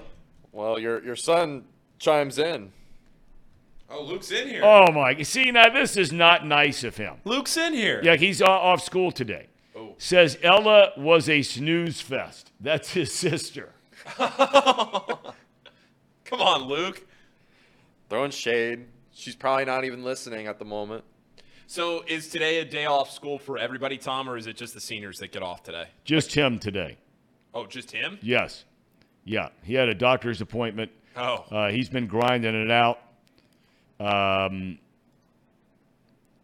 Well, 0.52 0.80
your 0.80 1.04
your 1.04 1.16
son 1.16 1.66
chimes 1.98 2.40
in. 2.40 2.72
Oh, 3.90 4.04
Luke's 4.04 4.32
in 4.32 4.48
here. 4.48 4.62
Oh 4.64 4.92
my! 4.92 5.22
See 5.24 5.52
now, 5.52 5.70
this 5.70 5.98
is 5.98 6.14
not 6.14 6.46
nice 6.46 6.84
of 6.84 6.96
him. 6.96 7.16
Luke's 7.26 7.58
in 7.58 7.74
here. 7.74 8.00
Yeah, 8.04 8.16
he's 8.16 8.42
o- 8.42 8.46
off 8.46 8.82
school 8.84 9.12
today. 9.12 9.48
Says 10.02 10.38
Ella 10.42 10.94
was 10.96 11.28
a 11.28 11.42
snooze 11.42 12.00
fest. 12.00 12.54
That's 12.62 12.94
his 12.94 13.14
sister. 13.14 13.74
Come 14.16 14.32
on, 16.32 16.64
Luke. 16.64 17.06
Throwing 18.10 18.32
shade. 18.32 18.86
She's 19.12 19.36
probably 19.36 19.66
not 19.66 19.84
even 19.84 20.02
listening 20.02 20.48
at 20.48 20.58
the 20.58 20.64
moment. 20.64 21.04
So 21.68 22.06
is 22.08 22.30
today 22.30 22.60
a 22.60 22.66
day 22.66 22.86
off 22.86 23.12
school 23.12 23.38
for 23.38 23.58
everybody, 23.58 23.98
Thom, 23.98 24.30
or 24.30 24.38
is 24.38 24.48
it 24.48 24.56
just 24.56 24.74
the 24.74 24.80
seniors 24.80 25.20
that 25.20 25.34
get 25.34 25.44
off 25.44 25.64
today? 25.64 25.90
Just 26.06 26.34
him 26.34 26.60
today. 26.60 26.98
Oh, 27.54 27.66
just 27.66 27.92
him? 27.92 28.20
Yes. 28.22 28.64
Yeah. 29.26 29.50
He 29.64 29.74
had 29.74 29.90
a 29.90 29.94
doctor's 29.94 30.40
appointment. 30.40 30.92
Oh. 31.18 31.44
Uh, 31.52 31.72
he's 31.72 31.90
been 31.90 32.08
grinding 32.08 32.56
it 32.56 32.72
out. 32.72 33.00
Um, 34.00 34.80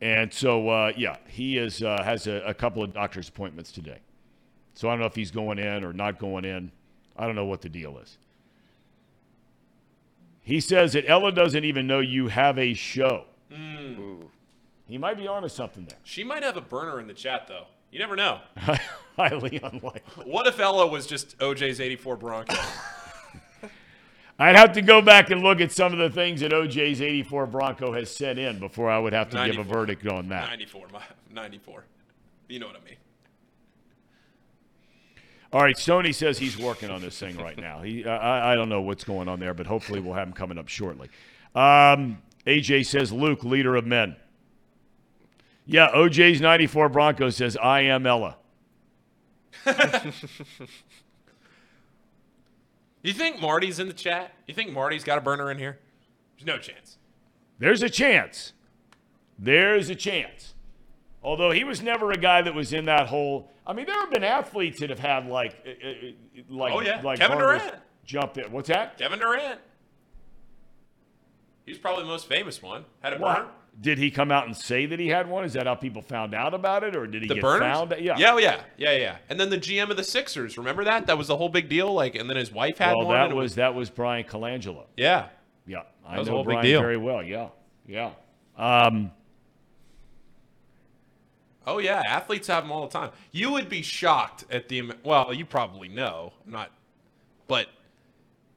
and 0.02 0.34
so, 0.34 0.70
uh, 0.70 0.92
yeah, 0.96 1.18
he 1.28 1.58
is 1.58 1.82
uh, 1.82 2.02
has 2.04 2.28
a, 2.28 2.44
a 2.46 2.54
couple 2.54 2.84
of 2.84 2.94
doctor's 2.94 3.30
appointments 3.30 3.72
today. 3.72 4.00
So 4.74 4.90
I 4.90 4.92
don't 4.92 5.00
know 5.00 5.06
if 5.06 5.16
he's 5.16 5.32
going 5.32 5.58
in 5.58 5.84
or 5.84 5.94
not 5.94 6.20
going 6.20 6.46
in. 6.46 6.72
I 7.16 7.26
don't 7.26 7.36
know 7.36 7.46
what 7.46 7.62
the 7.62 7.70
deal 7.70 7.98
is. 7.98 8.18
He 10.42 10.60
says 10.60 10.94
that 10.94 11.10
Ella 11.10 11.32
doesn't 11.32 11.64
even 11.64 11.88
know 11.88 12.02
you 12.02 12.28
have 12.28 12.60
a 12.60 12.74
show. 12.74 13.26
Ooh. 13.52 14.30
He 14.88 14.98
might 14.98 15.18
be 15.18 15.28
onto 15.28 15.50
something 15.50 15.86
there. 15.86 15.98
She 16.04 16.24
might 16.24 16.44
have 16.44 16.58
a 16.58 16.62
burner 16.62 17.00
in 17.00 17.08
the 17.08 17.14
chat, 17.14 17.48
though. 17.48 17.66
You 17.92 18.00
never 18.00 18.16
know. 18.16 18.42
Highly 19.16 19.60
unlikely. 19.64 20.26
What 20.26 20.46
if 20.46 20.60
Ella 20.60 20.86
was 20.86 21.08
just 21.08 21.38
OJ's 21.40 21.80
84 21.80 22.18
Bronco? 22.18 22.56
I'd 24.38 24.56
have 24.58 24.74
to 24.74 24.82
go 24.82 25.02
back 25.02 25.30
and 25.32 25.42
look 25.42 25.62
at 25.62 25.72
some 25.72 25.94
of 25.94 26.00
the 26.00 26.10
things 26.10 26.42
that 26.42 26.52
OJ's 26.52 27.02
84 27.02 27.46
Bronco 27.48 27.94
has 27.94 28.14
sent 28.14 28.38
in 28.38 28.60
before 28.60 28.90
I 28.90 29.00
would 29.00 29.14
have 29.14 29.30
to 29.30 29.46
give 29.46 29.58
a 29.58 29.64
verdict 29.64 30.06
on 30.08 30.28
that. 30.30 30.50
94. 30.50 30.88
my- 30.92 31.02
94. 31.34 31.86
You 32.50 32.60
know 32.60 32.68
what 32.68 32.76
I 32.76 32.86
mean. 32.86 32.98
All 35.54 35.62
right, 35.62 35.78
Stoney 35.78 36.12
says 36.12 36.38
he's 36.38 36.58
working 36.58 36.90
on 36.90 37.00
this 37.00 37.18
thing 37.18 37.38
right 37.38 37.58
now. 37.58 37.82
He, 37.82 38.06
I, 38.06 38.52
I 38.52 38.56
don't 38.56 38.68
know 38.68 38.82
what's 38.82 39.06
going 39.06 39.30
on 39.30 39.40
there, 39.40 39.54
but 39.54 39.66
hopefully 39.66 40.02
we'll 40.02 40.14
have 40.16 40.28
him 40.28 40.34
coming 40.34 40.58
up 40.58 40.68
shortly. 40.68 41.10
Um, 41.54 42.18
AJ 42.46 42.88
says 42.88 43.14
Luke, 43.14 43.44
leader 43.46 43.78
of 43.78 43.86
men. 43.86 44.18
Yeah, 45.66 45.90
OJ's 45.96 46.42
94 46.42 46.90
Bronco 46.90 47.30
says, 47.30 47.56
I 47.56 47.82
am 47.82 48.06
Ella. 48.06 48.36
You 53.06 53.14
think 53.14 53.40
Marty's 53.40 53.78
in 53.78 53.88
the 53.88 53.94
chat? 53.94 54.34
You 54.48 54.56
think 54.56 54.72
Marty's 54.72 55.04
got 55.04 55.20
a 55.20 55.22
burner 55.22 55.52
in 55.52 55.60
here? 55.60 55.78
There's 56.36 56.48
no 56.48 56.58
chance. 56.58 56.98
There's 57.60 57.84
a 57.84 57.90
chance. 57.90 58.54
There's 59.38 59.92
a 59.92 59.96
chance. 59.96 60.56
Although 61.22 61.52
he 61.52 61.64
was 61.64 61.84
never 61.84 62.12
a 62.12 62.18
guy 62.18 62.42
that 62.42 62.56
was 62.56 62.74
in 62.74 62.86
that 62.86 63.06
whole. 63.06 63.52
I 63.68 63.74
mean, 63.74 63.86
there 63.86 63.96
have 64.00 64.10
been 64.10 64.24
athletes 64.24 64.80
that 64.80 64.90
have 64.90 64.98
had 64.98 65.28
like, 65.28 65.56
uh, 65.68 65.88
uh, 65.88 66.12
like, 66.50 66.74
Oh, 66.74 66.82
yeah. 66.82 67.00
like 67.04 67.20
Kevin 67.20 67.38
Durant. 67.38 67.76
jump 68.06 68.40
in. 68.40 68.52
What's 68.52 68.70
that? 68.70 68.98
Kevin 68.98 69.20
Durant. 69.20 69.60
He's 71.64 71.78
probably 71.78 72.06
the 72.06 72.10
most 72.10 72.28
famous 72.28 72.60
one. 72.60 72.86
Had 73.04 73.14
a 73.14 73.20
burner. 73.20 73.48
Did 73.82 73.98
he 73.98 74.10
come 74.10 74.32
out 74.32 74.46
and 74.46 74.56
say 74.56 74.86
that 74.86 75.00
he 75.00 75.10
had 75.10 75.30
one? 75.30 75.44
Is 75.44 75.54
that 75.54 75.68
how 75.68 75.76
people 75.76 76.02
found 76.02 76.34
out 76.34 76.54
about 76.54 76.84
it, 76.84 76.96
or 76.96 77.06
did 77.08 77.22
he 77.24 77.28
The 77.28 77.36
get 77.36 77.44
found? 77.44 77.94
Yeah. 78.00 78.16
Yeah, 78.18 78.38
yeah, 78.38 78.62
yeah, 78.78 78.96
yeah. 78.96 79.18
And 79.30 79.38
then 79.40 79.50
the 79.50 79.58
GM 79.58 79.90
of 79.90 79.98
the 79.98 80.04
Sixers, 80.04 80.58
remember 80.58 80.86
that? 80.86 81.08
That 81.08 81.18
was 81.18 81.28
the 81.28 81.36
whole 81.36 81.50
big 81.50 81.68
deal. 81.68 81.94
Like, 81.94 82.16
and 82.16 82.30
then 82.30 82.38
his 82.38 82.52
wife 82.52 82.78
had 82.78 82.96
Well, 82.96 83.08
one. 83.08 83.16
that 83.16 83.24
and 83.26 83.34
it 83.34 83.36
was 83.36 83.56
that 83.56 83.76
was 83.76 83.90
Bryan 83.90 84.24
Colangelo. 84.26 84.86
yeah. 84.98 85.28
Yeah, 85.68 85.82
I 86.08 86.22
know 86.22 86.44
Bryan 86.44 86.62
very 86.62 86.96
well. 86.98 87.24
Yeah, 87.24 87.48
yeah. 87.88 88.12
Um, 88.56 89.12
Oh 91.68 91.80
yeah, 91.80 92.04
athletes 92.06 92.48
have 92.48 92.64
them 92.64 92.72
all 92.72 92.88
the 92.88 92.94
time. 92.94 93.10
You 93.32 93.52
would 93.54 93.70
be 93.70 93.82
shocked 93.82 94.46
at 94.52 94.70
the 94.70 94.92
well, 95.04 95.34
you 95.34 95.46
probably 95.46 95.88
know, 95.88 96.34
I'm 96.46 96.52
not, 96.52 96.70
but 97.48 97.68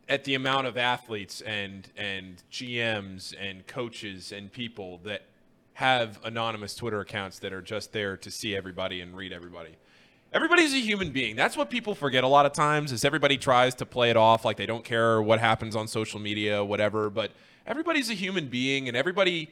at 0.09 0.24
the 0.24 0.34
amount 0.34 0.66
of 0.66 0.76
athletes 0.76 1.40
and 1.42 1.88
and 1.96 2.42
GMs 2.50 3.34
and 3.38 3.66
coaches 3.66 4.32
and 4.32 4.50
people 4.52 5.00
that 5.04 5.22
have 5.74 6.18
anonymous 6.24 6.74
Twitter 6.74 7.00
accounts 7.00 7.38
that 7.38 7.52
are 7.52 7.62
just 7.62 7.92
there 7.92 8.16
to 8.16 8.30
see 8.30 8.56
everybody 8.56 9.00
and 9.00 9.16
read 9.16 9.32
everybody. 9.32 9.76
Everybody's 10.32 10.74
a 10.74 10.80
human 10.80 11.11
being. 11.11 11.36
That's 11.36 11.56
what 11.56 11.70
people 11.70 11.94
forget 11.94 12.24
a 12.24 12.28
lot 12.28 12.46
of 12.46 12.52
times 12.52 12.92
is 12.92 13.04
everybody 13.04 13.38
tries 13.38 13.74
to 13.76 13.86
play 13.86 14.11
it 14.11 14.16
off 14.16 14.44
like 14.44 14.56
they 14.56 14.66
don't 14.66 14.84
care 14.84 15.22
what 15.22 15.38
happens 15.38 15.76
on 15.76 15.86
social 15.86 16.20
media, 16.20 16.64
whatever, 16.64 17.09
but 17.09 17.30
everybody's 17.66 18.11
a 18.11 18.14
human 18.14 18.48
being 18.48 18.88
and 18.88 18.96
everybody 18.96 19.50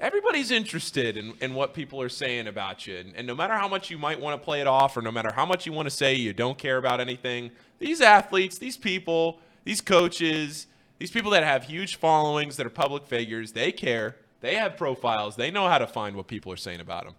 everybody's 0.00 0.50
interested 0.50 1.16
in, 1.16 1.34
in 1.40 1.54
what 1.54 1.74
people 1.74 2.00
are 2.00 2.08
saying 2.08 2.48
about 2.48 2.86
you. 2.86 2.96
And, 2.96 3.12
and 3.14 3.26
no 3.26 3.34
matter 3.34 3.54
how 3.54 3.68
much 3.68 3.90
you 3.90 3.98
might 3.98 4.18
want 4.18 4.40
to 4.40 4.44
play 4.44 4.60
it 4.60 4.66
off, 4.66 4.96
or 4.96 5.02
no 5.02 5.12
matter 5.12 5.30
how 5.30 5.44
much 5.44 5.66
you 5.66 5.72
want 5.72 5.86
to 5.86 5.94
say 5.94 6.14
you 6.14 6.32
don't 6.32 6.56
care 6.56 6.78
about 6.78 7.00
anything, 7.00 7.50
these 7.78 8.00
athletes, 8.00 8.58
these 8.58 8.76
people, 8.78 9.38
these 9.64 9.80
coaches, 9.80 10.66
these 10.98 11.10
people 11.10 11.30
that 11.32 11.44
have 11.44 11.64
huge 11.64 11.96
followings, 11.96 12.56
that 12.56 12.66
are 12.66 12.70
public 12.70 13.06
figures, 13.06 13.52
they 13.52 13.72
care. 13.72 14.16
They 14.40 14.54
have 14.54 14.76
profiles. 14.76 15.36
They 15.36 15.50
know 15.50 15.68
how 15.68 15.78
to 15.78 15.86
find 15.86 16.16
what 16.16 16.26
people 16.26 16.52
are 16.52 16.56
saying 16.56 16.80
about 16.80 17.04
them. 17.04 17.14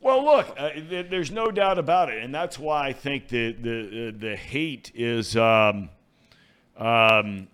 Well, 0.00 0.24
look, 0.24 0.54
uh, 0.58 0.70
th- 0.70 1.10
there's 1.10 1.30
no 1.30 1.52
doubt 1.52 1.78
about 1.78 2.10
it, 2.10 2.22
and 2.24 2.34
that's 2.34 2.58
why 2.58 2.88
I 2.88 2.92
think 2.92 3.28
the 3.28 3.52
the 3.52 4.08
uh, 4.08 4.12
the 4.18 4.36
hate 4.36 4.90
is 4.96 5.36
um, 5.36 5.90
um, 6.76 7.46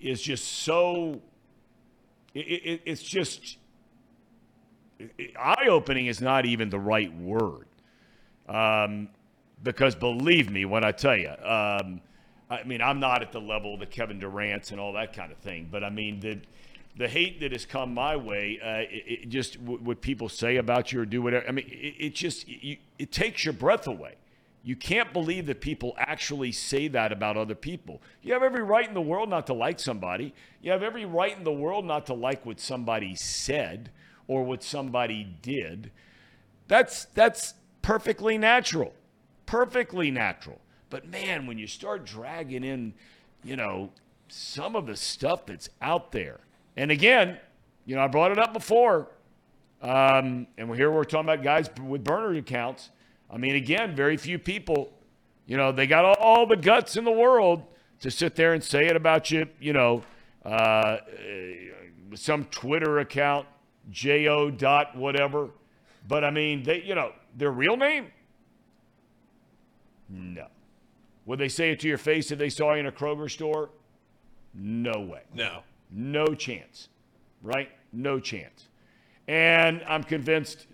is 0.00 0.22
just 0.22 0.44
so. 0.44 1.20
It, 2.32 2.40
it, 2.40 2.82
it's 2.84 3.02
just 3.02 3.56
eye 5.36 5.66
opening 5.68 6.06
is 6.06 6.20
not 6.20 6.46
even 6.46 6.70
the 6.70 6.78
right 6.78 7.12
word, 7.16 7.66
um, 8.48 9.08
because 9.62 9.94
believe 9.94 10.50
me 10.50 10.64
when 10.64 10.84
I 10.84 10.92
tell 10.92 11.16
you, 11.16 11.30
um, 11.30 12.00
I 12.48 12.62
mean 12.64 12.80
I'm 12.80 13.00
not 13.00 13.22
at 13.22 13.32
the 13.32 13.40
level 13.40 13.74
of 13.74 13.80
the 13.80 13.86
Kevin 13.86 14.18
Durant's 14.18 14.70
and 14.70 14.80
all 14.80 14.92
that 14.94 15.12
kind 15.12 15.32
of 15.32 15.38
thing, 15.38 15.68
but 15.70 15.82
I 15.84 15.90
mean 15.90 16.20
the 16.20 16.40
the 16.96 17.08
hate 17.08 17.40
that 17.40 17.52
has 17.52 17.66
come 17.66 17.92
my 17.92 18.16
way, 18.16 18.58
uh, 18.62 18.90
it, 18.90 19.04
it 19.06 19.28
just 19.28 19.60
w- 19.60 19.78
what 19.82 20.00
people 20.00 20.28
say 20.28 20.56
about 20.56 20.92
you 20.92 21.00
or 21.00 21.04
do 21.04 21.20
whatever. 21.20 21.46
I 21.46 21.52
mean, 21.52 21.66
it, 21.68 21.94
it 21.98 22.14
just 22.14 22.46
it 22.48 23.12
takes 23.12 23.44
your 23.44 23.52
breath 23.52 23.86
away. 23.86 24.14
You 24.64 24.74
can't 24.74 25.12
believe 25.12 25.46
that 25.46 25.60
people 25.60 25.94
actually 25.96 26.50
say 26.50 26.88
that 26.88 27.12
about 27.12 27.36
other 27.36 27.54
people. 27.54 28.02
You 28.22 28.32
have 28.32 28.42
every 28.42 28.64
right 28.64 28.88
in 28.88 28.94
the 28.94 29.00
world 29.00 29.28
not 29.28 29.46
to 29.46 29.52
like 29.52 29.78
somebody. 29.78 30.34
You 30.60 30.72
have 30.72 30.82
every 30.82 31.04
right 31.04 31.36
in 31.36 31.44
the 31.44 31.52
world 31.52 31.84
not 31.84 32.06
to 32.06 32.14
like 32.14 32.44
what 32.44 32.58
somebody 32.58 33.14
said 33.14 33.90
or 34.26 34.42
what 34.42 34.64
somebody 34.64 35.22
did. 35.40 35.92
That's 36.66 37.04
that's 37.14 37.54
perfectly 37.82 38.38
natural. 38.38 38.92
Perfectly 39.46 40.10
natural. 40.10 40.60
But 40.90 41.08
man, 41.08 41.46
when 41.46 41.58
you 41.58 41.66
start 41.66 42.04
dragging 42.04 42.64
in, 42.64 42.94
you 43.42 43.56
know, 43.56 43.90
some 44.28 44.76
of 44.76 44.86
the 44.86 44.96
stuff 44.96 45.46
that's 45.46 45.68
out 45.80 46.12
there. 46.12 46.40
And 46.76 46.90
again, 46.90 47.38
you 47.84 47.94
know, 47.94 48.02
I 48.02 48.08
brought 48.08 48.32
it 48.32 48.38
up 48.38 48.52
before. 48.52 49.08
Um, 49.80 50.46
and 50.58 50.74
here 50.74 50.90
we're 50.90 51.04
talking 51.04 51.28
about 51.28 51.42
guys 51.42 51.70
with 51.80 52.02
burner 52.02 52.36
accounts. 52.36 52.90
I 53.30 53.38
mean, 53.38 53.54
again, 53.54 53.94
very 53.94 54.16
few 54.16 54.38
people, 54.38 54.92
you 55.46 55.56
know, 55.56 55.72
they 55.72 55.86
got 55.86 56.04
all, 56.04 56.16
all 56.18 56.46
the 56.46 56.56
guts 56.56 56.96
in 56.96 57.04
the 57.04 57.12
world 57.12 57.62
to 58.00 58.10
sit 58.10 58.34
there 58.36 58.52
and 58.52 58.62
say 58.62 58.86
it 58.86 58.96
about 58.96 59.30
you, 59.30 59.48
you 59.60 59.72
know, 59.72 60.02
uh, 60.44 60.48
uh, 60.48 61.00
some 62.14 62.44
Twitter 62.46 62.98
account, 62.98 63.46
jo 63.90 64.50
dot 64.50 64.96
whatever. 64.96 65.50
But 66.08 66.24
I 66.24 66.30
mean, 66.30 66.62
they, 66.62 66.82
you 66.82 66.94
know, 66.94 67.12
their 67.36 67.50
real 67.50 67.76
name? 67.76 68.08
No. 70.08 70.46
Would 71.26 71.38
they 71.38 71.48
say 71.48 71.70
it 71.72 71.80
to 71.80 71.88
your 71.88 71.98
face 71.98 72.30
if 72.30 72.38
they 72.38 72.48
saw 72.48 72.74
you 72.74 72.80
in 72.80 72.86
a 72.86 72.92
Kroger 72.92 73.30
store? 73.30 73.70
No 74.54 75.00
way. 75.00 75.22
No. 75.34 75.62
No 75.90 76.26
chance, 76.34 76.88
right? 77.42 77.70
No 77.92 78.18
chance. 78.20 78.68
And 79.28 79.82
I'm 79.88 80.02
convinced 80.04 80.66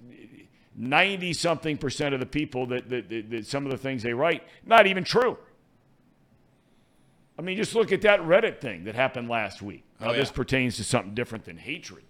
90 0.77 1.33
something 1.33 1.77
percent 1.79 2.15
of 2.15 2.21
the 2.21 2.27
people 2.27 2.67
that, 2.67 2.89
that, 2.91 3.09
that, 3.09 3.31
that 3.31 3.47
some 3.47 3.65
of 3.65 3.73
the 3.73 3.79
things 3.79 4.03
they 4.03 4.13
write, 4.15 4.43
not 4.67 4.87
even 4.87 5.05
true. 5.05 5.39
I 7.39 7.43
mean, 7.43 7.57
just 7.57 7.75
look 7.75 7.93
at 7.93 8.03
that 8.03 8.21
Reddit 8.21 8.61
thing 8.61 8.85
that 8.85 8.95
happened 8.95 9.29
last 9.29 9.63
week. 9.63 9.85
Now, 10.01 10.11
Oh, 10.11 10.13
this 10.13 10.29
yeah. 10.29 10.35
pertains 10.35 10.77
to 10.77 10.85
something 10.85 11.15
different 11.15 11.45
than 11.45 11.57
hatred 11.57 12.05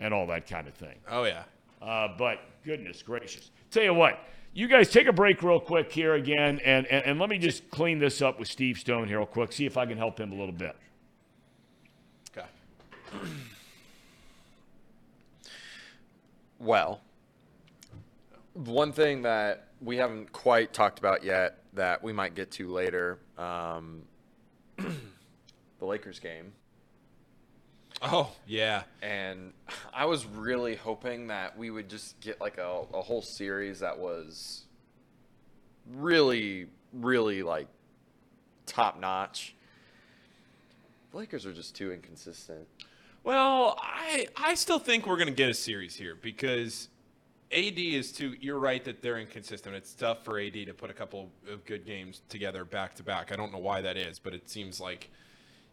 and 0.00 0.12
all 0.12 0.26
that 0.26 0.48
kind 0.48 0.66
of 0.66 0.74
thing. 0.74 0.96
Oh 1.08 1.24
yeah. 1.24 1.44
Uh, 1.80 2.08
but 2.18 2.40
goodness 2.64 3.02
gracious. 3.02 3.50
Tell 3.70 3.82
you 3.84 3.94
what, 3.94 4.18
you 4.54 4.68
guys 4.68 4.88
take 4.90 5.08
a 5.08 5.12
break 5.12 5.42
real 5.42 5.60
quick 5.60 5.90
here 5.90 6.14
again, 6.14 6.60
and, 6.64 6.86
and, 6.86 7.04
and 7.04 7.18
let 7.18 7.28
me 7.28 7.38
just 7.38 7.68
clean 7.70 7.98
this 7.98 8.22
up 8.22 8.38
with 8.38 8.48
Steve 8.48 8.78
Stone 8.78 9.08
here 9.08 9.18
real 9.18 9.26
quick, 9.26 9.52
see 9.52 9.66
if 9.66 9.76
I 9.76 9.84
can 9.84 9.98
help 9.98 10.18
him 10.18 10.32
a 10.32 10.36
little 10.36 10.52
bit. 10.52 10.76
Okay. 12.36 12.46
Well, 16.60 17.02
one 18.54 18.92
thing 18.92 19.20
that 19.22 19.68
we 19.82 19.98
haven't 19.98 20.32
quite 20.32 20.72
talked 20.72 20.98
about 20.98 21.22
yet 21.22 21.58
that 21.74 22.02
we 22.02 22.10
might 22.10 22.34
get 22.34 22.50
to 22.52 22.72
later, 22.72 23.18
um, 23.36 24.00
the 24.78 25.84
Lakers 25.84 26.18
game. 26.18 26.52
Oh 28.04 28.30
yeah. 28.46 28.82
And 29.02 29.52
I 29.94 30.04
was 30.04 30.26
really 30.26 30.76
hoping 30.76 31.28
that 31.28 31.56
we 31.56 31.70
would 31.70 31.88
just 31.88 32.20
get 32.20 32.40
like 32.40 32.58
a, 32.58 32.82
a 32.92 33.02
whole 33.02 33.22
series 33.22 33.80
that 33.80 33.98
was 33.98 34.64
really, 35.92 36.66
really 36.92 37.42
like 37.42 37.68
top 38.66 39.00
notch. 39.00 39.54
The 41.10 41.18
Lakers 41.18 41.46
are 41.46 41.52
just 41.52 41.74
too 41.74 41.92
inconsistent. 41.92 42.66
Well, 43.22 43.78
I 43.80 44.26
I 44.36 44.54
still 44.54 44.78
think 44.78 45.06
we're 45.06 45.16
gonna 45.16 45.30
get 45.30 45.48
a 45.48 45.54
series 45.54 45.96
here 45.96 46.14
because 46.14 46.88
AD 47.50 47.78
is 47.78 48.12
too. 48.12 48.34
You're 48.38 48.58
right 48.58 48.84
that 48.84 49.00
they're 49.00 49.18
inconsistent. 49.18 49.74
It's 49.74 49.94
tough 49.94 50.24
for 50.24 50.38
AD 50.38 50.52
to 50.52 50.74
put 50.74 50.90
a 50.90 50.94
couple 50.94 51.30
of 51.50 51.64
good 51.64 51.86
games 51.86 52.20
together 52.28 52.66
back 52.66 52.94
to 52.96 53.02
back. 53.02 53.32
I 53.32 53.36
don't 53.36 53.50
know 53.50 53.58
why 53.58 53.80
that 53.80 53.96
is, 53.96 54.18
but 54.18 54.34
it 54.34 54.50
seems 54.50 54.78
like 54.78 55.10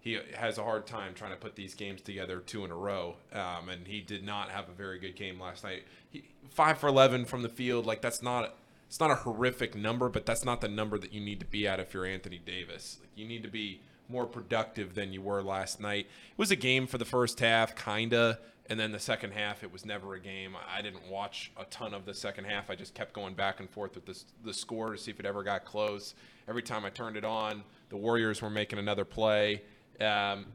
he 0.02 0.20
has 0.36 0.58
a 0.58 0.64
hard 0.64 0.86
time 0.86 1.14
trying 1.14 1.32
to 1.32 1.38
put 1.38 1.56
these 1.56 1.74
games 1.74 2.02
together 2.02 2.40
two 2.40 2.66
in 2.66 2.72
a 2.72 2.76
row. 2.76 3.16
Um, 3.32 3.70
and 3.70 3.88
he 3.88 4.02
did 4.02 4.26
not 4.26 4.50
have 4.50 4.68
a 4.68 4.74
very 4.74 5.00
good 5.00 5.16
game 5.16 5.40
last 5.40 5.64
night. 5.64 5.84
He, 6.10 6.26
five 6.50 6.80
for 6.80 6.90
eleven 6.90 7.24
from 7.24 7.44
the 7.44 7.50
field, 7.50 7.86
like 7.86 8.02
that's 8.02 8.22
not. 8.22 8.56
It's 8.88 9.00
not 9.00 9.10
a 9.10 9.16
horrific 9.16 9.74
number, 9.74 10.10
but 10.10 10.26
that's 10.26 10.44
not 10.44 10.60
the 10.60 10.68
number 10.68 10.98
that 10.98 11.14
you 11.14 11.22
need 11.22 11.40
to 11.40 11.46
be 11.46 11.66
at 11.66 11.80
if 11.80 11.94
you're 11.94 12.06
Anthony 12.06 12.42
Davis. 12.46 12.98
Like 13.00 13.12
you 13.16 13.26
need 13.26 13.42
to 13.44 13.50
be 13.50 13.80
more 14.10 14.26
productive 14.26 14.96
than 14.96 15.14
you 15.14 15.22
were 15.22 15.42
last 15.42 15.80
night. 15.80 16.08
It 16.32 16.38
was 16.38 16.52
a 16.52 16.58
game 16.58 16.88
for 16.88 16.98
the 16.98 17.06
first 17.06 17.40
half, 17.40 17.74
kinda, 17.74 18.38
and 18.70 18.78
then 18.78 18.92
the 18.92 19.00
second 19.00 19.32
half, 19.32 19.64
it 19.64 19.72
was 19.72 19.86
never 19.86 20.16
a 20.16 20.20
game. 20.20 20.58
I 20.70 20.82
didn't 20.82 21.10
watch 21.10 21.54
a 21.58 21.64
ton 21.66 21.94
of 21.94 22.06
the 22.06 22.14
second 22.14 22.46
half. 22.46 22.70
I 22.70 22.76
just 22.76 22.94
kept 22.94 23.14
going 23.14 23.34
back 23.34 23.62
and 23.62 23.70
forth 23.70 23.96
with 23.96 24.06
the 24.44 24.54
score 24.54 24.92
to 24.92 24.98
see 24.98 25.12
if 25.12 25.22
it 25.22 25.26
ever 25.26 25.42
got 25.42 25.64
close. 25.64 26.14
Every 26.50 26.62
time 26.62 26.84
I 26.84 26.90
turned 26.90 27.16
it 27.16 27.24
on, 27.24 27.64
the 27.90 27.98
Warriors 27.98 28.42
were 28.42 28.50
making 28.50 28.80
another 28.80 29.06
play. 29.06 29.62
Um, 30.02 30.46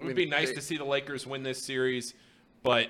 it 0.00 0.04
would 0.04 0.16
be 0.16 0.22
mean, 0.22 0.30
nice 0.30 0.48
they- 0.48 0.54
to 0.54 0.60
see 0.60 0.76
the 0.76 0.84
Lakers 0.84 1.26
win 1.26 1.42
this 1.42 1.62
series, 1.62 2.14
but 2.62 2.88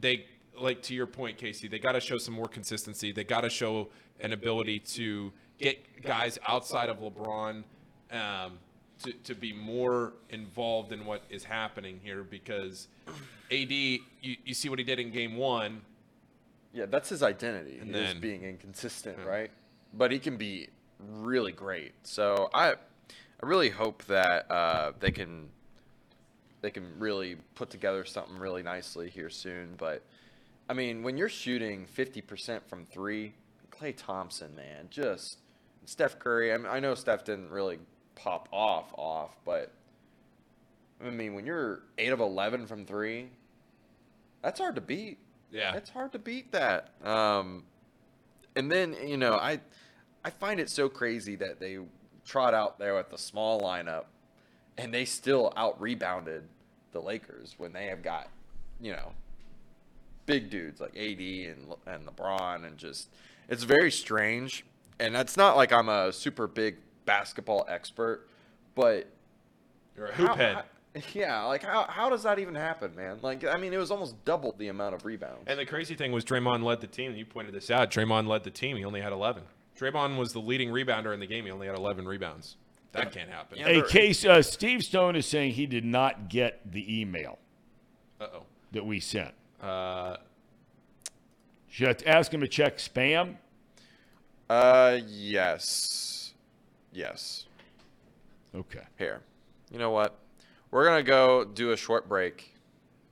they 0.00 0.26
like 0.58 0.82
to 0.82 0.94
your 0.94 1.06
point, 1.06 1.36
Casey. 1.38 1.68
They 1.68 1.78
got 1.78 1.92
to 1.92 2.00
show 2.00 2.18
some 2.18 2.34
more 2.34 2.48
consistency. 2.48 3.12
They 3.12 3.24
got 3.24 3.42
to 3.42 3.50
show 3.50 3.88
an 4.20 4.32
ability 4.32 4.80
to 4.80 5.32
get 5.58 6.02
guys 6.02 6.38
outside 6.48 6.88
of 6.88 6.98
LeBron. 7.00 7.62
Um, 8.10 8.58
to, 9.02 9.12
to 9.24 9.34
be 9.34 9.52
more 9.52 10.14
involved 10.30 10.92
in 10.92 11.04
what 11.04 11.22
is 11.28 11.44
happening 11.44 12.00
here 12.02 12.22
because 12.24 12.88
AD, 13.52 13.70
you, 13.70 14.00
you 14.22 14.54
see 14.54 14.68
what 14.68 14.78
he 14.78 14.84
did 14.84 14.98
in 14.98 15.10
game 15.10 15.36
one. 15.36 15.82
Yeah, 16.72 16.86
that's 16.86 17.08
his 17.08 17.22
identity. 17.22 17.78
And 17.78 17.90
is 17.90 17.94
then- 17.94 18.20
being 18.20 18.42
inconsistent, 18.42 19.18
right? 19.26 19.50
But 19.92 20.12
he 20.12 20.18
can 20.18 20.36
be 20.36 20.68
really 20.98 21.52
great. 21.52 21.92
So 22.02 22.50
I, 22.54 22.74
I 23.42 23.46
really 23.46 23.70
hope 23.70 24.04
that 24.06 24.50
uh, 24.50 24.92
they 24.98 25.10
can, 25.10 25.48
they 26.62 26.70
can 26.70 26.98
really 26.98 27.36
put 27.54 27.70
together 27.70 28.04
something 28.04 28.38
really 28.38 28.62
nicely 28.62 29.10
here 29.10 29.30
soon. 29.30 29.74
But 29.76 30.02
I 30.68 30.72
mean, 30.72 31.02
when 31.02 31.16
you're 31.16 31.28
shooting 31.28 31.86
50% 31.96 32.62
from 32.66 32.84
three, 32.86 33.34
Klay 33.70 33.94
Thompson, 33.96 34.54
man, 34.56 34.88
just 34.90 35.38
Steph 35.84 36.18
Curry. 36.18 36.52
I, 36.52 36.56
mean, 36.56 36.66
I 36.66 36.80
know 36.80 36.94
Steph 36.94 37.24
didn't 37.24 37.50
really 37.50 37.78
pop 38.14 38.48
off 38.52 38.92
off, 38.96 39.36
but 39.44 39.70
I 41.04 41.10
mean, 41.10 41.34
when 41.34 41.46
you're 41.46 41.82
eight 41.98 42.12
of 42.12 42.20
11 42.20 42.66
from 42.66 42.86
three, 42.86 43.28
that's 44.42 44.58
hard 44.58 44.74
to 44.76 44.80
beat. 44.80 45.18
Yeah. 45.50 45.74
It's 45.74 45.90
hard 45.90 46.12
to 46.12 46.18
beat 46.18 46.52
that. 46.52 46.90
Um, 47.04 47.64
and 48.54 48.70
then 48.70 48.96
you 49.04 49.16
know, 49.16 49.34
I 49.34 49.60
I 50.24 50.30
find 50.30 50.58
it 50.58 50.70
so 50.70 50.88
crazy 50.88 51.36
that 51.36 51.60
they 51.60 51.78
trot 52.26 52.52
out 52.52 52.78
there 52.78 52.94
with 52.94 53.08
the 53.10 53.16
small 53.18 53.60
lineup, 53.60 54.04
and 54.76 54.92
they 54.92 55.04
still 55.06 55.52
out 55.56 55.80
rebounded 55.80 56.44
the 56.92 57.00
Lakers 57.00 57.54
when 57.56 57.72
they 57.72 57.86
have 57.86 58.02
got, 58.02 58.28
you 58.80 58.92
know, 58.92 59.12
big 60.26 60.50
dudes 60.50 60.80
like 60.80 60.96
AD 60.96 61.20
and 61.20 61.74
and 61.86 62.06
LeBron, 62.06 62.66
and 62.66 62.76
just 62.76 63.08
it's 63.48 63.62
very 63.62 63.90
strange. 63.90 64.64
And 64.98 65.14
it's 65.14 65.36
not 65.36 65.56
like 65.56 65.72
I'm 65.72 65.88
a 65.88 66.12
super 66.12 66.46
big 66.46 66.76
basketball 67.04 67.66
expert, 67.68 68.28
but 68.74 69.06
You're 69.96 70.06
a 70.06 70.12
hoop 70.14 70.28
how- 70.28 70.34
head. 70.34 70.54
how- 70.56 70.62
yeah, 71.12 71.44
like 71.44 71.62
how 71.62 71.84
how 71.84 72.08
does 72.08 72.22
that 72.22 72.38
even 72.38 72.54
happen, 72.54 72.94
man? 72.96 73.18
Like 73.20 73.44
I 73.44 73.58
mean, 73.58 73.74
it 73.74 73.76
was 73.78 73.90
almost 73.90 74.24
double 74.24 74.54
the 74.56 74.68
amount 74.68 74.94
of 74.94 75.04
rebounds. 75.04 75.44
And 75.46 75.58
the 75.58 75.66
crazy 75.66 75.94
thing 75.94 76.10
was 76.12 76.24
Draymond 76.24 76.62
led 76.64 76.80
the 76.80 76.86
team. 76.86 77.14
You 77.14 77.26
pointed 77.26 77.52
this 77.54 77.70
out. 77.70 77.90
Draymond 77.90 78.26
led 78.26 78.44
the 78.44 78.50
team. 78.50 78.78
He 78.78 78.84
only 78.86 79.02
had 79.02 79.12
11. 79.12 79.42
Draymond 79.78 80.16
was 80.18 80.32
the 80.32 80.40
leading 80.40 80.70
rebounder 80.70 81.12
in 81.12 81.20
the 81.20 81.26
game. 81.26 81.44
He 81.44 81.50
only 81.50 81.66
had 81.66 81.76
11 81.76 82.06
rebounds. 82.06 82.56
That 82.92 83.12
can't 83.12 83.28
happen. 83.28 83.58
Yeah. 83.58 83.66
Hey, 83.66 83.82
Case, 83.82 84.24
uh, 84.24 84.40
Steve 84.42 84.82
Stone 84.82 85.16
is 85.16 85.26
saying 85.26 85.52
he 85.52 85.66
did 85.66 85.84
not 85.84 86.28
get 86.30 86.60
the 86.70 87.00
email 87.00 87.38
Uh-oh. 88.20 88.44
that 88.72 88.86
we 88.86 89.00
sent. 89.00 89.34
Uh, 89.62 90.16
Should 91.68 92.02
I 92.06 92.10
ask 92.10 92.32
him 92.32 92.40
to 92.40 92.48
check 92.48 92.78
spam? 92.78 93.36
Uh, 94.48 94.98
yes, 95.06 96.32
yes. 96.92 97.44
Okay. 98.54 98.84
Here, 98.96 99.20
you 99.70 99.78
know 99.78 99.90
what? 99.90 100.18
We're 100.70 100.84
gonna 100.84 101.02
go 101.02 101.44
do 101.44 101.72
a 101.72 101.76
short 101.76 102.08
break, 102.08 102.54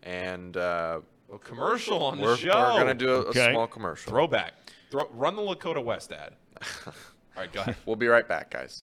and 0.03 0.57
uh, 0.57 1.01
a 1.33 1.39
commercial 1.39 2.03
on 2.05 2.19
the 2.19 2.23
we're, 2.23 2.37
show. 2.37 2.49
we're 2.49 2.79
gonna 2.79 2.95
do 2.95 3.17
a, 3.17 3.31
a 3.31 3.51
small 3.51 3.67
commercial. 3.67 4.11
Throwback. 4.11 4.55
Throw, 4.91 5.09
run 5.13 5.35
the 5.35 5.43
Lakota 5.43 5.83
West 5.83 6.13
ad. 6.13 6.35
All 6.87 7.43
right, 7.43 7.53
go 7.53 7.61
ahead. 7.61 7.77
We'll 7.87 7.97
be 7.97 8.07
right 8.07 8.27
back, 8.27 8.51
guys. 8.51 8.81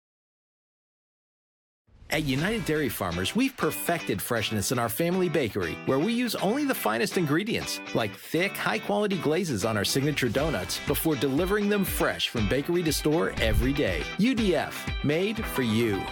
At 2.13 2.25
United 2.25 2.65
Dairy 2.65 2.89
Farmers, 2.89 3.37
we've 3.37 3.57
perfected 3.57 4.21
freshness 4.21 4.73
in 4.73 4.81
our 4.81 4.89
family 4.89 5.29
bakery, 5.29 5.79
where 5.87 6.01
we 6.01 6.13
use 6.13 6.35
only 6.35 6.65
the 6.65 6.75
finest 6.75 7.17
ingredients, 7.17 7.79
like 7.95 8.13
thick, 8.17 8.57
high 8.57 8.81
quality 8.81 9.17
glazes 9.19 9.65
on 9.65 9.77
our 9.77 9.85
signature 9.85 10.29
donuts, 10.29 10.81
before 10.89 11.15
delivering 11.15 11.69
them 11.69 11.85
fresh 11.85 12.29
from 12.29 12.49
bakery 12.49 12.83
to 12.83 12.93
store 12.93 13.33
every 13.41 13.73
day. 13.73 14.03
UDF, 14.19 14.75
made 15.05 15.45
for 15.45 15.63
you. 15.63 16.03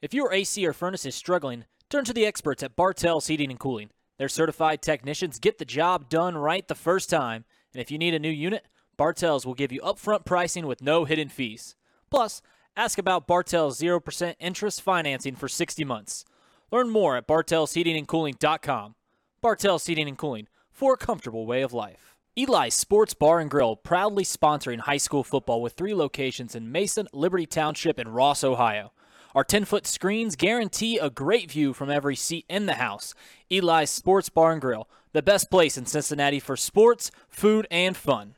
If 0.00 0.14
your 0.14 0.32
AC 0.32 0.64
or 0.64 0.72
furnace 0.72 1.04
is 1.04 1.16
struggling, 1.16 1.64
turn 1.88 2.04
to 2.04 2.12
the 2.12 2.24
experts 2.24 2.62
at 2.62 2.76
Bartell's 2.76 3.26
Heating 3.26 3.50
and 3.50 3.58
Cooling. 3.58 3.90
Their 4.18 4.28
certified 4.28 4.80
technicians 4.80 5.40
get 5.40 5.58
the 5.58 5.64
job 5.64 6.08
done 6.08 6.36
right 6.36 6.68
the 6.68 6.76
first 6.76 7.10
time, 7.10 7.44
and 7.74 7.80
if 7.80 7.90
you 7.90 7.98
need 7.98 8.14
a 8.14 8.20
new 8.20 8.30
unit, 8.30 8.64
Bartell's 9.00 9.46
will 9.46 9.54
give 9.54 9.72
you 9.72 9.80
upfront 9.80 10.26
pricing 10.26 10.66
with 10.66 10.82
no 10.82 11.06
hidden 11.06 11.30
fees. 11.30 11.74
Plus, 12.10 12.42
ask 12.76 12.98
about 12.98 13.26
Bartels 13.26 13.80
0% 13.80 14.34
interest 14.38 14.82
financing 14.82 15.34
for 15.36 15.48
60 15.48 15.84
months. 15.84 16.26
Learn 16.70 16.90
more 16.90 17.16
at 17.16 17.26
bartellsheatingandcooling.com. 17.26 18.96
Bartell's 19.40 19.86
Heating 19.86 20.06
and 20.06 20.18
Cooling 20.18 20.48
for 20.70 20.92
a 20.92 20.98
comfortable 20.98 21.46
way 21.46 21.62
of 21.62 21.72
life. 21.72 22.14
Eli's 22.36 22.74
Sports 22.74 23.14
Bar 23.14 23.40
and 23.40 23.50
Grill 23.50 23.74
proudly 23.74 24.22
sponsoring 24.22 24.80
high 24.80 24.98
school 24.98 25.24
football 25.24 25.62
with 25.62 25.72
three 25.72 25.94
locations 25.94 26.54
in 26.54 26.70
Mason, 26.70 27.08
Liberty 27.14 27.46
Township, 27.46 27.98
and 27.98 28.14
Ross, 28.14 28.44
Ohio. 28.44 28.92
Our 29.34 29.44
10 29.44 29.64
foot 29.64 29.86
screens 29.86 30.36
guarantee 30.36 30.98
a 30.98 31.08
great 31.08 31.50
view 31.50 31.72
from 31.72 31.88
every 31.88 32.16
seat 32.16 32.44
in 32.50 32.66
the 32.66 32.74
house. 32.74 33.14
Eli's 33.50 33.88
Sports 33.88 34.28
Bar 34.28 34.52
and 34.52 34.60
Grill, 34.60 34.90
the 35.14 35.22
best 35.22 35.50
place 35.50 35.78
in 35.78 35.86
Cincinnati 35.86 36.38
for 36.38 36.54
sports, 36.54 37.10
food, 37.30 37.66
and 37.70 37.96
fun. 37.96 38.34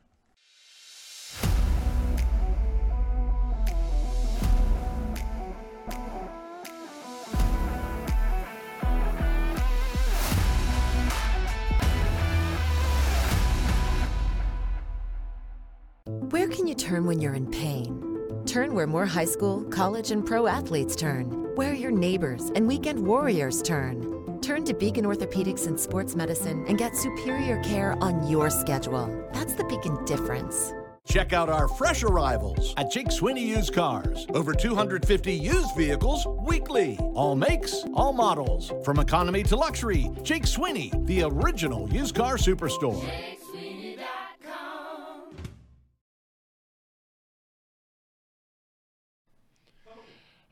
Where 16.32 16.48
can 16.48 16.66
you 16.66 16.74
turn 16.74 17.04
when 17.04 17.20
you're 17.20 17.34
in 17.34 17.44
pain? 17.44 18.42
Turn 18.46 18.72
where 18.74 18.86
more 18.86 19.04
high 19.04 19.26
school, 19.26 19.64
college, 19.64 20.12
and 20.12 20.24
pro 20.24 20.46
athletes 20.46 20.96
turn. 20.96 21.26
Where 21.56 21.74
your 21.74 21.90
neighbors 21.90 22.50
and 22.54 22.66
weekend 22.66 23.06
warriors 23.06 23.60
turn. 23.60 24.38
Turn 24.40 24.64
to 24.64 24.72
Beacon 24.72 25.04
Orthopedics 25.04 25.66
and 25.66 25.78
Sports 25.78 26.16
Medicine 26.16 26.64
and 26.68 26.78
get 26.78 26.96
superior 26.96 27.62
care 27.62 28.02
on 28.02 28.26
your 28.26 28.48
schedule. 28.48 29.10
That's 29.34 29.52
the 29.52 29.64
Beacon 29.64 30.02
difference. 30.06 30.72
Check 31.06 31.34
out 31.34 31.50
our 31.50 31.68
fresh 31.68 32.02
arrivals 32.02 32.72
at 32.78 32.90
Jake 32.90 33.12
Sweeney 33.12 33.44
Used 33.44 33.74
Cars. 33.74 34.26
Over 34.30 34.54
250 34.54 35.34
used 35.34 35.76
vehicles 35.76 36.26
weekly. 36.46 36.98
All 37.12 37.36
makes, 37.36 37.84
all 37.92 38.14
models. 38.14 38.72
From 38.84 39.00
economy 39.00 39.42
to 39.42 39.56
luxury, 39.56 40.10
Jake 40.22 40.46
Sweeney, 40.46 40.92
the 41.04 41.24
original 41.24 41.90
used 41.90 42.14
car 42.14 42.38
superstore. 42.38 43.04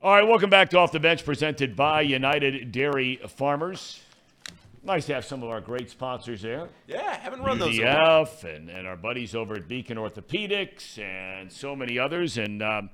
All 0.03 0.15
right, 0.15 0.27
welcome 0.27 0.49
back 0.49 0.71
to 0.71 0.79
Off 0.79 0.93
the 0.93 0.99
Bench, 0.99 1.27
presented 1.27 1.77
by 1.77 2.01
United 2.01 2.73
Dairy 2.73 3.21
Farmers. 3.29 4.01
Nice 4.83 5.05
to 5.05 5.15
have 5.15 5.27
some 5.27 5.43
of 5.43 5.51
our 5.51 5.61
great 5.61 5.91
sponsors 5.91 6.41
there. 6.41 6.71
Yeah, 6.89 7.17
haven't 7.19 7.43
run 7.43 7.59
those. 7.59 7.79
in 7.79 7.87
a 7.87 7.87
while. 7.87 8.25
UDF 8.25 8.45
and, 8.45 8.71
and 8.71 8.87
our 8.87 8.97
buddies 8.97 9.35
over 9.35 9.57
at 9.57 9.69
Beacon 9.69 9.99
Orthopedics 9.99 10.99
and 10.99 11.53
so 11.53 11.77
many 11.77 11.99
others. 11.99 12.39
And 12.39 12.63
um, 12.63 12.89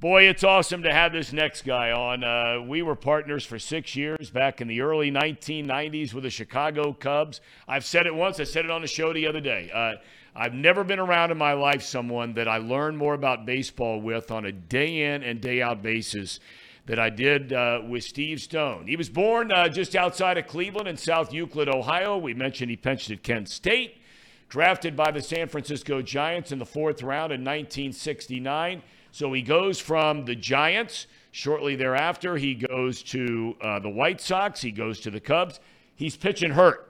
boy, 0.00 0.24
it's 0.24 0.42
awesome 0.42 0.82
to 0.82 0.92
have 0.92 1.12
this 1.12 1.32
next 1.32 1.62
guy 1.62 1.92
on. 1.92 2.24
Uh, 2.24 2.62
we 2.66 2.82
were 2.82 2.96
partners 2.96 3.44
for 3.44 3.60
six 3.60 3.94
years 3.94 4.28
back 4.30 4.60
in 4.60 4.66
the 4.66 4.80
early 4.80 5.12
1990s 5.12 6.12
with 6.12 6.24
the 6.24 6.30
Chicago 6.30 6.92
Cubs. 6.92 7.40
I've 7.68 7.84
said 7.84 8.08
it 8.08 8.14
once, 8.16 8.40
I 8.40 8.44
said 8.44 8.64
it 8.64 8.72
on 8.72 8.80
the 8.80 8.88
show 8.88 9.12
the 9.12 9.28
other 9.28 9.40
day. 9.40 9.70
Uh, 9.72 10.02
I've 10.34 10.54
never 10.54 10.84
been 10.84 11.00
around 11.00 11.32
in 11.32 11.38
my 11.38 11.54
life 11.54 11.82
someone 11.82 12.34
that 12.34 12.46
I 12.46 12.58
learned 12.58 12.96
more 12.96 13.14
about 13.14 13.46
baseball 13.46 14.00
with 14.00 14.30
on 14.30 14.44
a 14.44 14.52
day 14.52 15.12
in 15.12 15.24
and 15.24 15.40
day 15.40 15.60
out 15.60 15.82
basis 15.82 16.38
that 16.86 17.00
I 17.00 17.10
did 17.10 17.52
uh, 17.52 17.82
with 17.86 18.04
Steve 18.04 18.40
Stone. 18.40 18.86
He 18.86 18.96
was 18.96 19.08
born 19.08 19.50
uh, 19.50 19.68
just 19.68 19.96
outside 19.96 20.38
of 20.38 20.46
Cleveland 20.46 20.88
in 20.88 20.96
South 20.96 21.32
Euclid, 21.32 21.68
Ohio. 21.68 22.16
We 22.16 22.34
mentioned 22.34 22.70
he 22.70 22.76
pitched 22.76 23.10
at 23.10 23.22
Kent 23.22 23.48
State, 23.48 24.00
drafted 24.48 24.96
by 24.96 25.10
the 25.10 25.20
San 25.20 25.48
Francisco 25.48 26.00
Giants 26.00 26.52
in 26.52 26.58
the 26.60 26.66
fourth 26.66 27.02
round 27.02 27.32
in 27.32 27.40
1969. 27.40 28.82
So 29.10 29.32
he 29.32 29.42
goes 29.42 29.80
from 29.80 30.24
the 30.24 30.36
Giants. 30.36 31.08
Shortly 31.32 31.74
thereafter, 31.74 32.36
he 32.36 32.54
goes 32.54 33.02
to 33.04 33.56
uh, 33.60 33.78
the 33.80 33.90
White 33.90 34.20
Sox. 34.20 34.60
He 34.60 34.70
goes 34.70 35.00
to 35.00 35.10
the 35.10 35.20
Cubs. 35.20 35.58
He's 35.96 36.16
pitching 36.16 36.52
hurt 36.52 36.89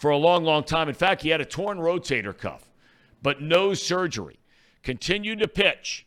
for 0.00 0.10
a 0.10 0.16
long, 0.16 0.44
long 0.44 0.64
time. 0.64 0.88
In 0.88 0.94
fact, 0.94 1.20
he 1.20 1.28
had 1.28 1.42
a 1.42 1.44
torn 1.44 1.76
rotator 1.76 2.36
cuff, 2.36 2.66
but 3.20 3.42
no 3.42 3.74
surgery. 3.74 4.40
Continued 4.82 5.40
to 5.40 5.46
pitch. 5.46 6.06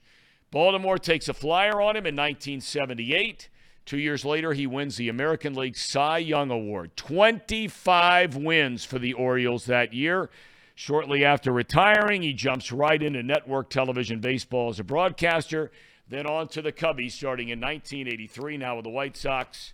Baltimore 0.50 0.98
takes 0.98 1.30
a 1.30 1.34
flyer 1.34 1.80
on 1.80 1.96
him 1.96 2.08
in 2.08 2.16
1978. 2.16 3.50
Two 3.86 4.00
years 4.00 4.26
later, 4.26 4.54
he 4.54 4.66
wins 4.66 4.98
the 4.98 5.10
American 5.10 5.54
League 5.54 5.78
Cy 5.78 6.18
Young 6.18 6.50
Award. 6.50 6.98
25 6.98 8.36
wins 8.36 8.84
for 8.84 8.98
the 8.98 9.14
Orioles 9.14 9.66
that 9.66 9.94
year. 9.94 10.32
Shortly 10.74 11.24
after 11.24 11.52
retiring, 11.52 12.24
he 12.24 12.34
jumps 12.34 12.72
right 12.72 13.02
into 13.02 13.22
network 13.22 13.70
television 13.70 14.20
baseball 14.20 14.70
as 14.70 14.80
a 14.80 14.84
broadcaster, 14.84 15.72
then 16.10 16.26
on 16.26 16.48
to 16.48 16.64
the 16.64 16.72
Cubbies 16.72 17.12
starting 17.12 17.50
in 17.50 17.62
1983, 17.62 18.58
now 18.58 18.78
with 18.78 18.86
the 18.86 18.90
White 18.90 19.16
Sox. 19.16 19.74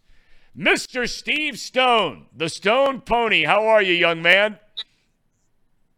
Mr. 0.57 1.07
Steve 1.07 1.57
Stone, 1.57 2.25
the 2.35 2.49
Stone 2.49 3.01
Pony. 3.01 3.43
How 3.43 3.67
are 3.67 3.81
you, 3.81 3.93
young 3.93 4.21
man? 4.21 4.59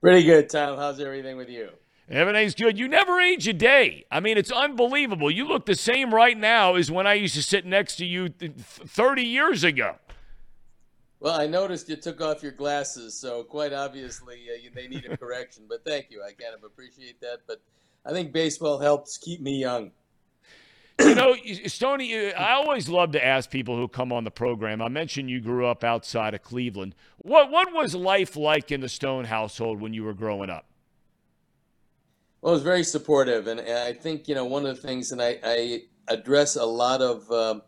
Pretty 0.01 0.23
good, 0.23 0.49
Thom. 0.49 0.77
How's 0.77 0.99
everything 0.99 1.37
with 1.37 1.49
you? 1.49 1.69
Everything's 2.09 2.55
good. 2.55 2.77
You 2.77 2.87
never 2.87 3.21
age 3.21 3.47
a 3.47 3.53
day. 3.53 4.05
I 4.11 4.19
mean, 4.19 4.37
it's 4.37 4.51
unbelievable. 4.51 5.31
You 5.31 5.47
look 5.47 5.65
the 5.65 5.75
same 5.75 6.13
right 6.13 6.37
now 6.37 6.75
as 6.75 6.91
when 6.91 7.07
I 7.07 7.13
used 7.13 7.35
to 7.35 7.43
sit 7.43 7.65
next 7.65 7.95
to 7.97 8.05
you 8.05 8.29
30 8.29 9.23
years 9.23 9.63
ago. 9.63 9.95
Well, 11.21 11.39
I 11.39 11.47
noticed 11.47 11.87
you 11.87 11.95
took 11.95 12.19
off 12.19 12.43
your 12.43 12.51
glasses, 12.51 13.13
so 13.13 13.43
quite 13.43 13.73
obviously 13.73 14.47
uh, 14.51 14.57
you, 14.61 14.71
they 14.73 14.87
need 14.87 15.05
a 15.05 15.15
correction. 15.25 15.65
but 15.69 15.85
thank 15.85 16.07
you. 16.09 16.21
I 16.21 16.31
kind 16.31 16.55
of 16.55 16.63
appreciate 16.63 17.21
that. 17.21 17.41
But 17.47 17.61
I 18.05 18.11
think 18.11 18.33
baseball 18.33 18.79
helps 18.79 19.17
keep 19.17 19.39
me 19.39 19.59
young. 19.59 19.91
You 21.03 21.15
know, 21.15 21.35
Stony, 21.65 22.33
I 22.33 22.53
always 22.53 22.87
love 22.89 23.11
to 23.13 23.25
ask 23.25 23.49
people 23.49 23.75
who 23.75 23.87
come 23.87 24.11
on 24.11 24.23
the 24.23 24.31
program. 24.31 24.81
I 24.81 24.87
mentioned 24.87 25.29
you 25.29 25.39
grew 25.41 25.65
up 25.65 25.83
outside 25.83 26.33
of 26.33 26.43
Cleveland. 26.43 26.95
What 27.17 27.51
what 27.51 27.73
was 27.73 27.95
life 27.95 28.35
like 28.35 28.71
in 28.71 28.81
the 28.81 28.89
Stone 28.89 29.25
household 29.25 29.81
when 29.81 29.93
you 29.93 30.03
were 30.03 30.13
growing 30.13 30.49
up? 30.49 30.65
Well, 32.41 32.53
it 32.53 32.55
was 32.55 32.63
very 32.63 32.83
supportive, 32.83 33.45
and, 33.47 33.61
I 33.61 33.93
think 33.93 34.27
you 34.27 34.35
know 34.35 34.45
one 34.45 34.65
of 34.65 34.75
the 34.75 34.81
things, 34.81 35.11
and 35.11 35.21
I, 35.21 35.37
I 35.43 35.83
address 36.07 36.55
a 36.55 36.65
lot 36.65 37.01
of 37.01 37.29
um, 37.31 37.61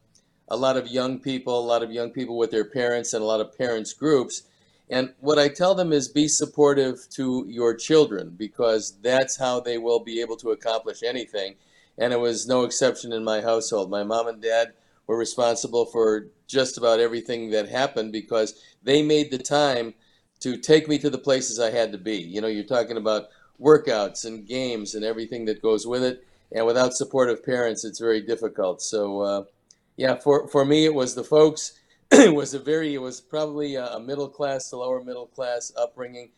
a 0.47 0.57
lot 0.57 0.77
of 0.77 0.87
young 0.87 1.19
people, 1.19 1.59
a 1.59 1.61
lot 1.65 1.83
of 1.83 1.91
young 1.91 2.09
people 2.09 2.37
with 2.37 2.51
their 2.51 2.65
parents, 2.65 3.13
and 3.13 3.21
a 3.21 3.25
lot 3.25 3.39
of 3.39 3.57
parents 3.57 3.93
groups. 3.93 4.43
And 4.89 5.13
what 5.21 5.39
I 5.39 5.47
tell 5.47 5.75
them 5.75 5.93
is 5.93 6.07
be 6.07 6.27
supportive 6.27 7.07
to 7.11 7.45
your 7.47 7.73
children 7.73 8.35
because 8.37 8.97
that's 9.01 9.37
how 9.37 9.59
they 9.59 9.77
will 9.77 9.99
be 9.99 10.21
able 10.21 10.35
to 10.37 10.51
accomplish 10.51 11.03
anything. 11.03 11.55
And 11.97 12.11
it 12.11 12.19
was 12.19 12.47
no 12.47 12.63
exception 12.63 13.13
in 13.13 13.23
my 13.23 13.41
household. 13.41 13.89
My 13.89 14.03
mom 14.03 14.27
and 14.27 14.41
dad 14.41 14.73
were 15.07 15.17
responsible 15.17 15.85
for 15.85 16.27
just 16.47 16.77
about 16.77 16.99
everything 16.99 17.51
that 17.51 17.69
happened 17.69 18.11
because 18.11 18.61
they 18.83 19.01
made 19.01 19.31
the 19.31 19.37
time 19.37 19.93
to 20.39 20.57
take 20.57 20.87
me 20.87 20.97
to 20.97 21.09
the 21.09 21.17
places 21.17 21.59
I 21.59 21.71
had 21.71 21.91
to 21.91 21.97
be. 21.97 22.17
You 22.17 22.41
know, 22.41 22.47
you're 22.47 22.63
talking 22.63 22.97
about 22.97 23.27
workouts 23.61 24.25
and 24.25 24.47
games 24.47 24.95
and 24.95 25.05
everything 25.05 25.45
that 25.45 25.61
goes 25.61 25.87
with 25.87 26.03
it. 26.03 26.25
And 26.51 26.65
without 26.65 26.93
supportive 26.93 27.43
parents, 27.43 27.83
it's 27.83 27.99
very 27.99 28.21
difficult. 28.21 28.81
So, 28.81 29.21
uh, 29.21 29.43
yeah, 29.95 30.15
for, 30.15 30.47
for 30.47 30.65
me, 30.65 30.85
it 30.85 30.93
was 30.93 31.15
the 31.15 31.23
folks. 31.23 31.79
it 32.11 32.33
was 32.33 32.53
a 32.53 32.59
very, 32.59 32.93
it 32.93 33.01
was 33.01 33.21
probably 33.21 33.75
a 33.75 33.99
middle 33.99 34.29
class 34.29 34.69
to 34.69 34.77
lower 34.77 35.03
middle 35.03 35.27
class 35.27 35.71
upbringing. 35.77 36.29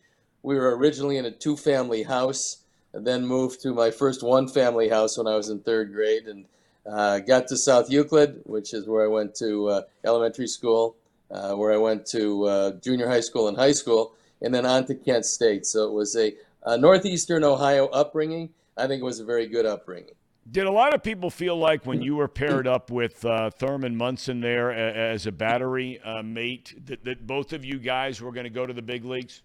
We 0.43 0.55
were 0.55 0.77
originally 0.77 1.17
in 1.17 1.25
a 1.25 1.31
two 1.31 1.57
family 1.57 2.03
house, 2.03 2.57
then 3.01 3.25
moved 3.25 3.61
to 3.61 3.73
my 3.73 3.91
first 3.91 4.23
one 4.23 4.47
family 4.47 4.89
house 4.89 5.17
when 5.17 5.27
I 5.27 5.35
was 5.35 5.49
in 5.49 5.59
third 5.59 5.93
grade, 5.93 6.27
and 6.27 6.45
uh, 6.85 7.19
got 7.19 7.47
to 7.47 7.57
South 7.57 7.89
Euclid, 7.89 8.41
which 8.45 8.73
is 8.73 8.87
where 8.87 9.03
I 9.03 9.07
went 9.07 9.35
to 9.35 9.69
uh, 9.69 9.81
elementary 10.05 10.47
school, 10.47 10.95
uh, 11.31 11.53
where 11.53 11.73
I 11.73 11.77
went 11.77 12.05
to 12.07 12.45
uh, 12.45 12.71
junior 12.73 13.07
high 13.07 13.21
school 13.21 13.47
and 13.47 13.57
high 13.57 13.71
school, 13.71 14.13
and 14.41 14.53
then 14.53 14.65
on 14.65 14.85
to 14.85 14.95
Kent 14.95 15.25
State. 15.25 15.65
So 15.65 15.87
it 15.87 15.93
was 15.93 16.15
a, 16.15 16.33
a 16.63 16.77
northeastern 16.77 17.43
Ohio 17.43 17.87
upbringing. 17.87 18.49
I 18.77 18.87
think 18.87 19.01
it 19.01 19.05
was 19.05 19.19
a 19.19 19.25
very 19.25 19.47
good 19.47 19.65
upbringing. 19.65 20.13
Did 20.51 20.67
a 20.67 20.71
lot 20.71 20.93
of 20.93 21.01
people 21.01 21.31
feel 21.31 21.57
like 21.57 21.87
when 21.87 22.03
you 22.03 22.15
were 22.15 22.27
paired 22.27 22.67
up 22.67 22.91
with 22.91 23.25
uh, 23.25 23.49
Thurman 23.49 23.95
Munson 23.95 24.41
there 24.41 24.71
as 24.71 25.25
a 25.25 25.31
battery 25.31 25.99
uh, 26.01 26.21
mate 26.21 26.75
that, 26.85 27.03
that 27.03 27.25
both 27.25 27.51
of 27.51 27.65
you 27.65 27.79
guys 27.79 28.21
were 28.21 28.31
going 28.31 28.43
to 28.43 28.51
go 28.51 28.67
to 28.67 28.73
the 28.73 28.81
big 28.83 29.05
leagues? 29.05 29.41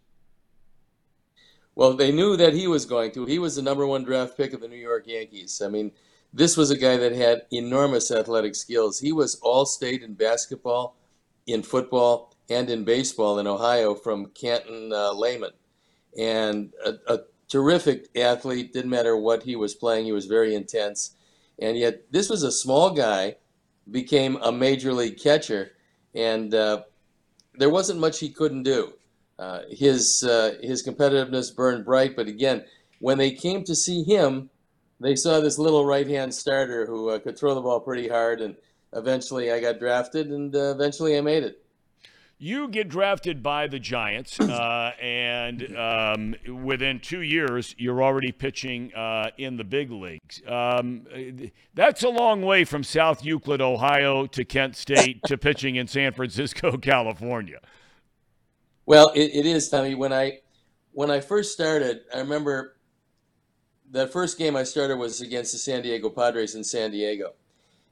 Well, 1.80 1.94
they 1.94 2.12
knew 2.12 2.36
that 2.36 2.52
he 2.52 2.66
was 2.66 2.84
going 2.84 3.10
to. 3.12 3.24
He 3.24 3.38
was 3.38 3.56
the 3.56 3.62
number 3.62 3.86
one 3.86 4.04
draft 4.04 4.36
pick 4.36 4.52
of 4.52 4.60
the 4.60 4.68
New 4.68 4.76
York 4.76 5.06
Yankees. 5.06 5.62
I 5.64 5.68
mean, 5.68 5.92
this 6.30 6.54
was 6.54 6.70
a 6.70 6.76
guy 6.76 6.98
that 6.98 7.12
had 7.12 7.46
enormous 7.50 8.10
athletic 8.10 8.54
skills. 8.54 9.00
He 9.00 9.12
was 9.12 9.36
all 9.36 9.64
state 9.64 10.02
in 10.02 10.12
basketball, 10.12 10.94
in 11.46 11.62
football, 11.62 12.34
and 12.50 12.68
in 12.68 12.84
baseball 12.84 13.38
in 13.38 13.46
Ohio 13.46 13.94
from 13.94 14.26
Canton 14.26 14.92
uh, 14.92 15.14
Lehman. 15.14 15.52
And 16.18 16.74
a, 16.84 16.96
a 17.06 17.20
terrific 17.48 18.08
athlete. 18.14 18.74
Didn't 18.74 18.90
matter 18.90 19.16
what 19.16 19.44
he 19.44 19.56
was 19.56 19.74
playing, 19.74 20.04
he 20.04 20.12
was 20.12 20.26
very 20.26 20.54
intense. 20.54 21.16
And 21.58 21.78
yet, 21.78 22.12
this 22.12 22.28
was 22.28 22.42
a 22.42 22.52
small 22.52 22.90
guy, 22.90 23.36
became 23.90 24.36
a 24.42 24.52
major 24.52 24.92
league 24.92 25.18
catcher, 25.18 25.72
and 26.14 26.54
uh, 26.54 26.82
there 27.54 27.70
wasn't 27.70 28.00
much 28.00 28.18
he 28.18 28.28
couldn't 28.28 28.64
do. 28.64 28.92
Uh, 29.40 29.62
his 29.70 30.22
uh, 30.22 30.54
his 30.60 30.86
competitiveness 30.86 31.54
burned 31.54 31.84
bright, 31.84 32.14
but 32.14 32.28
again, 32.28 32.62
when 32.98 33.16
they 33.16 33.30
came 33.30 33.64
to 33.64 33.74
see 33.74 34.02
him, 34.02 34.50
they 35.00 35.16
saw 35.16 35.40
this 35.40 35.58
little 35.58 35.86
right 35.86 36.06
hand 36.06 36.34
starter 36.34 36.84
who 36.84 37.08
uh, 37.08 37.18
could 37.18 37.38
throw 37.38 37.54
the 37.54 37.60
ball 37.62 37.80
pretty 37.80 38.06
hard, 38.06 38.42
and 38.42 38.54
eventually 38.92 39.50
I 39.50 39.58
got 39.58 39.78
drafted, 39.78 40.28
and 40.28 40.54
uh, 40.54 40.74
eventually 40.74 41.16
I 41.16 41.22
made 41.22 41.42
it 41.42 41.64
you 42.42 42.68
get 42.68 42.88
drafted 42.88 43.42
by 43.42 43.66
the 43.66 43.78
Giants, 43.78 44.40
uh, 44.40 44.92
and 45.00 45.76
um, 45.76 46.34
within 46.64 46.98
two 46.98 47.20
years, 47.20 47.74
you're 47.76 48.02
already 48.02 48.32
pitching 48.32 48.94
uh, 48.94 49.30
in 49.36 49.58
the 49.58 49.64
big 49.64 49.90
leagues. 49.90 50.40
Um, 50.48 51.06
that's 51.74 52.02
a 52.02 52.08
long 52.08 52.40
way 52.40 52.64
from 52.64 52.82
South 52.82 53.22
Euclid, 53.22 53.60
Ohio, 53.60 54.26
to 54.28 54.44
Kent 54.46 54.74
State 54.74 55.22
to 55.24 55.36
pitching 55.36 55.76
in 55.76 55.86
San 55.86 56.14
Francisco, 56.14 56.76
California. 56.78 57.60
Well, 58.90 59.12
it, 59.14 59.30
it 59.32 59.46
is, 59.46 59.68
Tommy. 59.68 59.94
When 59.94 60.12
I 60.12 60.40
when 60.90 61.12
I 61.12 61.20
first 61.20 61.52
started, 61.52 62.00
I 62.12 62.18
remember 62.18 62.74
that 63.92 64.12
first 64.12 64.36
game 64.36 64.56
I 64.56 64.64
started 64.64 64.96
was 64.96 65.20
against 65.20 65.52
the 65.52 65.58
San 65.58 65.82
Diego 65.82 66.10
Padres 66.10 66.56
in 66.56 66.64
San 66.64 66.90
Diego, 66.90 67.34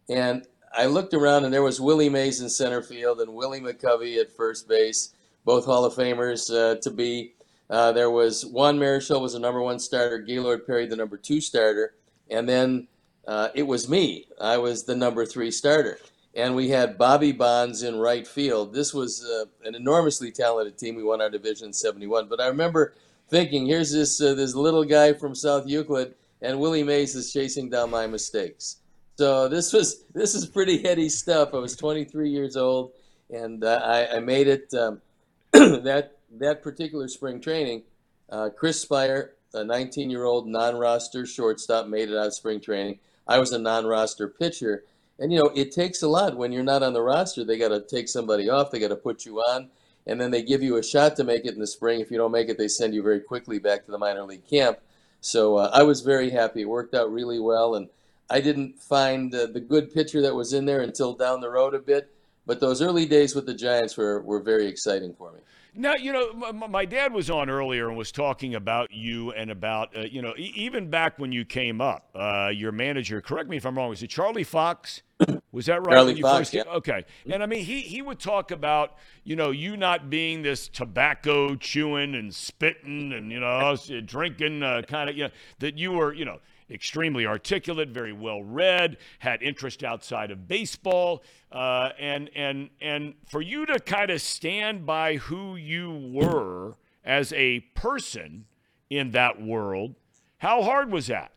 and 0.08 0.44
I 0.76 0.86
looked 0.86 1.14
around 1.14 1.44
and 1.44 1.54
there 1.54 1.62
was 1.62 1.80
Willie 1.80 2.08
Mays 2.08 2.40
in 2.40 2.48
center 2.48 2.82
field 2.82 3.20
and 3.20 3.36
Willie 3.36 3.60
McCovey 3.60 4.18
at 4.18 4.32
first 4.32 4.66
base, 4.66 5.14
both 5.44 5.66
Hall 5.66 5.84
of 5.84 5.94
Famers 5.94 6.52
uh, 6.52 6.80
to 6.80 6.90
be. 6.90 7.34
Uh, 7.70 7.92
there 7.92 8.10
was 8.10 8.44
Juan 8.44 8.76
Marichal 8.76 9.20
was 9.20 9.34
the 9.34 9.38
number 9.38 9.62
one 9.62 9.78
starter, 9.78 10.18
Gaylord 10.18 10.66
Perry 10.66 10.86
the 10.86 10.96
number 10.96 11.16
two 11.16 11.40
starter, 11.40 11.94
and 12.28 12.48
then 12.48 12.88
uh, 13.24 13.50
it 13.54 13.68
was 13.68 13.88
me. 13.88 14.26
I 14.40 14.58
was 14.58 14.82
the 14.82 14.96
number 14.96 15.24
three 15.24 15.52
starter, 15.52 16.00
and 16.38 16.54
we 16.54 16.68
had 16.68 16.96
Bobby 16.96 17.32
Bonds 17.32 17.82
in 17.82 17.98
right 17.98 18.26
field. 18.26 18.72
This 18.72 18.94
was 18.94 19.24
uh, 19.24 19.46
an 19.64 19.74
enormously 19.74 20.30
talented 20.30 20.78
team. 20.78 20.94
We 20.94 21.02
won 21.02 21.20
our 21.20 21.28
division 21.28 21.66
in 21.66 21.72
'71, 21.72 22.28
but 22.28 22.40
I 22.40 22.46
remember 22.46 22.94
thinking, 23.28 23.66
here's 23.66 23.92
this 23.92 24.20
uh, 24.20 24.34
this 24.34 24.54
little 24.54 24.84
guy 24.84 25.12
from 25.12 25.34
South 25.34 25.66
Euclid, 25.66 26.14
and 26.40 26.60
Willie 26.60 26.84
Mays 26.84 27.16
is 27.16 27.32
chasing 27.32 27.68
down 27.68 27.90
my 27.90 28.06
mistakes. 28.06 28.76
So 29.16 29.48
this 29.48 29.72
was 29.72 30.04
this 30.14 30.36
is 30.36 30.46
pretty 30.46 30.80
heady 30.80 31.08
stuff. 31.08 31.54
I 31.54 31.58
was 31.58 31.74
23 31.74 32.30
years 32.30 32.56
old, 32.56 32.92
and 33.30 33.64
uh, 33.64 33.80
I, 33.84 34.16
I, 34.16 34.20
made 34.20 34.46
it. 34.46 34.72
Um, 34.72 35.00
that 35.52 36.18
that 36.38 36.62
particular 36.62 37.08
spring 37.08 37.40
training, 37.40 37.82
uh, 38.30 38.50
Chris 38.56 38.84
Speier, 38.84 39.30
a 39.54 39.58
19-year-old 39.58 40.46
non-roster 40.46 41.26
shortstop, 41.26 41.88
made 41.88 42.10
it 42.10 42.16
out 42.16 42.28
of 42.28 42.34
spring 42.34 42.60
training. 42.60 43.00
I 43.26 43.38
was 43.38 43.50
a 43.50 43.58
non-roster 43.58 44.28
pitcher, 44.28 44.84
and 45.18 45.32
you 45.32 45.38
know 45.38 45.50
it 45.54 45.72
takes 45.72 46.02
a 46.02 46.08
lot 46.08 46.36
when 46.36 46.52
you're 46.52 46.62
not 46.62 46.82
on 46.82 46.92
the 46.92 47.02
roster. 47.02 47.44
They 47.44 47.58
got 47.58 47.68
to 47.68 47.80
take 47.80 48.08
somebody 48.08 48.48
off. 48.48 48.70
They 48.70 48.78
got 48.78 48.88
to 48.88 48.96
put 48.96 49.24
you 49.24 49.38
on, 49.38 49.70
and 50.06 50.20
then 50.20 50.30
they 50.30 50.42
give 50.42 50.62
you 50.62 50.76
a 50.76 50.82
shot 50.82 51.16
to 51.16 51.24
make 51.24 51.44
it 51.44 51.54
in 51.54 51.60
the 51.60 51.66
spring. 51.66 52.00
If 52.00 52.10
you 52.10 52.18
don't 52.18 52.32
make 52.32 52.48
it, 52.48 52.58
they 52.58 52.68
send 52.68 52.94
you 52.94 53.02
very 53.02 53.20
quickly 53.20 53.58
back 53.58 53.84
to 53.86 53.90
the 53.90 53.98
minor 53.98 54.24
league 54.24 54.46
camp. 54.48 54.78
So 55.20 55.56
uh, 55.56 55.70
I 55.72 55.82
was 55.82 56.00
very 56.00 56.30
happy. 56.30 56.62
It 56.62 56.68
worked 56.68 56.94
out 56.94 57.12
really 57.12 57.40
well, 57.40 57.74
and 57.74 57.88
I 58.30 58.40
didn't 58.40 58.78
find 58.78 59.34
uh, 59.34 59.46
the 59.46 59.60
good 59.60 59.92
pitcher 59.92 60.22
that 60.22 60.34
was 60.34 60.52
in 60.52 60.66
there 60.66 60.80
until 60.80 61.14
down 61.14 61.40
the 61.40 61.50
road 61.50 61.74
a 61.74 61.78
bit. 61.78 62.12
But 62.48 62.60
those 62.60 62.80
early 62.80 63.04
days 63.04 63.34
with 63.34 63.44
the 63.44 63.52
Giants 63.52 63.94
were, 63.98 64.22
were 64.22 64.40
very 64.40 64.66
exciting 64.66 65.12
for 65.12 65.32
me. 65.32 65.40
Now, 65.74 65.96
you 65.96 66.14
know, 66.14 66.32
my, 66.32 66.66
my, 66.66 66.84
dad 66.86 67.12
was 67.12 67.28
on 67.28 67.50
earlier 67.50 67.90
and 67.90 67.96
was 67.96 68.10
talking 68.10 68.54
about 68.54 68.90
you 68.90 69.32
and 69.32 69.50
about, 69.50 69.94
uh, 69.94 70.00
you 70.00 70.22
know, 70.22 70.32
e- 70.38 70.54
even 70.56 70.88
back 70.88 71.18
when 71.18 71.30
you 71.30 71.44
came 71.44 71.82
up, 71.82 72.08
uh, 72.14 72.48
your 72.48 72.72
manager, 72.72 73.20
correct 73.20 73.50
me 73.50 73.58
if 73.58 73.66
I'm 73.66 73.76
wrong, 73.76 73.90
was 73.90 74.02
it 74.02 74.08
Charlie 74.08 74.44
Fox? 74.44 75.02
Was 75.52 75.66
that 75.66 75.84
right? 75.84 75.94
Charlie 75.94 76.22
Fox, 76.22 76.54
yeah. 76.54 76.62
Okay. 76.62 77.04
And 77.28 77.42
I 77.42 77.46
mean, 77.46 77.64
he, 77.64 77.80
he 77.80 78.02
would 78.02 78.20
talk 78.20 78.52
about, 78.52 78.94
you 79.24 79.34
know, 79.34 79.50
you 79.50 79.76
not 79.76 80.08
being 80.08 80.42
this 80.42 80.68
tobacco 80.68 81.56
chewing 81.56 82.14
and 82.14 82.32
spitting 82.32 83.12
and, 83.12 83.32
you 83.32 83.40
know, 83.40 83.76
drinking 84.04 84.62
uh, 84.62 84.82
kind 84.86 85.10
of, 85.10 85.16
you 85.16 85.24
know, 85.24 85.30
that 85.58 85.76
you 85.76 85.90
were, 85.90 86.14
you 86.14 86.24
know, 86.24 86.38
extremely 86.70 87.26
articulate, 87.26 87.88
very 87.88 88.12
well 88.12 88.42
read, 88.42 88.96
had 89.20 89.42
interest 89.42 89.82
outside 89.82 90.30
of 90.30 90.46
baseball, 90.48 91.22
uh, 91.52 91.90
and 91.98 92.30
and 92.34 92.70
and 92.80 93.14
for 93.26 93.40
you 93.40 93.66
to 93.66 93.78
kind 93.78 94.10
of 94.10 94.20
stand 94.20 94.86
by 94.86 95.16
who 95.16 95.56
you 95.56 96.10
were 96.12 96.74
as 97.04 97.32
a 97.32 97.60
person 97.74 98.44
in 98.90 99.10
that 99.12 99.40
world, 99.40 99.94
how 100.38 100.62
hard 100.62 100.90
was 100.90 101.06
that? 101.06 101.32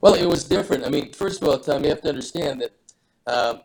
Well, 0.00 0.14
it 0.14 0.26
was 0.26 0.44
different. 0.44 0.84
I 0.84 0.90
mean, 0.90 1.12
first 1.12 1.42
of 1.42 1.48
all, 1.48 1.58
Thom, 1.58 1.84
you 1.84 1.90
have 1.90 2.02
to 2.02 2.08
understand 2.08 2.60
that, 2.60 2.72
um, 3.26 3.62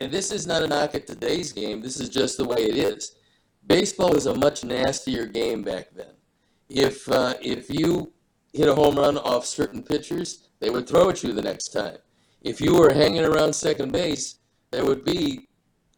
and 0.00 0.12
this 0.12 0.30
is 0.30 0.46
not 0.46 0.62
a 0.62 0.68
knock 0.68 0.94
at 0.94 1.06
today's 1.06 1.52
game. 1.52 1.80
This 1.80 1.98
is 1.98 2.08
just 2.08 2.36
the 2.36 2.44
way 2.44 2.58
it 2.58 2.76
is. 2.76 3.16
Baseball 3.66 4.12
was 4.12 4.26
a 4.26 4.34
much 4.34 4.64
nastier 4.64 5.26
game 5.26 5.62
back 5.62 5.88
then. 5.94 6.14
If 6.68 7.08
uh, 7.10 7.34
if 7.42 7.70
you 7.70 8.13
hit 8.54 8.68
a 8.68 8.74
home 8.74 8.96
run 8.96 9.18
off 9.18 9.44
certain 9.44 9.82
pitchers, 9.82 10.48
they 10.60 10.70
would 10.70 10.88
throw 10.88 11.10
at 11.10 11.22
you 11.22 11.32
the 11.32 11.42
next 11.42 11.68
time. 11.70 11.98
If 12.40 12.60
you 12.60 12.78
were 12.78 12.92
hanging 12.92 13.24
around 13.24 13.52
second 13.52 13.92
base, 13.92 14.36
there 14.70 14.84
would 14.84 15.04
be 15.04 15.48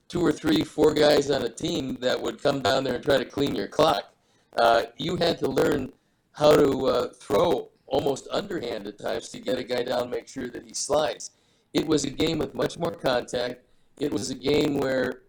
two 0.09 0.25
or 0.25 0.33
three, 0.33 0.65
four 0.65 0.95
guys 0.95 1.31
on 1.31 1.43
a 1.43 1.49
team 1.49 1.99
that 2.01 2.21
would 2.21 2.43
come 2.43 2.61
down 2.61 2.85
there 2.85 2.95
and 2.95 3.05
try 3.05 3.19
to 3.19 3.25
clean 3.25 3.55
your 3.55 3.69
clock. 3.69 4.13
Uh, 4.57 4.85
you 4.97 5.17
had 5.17 5.39
to 5.39 5.49
learn 5.49 5.93
how 6.33 6.55
to 6.57 6.87
uh, 6.87 7.09
throw 7.09 7.69
almost 7.87 8.27
underhand 8.31 8.87
at 8.87 8.99
times 8.99 9.29
to 9.31 9.39
get 9.39 9.59
a 9.59 9.65
guy 9.65 9.83
down, 9.83 10.09
make 10.09 10.29
sure 10.29 10.49
that 10.49 10.65
he 10.65 10.73
slides. 10.73 11.33
It 11.75 11.87
was 11.87 12.05
a 12.05 12.11
game 12.11 12.39
with 12.39 12.55
much 12.55 12.79
more 12.79 12.93
contact. 12.93 13.63
It 13.99 14.13
was 14.13 14.31
a 14.31 14.35
game 14.35 14.79
where 14.79 15.23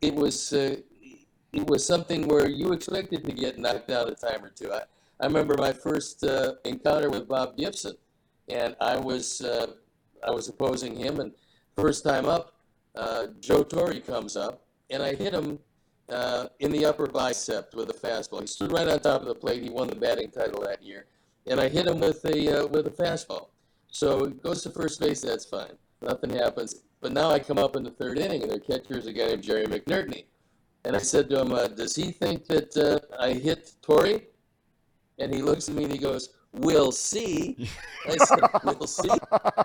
it 0.00 0.14
was 0.14 0.52
uh, 0.52 0.76
it 1.52 1.66
was 1.66 1.84
something 1.86 2.28
where 2.28 2.48
you 2.48 2.72
expected 2.72 3.24
to 3.24 3.32
get 3.32 3.58
knocked 3.58 3.88
down 3.88 4.08
a 4.08 4.14
time 4.14 4.44
or 4.44 4.50
two. 4.50 4.72
I, 4.72 4.82
I 5.20 5.26
remember 5.26 5.56
my 5.58 5.72
first 5.72 6.22
uh, 6.24 6.54
encounter 6.64 7.08
with 7.08 7.26
Bob 7.26 7.56
Gibson, 7.56 7.96
and 8.48 8.76
I 8.80 8.98
was 8.98 9.40
uh, 9.40 9.68
I 10.26 10.30
was 10.30 10.48
opposing 10.48 10.94
him, 10.94 11.20
and 11.20 11.32
first 11.74 12.04
time 12.04 12.26
up, 12.26 12.54
uh, 12.94 13.28
Joe 13.40 13.62
Torre 13.62 14.00
comes 14.00 14.36
up, 14.36 14.66
and 14.90 15.02
I 15.02 15.14
hit 15.14 15.32
him 15.32 15.58
uh, 16.10 16.48
in 16.60 16.70
the 16.70 16.84
upper 16.84 17.06
bicep 17.06 17.74
with 17.74 17.90
a 17.90 17.94
fastball. 17.94 18.40
He 18.42 18.46
stood 18.46 18.72
right 18.72 18.86
on 18.88 19.00
top 19.00 19.22
of 19.22 19.26
the 19.26 19.34
plate. 19.34 19.62
He 19.62 19.70
won 19.70 19.88
the 19.88 19.96
batting 19.96 20.30
title 20.30 20.62
that 20.62 20.82
year, 20.82 21.06
and 21.46 21.60
I 21.60 21.68
hit 21.68 21.86
him 21.86 22.00
with 22.00 22.22
a 22.26 22.62
uh, 22.62 22.66
with 22.66 22.86
a 22.86 22.90
fastball. 22.90 23.48
So 23.88 24.24
it 24.24 24.42
goes 24.42 24.62
to 24.64 24.70
first 24.70 25.00
base. 25.00 25.22
That's 25.22 25.46
fine. 25.46 25.72
Nothing 26.02 26.30
happens. 26.30 26.82
But 27.00 27.12
now 27.12 27.30
I 27.30 27.38
come 27.38 27.58
up 27.58 27.76
in 27.76 27.84
the 27.84 27.90
third 27.90 28.18
inning, 28.18 28.42
and 28.42 28.50
their 28.50 28.58
catcher 28.60 28.98
is 28.98 29.06
a 29.06 29.12
guy 29.12 29.28
named 29.28 29.42
Jerry 29.42 29.64
McNertney. 29.66 30.24
And 30.84 30.94
I 30.94 30.98
said 30.98 31.30
to 31.30 31.40
him, 31.40 31.52
uh, 31.52 31.68
"Does 31.68 31.96
he 31.96 32.10
think 32.10 32.46
that 32.48 33.06
I 33.18 33.32
hit 33.32 33.72
Torre?" 33.80 34.20
And 35.18 35.32
he 35.32 35.42
looks 35.42 35.68
at 35.68 35.74
me 35.74 35.84
and 35.84 35.92
he 35.92 35.98
goes, 35.98 36.30
"We'll 36.52 36.92
see." 36.92 37.68
I 38.06 38.16
said, 38.24 38.40
"We'll 38.64 38.86
see." 38.86 39.08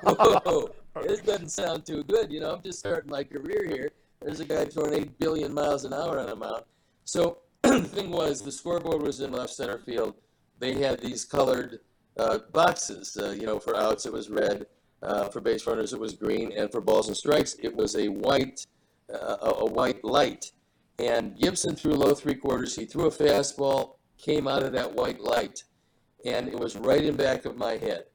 Whoa, 0.04 0.70
this 1.04 1.22
doesn't 1.22 1.50
sound 1.50 1.86
too 1.86 2.04
good. 2.04 2.32
You 2.32 2.40
know, 2.40 2.54
I'm 2.54 2.62
just 2.62 2.80
starting 2.80 3.10
my 3.10 3.24
career 3.24 3.66
here. 3.68 3.92
There's 4.22 4.40
a 4.40 4.46
guy 4.46 4.66
throwing 4.66 4.94
eight 4.94 5.20
billion 5.20 5.54
miles 5.54 5.84
an 5.84 5.94
hour 5.94 6.20
on 6.20 6.30
a 6.30 6.36
mound. 6.36 6.64
So 7.06 7.40
the 7.64 7.82
thing 7.82 8.12
was, 8.12 8.42
the 8.42 8.52
scoreboard 8.52 9.02
was 9.02 9.20
in 9.20 9.32
left 9.32 9.54
center 9.54 9.80
field. 9.80 10.16
They 10.60 10.76
had 10.76 11.00
these 11.00 11.26
colored 11.26 11.80
uh, 12.18 12.40
boxes. 12.54 13.18
Uh, 13.20 13.32
you 13.32 13.46
know, 13.46 13.60
for 13.60 13.76
outs 13.76 14.06
it 14.06 14.14
was 14.14 14.30
red, 14.30 14.68
uh, 15.02 15.30
for 15.30 15.42
base 15.42 15.66
runners 15.66 15.94
it 15.94 16.00
was 16.00 16.14
green, 16.14 16.52
and 16.56 16.72
for 16.72 16.82
balls 16.82 17.08
and 17.08 17.18
strikes 17.18 17.56
it 17.62 17.76
was 17.76 17.96
a 17.96 18.08
white, 18.08 18.66
uh, 19.14 19.38
a, 19.42 19.50
a 19.62 19.66
white 19.66 20.04
light. 20.04 20.52
And 21.00 21.38
Gibson 21.38 21.76
threw 21.76 21.94
low 21.94 22.14
three 22.14 22.36
quarters. 22.36 22.76
He 22.76 22.86
threw 22.86 23.08
a 23.08 23.12
fastball, 23.12 23.96
came 24.22 24.48
out 24.48 24.64
of 24.64 24.72
that 24.74 24.94
white 24.94 25.20
light, 25.20 25.64
and 26.26 26.48
it 26.48 26.60
was 26.60 26.76
right 26.76 27.04
in 27.04 27.16
back 27.16 27.46
of 27.46 27.58
my 27.58 27.78
head. 27.78 28.06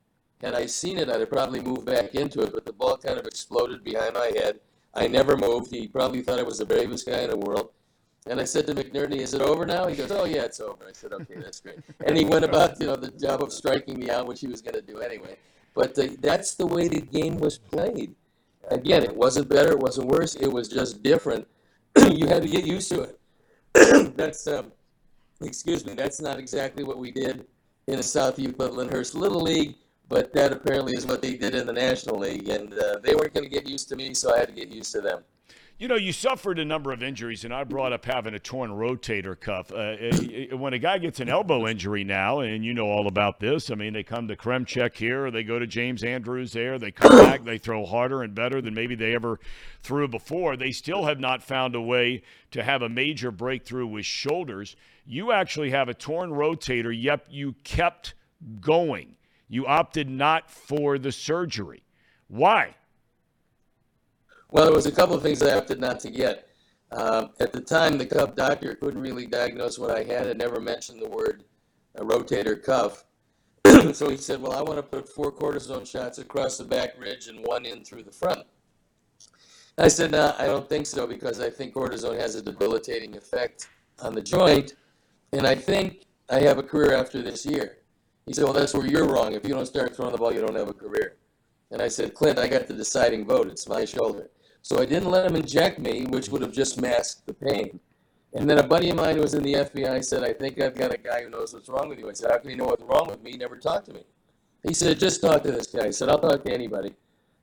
Had 0.40 0.54
I 0.54 0.66
seen 0.66 0.98
it, 0.98 1.08
I'd 1.08 1.20
have 1.20 1.30
probably 1.30 1.60
moved 1.60 1.86
back 1.86 2.14
into 2.14 2.42
it, 2.42 2.52
but 2.52 2.64
the 2.64 2.72
ball 2.72 2.96
kind 2.98 3.18
of 3.18 3.26
exploded 3.26 3.82
behind 3.82 4.14
my 4.14 4.26
head. 4.26 4.60
I 4.94 5.08
never 5.08 5.36
moved. 5.36 5.70
He 5.70 5.88
probably 5.88 6.22
thought 6.22 6.38
I 6.38 6.42
was 6.42 6.58
the 6.58 6.66
bravest 6.66 7.06
guy 7.06 7.20
in 7.20 7.30
the 7.30 7.36
world. 7.36 7.70
And 8.26 8.40
I 8.40 8.44
said 8.44 8.66
to 8.66 8.74
McNertney, 8.74 9.18
"Is 9.18 9.34
it 9.34 9.40
over 9.40 9.64
now?" 9.64 9.86
He 9.86 9.96
goes, 9.96 10.10
"Oh 10.10 10.24
yeah, 10.24 10.44
it's 10.44 10.60
over." 10.60 10.84
I 10.86 10.92
said, 10.92 11.12
"Okay, 11.12 11.36
that's 11.36 11.60
great." 11.60 11.78
And 12.04 12.16
he 12.16 12.24
went 12.24 12.44
about 12.44 12.80
you 12.80 12.86
know 12.86 12.96
the 12.96 13.10
job 13.10 13.42
of 13.42 13.52
striking 13.52 13.98
me 13.98 14.10
out, 14.10 14.26
which 14.26 14.40
he 14.40 14.48
was 14.48 14.60
going 14.60 14.74
to 14.74 14.82
do 14.82 14.98
anyway. 14.98 15.36
But 15.74 15.94
the, 15.94 16.16
that's 16.20 16.54
the 16.54 16.66
way 16.66 16.88
the 16.88 17.00
game 17.00 17.36
was 17.36 17.58
played. 17.58 18.14
Again, 18.68 19.04
it 19.04 19.14
wasn't 19.14 19.48
better, 19.48 19.70
it 19.72 19.78
wasn't 19.78 20.08
worse. 20.08 20.34
It 20.34 20.52
was 20.52 20.68
just 20.68 21.02
different. 21.02 21.46
you 22.10 22.26
had 22.26 22.42
to 22.42 22.48
get 22.48 22.64
used 22.64 22.90
to 22.90 23.02
it. 23.02 23.20
that's 24.16 24.46
um, 24.48 24.72
excuse 25.40 25.84
me. 25.86 25.94
That's 25.94 26.20
not 26.20 26.38
exactly 26.38 26.84
what 26.84 26.98
we 26.98 27.10
did 27.10 27.46
in 27.86 27.96
the 27.96 28.02
Southview 28.02 28.52
Cliftonhurst 28.54 29.14
Little 29.14 29.42
League, 29.42 29.76
but 30.08 30.32
that 30.32 30.52
apparently 30.52 30.94
is 30.94 31.06
what 31.06 31.22
they 31.22 31.36
did 31.36 31.54
in 31.54 31.66
the 31.66 31.72
National 31.72 32.18
League, 32.18 32.48
and 32.48 32.72
uh, 32.74 32.98
they 33.02 33.14
weren't 33.14 33.34
going 33.34 33.44
to 33.44 33.50
get 33.50 33.68
used 33.68 33.88
to 33.88 33.96
me, 33.96 34.14
so 34.14 34.34
I 34.34 34.38
had 34.38 34.48
to 34.48 34.54
get 34.54 34.68
used 34.68 34.92
to 34.92 35.00
them. 35.00 35.22
You 35.78 35.88
know, 35.88 35.96
you 35.96 36.10
suffered 36.10 36.58
a 36.58 36.64
number 36.64 36.90
of 36.90 37.02
injuries, 37.02 37.44
and 37.44 37.52
I 37.52 37.62
brought 37.62 37.92
up 37.92 38.06
having 38.06 38.32
a 38.32 38.38
torn 38.38 38.70
rotator 38.70 39.38
cuff. 39.38 39.70
Uh, 39.70 40.56
when 40.56 40.72
a 40.72 40.78
guy 40.78 40.96
gets 40.96 41.20
an 41.20 41.28
elbow 41.28 41.66
injury 41.66 42.02
now, 42.02 42.40
and 42.40 42.64
you 42.64 42.72
know 42.72 42.86
all 42.86 43.06
about 43.06 43.40
this, 43.40 43.70
I 43.70 43.74
mean, 43.74 43.92
they 43.92 44.02
come 44.02 44.26
to 44.28 44.36
Kremchek 44.36 44.96
here, 44.96 45.26
or 45.26 45.30
they 45.30 45.44
go 45.44 45.58
to 45.58 45.66
James 45.66 46.02
Andrews 46.02 46.54
there, 46.54 46.78
they 46.78 46.92
come 46.92 47.18
back, 47.18 47.44
they 47.44 47.58
throw 47.58 47.84
harder 47.84 48.22
and 48.22 48.34
better 48.34 48.62
than 48.62 48.72
maybe 48.72 48.94
they 48.94 49.14
ever 49.14 49.38
threw 49.82 50.08
before. 50.08 50.56
They 50.56 50.72
still 50.72 51.04
have 51.04 51.20
not 51.20 51.42
found 51.42 51.74
a 51.74 51.82
way 51.82 52.22
to 52.52 52.62
have 52.62 52.80
a 52.80 52.88
major 52.88 53.30
breakthrough 53.30 53.86
with 53.86 54.06
shoulders. 54.06 54.76
You 55.06 55.32
actually 55.32 55.70
have 55.70 55.88
a 55.88 55.94
torn 55.94 56.30
rotator, 56.30 56.94
yep, 56.94 57.26
you 57.30 57.54
kept 57.64 58.14
going. 58.60 59.16
You 59.48 59.66
opted 59.66 60.10
not 60.10 60.50
for 60.50 60.98
the 60.98 61.12
surgery. 61.12 61.84
Why? 62.28 62.74
Well, 64.50 64.64
there 64.64 64.74
was 64.74 64.86
a 64.86 64.92
couple 64.92 65.14
of 65.14 65.22
things 65.22 65.42
I 65.42 65.56
opted 65.56 65.80
not 65.80 66.00
to 66.00 66.10
get. 66.10 66.48
Um, 66.92 67.30
at 67.40 67.52
the 67.52 67.60
time, 67.60 67.98
the 67.98 68.06
cuff 68.06 68.34
doctor 68.34 68.74
couldn't 68.74 69.00
really 69.00 69.26
diagnose 69.26 69.78
what 69.78 69.90
I 69.90 70.02
had 70.04 70.26
and 70.26 70.38
never 70.38 70.60
mentioned 70.60 71.00
the 71.00 71.08
word 71.08 71.44
rotator 71.96 72.62
cuff. 72.62 73.04
so 73.92 74.08
he 74.08 74.16
said, 74.16 74.40
Well, 74.40 74.52
I 74.52 74.62
want 74.62 74.78
to 74.78 74.82
put 74.82 75.08
four 75.08 75.32
cortisone 75.32 75.86
shots 75.86 76.18
across 76.18 76.58
the 76.58 76.64
back 76.64 76.98
ridge 76.98 77.26
and 77.28 77.44
one 77.44 77.64
in 77.64 77.84
through 77.84 78.04
the 78.04 78.12
front. 78.12 78.44
I 79.78 79.88
said, 79.88 80.12
No, 80.12 80.34
I 80.38 80.46
don't 80.46 80.68
think 80.68 80.86
so 80.86 81.06
because 81.06 81.40
I 81.40 81.50
think 81.50 81.74
cortisone 81.74 82.18
has 82.18 82.36
a 82.36 82.42
debilitating 82.42 83.16
effect 83.16 83.68
on 84.00 84.14
the 84.14 84.22
joint. 84.22 84.74
And 85.32 85.46
I 85.46 85.54
think 85.54 86.06
I 86.28 86.40
have 86.40 86.58
a 86.58 86.62
career 86.62 86.94
after 86.94 87.22
this 87.22 87.46
year. 87.46 87.78
He 88.26 88.32
said, 88.32 88.44
Well, 88.44 88.52
that's 88.52 88.74
where 88.74 88.86
you're 88.86 89.06
wrong. 89.06 89.34
If 89.34 89.46
you 89.46 89.54
don't 89.54 89.66
start 89.66 89.94
throwing 89.94 90.12
the 90.12 90.18
ball, 90.18 90.32
you 90.32 90.40
don't 90.40 90.56
have 90.56 90.68
a 90.68 90.74
career. 90.74 91.16
And 91.70 91.82
I 91.82 91.88
said, 91.88 92.14
Clint, 92.14 92.38
I 92.38 92.48
got 92.48 92.66
the 92.66 92.74
deciding 92.74 93.26
vote. 93.26 93.48
It's 93.48 93.68
my 93.68 93.84
shoulder. 93.84 94.30
So 94.62 94.80
I 94.80 94.84
didn't 94.84 95.10
let 95.10 95.26
him 95.26 95.36
inject 95.36 95.78
me, 95.78 96.06
which 96.06 96.28
would 96.28 96.42
have 96.42 96.52
just 96.52 96.80
masked 96.80 97.26
the 97.26 97.34
pain. 97.34 97.78
And 98.34 98.50
then 98.50 98.58
a 98.58 98.66
buddy 98.66 98.90
of 98.90 98.96
mine 98.96 99.16
who 99.16 99.22
was 99.22 99.34
in 99.34 99.42
the 99.42 99.54
FBI 99.54 100.04
said, 100.04 100.24
I 100.24 100.32
think 100.32 100.60
I've 100.60 100.74
got 100.74 100.92
a 100.92 100.98
guy 100.98 101.22
who 101.22 101.30
knows 101.30 101.54
what's 101.54 101.68
wrong 101.68 101.88
with 101.88 101.98
you. 101.98 102.10
I 102.10 102.12
said, 102.12 102.30
How 102.30 102.38
can 102.38 102.50
you 102.50 102.56
know 102.56 102.66
what's 102.66 102.82
wrong 102.82 103.06
with 103.08 103.22
me? 103.22 103.32
He 103.32 103.36
never 103.36 103.56
talked 103.56 103.86
to 103.86 103.94
me. 103.94 104.04
He 104.66 104.74
said, 104.74 104.98
Just 104.98 105.22
talk 105.22 105.42
to 105.44 105.52
this 105.52 105.68
guy. 105.68 105.86
I 105.86 105.90
said, 105.90 106.08
I'll 106.08 106.18
talk 106.18 106.44
to 106.44 106.52
anybody. 106.52 106.94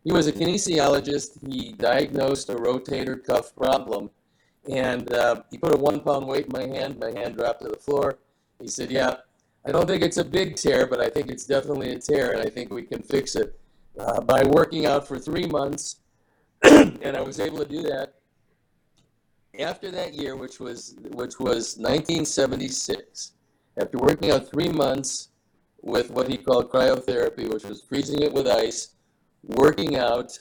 He 0.03 0.11
was 0.11 0.27
a 0.27 0.33
kinesiologist. 0.33 1.39
He 1.49 1.73
diagnosed 1.73 2.49
a 2.49 2.55
rotator 2.55 3.23
cuff 3.23 3.55
problem. 3.55 4.09
And 4.69 5.11
uh, 5.13 5.43
he 5.51 5.57
put 5.57 5.73
a 5.73 5.77
one 5.77 5.99
pound 5.99 6.27
weight 6.27 6.45
in 6.45 6.51
my 6.51 6.65
hand. 6.65 6.99
My 6.99 7.11
hand 7.11 7.35
dropped 7.35 7.61
to 7.63 7.67
the 7.67 7.77
floor. 7.77 8.19
He 8.61 8.67
said, 8.67 8.91
Yeah, 8.91 9.17
I 9.65 9.71
don't 9.71 9.87
think 9.87 10.03
it's 10.03 10.17
a 10.17 10.25
big 10.25 10.55
tear, 10.55 10.87
but 10.87 11.01
I 11.01 11.09
think 11.09 11.29
it's 11.29 11.45
definitely 11.45 11.91
a 11.91 11.99
tear, 11.99 12.31
and 12.31 12.41
I 12.41 12.49
think 12.49 12.71
we 12.71 12.83
can 12.83 13.01
fix 13.01 13.35
it 13.35 13.59
uh, 13.99 14.21
by 14.21 14.43
working 14.43 14.85
out 14.85 15.07
for 15.07 15.19
three 15.19 15.47
months 15.47 15.97
and 16.63 17.17
I 17.17 17.21
was 17.21 17.41
able 17.41 17.57
to 17.57 17.65
do 17.65 17.81
that 17.81 18.13
after 19.59 19.91
that 19.91 20.13
year, 20.13 20.37
which 20.37 20.61
was 20.61 20.95
which 21.11 21.37
was 21.37 21.77
1976. 21.77 23.33
After 23.77 23.97
working 23.97 24.31
out 24.31 24.49
three 24.49 24.69
months 24.69 25.29
with 25.81 26.09
what 26.09 26.29
he 26.29 26.37
called 26.37 26.71
cryotherapy, 26.71 27.51
which 27.51 27.65
was 27.65 27.81
freezing 27.81 28.21
it 28.21 28.31
with 28.31 28.47
ice, 28.47 28.95
working 29.43 29.97
out, 29.97 30.39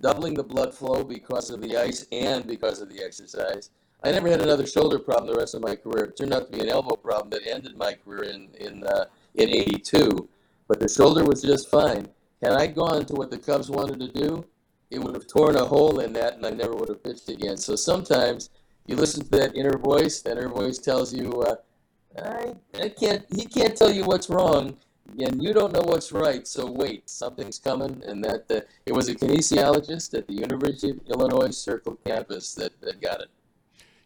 doubling 0.00 0.34
the 0.34 0.42
blood 0.42 0.74
flow 0.74 1.04
because 1.04 1.50
of 1.50 1.60
the 1.60 1.76
ice 1.76 2.06
and 2.12 2.46
because 2.46 2.80
of 2.80 2.88
the 2.88 3.02
exercise. 3.02 3.70
I 4.02 4.12
never 4.12 4.28
had 4.28 4.40
another 4.40 4.66
shoulder 4.66 4.98
problem 4.98 5.32
the 5.32 5.38
rest 5.38 5.54
of 5.54 5.62
my 5.62 5.76
career. 5.76 6.04
It 6.04 6.16
turned 6.16 6.32
out 6.32 6.50
to 6.50 6.56
be 6.56 6.62
an 6.62 6.70
elbow 6.70 6.96
problem 6.96 7.30
that 7.30 7.46
ended 7.46 7.76
my 7.76 7.92
career 7.92 8.24
in 8.24 8.48
in 8.58 8.84
uh, 8.84 9.06
in 9.34 9.50
'82, 9.50 10.28
but 10.68 10.80
the 10.80 10.88
shoulder 10.88 11.24
was 11.24 11.42
just 11.42 11.70
fine. 11.70 12.08
Had 12.42 12.52
I 12.52 12.66
gone 12.66 13.04
to 13.06 13.14
what 13.14 13.30
the 13.30 13.38
Cubs 13.38 13.68
wanted 13.68 14.00
to 14.00 14.08
do, 14.08 14.46
it 14.90 14.98
would 14.98 15.14
have 15.14 15.26
torn 15.26 15.56
a 15.56 15.64
hole 15.64 16.00
in 16.00 16.14
that, 16.14 16.34
and 16.34 16.46
I 16.46 16.50
never 16.50 16.74
would 16.74 16.88
have 16.88 17.02
pitched 17.02 17.28
again. 17.28 17.58
So 17.58 17.76
sometimes 17.76 18.48
you 18.86 18.96
listen 18.96 19.24
to 19.24 19.30
that 19.30 19.54
inner 19.54 19.76
voice. 19.76 20.22
That 20.22 20.38
inner 20.38 20.48
voice 20.48 20.78
tells 20.78 21.12
you, 21.12 21.42
uh, 21.42 21.56
I, 22.18 22.54
I 22.80 22.88
can't. 22.88 23.24
He 23.34 23.44
can't 23.44 23.76
tell 23.76 23.92
you 23.92 24.04
what's 24.04 24.30
wrong, 24.30 24.78
and 25.18 25.42
you 25.42 25.52
don't 25.52 25.72
know 25.72 25.82
what's 25.82 26.12
right. 26.12 26.46
So 26.46 26.70
wait, 26.70 27.08
something's 27.08 27.58
coming. 27.58 28.02
And 28.06 28.22
that 28.24 28.44
uh, 28.50 28.60
it 28.86 28.92
was 28.92 29.08
a 29.08 29.14
kinesiologist 29.14 30.16
at 30.16 30.26
the 30.26 30.34
University 30.34 30.90
of 30.90 31.00
Illinois 31.08 31.50
Circle 31.50 31.98
campus 32.04 32.54
that, 32.54 32.80
that 32.80 33.00
got 33.00 33.20
it. 33.20 33.28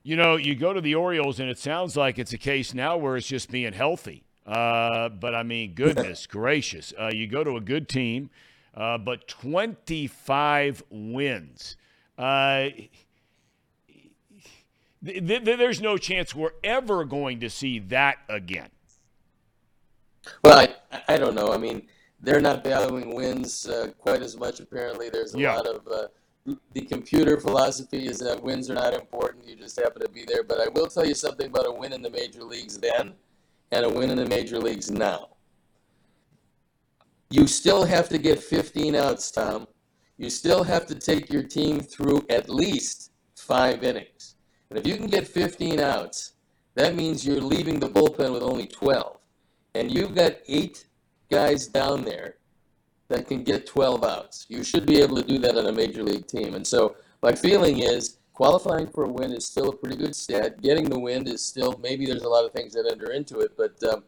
You 0.02 0.16
know, 0.16 0.36
you 0.36 0.54
go 0.54 0.72
to 0.72 0.80
the 0.80 0.94
Orioles, 0.94 1.40
and 1.40 1.48
it 1.48 1.58
sounds 1.58 1.96
like 1.96 2.18
it's 2.18 2.32
a 2.32 2.38
case 2.38 2.74
now 2.74 2.96
where 2.96 3.16
it's 3.16 3.26
just 3.26 3.50
being 3.50 3.72
healthy. 3.72 4.24
Uh, 4.46 5.08
but 5.08 5.34
I 5.34 5.42
mean, 5.42 5.72
goodness 5.74 6.26
gracious, 6.26 6.92
uh, 6.98 7.10
you 7.12 7.26
go 7.26 7.42
to 7.42 7.56
a 7.56 7.60
good 7.60 7.88
team 7.88 8.30
uh, 8.76 8.98
but 8.98 9.28
25 9.28 10.82
wins. 10.90 11.76
Uh, 12.18 12.68
th- 15.04 15.26
th- 15.26 15.44
there's 15.44 15.80
no 15.80 15.96
chance 15.96 16.34
we're 16.34 16.50
ever 16.62 17.04
going 17.04 17.40
to 17.40 17.50
see 17.50 17.78
that 17.78 18.18
again. 18.28 18.68
Well, 20.42 20.58
I, 20.58 21.02
I 21.08 21.16
don't 21.16 21.34
know. 21.34 21.52
I 21.52 21.56
mean, 21.56 21.88
they're 22.20 22.40
not 22.40 22.64
valuing 22.64 23.14
wins 23.14 23.68
uh, 23.68 23.88
quite 23.98 24.22
as 24.22 24.36
much. 24.36 24.60
Apparently, 24.60 25.10
there's 25.10 25.34
a 25.34 25.38
yeah. 25.38 25.56
lot 25.56 25.66
of 25.66 25.86
uh, 25.86 26.06
the 26.72 26.82
computer 26.82 27.40
philosophy 27.40 28.06
is 28.06 28.18
that 28.18 28.42
wins 28.42 28.70
are 28.70 28.74
not 28.74 28.94
important. 28.94 29.46
You 29.46 29.56
just 29.56 29.78
happen 29.80 30.02
to 30.02 30.08
be 30.08 30.24
there. 30.26 30.42
But 30.42 30.60
I 30.60 30.68
will 30.68 30.86
tell 30.86 31.06
you 31.06 31.14
something 31.14 31.46
about 31.46 31.66
a 31.66 31.72
win 31.72 31.92
in 31.92 32.02
the 32.02 32.10
major 32.10 32.42
leagues 32.42 32.78
then 32.78 33.14
and 33.72 33.84
a 33.84 33.88
win 33.88 34.10
in 34.10 34.16
the 34.16 34.26
major 34.26 34.58
leagues 34.58 34.90
now. 34.90 35.28
You 37.30 37.46
still 37.46 37.84
have 37.84 38.08
to 38.10 38.18
get 38.18 38.42
15 38.42 38.94
outs, 38.94 39.30
Thom. 39.30 39.66
You 40.18 40.30
still 40.30 40.62
have 40.62 40.86
to 40.86 40.94
take 40.94 41.32
your 41.32 41.42
team 41.42 41.80
through 41.80 42.24
at 42.30 42.48
least 42.48 43.10
five 43.36 43.82
innings. 43.82 44.36
And 44.70 44.78
if 44.78 44.86
you 44.86 44.96
can 44.96 45.08
get 45.08 45.26
15 45.26 45.80
outs, 45.80 46.34
that 46.74 46.94
means 46.94 47.26
you're 47.26 47.40
leaving 47.40 47.80
the 47.80 47.88
bullpen 47.88 48.32
with 48.32 48.42
only 48.42 48.66
12. 48.66 49.18
And 49.74 49.92
you've 49.92 50.14
got 50.14 50.34
eight 50.48 50.86
guys 51.30 51.66
down 51.66 52.04
there 52.04 52.36
that 53.08 53.28
can 53.28 53.44
get 53.44 53.66
12 53.66 54.04
outs. 54.04 54.46
You 54.48 54.64
should 54.64 54.86
be 54.86 55.00
able 55.00 55.16
to 55.16 55.22
do 55.22 55.38
that 55.38 55.56
on 55.56 55.66
a 55.66 55.72
major 55.72 56.02
league 56.02 56.26
team. 56.26 56.54
And 56.54 56.66
so 56.66 56.96
my 57.22 57.32
feeling 57.34 57.80
is 57.80 58.18
qualifying 58.32 58.88
for 58.88 59.04
a 59.04 59.08
win 59.08 59.32
is 59.32 59.46
still 59.46 59.70
a 59.70 59.76
pretty 59.76 59.96
good 59.96 60.14
stat. 60.14 60.60
Getting 60.60 60.88
the 60.88 60.98
win 60.98 61.26
is 61.26 61.44
still 61.44 61.78
maybe 61.82 62.06
there's 62.06 62.24
a 62.24 62.28
lot 62.28 62.44
of 62.44 62.52
things 62.52 62.74
that 62.74 62.88
enter 62.90 63.12
into 63.12 63.40
it, 63.40 63.56
but 63.56 63.82
um, 63.84 64.02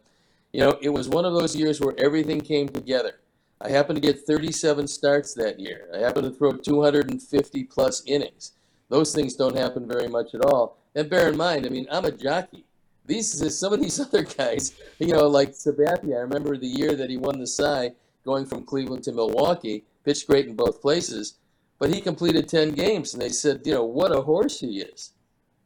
you 0.53 0.59
know 0.59 0.77
it 0.81 0.89
was 0.89 1.09
one 1.09 1.25
of 1.25 1.33
those 1.33 1.55
years 1.55 1.79
where 1.79 1.95
everything 1.97 2.41
came 2.41 2.67
together. 2.67 3.19
I 3.59 3.69
happened 3.69 3.95
to 3.95 4.01
get 4.01 4.21
37 4.21 4.87
starts 4.87 5.33
that 5.33 5.59
year. 5.59 5.89
I 5.95 5.97
happened 5.97 6.25
to 6.25 6.37
throw 6.37 6.51
250 6.51 7.63
plus 7.63 8.03
innings. 8.05 8.51
Those 8.89 9.15
things 9.15 9.33
don't 9.33 9.57
happen 9.57 9.87
very 9.87 10.07
much 10.07 10.35
at 10.35 10.45
all. 10.45 10.77
And 10.93 11.09
bear 11.09 11.29
in 11.29 11.37
mind, 11.37 11.65
I 11.65 11.69
mean, 11.69 11.87
I'm 11.91 12.05
a 12.05 12.11
jockey. 12.11 12.66
These 13.07 13.57
some 13.57 13.73
of 13.73 13.81
these 13.81 13.99
other 14.05 14.23
guys, 14.23 14.73
you 14.99 15.07
know, 15.07 15.27
like 15.27 15.51
Sabathia. 15.51 16.17
I 16.17 16.19
remember 16.19 16.57
the 16.57 16.67
year 16.67 16.95
that 16.95 17.09
he 17.09 17.17
won 17.17 17.39
the 17.39 17.47
Cy, 17.47 17.91
going 18.23 18.45
from 18.45 18.63
Cleveland 18.63 19.03
to 19.05 19.13
Milwaukee, 19.13 19.85
pitched 20.03 20.27
great 20.27 20.47
in 20.47 20.55
both 20.55 20.81
places, 20.81 21.35
but 21.79 21.93
he 21.93 22.01
completed 22.01 22.49
10 22.49 22.71
games, 22.71 23.13
and 23.13 23.21
they 23.21 23.29
said, 23.29 23.61
you 23.65 23.73
know, 23.73 23.85
what 23.85 24.11
a 24.11 24.21
horse 24.21 24.59
he 24.59 24.81
is. 24.81 25.13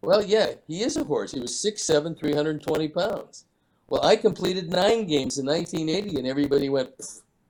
Well, 0.02 0.24
yeah, 0.24 0.54
he 0.68 0.82
is 0.82 0.98
a 0.98 1.04
horse. 1.04 1.32
He 1.32 1.40
was 1.40 1.54
6'7", 1.54 2.18
320 2.20 2.88
pounds. 2.90 3.46
Well, 3.88 4.06
I 4.06 4.16
completed 4.16 4.70
nine 4.70 5.06
games 5.06 5.38
in 5.38 5.46
1980, 5.46 6.18
and 6.18 6.28
everybody 6.28 6.70
went, 6.70 6.90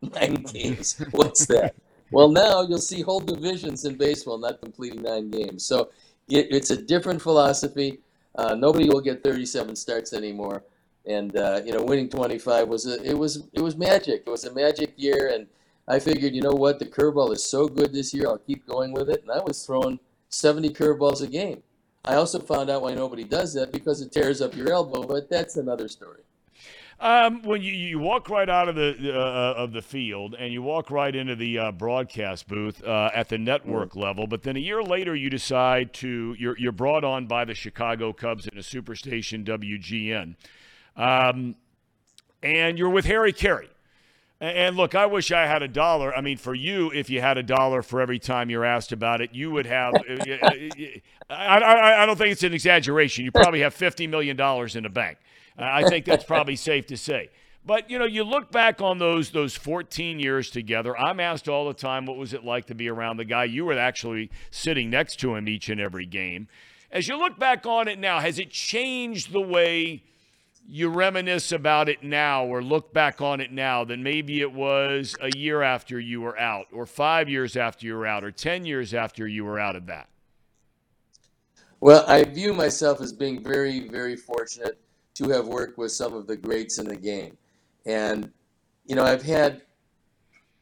nine 0.02 0.34
games. 0.54 1.04
What's 1.12 1.46
that? 1.48 1.76
well, 2.12 2.30
now 2.30 2.62
you'll 2.62 2.80
see 2.80 3.02
whole 3.02 3.20
divisions 3.22 3.86
in 3.86 3.96
baseball 3.96 4.38
not 4.38 4.62
completing 4.62 5.02
nine 5.02 5.30
games. 5.30 5.66
So 5.66 5.90
it, 6.30 6.48
it's 6.52 6.72
a 6.72 6.82
different 6.82 7.22
philosophy. 7.22 8.00
Uh, 8.36 8.56
nobody 8.56 8.88
will 8.88 9.02
get 9.02 9.24
37 9.24 9.76
starts 9.76 10.14
anymore, 10.14 10.64
and 11.06 11.36
uh, 11.36 11.62
you 11.66 11.74
know, 11.74 11.84
winning 11.84 12.10
25 12.10 12.68
was 12.68 12.86
a, 12.86 13.02
it 13.04 13.18
was 13.18 13.48
it 13.54 13.62
was 13.62 13.76
magic. 13.76 14.24
It 14.26 14.30
was 14.30 14.46
a 14.46 14.54
magic 14.54 14.94
year, 14.96 15.32
and 15.34 15.48
I 15.88 16.00
figured, 16.00 16.34
you 16.34 16.42
know 16.42 16.54
what, 16.54 16.80
the 16.80 16.86
curveball 16.86 17.34
is 17.34 17.44
so 17.44 17.68
good 17.68 17.92
this 17.92 18.14
year, 18.14 18.28
I'll 18.28 18.38
keep 18.38 18.66
going 18.66 18.94
with 18.94 19.10
it. 19.10 19.24
And 19.24 19.32
I 19.32 19.40
was 19.44 19.66
throwing 19.66 20.00
70 20.30 20.70
curveballs 20.70 21.22
a 21.22 21.28
game. 21.28 21.64
I 22.06 22.16
also 22.16 22.40
found 22.40 22.70
out 22.70 22.82
why 22.82 22.94
nobody 22.94 23.24
does 23.24 23.54
that 23.56 23.72
because 23.72 24.02
it 24.02 24.12
tears 24.12 24.42
up 24.42 24.56
your 24.56 24.72
elbow, 24.72 25.04
but 25.04 25.30
that's 25.30 25.58
another 25.58 25.88
story. 25.88 26.22
Um, 27.02 27.42
when 27.42 27.64
you, 27.64 27.74
you 27.74 27.98
walk 27.98 28.30
right 28.30 28.48
out 28.48 28.70
of 28.70 28.76
the 28.76 29.12
uh, 29.12 29.54
of 29.58 29.74
the 29.74 29.82
field 29.82 30.36
and 30.38 30.54
you 30.54 30.62
walk 30.62 30.92
right 30.92 31.16
into 31.16 31.36
the 31.36 31.58
uh, 31.58 31.72
broadcast 31.72 32.48
booth 32.48 32.84
uh, 32.84 33.10
at 33.12 33.28
the 33.28 33.40
network 33.40 33.94
mm. 33.94 34.04
level, 34.04 34.28
but 34.28 34.44
then 34.44 34.56
a 34.56 34.60
year 34.60 34.84
later 34.84 35.16
you 35.16 35.28
decide 35.28 35.94
to 35.94 36.36
you're 36.38 36.56
you're 36.60 36.72
brought 36.72 37.04
on 37.04 37.26
by 37.26 37.44
the 37.44 37.56
Chicago 37.56 38.14
Cubs 38.14 38.46
in 38.46 38.56
a 38.56 38.62
superstation 38.62 39.44
WGN, 39.44 40.36
um, 40.96 41.56
and 42.44 42.78
you're 42.78 42.88
with 42.88 43.06
Harry 43.06 43.34
Caray. 43.34 43.70
And 44.40 44.78
look, 44.78 44.94
I 44.94 45.08
wish 45.08 45.32
I 45.32 45.48
had 45.48 45.64
a 45.64 45.68
dollar. 45.68 46.16
I 46.16 46.22
mean, 46.22 46.38
for 46.38 46.54
you, 46.54 46.92
if 46.92 47.10
you 47.10 47.20
had 47.20 47.40
a 47.40 47.44
dollar 47.44 47.82
for 47.82 48.00
every 48.00 48.20
time 48.20 48.52
you're 48.52 48.66
asked 48.66 48.92
about 48.92 49.22
it, 49.22 49.34
you 49.34 49.50
would 49.50 49.66
have. 49.66 49.96
Uh, 49.96 50.24
uh, 50.44 50.52
I, 51.32 51.58
I, 51.58 52.04
I 52.04 52.06
don't 52.06 52.18
think 52.18 52.32
it's 52.32 52.44
an 52.44 52.54
exaggeration. 52.54 53.26
You 53.26 53.32
probably 53.32 53.62
have 53.62 53.74
fifty 53.74 54.06
million 54.06 54.38
dollars 54.38 54.76
in 54.76 54.84
the 54.84 54.90
bank. 54.90 55.18
I 55.58 55.88
think 55.88 56.06
that's 56.06 56.24
probably 56.24 56.56
safe 56.56 56.88
to 56.88 56.98
say. 56.98 57.30
But 57.66 57.90
you 57.90 58.00
know, 58.00 58.06
you 58.06 58.24
look 58.24 58.52
back 58.52 58.82
on 58.82 58.98
those 58.98 59.32
those 59.32 59.56
14 59.56 60.20
years 60.20 60.50
together. 60.50 60.98
I'm 60.98 61.20
asked 61.20 61.48
all 61.48 61.68
the 61.68 61.74
time, 61.74 62.06
what 62.06 62.18
was 62.18 62.34
it 62.34 62.44
like 62.44 62.66
to 62.68 62.76
be 62.76 62.90
around 62.90 63.18
the 63.18 63.26
guy? 63.26 63.44
You 63.44 63.66
were 63.66 63.78
actually 63.78 64.32
sitting 64.50 64.90
next 64.90 65.20
to 65.20 65.36
him 65.36 65.48
each 65.48 65.70
and 65.70 65.80
every 65.80 66.06
game. 66.06 66.48
As 66.92 67.08
you 67.08 67.18
look 67.18 67.40
back 67.40 67.66
on 67.66 67.88
it 67.88 68.00
now, 68.00 68.20
has 68.20 68.40
it 68.40 68.50
changed 68.50 69.32
the 69.32 69.42
way 69.42 70.04
you 70.68 70.90
reminisce 70.90 71.52
about 71.52 71.90
it 71.90 72.04
now 72.04 72.46
or 72.46 72.62
look 72.62 72.94
back 72.94 73.22
on 73.22 73.42
it 73.42 73.52
now 73.52 73.84
than 73.84 74.04
maybe 74.04 74.42
it 74.42 74.52
was 74.52 75.16
a 75.22 75.36
year 75.38 75.62
after 75.62 76.00
you 76.00 76.22
were 76.22 76.38
out, 76.40 76.68
or 76.72 76.86
five 76.86 77.30
years 77.30 77.56
after 77.56 77.86
you 77.86 77.96
were 77.96 78.06
out, 78.06 78.24
or 78.24 78.32
10 78.32 78.66
years 78.66 78.94
after 78.94 79.28
you 79.28 79.44
were 79.44 79.60
out 79.60 79.76
of 79.76 79.88
that? 79.88 80.08
Well, 81.80 82.06
I 82.08 82.24
view 82.24 82.54
myself 82.54 83.02
as 83.02 83.12
being 83.12 83.44
very, 83.44 83.88
very 83.88 84.16
fortunate 84.16 84.80
to 85.16 85.30
have 85.30 85.48
worked 85.48 85.78
with 85.78 85.92
some 85.92 86.14
of 86.14 86.28
the 86.28 86.36
greats 86.36 86.78
in 86.80 86.88
the 86.88 86.96
game. 86.96 87.38
And, 87.86 88.32
you 88.86 88.96
know, 88.96 89.04
I've 89.04 89.24
had 89.24 89.62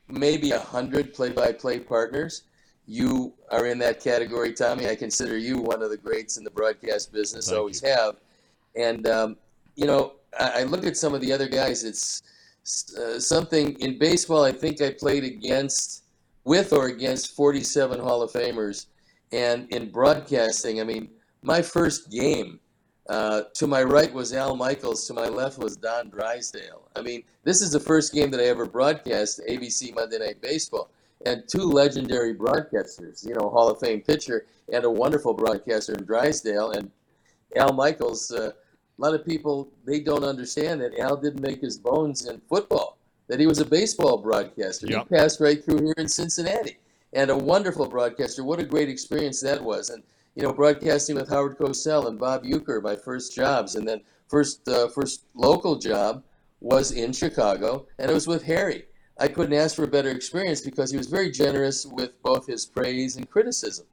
maybe 0.08 0.52
a 0.52 0.60
hundred 0.60 1.14
play-by-play 1.14 1.80
partners. 1.80 2.44
You 2.88 3.34
are 3.52 3.68
in 3.68 3.78
that 3.80 4.00
category, 4.00 4.54
Tommy. 4.54 4.90
I 4.90 4.96
consider 4.96 5.38
you 5.38 5.60
one 5.60 5.84
of 5.84 5.92
the 5.92 5.98
greats 5.98 6.38
in 6.38 6.44
the 6.44 6.50
broadcast 6.50 7.14
business. 7.14 7.48
Thank 7.48 7.60
always 7.60 7.82
you. 7.84 7.90
have. 7.90 8.16
And 8.76 9.08
um, 9.08 9.38
you 9.76 9.86
know, 9.86 10.14
I, 10.40 10.62
I, 10.62 10.64
look 10.64 10.86
at 10.86 10.98
some 10.98 11.14
of 11.14 11.22
the 11.22 11.32
other 11.32 11.48
guys. 11.48 11.84
It's 11.84 12.22
uh, 12.98 13.20
something 13.20 13.80
in 13.80 13.98
baseball. 13.98 14.44
I 14.44 14.52
think 14.52 14.82
I 14.82 14.92
played 14.92 15.24
against, 15.24 16.04
with 16.44 16.74
or 16.74 16.88
against 16.88 17.36
47 17.36 18.00
Hall 18.00 18.22
of 18.22 18.32
Famers, 18.32 18.88
and 19.32 19.70
in 19.70 19.90
broadcasting, 19.90 20.82
I 20.82 20.84
mean, 20.84 21.10
my 21.44 21.62
first 21.62 22.12
game 22.12 22.60
uh, 23.10 23.42
to 23.56 23.66
my 23.66 23.82
right 23.82 24.14
was 24.14 24.34
Al 24.34 24.56
Michaels. 24.56 25.06
To 25.08 25.14
my 25.14 25.28
left 25.28 25.58
was 25.58 25.76
Don 25.76 26.10
Drysdale. 26.10 26.88
I 26.96 27.02
mean, 27.02 27.24
this 27.44 27.62
is 27.62 27.72
the 27.72 27.80
first 27.80 28.14
game 28.14 28.30
that 28.32 28.40
I 28.40 28.46
ever 28.46 28.66
broadcast 28.66 29.42
ABC 29.50 29.96
Monday 29.96 30.20
Night 30.20 30.42
Baseball. 30.42 30.92
And 31.26 31.44
two 31.48 31.64
legendary 31.64 32.34
broadcasters, 32.36 33.28
you 33.28 33.34
know, 33.34 33.50
Hall 33.50 33.68
of 33.68 33.80
Fame 33.80 34.02
pitcher 34.02 34.46
and 34.72 34.86
a 34.86 34.90
wonderful 34.90 35.34
broadcaster 35.34 35.94
in 35.94 36.06
Drysdale. 36.06 36.72
And 36.72 36.92
Al 37.58 37.74
Michaels, 37.74 38.32
uh, 38.32 38.52
a 38.52 39.02
lot 39.02 39.16
of 39.16 39.26
people, 39.26 39.70
they 39.86 40.00
don't 40.00 40.24
understand 40.24 40.80
that 40.82 40.98
Al 41.00 41.18
didn't 41.18 41.42
make 41.42 41.62
his 41.62 41.78
bones 41.78 42.28
in 42.28 42.40
football, 42.48 43.00
that 43.28 43.40
he 43.40 43.48
was 43.48 43.60
a 43.60 43.66
baseball 43.66 44.18
broadcaster. 44.18 44.86
Yep. 44.88 45.08
He 45.10 45.16
passed 45.16 45.40
right 45.40 45.64
through 45.64 45.84
here 45.84 45.96
in 45.98 46.08
Cincinnati. 46.08 46.78
And 47.12 47.32
a 47.32 47.38
wonderful 47.38 47.88
broadcaster. 47.88 48.44
What 48.44 48.60
a 48.60 48.64
great 48.64 48.88
experience 48.88 49.42
that 49.42 49.64
was. 49.64 49.90
And 49.90 50.04
you 50.40 50.46
know, 50.46 50.54
broadcasting 50.54 51.18
with 51.18 51.28
Howard 51.28 51.58
Cosell 51.58 52.08
and 52.08 52.18
Bob 52.18 52.46
Uecker, 52.46 52.82
my 52.82 52.96
first 52.96 53.36
jobs, 53.36 53.76
and 53.76 53.86
then 53.86 54.00
first 54.30 54.66
uh, 54.70 54.88
first 54.88 55.26
local 55.34 55.76
job 55.76 56.24
was 56.62 56.94
in 56.94 57.12
Chicago, 57.12 57.88
and 57.98 58.10
it 58.10 58.14
was 58.14 58.26
with 58.26 58.44
Harry. 58.44 58.86
I 59.20 59.28
couldn't 59.28 59.60
ask 59.60 59.76
for 59.76 59.84
a 59.84 59.88
better 59.88 60.12
experience 60.12 60.62
because 60.62 60.92
he 60.92 60.98
was 60.98 61.08
very 61.08 61.30
generous 61.30 61.86
with 61.86 62.24
both 62.24 62.48
his 62.48 62.66
praise 62.66 63.18
and 63.18 63.30
criticism, 63.30 63.86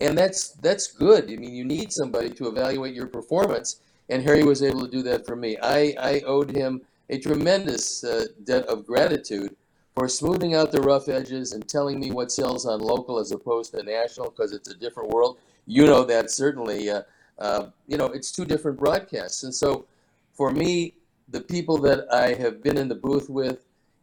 and 0.00 0.16
that's 0.16 0.52
that's 0.52 0.86
good. 0.86 1.24
I 1.30 1.36
mean, 1.36 1.52
you 1.52 1.66
need 1.66 1.92
somebody 1.92 2.30
to 2.30 2.48
evaluate 2.48 2.94
your 2.94 3.06
performance, 3.06 3.82
and 4.08 4.22
Harry 4.22 4.42
was 4.42 4.62
able 4.62 4.86
to 4.86 4.90
do 4.90 5.02
that 5.02 5.26
for 5.26 5.36
me. 5.36 5.58
I 5.62 5.94
I 6.00 6.20
owed 6.20 6.56
him 6.56 6.80
a 7.10 7.18
tremendous 7.18 8.02
uh, 8.04 8.24
debt 8.44 8.64
of 8.68 8.86
gratitude 8.86 9.54
for 9.94 10.08
smoothing 10.08 10.54
out 10.54 10.72
the 10.72 10.80
rough 10.80 11.10
edges 11.10 11.52
and 11.52 11.68
telling 11.68 12.00
me 12.00 12.10
what 12.10 12.32
sells 12.32 12.64
on 12.64 12.80
local 12.80 13.18
as 13.18 13.32
opposed 13.32 13.72
to 13.72 13.82
national 13.82 14.30
because 14.30 14.52
it's 14.52 14.70
a 14.70 14.78
different 14.78 15.10
world 15.10 15.36
you 15.66 15.86
know 15.86 16.04
that 16.04 16.30
certainly. 16.30 16.90
Uh, 16.90 17.02
uh, 17.38 17.70
you 17.86 17.96
know, 17.96 18.06
it's 18.06 18.30
two 18.30 18.44
different 18.44 18.78
broadcasts, 18.78 19.44
and 19.44 19.54
so 19.54 19.86
for 20.34 20.50
me, 20.50 20.94
the 21.28 21.40
people 21.40 21.78
that 21.78 22.12
I 22.12 22.34
have 22.34 22.62
been 22.62 22.76
in 22.76 22.88
the 22.88 22.94
booth 22.94 23.30
with 23.30 23.60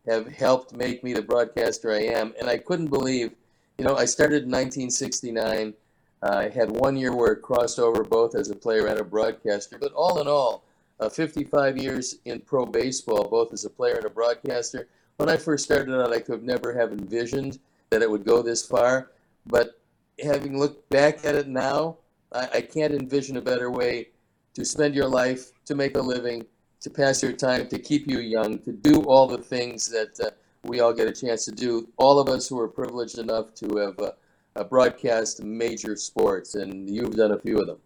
have 0.07 0.27
helped 0.27 0.73
make 0.73 1.03
me 1.03 1.13
the 1.13 1.21
broadcaster 1.21 1.91
I 1.91 2.03
am, 2.03 2.33
and 2.39 2.49
I 2.49 2.57
couldn't 2.57 2.87
believe. 2.87 3.33
You 3.77 3.85
know, 3.85 3.95
I 3.95 4.05
started 4.05 4.43
in 4.43 4.51
1969. 4.51 5.73
Uh, 6.23 6.27
I 6.27 6.49
had 6.49 6.71
one 6.71 6.97
year 6.97 7.15
where 7.15 7.33
it 7.33 7.41
crossed 7.41 7.77
over 7.77 8.03
both 8.03 8.33
as 8.33 8.49
a 8.49 8.55
player 8.55 8.87
and 8.87 8.99
a 8.99 9.03
broadcaster, 9.03 9.77
but 9.77 9.93
all 9.93 10.19
in 10.19 10.27
all, 10.27 10.63
uh, 10.99 11.09
55 11.09 11.77
years 11.77 12.15
in 12.25 12.39
pro 12.39 12.65
baseball, 12.65 13.27
both 13.27 13.53
as 13.53 13.65
a 13.65 13.69
player 13.69 13.95
and 13.95 14.05
a 14.05 14.09
broadcaster. 14.09 14.87
When 15.17 15.29
I 15.29 15.37
first 15.37 15.65
started 15.65 15.93
out, 15.99 16.13
I 16.13 16.19
could 16.19 16.43
never 16.43 16.73
have 16.73 16.91
envisioned 16.91 17.59
that 17.89 18.01
it 18.01 18.09
would 18.09 18.25
go 18.25 18.41
this 18.41 18.65
far, 18.65 19.11
but 19.45 19.79
having 20.23 20.59
looked 20.59 20.89
back 20.89 21.25
at 21.25 21.35
it 21.35 21.47
now, 21.47 21.97
I, 22.31 22.49
I 22.55 22.61
can't 22.61 22.93
envision 22.93 23.37
a 23.37 23.41
better 23.41 23.71
way 23.71 24.09
to 24.53 24.65
spend 24.65 24.95
your 24.95 25.07
life, 25.07 25.51
to 25.65 25.75
make 25.75 25.95
a 25.97 26.01
living, 26.01 26.45
to 26.81 26.89
pass 26.89 27.21
your 27.21 27.33
time, 27.33 27.67
to 27.67 27.79
keep 27.79 28.07
you 28.07 28.19
young, 28.19 28.59
to 28.59 28.71
do 28.71 29.01
all 29.03 29.27
the 29.27 29.37
things 29.37 29.87
that 29.89 30.19
uh, 30.25 30.31
we 30.63 30.79
all 30.79 30.93
get 30.93 31.07
a 31.07 31.11
chance 31.11 31.45
to 31.45 31.51
do. 31.51 31.87
All 31.97 32.19
of 32.19 32.29
us 32.29 32.47
who 32.47 32.59
are 32.59 32.67
privileged 32.67 33.17
enough 33.17 33.53
to 33.55 33.77
have 33.77 33.99
uh, 33.99 34.63
broadcast 34.63 35.43
major 35.43 35.95
sports, 35.95 36.55
and 36.55 36.89
you've 36.89 37.15
done 37.15 37.31
a 37.31 37.39
few 37.39 37.59
of 37.59 37.67
them. 37.67 37.77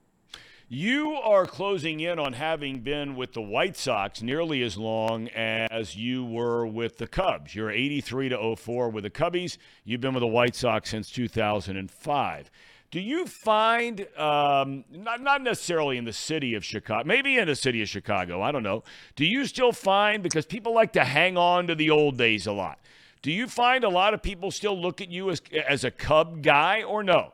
You 0.73 1.15
are 1.15 1.45
closing 1.45 1.99
in 1.99 2.17
on 2.17 2.31
having 2.31 2.79
been 2.79 3.17
with 3.17 3.33
the 3.33 3.41
White 3.41 3.75
Sox 3.75 4.21
nearly 4.21 4.63
as 4.63 4.77
long 4.77 5.27
as 5.27 5.97
you 5.97 6.23
were 6.23 6.65
with 6.65 6.97
the 6.97 7.07
Cubs. 7.07 7.53
You're 7.53 7.69
83 7.69 8.29
to 8.29 8.55
04 8.55 8.87
with 8.87 9.03
the 9.03 9.09
Cubbies. 9.09 9.57
You've 9.83 9.99
been 9.99 10.13
with 10.13 10.21
the 10.21 10.27
White 10.27 10.55
Sox 10.55 10.89
since 10.89 11.11
2005. 11.11 12.51
Do 12.89 13.01
you 13.01 13.25
find, 13.25 14.07
um, 14.17 14.85
not, 14.89 15.19
not 15.19 15.41
necessarily 15.41 15.97
in 15.97 16.05
the 16.05 16.13
city 16.13 16.53
of 16.53 16.63
Chicago, 16.63 17.05
maybe 17.05 17.37
in 17.37 17.47
the 17.47 17.55
city 17.57 17.81
of 17.81 17.89
Chicago, 17.89 18.41
I 18.41 18.53
don't 18.53 18.63
know. 18.63 18.85
Do 19.17 19.25
you 19.25 19.45
still 19.47 19.73
find, 19.73 20.23
because 20.23 20.45
people 20.45 20.73
like 20.73 20.93
to 20.93 21.03
hang 21.03 21.35
on 21.35 21.67
to 21.67 21.75
the 21.75 21.89
old 21.89 22.17
days 22.17 22.47
a 22.47 22.53
lot, 22.53 22.79
do 23.21 23.29
you 23.29 23.47
find 23.47 23.83
a 23.83 23.89
lot 23.89 24.13
of 24.13 24.23
people 24.23 24.51
still 24.51 24.79
look 24.81 25.01
at 25.01 25.11
you 25.11 25.31
as, 25.31 25.41
as 25.67 25.83
a 25.83 25.91
Cub 25.91 26.41
guy 26.41 26.81
or 26.81 27.03
no? 27.03 27.33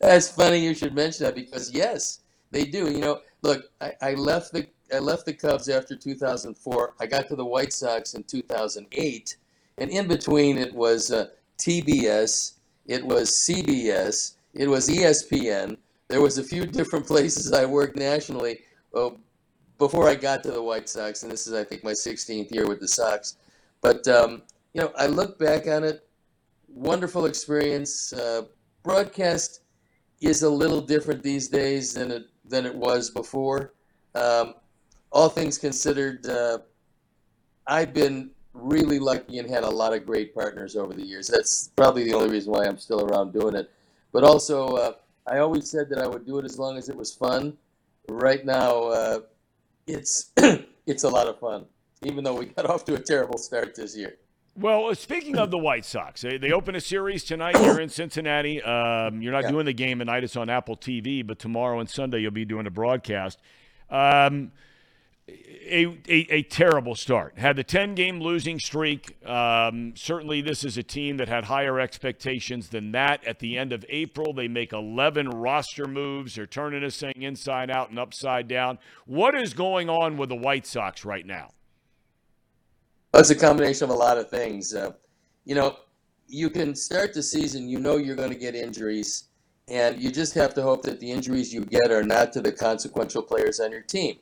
That's 0.00 0.28
funny 0.28 0.58
you 0.58 0.74
should 0.74 0.94
mention 0.94 1.24
that 1.24 1.34
because 1.34 1.72
yes, 1.72 2.20
they 2.50 2.64
do. 2.64 2.90
You 2.90 2.98
know, 2.98 3.20
look, 3.42 3.70
I, 3.80 3.92
I 4.00 4.14
left 4.14 4.52
the 4.52 4.66
I 4.92 4.98
left 4.98 5.26
the 5.26 5.32
Cubs 5.32 5.68
after 5.68 5.96
2004. 5.96 6.94
I 7.00 7.06
got 7.06 7.28
to 7.28 7.36
the 7.36 7.44
White 7.44 7.72
Sox 7.72 8.14
in 8.14 8.22
2008, 8.24 9.36
and 9.78 9.90
in 9.90 10.06
between 10.06 10.58
it 10.58 10.74
was 10.74 11.10
uh, 11.10 11.28
TBS, 11.58 12.54
it 12.86 13.04
was 13.04 13.30
CBS, 13.30 14.34
it 14.52 14.68
was 14.68 14.88
ESPN. 14.88 15.78
There 16.08 16.20
was 16.20 16.38
a 16.38 16.44
few 16.44 16.66
different 16.66 17.06
places 17.12 17.52
I 17.52 17.64
worked 17.64 17.96
nationally 17.96 18.60
uh, 18.94 19.10
before 19.78 20.08
I 20.08 20.14
got 20.14 20.42
to 20.44 20.50
the 20.50 20.62
White 20.62 20.88
Sox, 20.88 21.22
and 21.22 21.32
this 21.32 21.46
is 21.46 21.54
I 21.54 21.64
think 21.64 21.82
my 21.82 21.92
16th 21.92 22.52
year 22.52 22.68
with 22.68 22.80
the 22.80 22.88
Sox. 22.88 23.36
But 23.80 24.06
um, 24.06 24.42
you 24.74 24.80
know, 24.82 24.92
I 24.96 25.06
look 25.06 25.38
back 25.38 25.66
on 25.66 25.82
it, 25.82 26.06
wonderful 26.68 27.26
experience. 27.26 28.12
Uh, 28.12 28.42
broadcast 28.82 29.60
is 30.26 30.42
a 30.42 30.50
little 30.50 30.80
different 30.80 31.22
these 31.22 31.48
days 31.48 31.94
than 31.94 32.10
it 32.10 32.26
than 32.44 32.66
it 32.66 32.74
was 32.74 33.10
before. 33.10 33.74
Um, 34.14 34.54
all 35.10 35.28
things 35.28 35.58
considered, 35.58 36.26
uh, 36.26 36.58
I've 37.66 37.94
been 37.94 38.30
really 38.52 38.98
lucky 38.98 39.38
and 39.38 39.48
had 39.48 39.64
a 39.64 39.70
lot 39.70 39.92
of 39.92 40.04
great 40.06 40.34
partners 40.34 40.76
over 40.76 40.92
the 40.92 41.04
years. 41.04 41.28
That's 41.28 41.70
probably 41.76 42.04
the 42.04 42.14
only 42.14 42.28
reason 42.28 42.52
why 42.52 42.64
I'm 42.64 42.78
still 42.78 43.04
around 43.04 43.32
doing 43.32 43.54
it. 43.54 43.70
But 44.12 44.24
also, 44.24 44.68
uh, 44.68 44.92
I 45.26 45.38
always 45.38 45.70
said 45.70 45.88
that 45.90 45.98
I 45.98 46.06
would 46.06 46.26
do 46.26 46.38
it 46.38 46.44
as 46.44 46.58
long 46.58 46.76
as 46.76 46.88
it 46.88 46.96
was 46.96 47.14
fun. 47.14 47.56
Right 48.08 48.44
now, 48.44 48.84
uh, 48.84 49.20
it's 49.86 50.32
it's 50.86 51.04
a 51.04 51.08
lot 51.08 51.26
of 51.26 51.38
fun, 51.38 51.64
even 52.02 52.22
though 52.22 52.34
we 52.34 52.46
got 52.46 52.66
off 52.70 52.84
to 52.86 52.94
a 52.94 53.00
terrible 53.00 53.38
start 53.38 53.74
this 53.74 53.96
year. 53.96 54.16
Well, 54.56 54.94
speaking 54.94 55.36
of 55.36 55.50
the 55.50 55.58
White 55.58 55.84
Sox, 55.84 56.20
they, 56.20 56.38
they 56.38 56.52
open 56.52 56.76
a 56.76 56.80
series 56.80 57.24
tonight. 57.24 57.56
You're 57.60 57.80
in 57.80 57.88
Cincinnati. 57.88 58.62
Um, 58.62 59.20
you're 59.20 59.32
not 59.32 59.44
yeah. 59.44 59.50
doing 59.50 59.66
the 59.66 59.72
game 59.72 59.98
tonight; 59.98 60.22
it's 60.22 60.36
on 60.36 60.48
Apple 60.48 60.76
TV. 60.76 61.26
But 61.26 61.40
tomorrow 61.40 61.80
and 61.80 61.90
Sunday, 61.90 62.20
you'll 62.20 62.30
be 62.30 62.44
doing 62.44 62.66
a 62.66 62.70
broadcast. 62.70 63.40
Um, 63.90 64.52
a, 65.28 65.86
a, 66.08 66.34
a, 66.34 66.42
terrible 66.42 66.94
start. 66.94 67.38
Had 67.38 67.56
the 67.56 67.64
10 67.64 67.94
game 67.94 68.20
losing 68.20 68.58
streak. 68.58 69.16
Um, 69.26 69.94
certainly, 69.96 70.42
this 70.42 70.64
is 70.64 70.76
a 70.76 70.82
team 70.82 71.16
that 71.16 71.28
had 71.28 71.44
higher 71.44 71.80
expectations 71.80 72.68
than 72.68 72.92
that. 72.92 73.24
At 73.24 73.38
the 73.38 73.56
end 73.56 73.72
of 73.72 73.84
April, 73.88 74.34
they 74.34 74.48
make 74.48 74.72
11 74.72 75.30
roster 75.30 75.86
moves. 75.86 76.34
They're 76.34 76.46
turning 76.46 76.82
this 76.82 77.00
thing 77.00 77.22
inside 77.22 77.70
out 77.70 77.90
and 77.90 77.98
upside 77.98 78.48
down. 78.48 78.78
What 79.06 79.34
is 79.34 79.54
going 79.54 79.88
on 79.88 80.16
with 80.18 80.28
the 80.28 80.36
White 80.36 80.66
Sox 80.66 81.04
right 81.04 81.26
now? 81.26 81.50
Well, 83.14 83.20
it's 83.20 83.30
a 83.30 83.36
combination 83.36 83.84
of 83.84 83.90
a 83.90 83.94
lot 83.94 84.18
of 84.18 84.28
things. 84.28 84.74
Uh, 84.74 84.90
you 85.44 85.54
know, 85.54 85.76
you 86.26 86.50
can 86.50 86.74
start 86.74 87.14
the 87.14 87.22
season, 87.22 87.68
you 87.68 87.78
know 87.78 87.96
you're 87.96 88.16
going 88.16 88.32
to 88.32 88.34
get 88.36 88.56
injuries, 88.56 89.28
and 89.68 90.02
you 90.02 90.10
just 90.10 90.34
have 90.34 90.52
to 90.54 90.62
hope 90.62 90.82
that 90.82 90.98
the 90.98 91.12
injuries 91.12 91.54
you 91.54 91.64
get 91.64 91.92
are 91.92 92.02
not 92.02 92.32
to 92.32 92.40
the 92.40 92.50
consequential 92.50 93.22
players 93.22 93.60
on 93.60 93.70
your 93.70 93.82
team. 93.82 94.16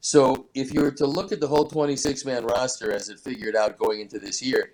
So 0.00 0.46
if 0.54 0.72
you 0.72 0.80
were 0.80 0.90
to 0.92 1.06
look 1.06 1.32
at 1.32 1.40
the 1.40 1.48
whole 1.48 1.66
26 1.66 2.24
man 2.24 2.46
roster 2.46 2.90
as 2.90 3.10
it 3.10 3.20
figured 3.20 3.56
out 3.56 3.76
going 3.76 4.00
into 4.00 4.18
this 4.18 4.40
year, 4.40 4.72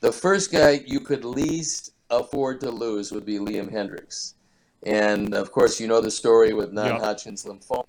the 0.00 0.10
first 0.10 0.50
guy 0.50 0.82
you 0.84 0.98
could 0.98 1.24
least 1.24 1.92
afford 2.10 2.60
to 2.62 2.72
lose 2.72 3.12
would 3.12 3.24
be 3.24 3.38
Liam 3.38 3.72
Hendriks. 3.72 4.34
And 4.82 5.32
of 5.32 5.52
course, 5.52 5.78
you 5.78 5.86
know 5.86 6.00
the 6.00 6.10
story 6.10 6.54
with 6.54 6.72
non 6.72 6.98
Hodgkin's 6.98 7.44
lymphoma. 7.44 7.86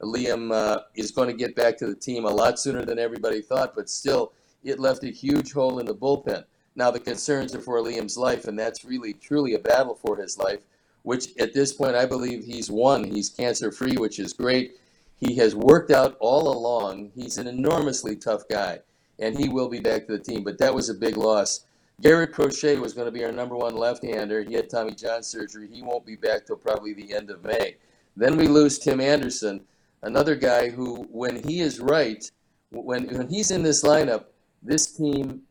Liam 0.00 0.54
uh, 0.54 0.80
is 0.94 1.10
going 1.10 1.28
to 1.28 1.36
get 1.36 1.54
back 1.54 1.76
to 1.76 1.86
the 1.86 1.94
team 1.94 2.24
a 2.24 2.30
lot 2.30 2.58
sooner 2.58 2.82
than 2.86 2.98
everybody 2.98 3.42
thought, 3.42 3.74
but 3.76 3.90
still, 3.90 4.32
it 4.64 4.80
left 4.80 5.04
a 5.04 5.08
huge 5.08 5.52
hole 5.52 5.78
in 5.78 5.86
the 5.86 5.94
bullpen. 5.94 6.44
Now, 6.76 6.90
the 6.90 7.00
concerns 7.00 7.54
are 7.54 7.60
for 7.60 7.78
Liam's 7.78 8.16
life, 8.16 8.46
and 8.46 8.58
that's 8.58 8.84
really, 8.84 9.12
truly 9.12 9.54
a 9.54 9.58
battle 9.58 9.94
for 9.94 10.16
his 10.16 10.38
life, 10.38 10.60
which 11.02 11.28
at 11.38 11.54
this 11.54 11.72
point 11.72 11.94
I 11.94 12.06
believe 12.06 12.44
he's 12.44 12.70
won. 12.70 13.04
He's 13.04 13.30
cancer 13.30 13.70
free, 13.70 13.96
which 13.96 14.18
is 14.18 14.32
great. 14.32 14.76
He 15.20 15.36
has 15.36 15.54
worked 15.54 15.92
out 15.92 16.16
all 16.18 16.48
along. 16.48 17.12
He's 17.14 17.38
an 17.38 17.46
enormously 17.46 18.16
tough 18.16 18.48
guy, 18.48 18.80
and 19.18 19.38
he 19.38 19.48
will 19.48 19.68
be 19.68 19.80
back 19.80 20.06
to 20.06 20.16
the 20.16 20.22
team. 20.22 20.42
But 20.42 20.58
that 20.58 20.74
was 20.74 20.88
a 20.88 20.94
big 20.94 21.16
loss. 21.16 21.64
Garrett 22.00 22.32
Crochet 22.32 22.78
was 22.78 22.92
going 22.92 23.06
to 23.06 23.12
be 23.12 23.24
our 23.24 23.30
number 23.30 23.56
one 23.56 23.76
left-hander. 23.76 24.42
He 24.42 24.54
had 24.54 24.68
Tommy 24.68 24.94
John 24.94 25.22
surgery. 25.22 25.68
He 25.72 25.82
won't 25.82 26.04
be 26.04 26.16
back 26.16 26.44
till 26.44 26.56
probably 26.56 26.92
the 26.92 27.14
end 27.14 27.30
of 27.30 27.44
May. 27.44 27.76
Then 28.16 28.36
we 28.36 28.48
lose 28.48 28.78
Tim 28.78 29.00
Anderson, 29.00 29.60
another 30.02 30.34
guy 30.34 30.70
who, 30.70 31.06
when 31.10 31.40
he 31.42 31.60
is 31.60 31.78
right, 31.78 32.28
when 32.70 33.06
when 33.14 33.28
he's 33.28 33.52
in 33.52 33.62
this 33.62 33.84
lineup, 33.84 34.24
this 34.64 34.86
team, 34.96 35.42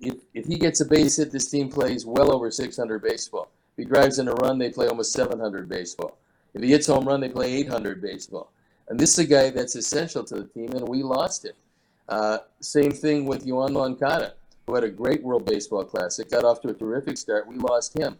if, 0.00 0.16
if 0.34 0.46
he 0.46 0.56
gets 0.56 0.80
a 0.80 0.84
base 0.84 1.16
hit, 1.16 1.32
this 1.32 1.50
team 1.50 1.68
plays 1.68 2.06
well 2.06 2.32
over 2.32 2.50
600 2.50 3.02
baseball. 3.02 3.50
If 3.72 3.84
he 3.84 3.84
drives 3.84 4.18
in 4.18 4.28
a 4.28 4.32
run, 4.34 4.58
they 4.58 4.70
play 4.70 4.86
almost 4.86 5.12
700 5.12 5.68
baseball. 5.68 6.18
If 6.54 6.62
he 6.62 6.70
hits 6.70 6.86
home 6.86 7.06
run, 7.06 7.20
they 7.20 7.28
play 7.28 7.52
800 7.54 8.00
baseball. 8.00 8.52
And 8.88 8.98
this 8.98 9.12
is 9.12 9.18
a 9.18 9.26
guy 9.26 9.50
that's 9.50 9.76
essential 9.76 10.24
to 10.24 10.34
the 10.36 10.44
team, 10.44 10.70
and 10.72 10.88
we 10.88 11.02
lost 11.02 11.44
him. 11.44 11.54
Uh, 12.08 12.38
same 12.60 12.90
thing 12.90 13.26
with 13.26 13.46
Yoan 13.46 13.72
Moncada, 13.72 14.34
who 14.66 14.74
had 14.74 14.84
a 14.84 14.88
great 14.88 15.22
World 15.22 15.44
Baseball 15.44 15.84
Classic, 15.84 16.30
got 16.30 16.44
off 16.44 16.62
to 16.62 16.68
a 16.68 16.74
terrific 16.74 17.18
start. 17.18 17.46
We 17.46 17.56
lost 17.56 17.98
him. 17.98 18.18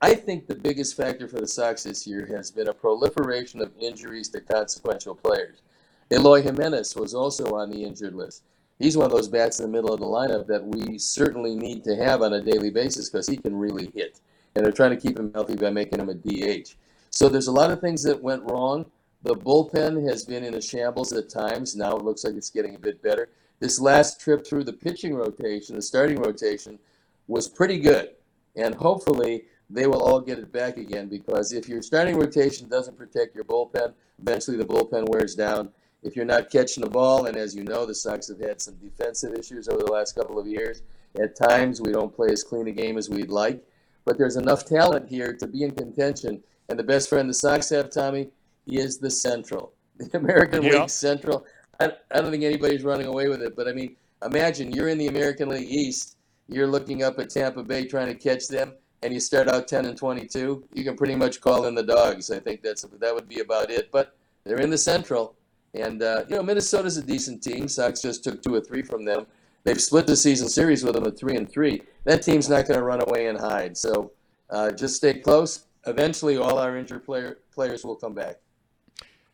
I 0.00 0.14
think 0.14 0.46
the 0.46 0.54
biggest 0.54 0.96
factor 0.96 1.26
for 1.26 1.40
the 1.40 1.46
Sox 1.46 1.84
this 1.84 2.06
year 2.06 2.26
has 2.26 2.50
been 2.50 2.68
a 2.68 2.74
proliferation 2.74 3.60
of 3.60 3.72
injuries 3.78 4.28
to 4.30 4.40
consequential 4.40 5.14
players. 5.14 5.62
Eloy 6.10 6.42
Jimenez 6.42 6.94
was 6.96 7.14
also 7.14 7.54
on 7.54 7.70
the 7.70 7.82
injured 7.82 8.14
list. 8.14 8.42
He's 8.78 8.96
one 8.96 9.06
of 9.06 9.12
those 9.12 9.28
bats 9.28 9.58
in 9.58 9.64
the 9.64 9.72
middle 9.72 9.92
of 9.92 10.00
the 10.00 10.06
lineup 10.06 10.46
that 10.48 10.64
we 10.64 10.98
certainly 10.98 11.54
need 11.54 11.82
to 11.84 11.96
have 11.96 12.22
on 12.22 12.34
a 12.34 12.42
daily 12.42 12.70
basis 12.70 13.08
because 13.08 13.26
he 13.26 13.36
can 13.36 13.56
really 13.56 13.90
hit. 13.94 14.20
And 14.54 14.64
they're 14.64 14.72
trying 14.72 14.90
to 14.90 14.96
keep 14.96 15.18
him 15.18 15.32
healthy 15.32 15.56
by 15.56 15.70
making 15.70 16.00
him 16.00 16.08
a 16.08 16.14
DH. 16.14 16.74
So 17.10 17.28
there's 17.28 17.46
a 17.46 17.52
lot 17.52 17.70
of 17.70 17.80
things 17.80 18.02
that 18.02 18.22
went 18.22 18.42
wrong. 18.44 18.86
The 19.22 19.34
bullpen 19.34 20.06
has 20.08 20.24
been 20.24 20.44
in 20.44 20.54
a 20.54 20.60
shambles 20.60 21.12
at 21.12 21.30
times. 21.30 21.74
Now 21.74 21.96
it 21.96 22.04
looks 22.04 22.24
like 22.24 22.34
it's 22.34 22.50
getting 22.50 22.74
a 22.74 22.78
bit 22.78 23.02
better. 23.02 23.30
This 23.60 23.80
last 23.80 24.20
trip 24.20 24.46
through 24.46 24.64
the 24.64 24.72
pitching 24.72 25.14
rotation, 25.14 25.76
the 25.76 25.82
starting 25.82 26.20
rotation, 26.20 26.78
was 27.26 27.48
pretty 27.48 27.78
good. 27.78 28.10
And 28.56 28.74
hopefully 28.74 29.44
they 29.70 29.86
will 29.86 30.02
all 30.02 30.20
get 30.20 30.38
it 30.38 30.52
back 30.52 30.76
again 30.76 31.08
because 31.08 31.52
if 31.52 31.68
your 31.68 31.82
starting 31.82 32.16
rotation 32.16 32.68
doesn't 32.68 32.96
protect 32.96 33.34
your 33.34 33.44
bullpen, 33.44 33.94
eventually 34.20 34.56
the 34.56 34.64
bullpen 34.64 35.08
wears 35.08 35.34
down. 35.34 35.70
If 36.02 36.14
you're 36.14 36.24
not 36.24 36.50
catching 36.50 36.84
the 36.84 36.90
ball, 36.90 37.26
and 37.26 37.36
as 37.36 37.54
you 37.54 37.64
know, 37.64 37.84
the 37.84 37.94
Sox 37.94 38.28
have 38.28 38.40
had 38.40 38.60
some 38.60 38.76
defensive 38.76 39.34
issues 39.34 39.68
over 39.68 39.82
the 39.82 39.92
last 39.92 40.14
couple 40.14 40.38
of 40.38 40.46
years. 40.46 40.82
At 41.20 41.36
times, 41.36 41.80
we 41.80 41.92
don't 41.92 42.14
play 42.14 42.28
as 42.30 42.44
clean 42.44 42.68
a 42.68 42.72
game 42.72 42.98
as 42.98 43.08
we'd 43.08 43.30
like, 43.30 43.62
but 44.04 44.18
there's 44.18 44.36
enough 44.36 44.64
talent 44.64 45.08
here 45.08 45.32
to 45.34 45.46
be 45.46 45.62
in 45.62 45.72
contention. 45.72 46.42
And 46.68 46.78
the 46.78 46.84
best 46.84 47.08
friend 47.08 47.28
the 47.28 47.34
Sox 47.34 47.70
have, 47.70 47.90
Tommy, 47.90 48.28
he 48.66 48.78
is 48.78 48.98
the 48.98 49.10
Central, 49.10 49.72
the 49.98 50.16
American 50.16 50.62
yeah. 50.62 50.80
League 50.80 50.90
Central. 50.90 51.46
I, 51.80 51.92
I 52.10 52.20
don't 52.20 52.30
think 52.30 52.44
anybody's 52.44 52.84
running 52.84 53.06
away 53.06 53.28
with 53.28 53.42
it, 53.42 53.56
but 53.56 53.68
I 53.68 53.72
mean, 53.72 53.96
imagine 54.24 54.72
you're 54.72 54.88
in 54.88 54.98
the 54.98 55.08
American 55.08 55.48
League 55.48 55.70
East, 55.70 56.16
you're 56.48 56.66
looking 56.66 57.02
up 57.02 57.18
at 57.18 57.30
Tampa 57.30 57.62
Bay 57.62 57.86
trying 57.86 58.08
to 58.08 58.14
catch 58.14 58.48
them, 58.48 58.72
and 59.02 59.12
you 59.12 59.20
start 59.20 59.48
out 59.48 59.68
10 59.68 59.84
and 59.86 59.96
22. 59.96 60.64
You 60.72 60.84
can 60.84 60.96
pretty 60.96 61.14
much 61.14 61.40
call 61.40 61.66
in 61.66 61.74
the 61.74 61.82
dogs. 61.82 62.30
I 62.30 62.38
think 62.40 62.62
that's 62.62 62.82
that 62.82 63.14
would 63.14 63.28
be 63.28 63.40
about 63.40 63.70
it. 63.70 63.90
But 63.92 64.16
they're 64.44 64.60
in 64.60 64.70
the 64.70 64.78
Central, 64.78 65.35
and 65.80 66.02
uh, 66.02 66.24
you 66.28 66.36
know 66.36 66.42
Minnesota's 66.42 66.96
a 66.96 67.02
decent 67.02 67.42
team. 67.42 67.68
Sox 67.68 68.02
just 68.02 68.24
took 68.24 68.42
two 68.42 68.54
or 68.54 68.60
three 68.60 68.82
from 68.82 69.04
them. 69.04 69.26
They've 69.64 69.80
split 69.80 70.06
the 70.06 70.16
season 70.16 70.48
series 70.48 70.84
with 70.84 70.94
them 70.94 71.06
at 71.06 71.18
three 71.18 71.36
and 71.36 71.50
three. 71.50 71.82
That 72.04 72.22
team's 72.22 72.48
not 72.48 72.68
going 72.68 72.78
to 72.78 72.84
run 72.84 73.02
away 73.02 73.26
and 73.26 73.38
hide. 73.38 73.76
So 73.76 74.12
uh, 74.48 74.70
just 74.70 74.96
stay 74.96 75.14
close. 75.14 75.64
Eventually, 75.86 76.36
all 76.36 76.58
our 76.58 76.76
injured 76.76 77.04
player, 77.04 77.38
players 77.52 77.84
will 77.84 77.96
come 77.96 78.14
back. 78.14 78.36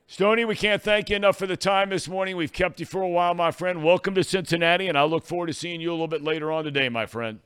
Stony, 0.07 0.45
we 0.45 0.55
can't 0.55 0.83
thank 0.83 1.09
you 1.09 1.17
enough 1.17 1.39
for 1.39 1.47
the 1.47 1.57
time 1.57 1.89
this 1.89 2.07
morning. 2.07 2.37
We've 2.37 2.53
kept 2.53 2.81
you 2.81 2.87
for 2.87 3.01
a 3.01 3.09
while, 3.09 3.35
my 3.35 3.51
friend. 3.51 3.83
Welcome 3.83 4.15
to 4.15 4.25
Cincinnati, 4.25 4.89
and 4.89 4.99
I 4.99 5.05
look 5.05 5.25
forward 5.25 5.47
to 5.47 5.55
seeing 5.55 5.81
you 5.81 5.91
a 5.91 5.93
little 5.93 6.09
bit 6.09 6.23
later 6.23 6.53
on 6.53 6.65
today, 6.65 6.91
my 6.91 7.07
friend. 7.07 7.41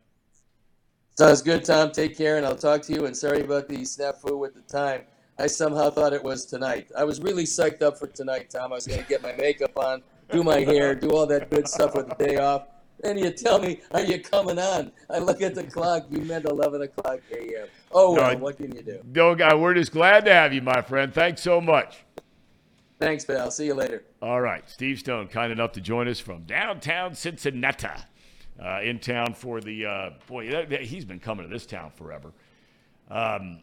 Sounds 1.16 1.42
good, 1.42 1.64
Tom. 1.64 1.92
Take 1.92 2.16
care, 2.16 2.36
and 2.36 2.44
I'll 2.44 2.56
talk 2.56 2.82
to 2.82 2.92
you. 2.92 3.06
And 3.06 3.16
sorry 3.16 3.40
about 3.40 3.68
the 3.68 3.78
snafu 3.78 4.36
with 4.38 4.54
the 4.54 4.62
time. 4.62 5.02
I 5.38 5.46
somehow 5.46 5.90
thought 5.90 6.12
it 6.12 6.22
was 6.22 6.46
tonight. 6.46 6.90
I 6.96 7.04
was 7.04 7.20
really 7.20 7.44
psyched 7.44 7.82
up 7.82 7.98
for 7.98 8.06
tonight, 8.06 8.50
Tom. 8.50 8.72
I 8.72 8.76
was 8.76 8.86
going 8.86 9.02
to 9.02 9.08
get 9.08 9.22
my 9.22 9.32
makeup 9.32 9.76
on, 9.76 10.02
do 10.30 10.42
my 10.42 10.60
hair, 10.60 10.94
do 10.94 11.10
all 11.10 11.26
that 11.26 11.50
good 11.50 11.68
stuff 11.68 11.94
with 11.94 12.08
the 12.08 12.14
day 12.14 12.36
off. 12.38 12.68
And 13.04 13.20
you 13.20 13.30
tell 13.30 13.58
me, 13.58 13.80
are 13.90 14.00
you 14.00 14.20
coming 14.20 14.58
on? 14.58 14.90
I 15.10 15.18
look 15.18 15.42
at 15.42 15.54
the 15.54 15.64
clock. 15.64 16.06
You 16.10 16.20
meant 16.22 16.46
11 16.46 16.80
o'clock 16.80 17.20
a.m. 17.30 17.68
Oh, 17.92 18.14
well, 18.14 18.32
no, 18.32 18.38
what 18.38 18.56
can 18.56 18.74
you 18.74 18.82
do? 18.82 19.00
No, 19.14 19.34
guy, 19.34 19.54
we're 19.54 19.74
just 19.74 19.92
glad 19.92 20.24
to 20.24 20.32
have 20.32 20.54
you, 20.54 20.62
my 20.62 20.80
friend. 20.80 21.12
Thanks 21.12 21.42
so 21.42 21.60
much. 21.60 22.04
Thanks, 22.98 23.26
pal. 23.26 23.50
See 23.50 23.66
you 23.66 23.74
later. 23.74 24.04
All 24.22 24.40
right. 24.40 24.68
Steve 24.70 24.98
Stone, 24.98 25.28
kind 25.28 25.52
enough 25.52 25.72
to 25.72 25.82
join 25.82 26.08
us 26.08 26.18
from 26.18 26.44
downtown 26.44 27.14
Cincinnati. 27.14 27.88
Uh, 28.58 28.80
in 28.82 28.98
town 28.98 29.34
for 29.34 29.60
the 29.60 29.84
uh, 29.84 30.10
boy. 30.26 30.66
He's 30.80 31.04
been 31.04 31.20
coming 31.20 31.46
to 31.46 31.52
this 31.52 31.66
town 31.66 31.90
forever. 31.94 32.32
Um, 33.10 33.60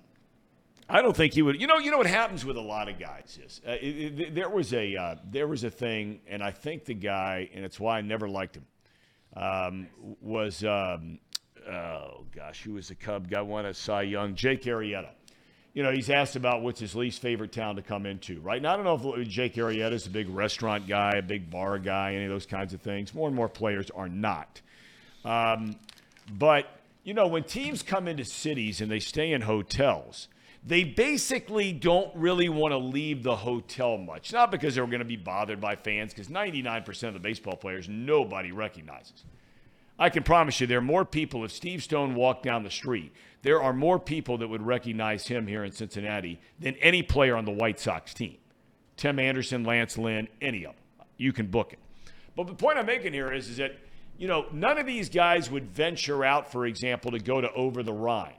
I 0.93 1.01
don't 1.01 1.17
think 1.17 1.33
he 1.33 1.41
would. 1.41 1.59
You 1.59 1.65
know, 1.65 1.79
you 1.79 1.89
know 1.89 1.97
what 1.97 2.05
happens 2.05 2.45
with 2.45 2.55
a 2.55 2.61
lot 2.61 2.87
of 2.87 2.99
guys 2.99 3.39
is 3.43 3.61
uh, 3.67 3.71
it, 3.71 4.19
it, 4.19 4.35
there 4.35 4.47
was 4.47 4.73
a 4.73 4.95
uh, 4.95 5.15
there 5.31 5.47
was 5.47 5.63
a 5.63 5.71
thing, 5.71 6.19
and 6.27 6.43
I 6.43 6.51
think 6.51 6.85
the 6.85 6.93
guy, 6.93 7.49
and 7.51 7.65
it's 7.65 7.79
why 7.79 7.97
I 7.97 8.01
never 8.01 8.29
liked 8.29 8.57
him, 8.57 8.65
um, 9.35 9.87
was 10.21 10.63
um, 10.63 11.17
oh 11.67 12.25
gosh, 12.35 12.61
who 12.61 12.73
was 12.73 12.89
the 12.89 12.95
Cub 12.95 13.27
guy? 13.27 13.41
Won 13.41 13.65
a 13.65 13.73
Cy 13.73 14.03
Young, 14.03 14.35
Jake 14.35 14.65
Arrieta. 14.65 15.09
you 15.73 15.81
know, 15.81 15.91
he's 15.91 16.09
asked 16.09 16.35
about 16.35 16.61
what's 16.61 16.79
his 16.79 16.95
least 16.95 17.21
favorite 17.21 17.51
town 17.51 17.75
to 17.77 17.81
come 17.81 18.05
into, 18.05 18.39
right? 18.41 18.61
Now, 18.61 18.73
I 18.73 18.75
don't 18.77 18.85
know 18.85 19.15
if 19.15 19.27
Jake 19.27 19.55
Arrieta 19.55 19.93
is 19.93 20.05
a 20.05 20.11
big 20.11 20.29
restaurant 20.29 20.87
guy, 20.87 21.13
a 21.17 21.23
big 21.23 21.49
bar 21.49 21.79
guy, 21.79 22.13
any 22.13 22.25
of 22.25 22.31
those 22.31 22.45
kinds 22.45 22.73
of 22.73 22.81
things. 22.81 23.13
More 23.13 23.27
and 23.27 23.35
more 23.35 23.49
players 23.49 23.89
are 23.89 24.07
not. 24.07 24.61
Um, 25.25 25.75
but, 26.31 26.67
you 27.03 27.15
know, 27.15 27.25
when 27.27 27.43
teams 27.43 27.81
come 27.81 28.07
into 28.07 28.23
cities 28.23 28.81
and 28.81 28.91
they 28.91 28.99
stay 28.99 29.31
in 29.31 29.41
hotels, 29.41 30.27
they 30.65 30.83
basically 30.83 31.73
don't 31.73 32.15
really 32.15 32.47
want 32.47 32.71
to 32.71 32.77
leave 32.77 33.23
the 33.23 33.35
hotel 33.35 33.97
much. 33.97 34.31
Not 34.31 34.49
because 34.49 34.75
they're 34.75 34.85
going 34.85 34.99
to 34.99 35.05
be 35.05 35.17
bothered 35.17 35.59
by 35.59 35.75
fans, 35.75 36.13
because 36.13 36.29
99% 36.29 37.07
of 37.07 37.13
the 37.13 37.19
baseball 37.19 37.57
players 37.57 37.89
nobody 37.89 38.51
recognizes. 38.51 39.25
I 39.99 40.09
can 40.09 40.23
promise 40.23 40.59
you 40.59 40.67
there 40.67 40.79
are 40.79 40.81
more 40.81 41.05
people. 41.05 41.43
If 41.43 41.51
Steve 41.51 41.83
Stone 41.83 42.15
walked 42.15 42.43
down 42.43 42.63
the 42.63 42.69
street, 42.69 43.13
there 43.41 43.61
are 43.61 43.73
more 43.73 43.99
people 43.99 44.37
that 44.39 44.47
would 44.47 44.65
recognize 44.65 45.27
him 45.27 45.47
here 45.47 45.63
in 45.65 45.71
Cincinnati 45.71 46.39
than 46.59 46.75
any 46.75 47.03
player 47.03 47.35
on 47.35 47.45
the 47.45 47.51
White 47.51 47.79
Sox 47.79 48.13
team. 48.13 48.37
Tim 48.95 49.19
Anderson, 49.19 49.63
Lance 49.63 49.97
Lynn, 49.97 50.27
any 50.41 50.65
of 50.65 50.73
them. 50.73 51.07
You 51.17 51.33
can 51.33 51.47
book 51.47 51.73
it. 51.73 51.79
But 52.35 52.47
the 52.47 52.53
point 52.53 52.77
I'm 52.77 52.85
making 52.85 53.13
here 53.13 53.31
is, 53.31 53.49
is 53.49 53.57
that, 53.57 53.77
you 54.17 54.27
know, 54.27 54.45
none 54.51 54.77
of 54.77 54.85
these 54.85 55.09
guys 55.09 55.51
would 55.51 55.69
venture 55.69 56.23
out, 56.23 56.51
for 56.51 56.65
example, 56.65 57.11
to 57.11 57.19
go 57.19 57.41
to 57.41 57.51
over 57.53 57.83
the 57.83 57.93
Rhine. 57.93 58.33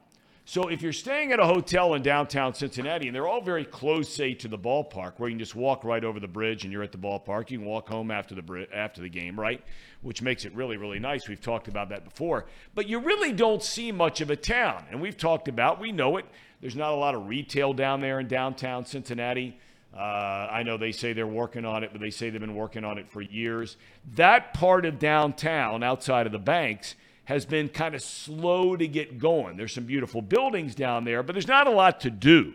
So 0.47 0.69
if 0.69 0.83
you're 0.83 0.93
staying 0.93 1.33
at 1.33 1.41
a 1.41 1.47
hotel 1.47 1.95
in 1.95 2.03
downtown 2.03 2.53
Cincinnati, 2.53 3.07
and 3.07 3.17
they're 3.17 3.27
all 3.27 3.41
very 3.41 3.65
close, 3.65 4.13
say, 4.13 4.35
to 4.35 4.49
the 4.49 4.59
ballpark, 4.59 5.15
where 5.17 5.31
you 5.31 5.35
can 5.35 5.39
just 5.39 5.55
walk 5.55 5.85
right 5.85 6.05
over 6.05 6.21
the 6.21 6.29
bridge 6.29 6.65
and 6.65 6.73
you're 6.73 6.83
at 6.83 6.93
the 6.93 6.99
ballpark, 6.99 7.51
you 7.51 7.59
can 7.59 7.67
walk 7.67 7.89
home 7.89 8.11
after 8.11 8.35
the 8.35 8.67
after 8.71 9.01
the 9.01 9.09
game, 9.09 9.41
right? 9.41 9.63
Which 10.03 10.21
makes 10.21 10.45
it 10.45 10.55
really, 10.55 10.77
really 10.77 10.99
nice. 10.99 11.29
We've 11.29 11.41
talked 11.41 11.67
about 11.67 11.89
that 11.89 12.05
before. 12.05 12.45
But 12.75 12.87
you 12.89 12.99
really 12.99 13.33
don't 13.33 13.63
see 13.63 13.91
much 13.91 14.21
of 14.21 14.29
a 14.29 14.37
town, 14.37 14.85
and 14.91 15.01
we've 15.01 15.17
talked 15.17 15.49
about, 15.49 15.81
we 15.81 15.93
know 15.93 16.19
it. 16.19 16.27
There's 16.61 16.77
not 16.77 16.93
a 16.93 16.97
lot 16.97 17.15
of 17.15 17.27
retail 17.27 17.73
down 17.73 18.01
there 18.01 18.21
in 18.21 18.29
downtown 18.29 18.85
Cincinnati. 18.85 19.59
Uh, 19.97 20.49
I 20.51 20.63
know 20.63 20.77
they 20.77 20.93
say 20.93 21.15
they're 21.15 21.27
working 21.27 21.65
on 21.65 21.85
it, 21.85 21.91
but 21.93 22.03
they 22.03 22.11
say 22.11 22.29
they've 22.29 22.41
been 22.41 22.55
working 22.55 22.85
on 22.85 22.99
it 22.99 23.09
for 23.09 23.23
years. 23.23 23.79
That 24.17 24.53
part 24.53 24.85
of 24.85 24.99
downtown, 24.99 25.83
outside 25.83 26.27
of 26.27 26.33
the 26.33 26.39
banks, 26.39 26.97
has 27.25 27.47
been 27.47 27.69
kind 27.69 27.95
of 27.95 28.03
slow 28.03 28.77
to 28.77 28.87
get 28.87 29.19
going. 29.19 29.57
There's 29.57 29.73
some 29.73 29.85
beautiful 29.85 30.21
buildings 30.21 30.75
down 30.75 31.05
there, 31.05 31.23
but 31.23 31.33
there's 31.35 31.49
not 31.49 31.67
a 31.67 31.71
lot 31.71 32.01
to 32.01 32.11
do. 32.11 32.53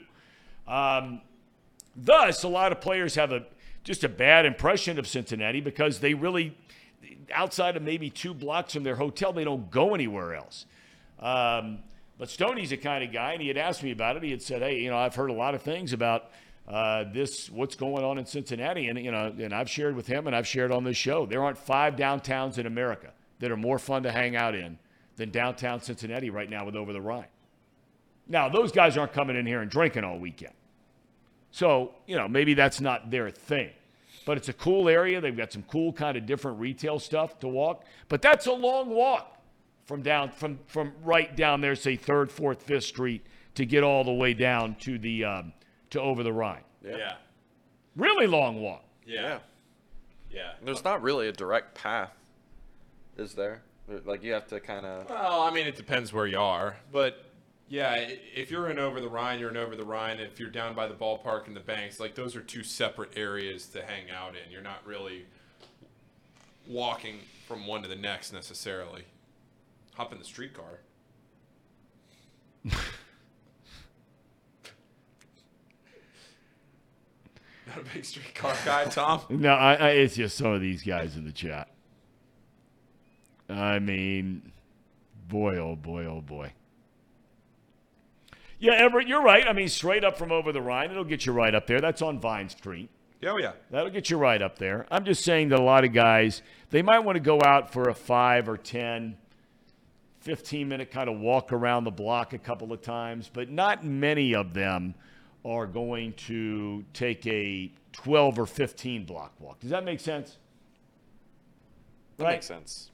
Um, 0.67 1.21
thus, 1.95 2.43
a 2.43 2.47
lot 2.47 2.71
of 2.71 2.79
players 2.79 3.15
have 3.15 3.31
a 3.31 3.45
just 3.83 4.03
a 4.03 4.09
bad 4.09 4.45
impression 4.45 4.99
of 4.99 5.07
Cincinnati 5.07 5.61
because 5.61 5.99
they 5.99 6.13
really, 6.13 6.55
outside 7.33 7.75
of 7.77 7.81
maybe 7.81 8.09
two 8.09 8.33
blocks 8.33 8.73
from 8.73 8.83
their 8.83 8.95
hotel, 8.95 9.33
they 9.33 9.43
don't 9.43 9.71
go 9.71 9.95
anywhere 9.95 10.35
else. 10.35 10.65
Um, 11.19 11.79
but 12.19 12.29
Stoney's 12.29 12.69
the 12.69 12.77
kind 12.77 13.03
of 13.03 13.11
guy, 13.11 13.33
and 13.33 13.41
he 13.41 13.47
had 13.47 13.57
asked 13.57 13.81
me 13.81 13.91
about 13.91 14.17
it. 14.17 14.23
He 14.23 14.31
had 14.31 14.41
said, 14.41 14.61
"Hey, 14.61 14.79
you 14.79 14.89
know, 14.89 14.97
I've 14.97 15.15
heard 15.15 15.29
a 15.29 15.33
lot 15.33 15.55
of 15.55 15.61
things 15.61 15.93
about." 15.93 16.29
Uh, 16.67 17.03
this 17.11 17.49
what's 17.49 17.73
going 17.73 18.03
on 18.03 18.19
in 18.19 18.27
Cincinnati, 18.27 18.89
and 18.89 19.03
you 19.03 19.09
know, 19.09 19.33
and 19.39 19.55
I've 19.55 19.67
shared 19.67 19.95
with 19.95 20.05
him, 20.05 20.27
and 20.27 20.35
I've 20.35 20.45
shared 20.45 20.71
on 20.71 20.83
this 20.83 20.97
show. 20.97 21.25
There 21.25 21.43
aren't 21.43 21.57
five 21.57 21.95
downtowns 21.95 22.59
in 22.59 22.67
America 22.67 23.11
that 23.39 23.51
are 23.51 23.57
more 23.57 23.79
fun 23.79 24.03
to 24.03 24.11
hang 24.11 24.35
out 24.35 24.55
in 24.55 24.77
than 25.15 25.31
downtown 25.31 25.81
Cincinnati 25.81 26.29
right 26.29 26.49
now 26.49 26.65
with 26.65 26.75
Over 26.75 26.93
the 26.93 27.01
Rhine. 27.01 27.27
Now, 28.27 28.47
those 28.47 28.71
guys 28.71 28.95
aren't 28.95 29.13
coming 29.13 29.35
in 29.35 29.45
here 29.45 29.61
and 29.61 29.69
drinking 29.69 30.03
all 30.03 30.19
weekend. 30.19 30.53
So, 31.51 31.93
you 32.05 32.15
know, 32.15 32.27
maybe 32.27 32.53
that's 32.53 32.79
not 32.79 33.09
their 33.09 33.29
thing. 33.31 33.71
But 34.25 34.37
it's 34.37 34.49
a 34.49 34.53
cool 34.53 34.87
area. 34.87 35.19
They've 35.19 35.35
got 35.35 35.51
some 35.51 35.63
cool 35.63 35.91
kind 35.91 36.15
of 36.15 36.25
different 36.25 36.59
retail 36.59 36.99
stuff 36.99 37.39
to 37.39 37.47
walk. 37.47 37.85
But 38.07 38.21
that's 38.21 38.45
a 38.45 38.53
long 38.53 38.89
walk 38.89 39.37
from 39.85 40.03
down 40.03 40.29
from 40.29 40.59
from 40.67 40.93
right 41.03 41.35
down 41.35 41.61
there, 41.61 41.75
say 41.75 41.95
third, 41.95 42.31
fourth, 42.31 42.61
fifth 42.61 42.83
street, 42.83 43.25
to 43.55 43.65
get 43.65 43.83
all 43.83 44.03
the 44.03 44.13
way 44.13 44.35
down 44.35 44.75
to 44.81 44.99
the 44.99 45.25
um, 45.25 45.53
to 45.89 45.99
over 45.99 46.21
the 46.21 46.33
Rhine. 46.33 46.63
Yeah. 46.85 46.97
yeah. 46.97 47.13
Really 47.95 48.27
long 48.27 48.61
walk. 48.61 48.83
Yeah. 49.05 49.39
Yeah. 50.29 50.51
There's 50.63 50.83
not 50.83 51.01
really 51.01 51.27
a 51.27 51.31
direct 51.31 51.73
path 51.73 52.13
is 53.19 53.33
there? 53.33 53.61
Like 54.05 54.23
you 54.23 54.33
have 54.33 54.47
to 54.47 54.59
kind 54.59 54.85
of. 54.85 55.09
Well, 55.09 55.41
I 55.41 55.51
mean, 55.51 55.67
it 55.67 55.75
depends 55.75 56.13
where 56.13 56.27
you 56.27 56.39
are, 56.39 56.77
but 56.91 57.25
yeah, 57.67 58.07
if 58.35 58.49
you're 58.49 58.69
in 58.69 58.79
over 58.79 58.99
the 59.01 59.09
Rhine, 59.09 59.39
you're 59.39 59.49
in 59.51 59.57
over 59.57 59.75
the 59.75 59.83
Rhine. 59.83 60.19
If 60.19 60.39
you're 60.39 60.49
down 60.49 60.75
by 60.75 60.87
the 60.87 60.93
ballpark 60.93 61.47
and 61.47 61.55
the 61.55 61.61
banks, 61.61 61.99
like 61.99 62.15
those 62.15 62.35
are 62.35 62.41
two 62.41 62.63
separate 62.63 63.17
areas 63.17 63.67
to 63.69 63.83
hang 63.83 64.09
out 64.09 64.29
in. 64.31 64.51
You're 64.51 64.61
not 64.61 64.85
really 64.85 65.25
walking 66.67 67.19
from 67.47 67.67
one 67.67 67.81
to 67.83 67.87
the 67.87 67.95
next 67.95 68.33
necessarily. 68.33 69.03
Hop 69.95 70.11
in 70.13 70.19
the 70.19 70.25
streetcar. 70.25 70.79
Not 77.67 77.77
a 77.77 77.93
big 77.93 78.03
streetcar 78.03 78.55
guy, 78.65 78.85
Tom. 78.85 79.21
no, 79.29 79.53
I, 79.53 79.75
I, 79.75 79.89
it's 79.89 80.15
just 80.15 80.37
some 80.37 80.53
of 80.53 80.61
these 80.61 80.81
guys 80.81 81.15
in 81.15 81.23
the 81.23 81.31
chat. 81.31 81.69
I 83.49 83.79
mean, 83.79 84.51
boy, 85.27 85.57
oh 85.57 85.75
boy, 85.75 86.05
oh 86.05 86.21
boy. 86.21 86.53
Yeah, 88.59 88.73
Everett, 88.73 89.07
you're 89.07 89.23
right. 89.23 89.47
I 89.47 89.53
mean, 89.53 89.69
straight 89.69 90.03
up 90.03 90.17
from 90.17 90.31
over 90.31 90.51
the 90.51 90.61
Rhine, 90.61 90.91
it'll 90.91 91.05
get 91.05 91.25
you 91.25 91.31
right 91.31 91.55
up 91.55 91.65
there. 91.65 91.79
That's 91.79 92.01
on 92.01 92.19
Vine 92.19 92.49
Street. 92.49 92.89
Oh, 93.25 93.37
yeah. 93.37 93.53
That'll 93.71 93.89
get 93.89 94.09
you 94.09 94.17
right 94.17 94.41
up 94.41 94.59
there. 94.59 94.85
I'm 94.91 95.05
just 95.05 95.23
saying 95.23 95.49
that 95.49 95.59
a 95.59 95.63
lot 95.63 95.83
of 95.83 95.93
guys, 95.93 96.41
they 96.69 96.81
might 96.81 96.99
want 96.99 97.15
to 97.15 97.21
go 97.21 97.41
out 97.43 97.71
for 97.71 97.89
a 97.89 97.93
5 97.93 98.49
or 98.49 98.57
10, 98.57 99.17
15 100.19 100.67
minute 100.67 100.91
kind 100.91 101.09
of 101.09 101.19
walk 101.19 101.51
around 101.53 101.85
the 101.85 101.91
block 101.91 102.33
a 102.33 102.37
couple 102.37 102.71
of 102.73 102.81
times, 102.81 103.29
but 103.31 103.49
not 103.49 103.85
many 103.85 104.35
of 104.35 104.53
them 104.53 104.93
are 105.45 105.65
going 105.65 106.13
to 106.13 106.83
take 106.93 107.25
a 107.27 107.71
12 107.93 108.39
or 108.39 108.45
15 108.45 109.05
block 109.05 109.33
walk. 109.39 109.59
Does 109.59 109.69
that 109.69 109.85
make 109.85 109.99
sense? 109.99 110.37
That 112.17 112.25
right? 112.25 112.31
makes 112.33 112.45
sense. 112.45 112.91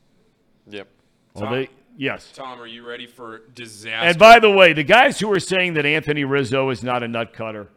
Yep. 0.68 0.88
Well, 1.34 1.52
they, 1.52 1.70
yes. 1.98 2.32
Tom, 2.34 2.60
are 2.60 2.68
you 2.68 2.88
ready 2.88 3.08
for 3.08 3.42
disaster? 3.54 4.08
And 4.08 4.18
by 4.18 4.40
the 4.40 4.50
way, 4.50 4.74
the 4.74 4.84
guys 4.84 5.20
who 5.20 5.32
are 5.32 5.40
saying 5.40 5.74
that 5.74 5.86
Anthony 5.86 6.24
Rizzo 6.24 6.70
is 6.70 6.84
not 6.84 7.04
a 7.04 7.08
nut 7.08 7.34
cutter, 7.34 7.70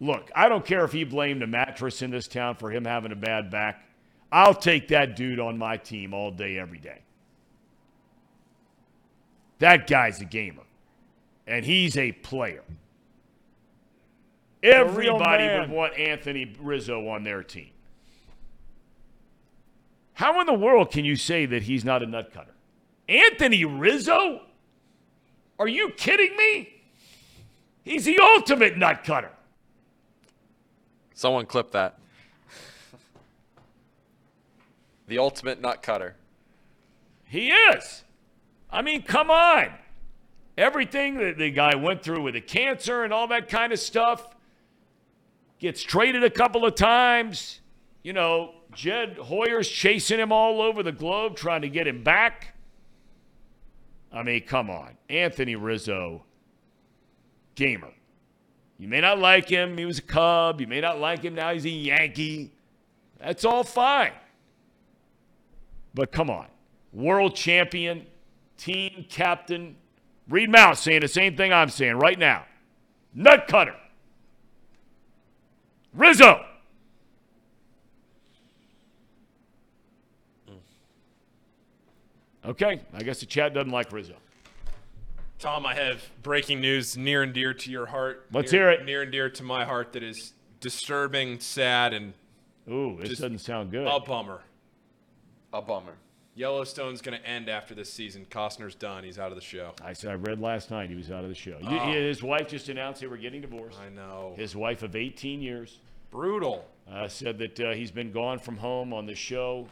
look, 0.00 0.30
I 0.34 0.48
don't 0.48 0.64
care 0.64 0.84
if 0.84 0.92
he 0.92 1.04
blamed 1.04 1.42
a 1.42 1.46
mattress 1.46 2.02
in 2.02 2.10
this 2.10 2.28
town 2.28 2.56
for 2.56 2.70
him 2.70 2.84
having 2.84 3.12
a 3.12 3.16
bad 3.16 3.50
back. 3.50 3.86
I'll 4.32 4.54
take 4.54 4.88
that 4.88 5.16
dude 5.16 5.38
on 5.38 5.56
my 5.58 5.76
team 5.76 6.12
all 6.12 6.30
day, 6.30 6.58
every 6.58 6.78
day. 6.78 7.02
That 9.60 9.86
guy's 9.86 10.20
a 10.20 10.24
gamer, 10.24 10.64
and 11.46 11.64
he's 11.64 11.96
a 11.96 12.12
player. 12.12 12.64
Everybody 14.62 15.46
would 15.46 15.70
want 15.70 15.96
Anthony 15.96 16.52
Rizzo 16.58 17.06
on 17.08 17.22
their 17.22 17.42
team. 17.42 17.70
How 20.14 20.40
in 20.40 20.46
the 20.46 20.54
world 20.54 20.90
can 20.90 21.04
you 21.04 21.16
say 21.16 21.46
that 21.46 21.64
he's 21.64 21.84
not 21.84 22.02
a 22.02 22.06
nut 22.06 22.32
cutter? 22.32 22.54
Anthony 23.08 23.64
Rizzo? 23.64 24.42
Are 25.58 25.68
you 25.68 25.90
kidding 25.90 26.36
me? 26.36 26.82
He's 27.82 28.04
the 28.04 28.18
ultimate 28.18 28.78
nut 28.78 29.04
cutter. 29.04 29.30
Someone 31.14 31.46
clip 31.46 31.72
that. 31.72 31.98
the 35.06 35.18
ultimate 35.18 35.60
nut 35.60 35.82
cutter. 35.82 36.16
He 37.24 37.50
is. 37.50 38.04
I 38.70 38.82
mean, 38.82 39.02
come 39.02 39.30
on. 39.30 39.66
Everything 40.56 41.18
that 41.18 41.36
the 41.36 41.50
guy 41.50 41.74
went 41.74 42.02
through 42.02 42.22
with 42.22 42.34
the 42.34 42.40
cancer 42.40 43.04
and 43.04 43.12
all 43.12 43.28
that 43.28 43.48
kind 43.48 43.72
of 43.72 43.78
stuff 43.78 44.28
gets 45.58 45.82
traded 45.82 46.22
a 46.22 46.30
couple 46.30 46.64
of 46.64 46.74
times. 46.74 47.60
You 48.02 48.12
know, 48.12 48.54
Jed 48.74 49.18
Hoyer's 49.18 49.68
chasing 49.68 50.18
him 50.18 50.32
all 50.32 50.60
over 50.60 50.82
the 50.82 50.92
globe, 50.92 51.36
trying 51.36 51.62
to 51.62 51.68
get 51.68 51.86
him 51.86 52.02
back. 52.02 52.54
I 54.12 54.22
mean, 54.22 54.42
come 54.42 54.70
on. 54.70 54.96
Anthony 55.08 55.56
Rizzo, 55.56 56.24
gamer. 57.54 57.92
You 58.78 58.88
may 58.88 59.00
not 59.00 59.18
like 59.18 59.48
him. 59.48 59.76
He 59.78 59.84
was 59.84 59.98
a 59.98 60.02
Cub. 60.02 60.60
You 60.60 60.66
may 60.66 60.80
not 60.80 61.00
like 61.00 61.22
him. 61.22 61.34
Now 61.34 61.52
he's 61.52 61.64
a 61.64 61.70
Yankee. 61.70 62.52
That's 63.18 63.44
all 63.44 63.64
fine. 63.64 64.12
But 65.94 66.12
come 66.12 66.30
on. 66.30 66.46
World 66.92 67.34
champion, 67.34 68.06
team 68.56 69.06
captain, 69.08 69.76
Reed 70.28 70.50
Mouse 70.50 70.80
saying 70.80 71.00
the 71.00 71.08
same 71.08 71.36
thing 71.36 71.52
I'm 71.52 71.68
saying 71.68 71.96
right 71.96 72.18
now. 72.18 72.44
Nut 73.14 73.46
cutter. 73.48 73.76
Rizzo. 75.92 76.44
Okay, 82.46 82.80
I 82.92 83.02
guess 83.02 83.20
the 83.20 83.26
chat 83.26 83.54
doesn't 83.54 83.72
like 83.72 83.90
Rizzo. 83.92 84.14
Tom, 85.38 85.66
I 85.66 85.74
have 85.74 86.02
breaking 86.22 86.60
news 86.60 86.96
near 86.96 87.22
and 87.22 87.32
dear 87.32 87.54
to 87.54 87.70
your 87.70 87.86
heart. 87.86 88.26
Let's 88.32 88.52
near, 88.52 88.70
hear 88.70 88.80
it. 88.80 88.84
Near 88.84 89.02
and 89.02 89.12
dear 89.12 89.30
to 89.30 89.42
my 89.42 89.64
heart 89.64 89.92
that 89.94 90.02
is 90.02 90.34
disturbing, 90.60 91.40
sad, 91.40 91.92
and 91.92 92.12
ooh, 92.70 92.98
this 93.00 93.18
doesn't 93.18 93.38
sound 93.38 93.70
good. 93.70 93.86
A 93.86 94.00
bummer. 94.00 94.40
A 95.52 95.62
bummer. 95.62 95.94
Yellowstone's 96.34 97.00
going 97.00 97.18
to 97.18 97.26
end 97.26 97.48
after 97.48 97.74
this 97.74 97.92
season. 97.92 98.26
Costner's 98.28 98.74
done. 98.74 99.04
He's 99.04 99.18
out 99.18 99.30
of 99.30 99.36
the 99.36 99.42
show. 99.42 99.72
I 99.82 99.92
said 99.92 100.10
I 100.10 100.14
read 100.14 100.40
last 100.40 100.70
night 100.70 100.90
he 100.90 100.96
was 100.96 101.10
out 101.10 101.22
of 101.22 101.28
the 101.28 101.34
show. 101.34 101.58
Oh. 101.64 101.92
His 101.92 102.22
wife 102.22 102.48
just 102.48 102.68
announced 102.68 103.00
they 103.00 103.06
were 103.06 103.16
getting 103.16 103.40
divorced. 103.40 103.78
I 103.78 103.88
know. 103.88 104.34
His 104.36 104.56
wife 104.56 104.82
of 104.82 104.96
18 104.96 105.40
years 105.40 105.78
Brutal. 106.10 106.64
uh, 106.90 107.06
said 107.06 107.38
that 107.38 107.60
uh, 107.60 107.72
he's 107.72 107.92
been 107.92 108.10
gone 108.10 108.40
from 108.40 108.56
home 108.56 108.92
on 108.92 109.06
the 109.06 109.14
show. 109.14 109.68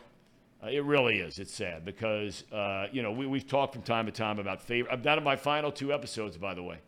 Uh, 0.63 0.69
it 0.69 0.85
really 0.85 1.19
is. 1.19 1.39
It's 1.39 1.53
sad 1.53 1.85
because 1.85 2.45
uh, 2.53 2.87
you 2.93 3.03
know 3.03 3.13
we, 3.13 3.27
we've 3.27 3.47
talked 3.47 3.75
from 3.75 3.83
time 3.83 4.07
to 4.07 4.13
time 4.13 4.39
about 4.39 4.63
favorite. 4.63 4.93
I'm 4.93 5.03
down 5.03 5.17
to 5.17 5.23
my 5.23 5.37
final 5.37 5.73
two 5.73 5.93
episodes, 5.93 6.37
by 6.37 6.55
the 6.55 6.63
way. 6.63 6.79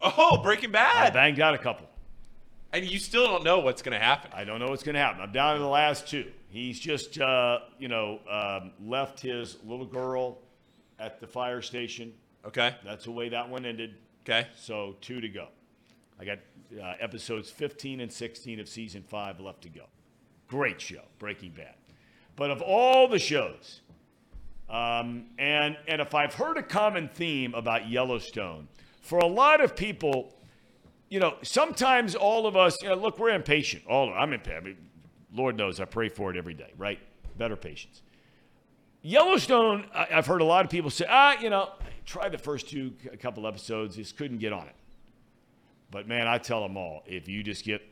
Oh, 0.00 0.40
Breaking 0.42 0.72
Bad. 0.72 1.06
I 1.06 1.10
banged 1.10 1.40
out 1.40 1.54
a 1.54 1.58
couple. 1.58 1.88
And 2.72 2.84
you 2.90 2.98
still 2.98 3.26
don't 3.26 3.44
know 3.44 3.60
what's 3.60 3.82
going 3.82 3.92
to 3.92 4.04
happen. 4.04 4.30
I 4.34 4.44
don't 4.44 4.58
know 4.58 4.68
what's 4.68 4.82
going 4.82 4.94
to 4.94 5.00
happen. 5.00 5.20
I'm 5.20 5.30
down 5.30 5.56
to 5.56 5.60
the 5.60 5.68
last 5.68 6.08
two. 6.08 6.32
He's 6.48 6.80
just, 6.80 7.20
uh, 7.20 7.60
you 7.78 7.88
know, 7.88 8.18
um, 8.30 8.72
left 8.84 9.20
his 9.20 9.58
little 9.64 9.84
girl 9.84 10.38
at 10.98 11.20
the 11.20 11.26
fire 11.26 11.60
station. 11.60 12.14
Okay. 12.46 12.74
That's 12.84 13.04
the 13.04 13.10
way 13.10 13.28
that 13.28 13.48
one 13.48 13.66
ended. 13.66 13.96
Okay. 14.24 14.48
So 14.56 14.96
two 15.00 15.20
to 15.20 15.28
go. 15.28 15.48
I 16.18 16.24
got 16.24 16.38
uh, 16.80 16.94
episodes 16.98 17.50
15 17.50 18.00
and 18.00 18.10
16 18.10 18.58
of 18.58 18.68
season 18.68 19.02
five 19.02 19.38
left 19.38 19.62
to 19.62 19.68
go. 19.68 19.84
Great 20.48 20.80
show, 20.80 21.02
Breaking 21.18 21.50
Bad. 21.50 21.74
But 22.36 22.50
of 22.50 22.62
all 22.62 23.08
the 23.08 23.18
shows, 23.18 23.80
um, 24.70 25.26
and 25.38 25.76
and 25.86 26.00
if 26.00 26.14
I've 26.14 26.34
heard 26.34 26.56
a 26.56 26.62
common 26.62 27.08
theme 27.08 27.54
about 27.54 27.88
Yellowstone, 27.88 28.68
for 29.00 29.18
a 29.18 29.26
lot 29.26 29.60
of 29.60 29.76
people, 29.76 30.34
you 31.10 31.20
know, 31.20 31.36
sometimes 31.42 32.14
all 32.14 32.46
of 32.46 32.56
us, 32.56 32.82
you 32.82 32.88
know, 32.88 32.94
look, 32.94 33.18
we're 33.18 33.30
impatient. 33.30 33.86
All 33.86 34.08
of, 34.08 34.16
I'm 34.16 34.32
impatient. 34.32 34.62
I 34.64 34.66
mean, 34.68 34.76
Lord 35.34 35.56
knows 35.56 35.80
I 35.80 35.84
pray 35.84 36.08
for 36.08 36.30
it 36.30 36.36
every 36.36 36.54
day, 36.54 36.72
right? 36.78 36.98
Better 37.36 37.56
patience. 37.56 38.02
Yellowstone, 39.02 39.86
I- 39.94 40.08
I've 40.12 40.26
heard 40.26 40.40
a 40.40 40.44
lot 40.44 40.64
of 40.64 40.70
people 40.70 40.88
say, 40.90 41.04
ah, 41.08 41.36
you 41.40 41.50
know, 41.50 41.70
try 42.06 42.28
the 42.28 42.38
first 42.38 42.68
two 42.68 42.92
a 43.12 43.16
couple 43.16 43.46
episodes, 43.46 43.96
just 43.96 44.16
couldn't 44.16 44.38
get 44.38 44.52
on 44.52 44.68
it. 44.68 44.76
But 45.90 46.06
man, 46.08 46.26
I 46.26 46.38
tell 46.38 46.62
them 46.62 46.76
all, 46.76 47.02
if 47.06 47.28
you 47.28 47.42
just 47.42 47.64
get, 47.64 47.82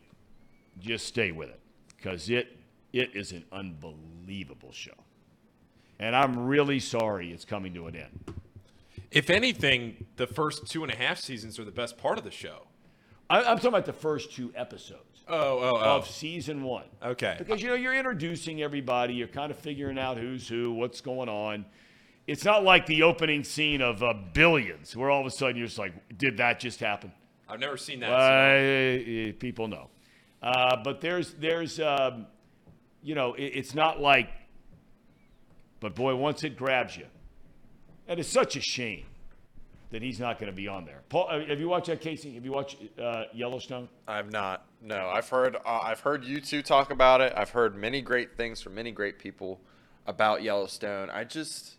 just 0.78 1.06
stay 1.06 1.32
with 1.32 1.50
it, 1.50 1.60
because 1.96 2.30
it 2.30 2.56
it 2.92 3.14
is 3.14 3.32
an 3.32 3.44
unbelievable 3.52 4.72
show, 4.72 4.94
and 5.98 6.14
I'm 6.16 6.46
really 6.46 6.80
sorry 6.80 7.32
it's 7.32 7.44
coming 7.44 7.74
to 7.74 7.86
an 7.86 7.96
end. 7.96 8.34
If 9.10 9.28
anything, 9.30 10.06
the 10.16 10.26
first 10.26 10.66
two 10.68 10.84
and 10.84 10.92
a 10.92 10.96
half 10.96 11.18
seasons 11.18 11.58
are 11.58 11.64
the 11.64 11.70
best 11.72 11.98
part 11.98 12.16
of 12.18 12.24
the 12.24 12.30
show. 12.30 12.66
I, 13.28 13.38
I'm 13.38 13.56
talking 13.56 13.68
about 13.70 13.86
the 13.86 13.92
first 13.92 14.32
two 14.32 14.52
episodes 14.54 15.24
Oh, 15.28 15.58
oh, 15.58 15.76
oh. 15.76 15.96
of 15.96 16.08
season 16.08 16.62
one. 16.64 16.84
Okay. 17.02 17.36
Because 17.38 17.62
you 17.62 17.68
know 17.68 17.74
you're 17.74 17.94
introducing 17.94 18.62
everybody, 18.62 19.14
you're 19.14 19.28
kind 19.28 19.50
of 19.50 19.58
figuring 19.58 19.98
out 19.98 20.16
who's 20.16 20.48
who, 20.48 20.72
what's 20.72 21.00
going 21.00 21.28
on. 21.28 21.64
It's 22.26 22.44
not 22.44 22.62
like 22.64 22.86
the 22.86 23.02
opening 23.02 23.42
scene 23.44 23.80
of 23.80 24.02
uh, 24.02 24.14
Billions, 24.32 24.96
where 24.96 25.10
all 25.10 25.20
of 25.20 25.26
a 25.26 25.30
sudden 25.30 25.56
you're 25.56 25.66
just 25.66 25.78
like, 25.78 25.92
did 26.16 26.36
that 26.36 26.60
just 26.60 26.78
happen? 26.80 27.12
I've 27.48 27.58
never 27.60 27.76
seen 27.76 28.00
that. 28.00 28.08
so- 28.08 29.30
uh, 29.30 29.32
people 29.40 29.66
know, 29.66 29.88
uh, 30.42 30.76
but 30.84 31.00
there's 31.00 31.34
there's 31.34 31.80
um, 31.80 32.26
you 33.02 33.14
know 33.14 33.34
it, 33.34 33.44
it's 33.44 33.74
not 33.74 34.00
like, 34.00 34.30
but 35.80 35.94
boy, 35.94 36.14
once 36.14 36.44
it 36.44 36.56
grabs 36.56 36.96
you, 36.96 37.06
and 38.08 38.20
it's 38.20 38.28
such 38.28 38.56
a 38.56 38.60
shame 38.60 39.04
that 39.90 40.02
he's 40.02 40.20
not 40.20 40.38
going 40.38 40.50
to 40.50 40.56
be 40.56 40.68
on 40.68 40.84
there. 40.84 41.02
Paul, 41.08 41.28
uh, 41.30 41.44
have 41.46 41.60
you 41.60 41.68
watched 41.68 41.88
that, 41.88 42.00
Casey? 42.00 42.34
Have 42.34 42.44
you 42.44 42.52
watched 42.52 42.78
uh, 43.00 43.24
Yellowstone? 43.34 43.88
I've 44.06 44.30
not. 44.30 44.64
No, 44.80 45.08
I've 45.08 45.28
heard. 45.28 45.56
Uh, 45.56 45.80
I've 45.82 46.00
heard 46.00 46.24
you 46.24 46.40
two 46.40 46.62
talk 46.62 46.90
about 46.90 47.20
it. 47.20 47.32
I've 47.36 47.50
heard 47.50 47.76
many 47.76 48.00
great 48.00 48.36
things 48.36 48.60
from 48.60 48.74
many 48.74 48.92
great 48.92 49.18
people 49.18 49.60
about 50.06 50.42
Yellowstone. 50.42 51.10
I 51.10 51.24
just, 51.24 51.76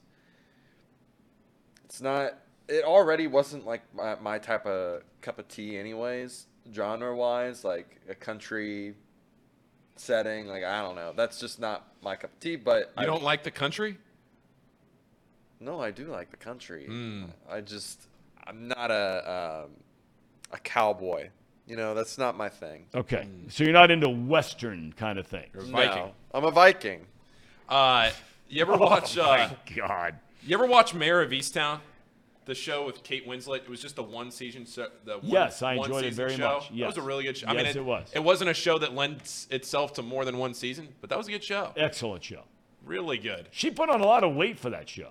it's 1.86 2.02
not. 2.02 2.38
It 2.68 2.84
already 2.84 3.28
wasn't 3.28 3.66
like 3.66 3.82
my, 3.94 4.16
my 4.16 4.40
type 4.40 4.66
of 4.66 5.04
cup 5.22 5.40
of 5.40 5.48
tea, 5.48 5.78
anyways. 5.78 6.48
Genre 6.72 7.16
wise, 7.16 7.64
like 7.64 8.02
a 8.10 8.16
country 8.16 8.94
setting. 9.96 10.48
Like 10.48 10.64
I 10.64 10.82
don't 10.82 10.96
know. 10.96 11.14
That's 11.16 11.40
just 11.40 11.60
not 11.60 11.86
my 12.02 12.16
cup 12.16 12.32
of 12.34 12.40
tea. 12.40 12.56
But 12.56 12.92
You 12.98 13.04
I 13.04 13.06
don't 13.06 13.24
like 13.24 13.44
the 13.44 13.52
country? 13.52 13.98
No, 15.60 15.80
I 15.80 15.92
do 15.92 16.06
like 16.08 16.32
the 16.32 16.38
country. 16.38 16.86
Hmm. 16.88 17.26
I 17.50 17.62
just, 17.62 18.02
I'm 18.48 18.68
not 18.68 18.90
a 18.90 19.64
um, 19.66 19.72
a 20.52 20.58
cowboy. 20.58 21.30
You 21.68 21.76
know, 21.78 21.94
that's 21.94 22.18
not 22.18 22.36
my 22.36 22.50
thing. 22.50 22.86
Okay, 22.96 23.28
so 23.50 23.64
you're 23.64 23.72
not 23.72 23.92
into 23.92 24.10
Western 24.10 24.94
kind 24.98 25.20
of 25.20 25.28
thing. 25.28 25.46
You're 25.54 25.64
a 25.64 25.68
Viking. 25.68 25.98
No, 26.04 26.12
I'm 26.34 26.44
a 26.44 26.52
Viking. 26.52 27.06
Uh, 27.70 28.10
you 28.50 28.62
ever 28.62 28.76
watch? 28.76 29.18
Oh, 29.18 29.22
Uh, 29.24 29.50
my 29.50 29.74
God. 29.76 30.16
You 30.44 30.56
ever 30.58 30.66
watch 30.66 30.94
Mare 30.96 31.22
of 31.22 31.30
Easttown? 31.30 31.80
The 32.46 32.56
show 32.56 32.86
with 32.86 33.04
Kate 33.04 33.28
Winslet. 33.28 33.58
It 33.58 33.70
was 33.70 33.82
just 33.82 33.96
the 33.96 34.04
one 34.04 34.32
season. 34.32 34.66
So, 34.66 34.88
the 35.06 35.20
one, 35.20 35.22
Yes, 35.24 35.62
I 35.62 35.74
enjoyed 35.74 36.06
it 36.06 36.14
very 36.14 36.36
show. 36.36 36.56
much. 36.56 36.70
That 36.76 36.88
was 36.88 36.98
a 36.98 37.02
really 37.02 37.24
good 37.24 37.38
show. 37.38 37.48
I 37.48 37.54
mean, 37.54 37.66
Yes, 37.66 37.76
it, 37.76 37.80
it 37.80 37.86
was. 37.86 38.10
It 38.14 38.24
wasn't 38.24 38.50
a 38.50 38.54
show 38.54 38.80
that 38.80 38.96
lends 38.96 39.48
itself 39.52 39.94
to 39.94 40.02
more 40.02 40.26
than 40.26 40.38
one 40.38 40.54
season, 40.56 40.90
but 41.02 41.10
that 41.12 41.18
was 41.20 41.28
a 41.28 41.32
good 41.32 41.44
show. 41.44 41.72
Excellent 41.78 42.24
show. 42.24 42.44
Really 42.84 43.20
good. 43.20 43.48
She 43.52 43.70
put 43.70 43.90
on 43.90 44.02
a 44.02 44.06
lot 44.06 44.24
of 44.24 44.36
weight 44.36 44.58
for 44.58 44.72
that 44.72 44.90
show. 44.90 45.10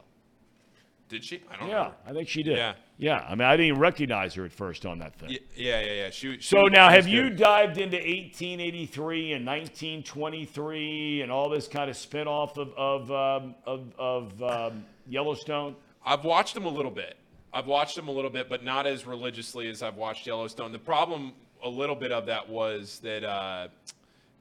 Did 1.09 1.25
she? 1.25 1.41
I 1.51 1.57
don't 1.57 1.69
know. 1.69 1.75
Yeah, 1.75 1.83
know. 1.83 1.95
I 2.07 2.13
think 2.13 2.29
she 2.29 2.43
did. 2.43 2.57
Yeah. 2.57 2.75
Yeah, 2.97 3.25
I 3.29 3.31
mean, 3.35 3.43
I 3.43 3.53
didn't 3.57 3.67
even 3.67 3.81
recognize 3.81 4.35
her 4.35 4.45
at 4.45 4.53
first 4.53 4.85
on 4.85 4.99
that 4.99 5.17
thing. 5.17 5.31
Yeah, 5.31 5.39
yeah, 5.57 5.81
yeah. 5.81 5.93
yeah. 5.93 6.11
She, 6.11 6.35
she, 6.37 6.43
So 6.43 6.67
now, 6.67 6.89
have 6.89 7.05
was 7.05 7.13
you 7.13 7.31
good. 7.31 7.37
dived 7.39 7.79
into 7.79 7.97
1883 7.97 9.33
and 9.33 9.47
1923 9.47 11.23
and 11.23 11.33
all 11.33 11.49
this 11.49 11.67
kind 11.69 11.91
of 11.91 11.97
spinoff 11.97 12.57
of 12.59 12.73
of 12.77 13.11
um, 13.11 13.55
of, 13.67 13.93
of 13.99 14.43
um, 14.43 14.85
Yellowstone? 15.09 15.77
I've 16.05 16.25
watched 16.25 16.55
them 16.55 16.65
a 16.67 16.69
little 16.71 16.91
bit. 16.91 17.17
I've 17.53 17.67
watched 17.67 17.97
them 17.97 18.09
a 18.09 18.13
little 18.13 18.31
bit, 18.31 18.49
but 18.49 18.65
not 18.65 18.87
as 18.87 19.07
religiously 19.07 19.69
as 19.69 19.83
I've 19.83 19.97
watched 19.97 20.27
Yellowstone. 20.27 20.73
The 20.73 20.79
problem, 20.79 21.33
a 21.63 21.69
little 21.69 21.97
bit 21.97 22.13
of 22.13 22.27
that 22.27 22.49
was 22.49 23.01
that 23.01 23.25
uh, 23.25 23.69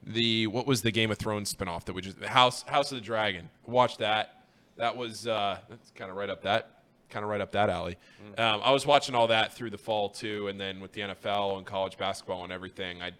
the 0.03 0.47
what 0.47 0.67
was 0.67 0.81
the 0.81 0.91
Game 0.91 1.11
of 1.11 1.17
Thrones 1.17 1.53
spinoff 1.53 1.85
that 1.85 1.93
we 1.93 2.01
just 2.01 2.19
House 2.23 2.63
House 2.63 2.91
of 2.91 2.97
the 2.97 3.03
Dragon. 3.03 3.49
Watched 3.65 3.99
that. 3.99 4.43
That 4.77 4.95
was 4.95 5.27
uh, 5.27 5.59
that's 5.69 5.91
kind 5.91 6.09
of 6.11 6.17
right 6.17 6.29
up 6.29 6.43
that 6.43 6.79
kind 7.09 7.23
of 7.23 7.29
right 7.29 7.41
up 7.41 7.51
that 7.51 7.69
alley. 7.69 7.97
Um, 8.37 8.61
I 8.63 8.71
was 8.71 8.85
watching 8.85 9.15
all 9.15 9.27
that 9.27 9.53
through 9.53 9.71
the 9.71 9.77
fall 9.77 10.09
too, 10.09 10.47
and 10.47 10.59
then 10.59 10.79
with 10.79 10.93
the 10.93 11.01
NFL 11.01 11.57
and 11.57 11.65
college 11.65 11.97
basketball 11.97 12.43
and 12.43 12.53
everything, 12.53 13.01
I 13.01 13.11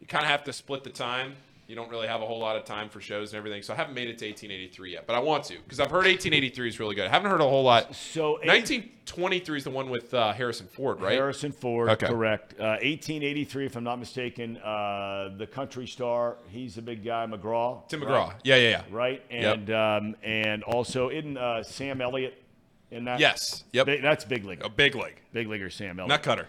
you 0.00 0.06
kind 0.06 0.24
of 0.24 0.30
have 0.30 0.44
to 0.44 0.52
split 0.52 0.84
the 0.84 0.90
time. 0.90 1.34
You 1.70 1.76
don't 1.76 1.88
really 1.88 2.08
have 2.08 2.20
a 2.20 2.26
whole 2.26 2.40
lot 2.40 2.56
of 2.56 2.64
time 2.64 2.88
for 2.88 3.00
shows 3.00 3.32
and 3.32 3.38
everything, 3.38 3.62
so 3.62 3.72
I 3.72 3.76
haven't 3.76 3.94
made 3.94 4.08
it 4.08 4.18
to 4.18 4.26
1883 4.26 4.90
yet, 4.94 5.06
but 5.06 5.14
I 5.14 5.20
want 5.20 5.44
to 5.44 5.56
because 5.58 5.78
I've 5.78 5.88
heard 5.88 6.04
1883 6.04 6.68
is 6.68 6.80
really 6.80 6.96
good. 6.96 7.06
I 7.06 7.10
haven't 7.10 7.30
heard 7.30 7.40
a 7.40 7.48
whole 7.48 7.62
lot. 7.62 7.94
So 7.94 8.32
1923 8.42 9.58
is 9.58 9.62
the 9.62 9.70
one 9.70 9.88
with 9.88 10.12
uh, 10.12 10.32
Harrison 10.32 10.66
Ford, 10.66 11.00
right? 11.00 11.12
Harrison 11.12 11.52
Ford, 11.52 11.88
Okay. 11.90 12.08
correct. 12.08 12.54
Uh, 12.58 12.74
1883, 12.82 13.66
if 13.66 13.76
I'm 13.76 13.84
not 13.84 14.00
mistaken. 14.00 14.56
Uh, 14.56 15.30
the 15.38 15.46
country 15.46 15.86
star, 15.86 16.38
he's 16.48 16.76
a 16.76 16.82
big 16.82 17.04
guy, 17.04 17.24
McGraw. 17.26 17.88
Tim 17.88 18.02
right? 18.02 18.10
McGraw. 18.10 18.34
Yeah, 18.42 18.56
yeah, 18.56 18.68
yeah. 18.70 18.82
Right, 18.90 19.22
Yep. 19.30 19.56
and 19.56 19.70
um, 19.70 20.16
and 20.24 20.64
also 20.64 21.10
in 21.10 21.36
uh, 21.36 21.62
Sam 21.62 22.00
Elliott 22.00 22.42
in 22.90 23.04
that. 23.04 23.20
Yes. 23.20 23.62
Yep. 23.70 23.86
Big- 23.86 24.02
that's 24.02 24.24
big 24.24 24.44
league. 24.44 24.64
A 24.64 24.68
big 24.68 24.96
league. 24.96 25.20
Big 25.32 25.46
leaguer 25.46 25.70
Sam 25.70 26.00
Elliott. 26.00 26.08
Nut 26.08 26.22
cutter. 26.24 26.48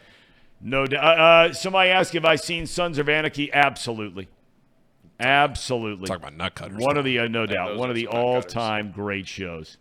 No 0.62 0.88
doubt. 0.88 1.04
Uh, 1.20 1.22
uh, 1.22 1.54
somebody 1.54 1.92
asked 1.92 2.16
if 2.16 2.26
I 2.26 2.38
seen 2.38 2.66
Sons 2.66 2.98
of 2.98 3.08
Anarchy. 3.08 3.54
Absolutely. 3.54 4.28
Absolutely. 5.22 6.08
Talk 6.08 6.18
about 6.20 6.36
nut 6.36 6.56
cutters. 6.56 6.78
One 6.78 6.98
of 6.98 7.06
the, 7.06 7.20
uh, 7.20 7.28
no 7.28 7.42
Yeah, 7.42 7.46
doubt, 7.54 7.78
one 7.78 7.90
of 7.90 7.96
the 7.96 8.06
some 8.06 8.14
nut 8.14 8.24
cutters. 8.24 8.46
all-time 8.56 8.92
great 8.92 9.28
shows. 9.28 9.78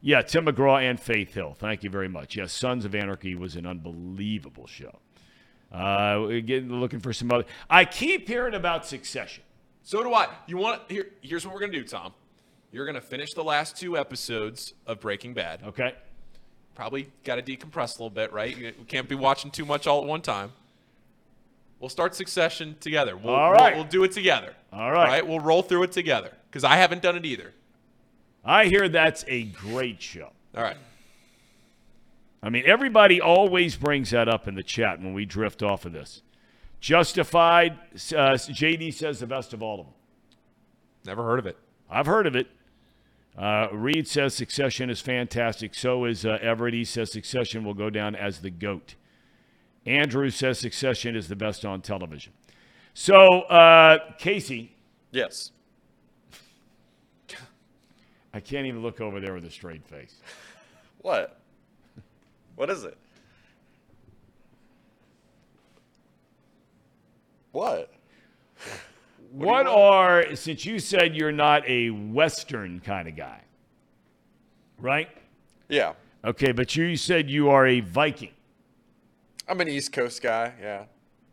Yeah, 0.00 0.22
Tim 0.22 0.46
McGraw 0.46 0.88
and 0.88 1.00
Faith 1.00 1.34
Hill. 1.34 1.54
Thank 1.58 1.82
you 1.82 1.90
very 1.90 2.08
much. 2.08 2.36
Yes, 2.36 2.52
Sons 2.52 2.84
of 2.84 2.94
Anarchy 2.94 3.34
was 3.34 3.56
an 3.56 3.66
unbelievable 3.66 4.66
show. 4.66 4.98
Uh, 5.72 6.18
we're 6.20 6.40
getting 6.40 6.70
looking 6.80 7.00
for 7.00 7.12
some 7.12 7.30
other. 7.32 7.44
I 7.68 7.84
keep 7.84 8.28
hearing 8.28 8.54
about 8.54 8.86
Succession. 8.86 9.42
So 9.82 10.02
do 10.02 10.14
I. 10.14 10.28
You 10.46 10.58
want 10.58 10.82
here? 10.88 11.08
Here's 11.22 11.44
what 11.44 11.54
we're 11.54 11.60
gonna 11.60 11.72
do, 11.72 11.82
Tom. 11.84 12.12
You're 12.72 12.86
gonna 12.86 13.00
finish 13.00 13.32
the 13.34 13.42
last 13.42 13.76
two 13.76 13.96
episodes 13.98 14.74
of 14.86 15.00
Breaking 15.00 15.34
Bad. 15.34 15.62
Okay. 15.64 15.94
Probably 16.74 17.08
got 17.24 17.36
to 17.36 17.42
decompress 17.42 17.98
a 17.98 18.02
little 18.02 18.10
bit, 18.10 18.32
right? 18.32 18.54
You 18.56 18.72
can't 18.86 19.08
be 19.08 19.14
watching 19.14 19.50
too 19.50 19.64
much 19.64 19.86
all 19.86 20.02
at 20.02 20.06
one 20.06 20.20
time. 20.20 20.52
We'll 21.80 21.90
start 21.90 22.14
Succession 22.14 22.76
together. 22.80 23.16
We'll, 23.16 23.34
All 23.34 23.52
we'll- 23.52 23.74
We'll, 23.74 23.84
do 23.84 24.04
it 24.04 24.12
together. 24.12 24.54
All 24.72 24.90
right. 24.90 25.08
Right. 25.08 25.26
We'll 25.26 25.40
roll 25.40 25.62
through 25.62 25.84
it 25.84 25.92
together 25.92 26.32
because 26.50 26.64
I 26.64 26.76
haven't 26.76 27.02
done 27.02 27.16
it 27.16 27.24
either. 27.24 27.52
I 28.44 28.66
hear 28.66 28.88
that's 28.88 29.24
a 29.28 29.44
great 29.44 30.00
show. 30.00 30.30
All 30.56 30.62
right. 30.62 30.76
I 32.42 32.48
mean, 32.48 32.62
everybody 32.66 33.20
always 33.20 33.76
brings 33.76 34.10
that 34.10 34.28
up 34.28 34.46
in 34.46 34.54
the 34.54 34.62
chat 34.62 35.00
when 35.00 35.14
we 35.14 35.24
drift 35.24 35.62
off 35.62 35.84
of 35.84 35.92
this. 35.92 36.22
Justified, 36.80 37.72
uh, 37.72 38.36
JD 38.36 38.92
says 38.94 39.18
the 39.18 39.26
best 39.26 39.52
of 39.52 39.62
all 39.62 39.80
of 39.80 39.86
them. 39.86 39.94
Never 41.04 41.24
heard 41.24 41.38
of 41.38 41.46
it. 41.46 41.56
I've 41.90 42.06
heard 42.06 42.26
of 42.26 42.36
it. 42.36 42.48
Uh, 43.36 43.68
Reed 43.72 44.06
says 44.06 44.34
Succession 44.34 44.90
is 44.90 45.00
fantastic. 45.00 45.74
So 45.74 46.04
is 46.04 46.24
uh, 46.24 46.38
Everett. 46.40 46.74
He 46.74 46.84
says 46.84 47.12
Succession 47.12 47.64
will 47.64 47.74
go 47.74 47.90
down 47.90 48.14
as 48.14 48.40
the 48.40 48.50
GOAT. 48.50 48.94
Andrew 49.86 50.28
says 50.30 50.58
Succession 50.58 51.16
is 51.16 51.28
the 51.28 51.36
best 51.36 51.64
on 51.64 51.80
television. 51.80 52.32
So, 52.92 53.42
uh, 53.42 53.98
Casey, 54.18 54.76
Yes. 55.12 55.52
I 58.34 58.40
can't 58.40 58.66
even 58.66 58.82
look 58.82 59.00
over 59.00 59.18
there 59.18 59.32
with 59.32 59.46
a 59.46 59.50
straight 59.50 59.82
face. 59.86 60.16
What? 60.98 61.40
What 62.54 62.68
is 62.68 62.84
it? 62.84 62.98
What? 67.52 67.90
What, 69.30 69.66
are, 69.66 70.36
since 70.36 70.66
you 70.66 70.78
said 70.78 71.16
you're 71.16 71.32
not 71.32 71.66
a 71.66 71.88
Western 71.88 72.80
kind 72.80 73.08
of 73.08 73.16
guy, 73.16 73.40
right? 74.78 75.08
Yeah. 75.70 75.94
Okay, 76.22 76.52
but 76.52 76.76
you 76.76 76.96
said 76.96 77.30
you 77.30 77.48
are 77.48 77.66
a 77.66 77.80
Viking, 77.80 78.34
I'm 79.48 79.60
an 79.60 79.68
East 79.68 79.92
Coast 79.92 80.22
guy. 80.22 80.52
Yeah. 80.60 80.84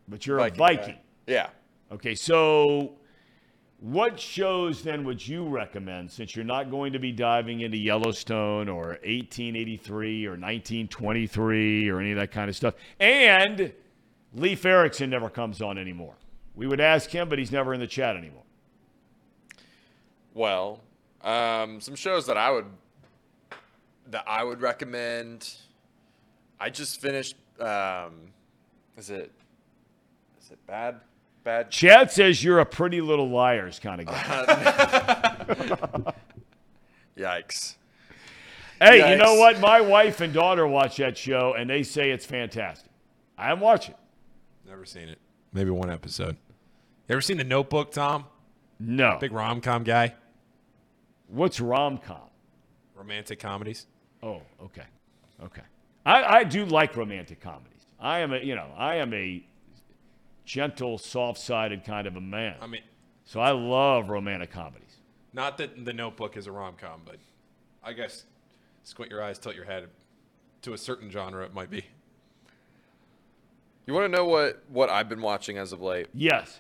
but 0.08 0.26
you're 0.26 0.38
Viking 0.38 0.56
a 0.56 0.58
guy. 0.58 0.76
Viking. 0.76 0.98
Yeah. 1.28 1.50
Okay, 1.92 2.16
so 2.16 2.94
what 3.80 4.20
shows 4.20 4.82
then 4.82 5.04
would 5.04 5.26
you 5.28 5.48
recommend 5.48 6.10
since 6.12 6.36
you're 6.36 6.46
not 6.46 6.72
going 6.72 6.94
to 6.94 7.00
be 7.00 7.12
diving 7.12 7.62
into 7.62 7.78
Yellowstone 7.78 8.70
or 8.70 8.98
1883 9.04 10.26
or 10.26 10.32
1923 10.32 11.90
or 11.90 12.00
any 12.00 12.12
of 12.12 12.18
that 12.18 12.32
kind 12.32 12.50
of 12.50 12.56
stuff? 12.56 12.76
And 13.00 13.74
Leif 14.34 14.66
Erikson 14.66 15.10
never 15.10 15.30
comes 15.30 15.62
on 15.62 15.78
anymore. 15.78 16.16
We 16.56 16.68
would 16.68 16.80
ask 16.80 17.10
him, 17.10 17.30
but 17.30 17.40
he's 17.40 17.52
never 17.52 17.74
in 17.74 17.80
the 17.80 17.88
chat 17.88 18.16
anymore. 18.16 18.44
Well, 20.34 20.80
um, 21.22 21.80
some 21.82 21.96
shows 21.96 22.26
that 22.28 22.38
I 22.38 22.52
would 22.52 22.66
that 24.08 24.24
I 24.28 24.44
would 24.44 24.62
recommend. 24.62 25.54
I 26.60 26.70
just 26.70 27.02
finished. 27.02 27.36
Um, 27.60 28.32
is 28.98 29.10
it? 29.10 29.32
Is 30.42 30.52
it 30.52 30.60
bad? 30.66 31.00
Bad. 31.44 31.72
Chad 31.72 32.12
says 32.12 32.44
you're 32.44 32.60
a 32.60 32.66
pretty 32.66 33.02
little 33.02 33.30
liars 33.30 33.80
kind 33.80 34.02
of 34.02 34.08
guy. 34.08 36.06
Yikes. 37.18 37.76
hey, 38.80 39.12
you 39.12 39.18
know 39.18 39.36
what? 39.36 39.60
My 39.60 39.82
wife 39.82 40.22
and 40.22 40.34
daughter 40.34 40.66
watch 40.66 40.98
that 40.98 41.18
show, 41.18 41.54
and 41.54 41.70
they 41.70 41.84
say 41.84 42.12
it's 42.12 42.26
fantastic. 42.26 42.90
I 43.38 43.52
am 43.52 43.60
watching. 43.60 43.96
Never 44.66 44.86
seen 44.86 45.10
it. 45.10 45.20
Maybe 45.52 45.70
one 45.70 45.92
episode. 45.92 46.38
You 47.08 47.14
ever 47.14 47.22
seen 47.22 47.38
The 47.38 47.44
Notebook, 47.44 47.92
Tom? 47.92 48.26
No. 48.80 49.18
Big 49.20 49.32
rom 49.32 49.62
com 49.62 49.84
guy. 49.84 50.16
What's 51.28 51.60
rom 51.60 51.98
com? 51.98 52.18
Romantic 52.96 53.40
comedies. 53.40 53.88
Oh, 54.22 54.42
okay, 54.64 54.84
okay. 55.44 55.62
I, 56.06 56.24
I 56.40 56.44
do 56.44 56.66
like 56.66 56.96
romantic 56.96 57.40
comedies. 57.42 57.86
I 58.00 58.20
am 58.20 58.34
a 58.34 58.40
you 58.40 58.56
know 58.56 58.68
I 58.78 58.96
am 58.96 59.14
a 59.14 59.44
gentle, 60.46 60.98
soft-sided 60.98 61.86
kind 61.86 62.06
of 62.08 62.16
a 62.18 62.22
man. 62.22 62.56
I 62.62 62.68
mean, 62.68 62.82
so 63.26 63.40
I 63.40 63.52
love 63.52 64.10
romantic 64.10 64.52
comedies. 64.52 64.98
not 65.32 65.58
that 65.60 65.86
The 65.86 65.94
Notebook 65.94 66.36
is 66.36 66.48
a 66.48 66.52
rom 66.52 66.76
com, 66.80 67.02
but 67.06 67.16
I 67.84 67.94
guess 67.94 68.26
squint 68.84 69.10
your 69.10 69.24
eyes, 69.24 69.40
tilt 69.40 69.56
your 69.56 69.66
head. 69.66 69.88
To 70.64 70.74
a 70.74 70.78
certain 70.78 71.10
genre, 71.10 71.44
it 71.46 71.54
might 71.54 71.70
be. 71.70 71.86
You 73.86 73.94
want 73.94 74.06
to 74.06 74.18
know 74.18 74.26
what 74.26 74.64
what 74.70 74.90
I've 74.90 75.10
been 75.10 75.22
watching 75.22 75.58
as 75.58 75.74
of 75.74 75.82
late? 75.82 76.08
Yes. 76.14 76.60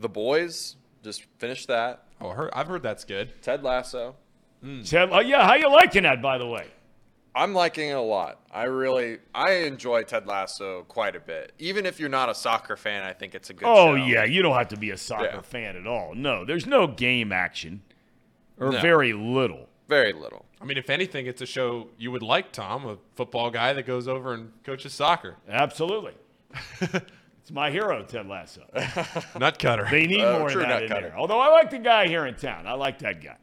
The 0.00 0.08
Boys. 0.08 0.76
Just 1.04 1.24
finished 1.38 1.68
that. 1.68 2.04
Oh, 2.20 2.30
I 2.30 2.34
heard, 2.34 2.50
I've 2.52 2.66
heard 2.66 2.82
that's 2.82 3.04
good. 3.04 3.32
Ted 3.42 3.62
Lasso. 3.62 4.16
Hmm. 4.62 4.82
Ted, 4.82 5.10
oh 5.12 5.20
yeah, 5.20 5.46
how 5.46 5.54
you 5.54 5.70
liking 5.70 6.02
that 6.02 6.20
by 6.20 6.36
the 6.38 6.46
way? 6.46 6.66
I'm 7.38 7.54
liking 7.54 7.88
it 7.88 7.92
a 7.96 8.00
lot. 8.00 8.40
I 8.52 8.64
really 8.64 9.18
I 9.34 9.52
enjoy 9.52 10.02
Ted 10.02 10.26
Lasso 10.26 10.82
quite 10.88 11.14
a 11.16 11.20
bit. 11.20 11.52
Even 11.58 11.86
if 11.86 12.00
you're 12.00 12.08
not 12.08 12.28
a 12.28 12.34
soccer 12.34 12.76
fan, 12.76 13.04
I 13.04 13.12
think 13.12 13.34
it's 13.34 13.50
a 13.50 13.54
good 13.54 13.64
show. 13.64 13.72
Oh 13.74 13.96
show. 13.96 14.04
yeah, 14.04 14.24
you 14.24 14.42
don't 14.42 14.56
have 14.56 14.68
to 14.68 14.76
be 14.76 14.90
a 14.90 14.96
soccer 14.96 15.30
Yeah. 15.34 15.40
fan 15.42 15.76
at 15.76 15.86
all. 15.86 16.14
No, 16.14 16.44
there's 16.44 16.66
no 16.66 16.86
game 16.86 17.32
action, 17.32 17.82
or 18.58 18.72
No. 18.72 18.80
very 18.80 19.12
little. 19.12 19.68
Very 19.88 20.12
little. 20.12 20.44
I 20.60 20.64
mean, 20.64 20.76
if 20.76 20.90
anything, 20.90 21.26
it's 21.26 21.40
a 21.40 21.46
show 21.46 21.88
you 21.96 22.10
would 22.10 22.22
like, 22.22 22.52
Tom, 22.52 22.84
a 22.86 22.98
football 23.14 23.50
guy 23.50 23.72
that 23.72 23.86
goes 23.86 24.08
over 24.08 24.34
and 24.34 24.52
coaches 24.64 24.92
soccer. 24.92 25.36
Absolutely. 25.48 26.14
it's 26.80 27.50
my 27.52 27.70
hero, 27.70 28.02
Ted 28.02 28.26
Lasso. 28.26 28.62
Nut 29.38 29.58
cutter. 29.58 29.86
They 29.90 30.06
need 30.06 30.20
Uh, 30.20 30.40
more 30.40 30.48
of 30.48 30.54
that 30.58 30.68
nut 30.68 30.82
in 30.82 30.88
cutter. 30.88 31.08
there. 31.10 31.16
Although 31.18 31.40
I 31.40 31.48
like 31.48 31.70
the 31.70 31.78
guy 31.78 32.08
here 32.08 32.26
in 32.26 32.34
town. 32.34 32.66
I 32.66 32.72
like 32.72 32.98
that 32.98 33.22
guy. 33.22 33.36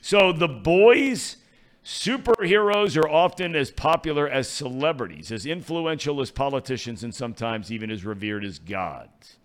So 0.00 0.32
the 0.32 0.48
boys, 0.48 1.36
superheroes 1.84 2.96
are 2.96 3.08
often 3.08 3.56
as 3.56 3.70
popular 3.70 4.28
as 4.28 4.48
celebrities, 4.48 5.32
as 5.32 5.46
influential 5.46 6.20
as 6.20 6.30
politicians, 6.30 7.02
and 7.02 7.14
sometimes 7.14 7.72
even 7.72 7.90
as 7.90 8.04
revered 8.04 8.44
as 8.44 8.58
gods. 8.58 9.38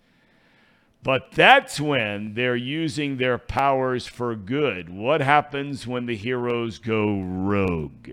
But 1.02 1.30
that's 1.32 1.80
when 1.80 2.34
they're 2.34 2.56
using 2.56 3.16
their 3.16 3.38
powers 3.38 4.06
for 4.06 4.34
good. 4.34 4.88
What 4.88 5.20
happens 5.20 5.86
when 5.86 6.06
the 6.06 6.16
heroes 6.16 6.78
go 6.78 7.20
rogue 7.20 8.10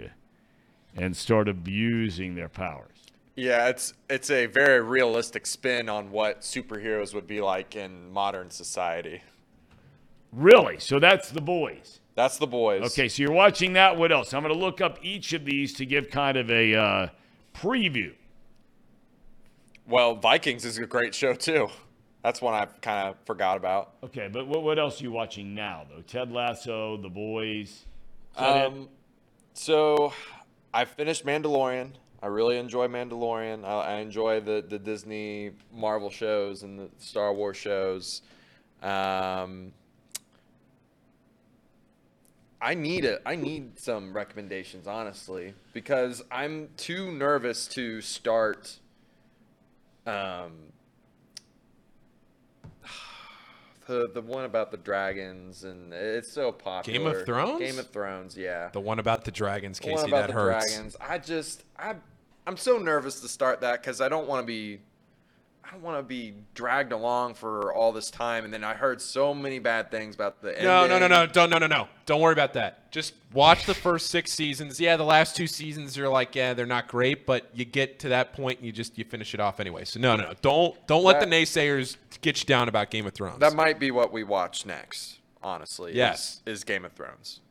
and 0.95 1.17
start 1.17 1.47
abusing 1.49 2.35
their 2.35 2.49
powers? 2.49 2.89
Yeah, 3.35 3.69
it's 3.69 3.95
it's 4.09 4.29
a 4.29 4.45
very 4.45 4.79
realistic 4.79 5.47
spin 5.47 5.89
on 5.89 6.11
what 6.11 6.41
superheroes 6.41 7.15
would 7.15 7.25
be 7.25 7.41
like 7.41 7.75
in 7.75 8.11
modern 8.11 8.51
society. 8.51 9.23
Really? 10.31 10.79
So 10.79 10.99
that's 10.99 11.31
the 11.31 11.41
boys. 11.41 11.99
That's 12.15 12.37
the 12.37 12.47
boys. 12.47 12.83
Okay, 12.83 13.09
so 13.09 13.23
you're 13.23 13.31
watching 13.31 13.73
that. 13.73 13.97
What 13.97 14.11
else? 14.11 14.33
I'm 14.33 14.43
going 14.43 14.53
to 14.53 14.59
look 14.59 14.81
up 14.81 14.99
each 15.01 15.33
of 15.33 15.45
these 15.45 15.73
to 15.73 15.85
give 15.85 16.09
kind 16.09 16.37
of 16.37 16.49
a 16.51 16.75
uh, 16.75 17.07
preview. 17.55 18.13
Well, 19.87 20.15
Vikings 20.15 20.63
is 20.63 20.77
a 20.77 20.85
great 20.85 21.13
show 21.15 21.33
too. 21.33 21.69
That's 22.23 22.41
one 22.41 22.53
I 22.53 22.65
kind 22.81 23.09
of 23.09 23.15
forgot 23.25 23.57
about. 23.57 23.95
Okay, 24.03 24.29
but 24.31 24.47
what, 24.47 24.63
what 24.63 24.79
else 24.79 25.01
are 25.01 25.03
you 25.03 25.11
watching 25.11 25.53
now, 25.53 25.85
though? 25.89 26.01
Ted 26.01 26.31
Lasso, 26.31 26.97
The 26.97 27.09
Boys. 27.09 27.67
Is 27.67 27.85
that 28.37 28.57
it? 28.57 28.65
Um, 28.67 28.89
so 29.53 30.13
I 30.73 30.85
finished 30.85 31.25
Mandalorian. 31.25 31.91
I 32.21 32.27
really 32.27 32.57
enjoy 32.57 32.87
Mandalorian. 32.87 33.65
I, 33.65 33.95
I 33.95 33.95
enjoy 33.97 34.39
the 34.39 34.63
the 34.65 34.79
Disney 34.79 35.51
Marvel 35.73 36.09
shows 36.09 36.63
and 36.63 36.79
the 36.79 36.89
Star 36.97 37.33
Wars 37.33 37.57
shows. 37.57 38.21
Um, 38.81 39.73
I 42.63 42.75
need 42.75 43.03
it. 43.03 43.21
I 43.25 43.35
need 43.35 43.77
some 43.77 44.13
recommendations, 44.15 44.87
honestly, 44.87 45.53
because 45.73 46.23
I'm 46.31 46.69
too 46.77 47.11
nervous 47.11 47.67
to 47.69 47.99
start. 47.99 48.79
Um, 50.07 50.53
the 53.87 54.09
the 54.13 54.21
one 54.21 54.45
about 54.45 54.71
the 54.71 54.77
dragons 54.77 55.65
and 55.65 55.93
it's 55.93 56.31
so 56.31 56.51
popular. 56.53 56.97
Game 56.99 57.07
of 57.07 57.25
Thrones? 57.25 57.59
Game 57.59 57.79
of 57.79 57.89
Thrones, 57.89 58.37
yeah. 58.37 58.69
The 58.71 58.79
one 58.79 58.99
about 58.99 59.25
the 59.25 59.31
dragons, 59.31 59.79
The 59.79 59.87
one 59.87 59.97
Casey, 59.97 60.07
about 60.09 60.21
that 60.21 60.27
the 60.27 60.33
hurts. 60.33 60.73
dragons. 60.73 60.95
I 61.01 61.17
just 61.17 61.63
I 61.77 61.95
I'm 62.47 62.57
so 62.57 62.77
nervous 62.77 63.19
to 63.21 63.27
start 63.27 63.61
that 63.61 63.81
because 63.81 63.99
I 64.01 64.09
don't 64.09 64.27
want 64.27 64.41
to 64.41 64.47
be 64.47 64.79
don't 65.73 65.81
want 65.83 65.97
to 65.97 66.03
be 66.03 66.33
dragged 66.53 66.91
along 66.91 67.33
for 67.33 67.73
all 67.73 67.91
this 67.91 68.09
time. 68.11 68.45
And 68.45 68.53
then 68.53 68.63
I 68.63 68.73
heard 68.73 69.01
so 69.01 69.33
many 69.33 69.59
bad 69.59 69.91
things 69.91 70.15
about 70.15 70.41
the 70.41 70.51
No, 70.61 70.87
no, 70.87 70.99
no, 70.99 71.07
no, 71.07 71.25
don't, 71.25 71.49
no, 71.49 71.57
no, 71.57 71.67
no. 71.67 71.87
Don't 72.05 72.21
worry 72.21 72.33
about 72.33 72.53
that. 72.53 72.91
Just 72.91 73.15
watch 73.33 73.65
the 73.65 73.73
first 73.73 74.07
six 74.07 74.31
seasons. 74.31 74.79
Yeah, 74.79 74.97
the 74.97 75.03
last 75.03 75.35
two 75.35 75.47
seasons 75.47 75.97
are 75.97 76.07
like, 76.07 76.35
yeah, 76.35 76.53
they're 76.53 76.65
not 76.65 76.87
great, 76.87 77.25
but 77.25 77.49
you 77.53 77.65
get 77.65 77.99
to 77.99 78.09
that 78.09 78.33
point 78.33 78.59
and 78.59 78.65
you 78.65 78.71
just 78.71 78.97
you 78.97 79.03
finish 79.03 79.33
it 79.33 79.39
off 79.39 79.59
anyway. 79.59 79.83
So 79.83 79.99
no, 79.99 80.15
no, 80.15 80.23
no. 80.23 80.33
Don't 80.41 80.87
don't 80.87 81.03
let 81.03 81.19
That- 81.19 81.29
the 81.29 81.35
naysayers 81.35 81.97
get 82.21 82.39
you 82.39 82.45
down 82.45 82.69
about 82.69 82.91
Game 82.91 83.07
of 83.07 83.13
Thrones. 83.13 83.39
That 83.39 83.55
might 83.55 83.79
be 83.79 83.91
what 83.91 84.13
we 84.13 84.23
watch 84.23 84.65
next. 84.65 85.19
Honestly, 85.41 85.91
is- 85.91 85.97
Yes. 85.97 86.41
is, 86.45 86.63
Game 86.63 86.85
of 86.85 86.93
Thrones. 86.93 87.41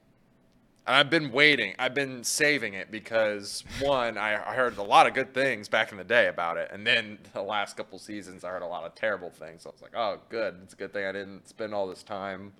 And 0.87 0.97
I've 0.97 1.11
been 1.11 1.31
waiting. 1.31 1.75
I've 1.79 1.95
been 1.95 2.25
saving 2.25 2.75
it 2.75 2.91
because 2.91 3.63
one, 3.81 4.19
I, 4.19 4.35
I 4.35 4.55
heard 4.55 4.77
a 4.79 4.83
lot 4.83 5.07
of 5.07 5.15
good 5.15 5.33
things 5.33 5.69
back 5.69 5.93
in 5.93 5.99
the 5.99 6.05
day 6.05 6.27
about 6.27 6.57
it, 6.57 6.71
and 6.73 6.87
then 6.87 7.19
the 7.33 7.43
last 7.43 7.77
couple 7.77 7.99
seasons, 7.99 8.45
I 8.45 8.51
heard 8.51 8.63
a 8.63 8.67
lot 8.67 8.85
of 8.85 8.95
terrible 8.95 9.31
things. 9.31 9.63
So 9.63 9.71
I 9.71 9.73
was 9.73 9.83
like, 9.83 9.95
oh, 9.97 10.19
good. 10.29 10.59
It's 10.63 10.75
a 10.75 10.77
good 10.77 10.93
thing 10.93 11.07
I 11.07 11.13
didn't 11.13 11.49
spend 11.49 11.73
all 11.73 11.87
this 11.87 12.03
time 12.03 12.53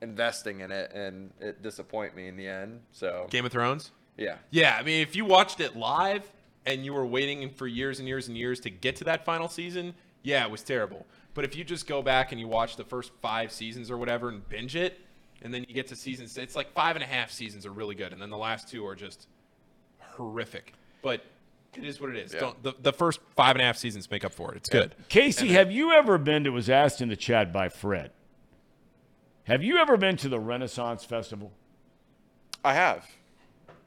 investing 0.00 0.60
in 0.60 0.70
it, 0.70 0.90
and 0.92 1.30
it 1.40 1.62
disappoint 1.62 2.16
me 2.16 2.28
in 2.28 2.36
the 2.36 2.46
end. 2.46 2.80
So 2.92 3.26
Game 3.30 3.44
of 3.44 3.52
Thrones. 3.52 3.92
yeah, 4.16 4.36
Yeah, 4.50 4.76
I 4.78 4.82
mean, 4.82 5.02
if 5.02 5.14
you 5.14 5.24
watched 5.24 5.60
it 5.60 5.76
live 5.76 6.30
and 6.64 6.84
you 6.84 6.94
were 6.94 7.06
waiting 7.06 7.48
for 7.50 7.66
years 7.66 7.98
and 7.98 8.08
years 8.08 8.28
and 8.28 8.36
years 8.36 8.58
to 8.60 8.70
get 8.70 8.96
to 8.96 9.04
that 9.04 9.24
final 9.24 9.48
season, 9.48 9.94
yeah, 10.22 10.44
it 10.44 10.50
was 10.50 10.62
terrible. 10.62 11.06
But 11.34 11.44
if 11.44 11.54
you 11.54 11.64
just 11.64 11.86
go 11.86 12.02
back 12.02 12.32
and 12.32 12.40
you 12.40 12.48
watch 12.48 12.76
the 12.76 12.84
first 12.84 13.12
five 13.20 13.52
seasons 13.52 13.90
or 13.90 13.98
whatever 13.98 14.30
and 14.30 14.46
binge 14.48 14.74
it, 14.74 14.98
and 15.42 15.52
then 15.52 15.64
you 15.68 15.74
get 15.74 15.88
to 15.88 15.96
seasons. 15.96 16.36
it's 16.36 16.56
like 16.56 16.72
five 16.72 16.96
and 16.96 17.02
a 17.02 17.06
half 17.06 17.30
seasons 17.30 17.66
are 17.66 17.72
really 17.72 17.94
good, 17.94 18.12
and 18.12 18.20
then 18.20 18.30
the 18.30 18.36
last 18.36 18.68
two 18.68 18.86
are 18.86 18.94
just 18.94 19.28
horrific. 20.00 20.74
But 21.02 21.22
it 21.74 21.84
is 21.84 22.00
what 22.00 22.10
it 22.10 22.16
is. 22.16 22.32
Yeah. 22.32 22.40
Don't, 22.40 22.62
the, 22.62 22.74
the 22.80 22.92
first 22.92 23.20
five 23.36 23.54
and 23.54 23.62
a 23.62 23.64
half 23.64 23.76
seasons 23.76 24.10
make 24.10 24.24
up 24.24 24.32
for 24.32 24.52
it. 24.52 24.56
It's 24.56 24.68
good. 24.68 24.94
Casey, 25.08 25.48
have 25.48 25.70
you 25.70 25.92
ever 25.92 26.18
been? 26.18 26.46
It 26.46 26.52
was 26.52 26.70
asked 26.70 27.00
in 27.00 27.08
the 27.08 27.16
chat 27.16 27.52
by 27.52 27.68
Fred. 27.68 28.10
Have 29.44 29.62
you 29.62 29.78
ever 29.78 29.96
been 29.96 30.16
to 30.18 30.28
the 30.28 30.40
Renaissance 30.40 31.04
Festival? 31.04 31.52
I 32.64 32.74
have. 32.74 33.06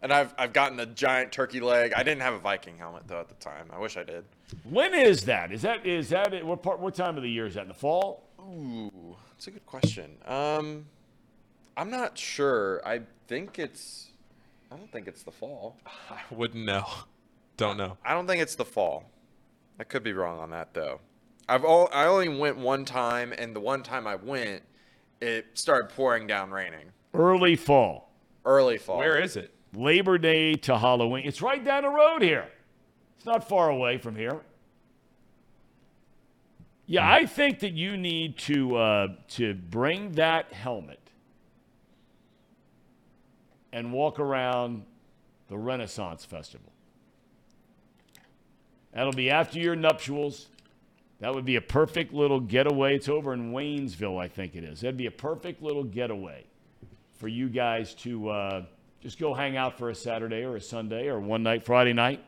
And 0.02 0.14
I've, 0.14 0.34
I've 0.38 0.54
gotten 0.54 0.80
a 0.80 0.86
giant 0.86 1.34
turkey 1.34 1.60
leg. 1.60 1.92
I 1.94 2.04
didn't 2.04 2.22
have 2.22 2.34
a 2.34 2.40
Viking 2.40 2.78
helmet 2.78 3.04
though 3.08 3.20
at 3.20 3.28
the 3.28 3.36
time. 3.36 3.68
I 3.74 3.80
wish 3.80 3.98
I 3.98 4.04
did. 4.04 4.24
When 4.64 4.94
is 4.94 5.26
that? 5.26 5.52
Is 5.52 5.64
that 5.64 5.86
is 5.86 6.10
that 6.10 6.34
it? 6.34 6.46
What 6.46 6.64
part? 6.64 6.80
What 6.80 6.96
time 6.96 7.18
of 7.18 7.24
the 7.24 7.30
year 7.30 7.46
is 7.46 7.56
that? 7.56 7.64
In 7.64 7.68
the 7.68 7.74
fall? 7.74 8.24
Ooh, 8.40 9.18
that's 9.32 9.48
a 9.48 9.52
good 9.52 9.66
question. 9.66 10.16
Um, 10.26 10.86
I'm 11.80 11.89
not 11.89 12.18
sure. 12.18 12.85
I 12.85 13.03
think 13.27 13.57
it's. 13.57 14.07
I 14.69 14.76
don't 14.76 14.91
think 14.91 15.07
it's 15.07 15.23
the 15.23 15.31
fall. 15.31 15.77
I 16.11 16.19
wouldn't 16.30 16.65
know. 16.65 16.85
Don't 17.56 17.77
know. 17.77 17.97
I 18.03 18.14
don't 18.14 18.27
think 18.27 18.41
it's 18.41 18.56
the 18.56 18.65
fall. 18.65 19.10
I 19.80 19.85
could 19.85 20.03
be 20.03 20.11
wrong 20.11 20.39
on 20.39 20.49
that 20.49 20.73
though. 20.73 20.99
I've 21.47 21.64
all, 21.64 21.89
I 21.93 22.06
only 22.06 22.27
went 22.27 22.57
one 22.57 22.84
time, 22.84 23.34
and 23.35 23.56
the 23.56 23.61
one 23.61 23.81
time 23.81 24.07
I 24.07 24.15
went, 24.15 24.61
it 25.22 25.45
started 25.53 25.89
pouring 25.89 26.27
down, 26.27 26.51
raining. 26.51 26.91
Early 27.14 27.56
fall. 27.56 28.11
Early 28.43 28.77
fall. 28.77 28.97
Where 28.97 29.18
is 29.18 29.38
it? 29.38 29.53
Labor 29.73 30.18
Day 30.18 30.56
to 30.56 30.77
Halloween. 30.77 31.26
It's 31.26 31.41
right 31.41 31.64
down 31.64 31.84
the 31.84 31.89
road 31.89 32.22
here. 32.22 32.49
It's 33.15 33.26
not 33.26 33.47
far 33.47 33.69
away 33.69 33.97
from 33.97 34.18
here. 34.18 34.41
Yeah, 36.88 37.10
I 37.10 37.26
think 37.26 37.60
that 37.60 37.73
you 37.73 37.95
need 37.95 38.38
to 38.39 38.76
uh, 38.76 39.07
to 39.30 39.53
bring 39.53 40.14
that 40.14 40.51
helmet 40.51 40.99
and 43.72 43.91
walk 43.91 44.20
around 44.20 44.84
the 45.48 45.58
Renaissance 45.58 46.26
Festival. 46.26 46.72
That'll 48.94 49.14
be 49.14 49.30
after 49.30 49.60
your 49.60 49.76
nuptials. 49.76 50.48
That 51.20 51.34
would 51.36 51.46
be 51.46 51.58
a 51.58 51.62
perfect 51.62 52.14
little 52.14 52.40
getaway. 52.40 52.96
It's 52.96 53.10
over 53.10 53.34
in 53.34 53.52
Waynesville, 53.52 54.22
I 54.22 54.28
think 54.28 54.56
it 54.56 54.64
is. 54.64 54.82
That'd 54.82 54.98
be 54.98 55.08
a 55.08 55.12
perfect 55.12 55.62
little 55.62 55.84
getaway 55.84 56.46
for 57.18 57.28
you 57.28 57.50
guys 57.50 57.94
to 57.96 58.30
uh, 58.30 58.66
just 59.02 59.20
go 59.20 59.34
hang 59.34 59.58
out 59.58 59.78
for 59.78 59.90
a 59.90 59.96
Saturday 59.96 60.44
or 60.44 60.56
a 60.56 60.62
Sunday 60.62 61.08
or 61.08 61.20
one 61.20 61.44
night, 61.44 61.66
Friday 61.66 61.94
night. 61.94 62.24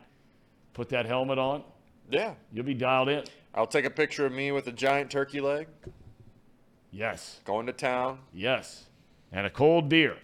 Put 0.74 0.90
that 0.90 1.06
helmet 1.06 1.38
on. 1.38 1.62
Yeah. 2.10 2.34
You'll 2.52 2.66
be 2.66 2.74
dialed 2.74 3.08
in. 3.08 3.24
I'll 3.54 3.66
take 3.66 3.84
a 3.84 3.90
picture 3.90 4.26
of 4.26 4.32
me 4.32 4.52
with 4.52 4.66
a 4.66 4.72
giant 4.72 5.10
turkey 5.10 5.40
leg. 5.40 5.66
Yes. 6.90 7.40
Going 7.44 7.66
to 7.66 7.72
town. 7.72 8.18
Yes. 8.32 8.86
And 9.32 9.46
a 9.46 9.50
cold 9.50 9.88
beer. 9.88 10.16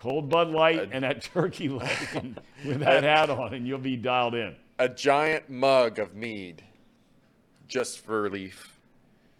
Cold 0.00 0.28
Bud 0.28 0.48
Light 0.48 0.90
and 0.92 1.04
that 1.04 1.22
turkey 1.22 1.68
leg 1.70 1.90
and 2.14 2.40
with 2.64 2.80
that 2.80 3.02
hat 3.02 3.30
on, 3.30 3.54
and 3.54 3.66
you'll 3.66 3.78
be 3.78 3.96
dialed 3.96 4.34
in. 4.34 4.54
A 4.78 4.88
giant 4.88 5.48
mug 5.48 5.98
of 5.98 6.14
mead. 6.14 6.62
Just 7.66 8.00
for 8.00 8.28
Leaf. 8.30 8.78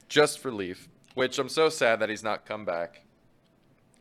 Just 0.08 0.38
for 0.38 0.50
Leaf. 0.50 0.88
Which 1.14 1.38
I'm 1.38 1.48
so 1.48 1.68
sad 1.68 2.00
that 2.00 2.08
he's 2.08 2.22
not 2.22 2.46
come 2.46 2.64
back. 2.64 3.02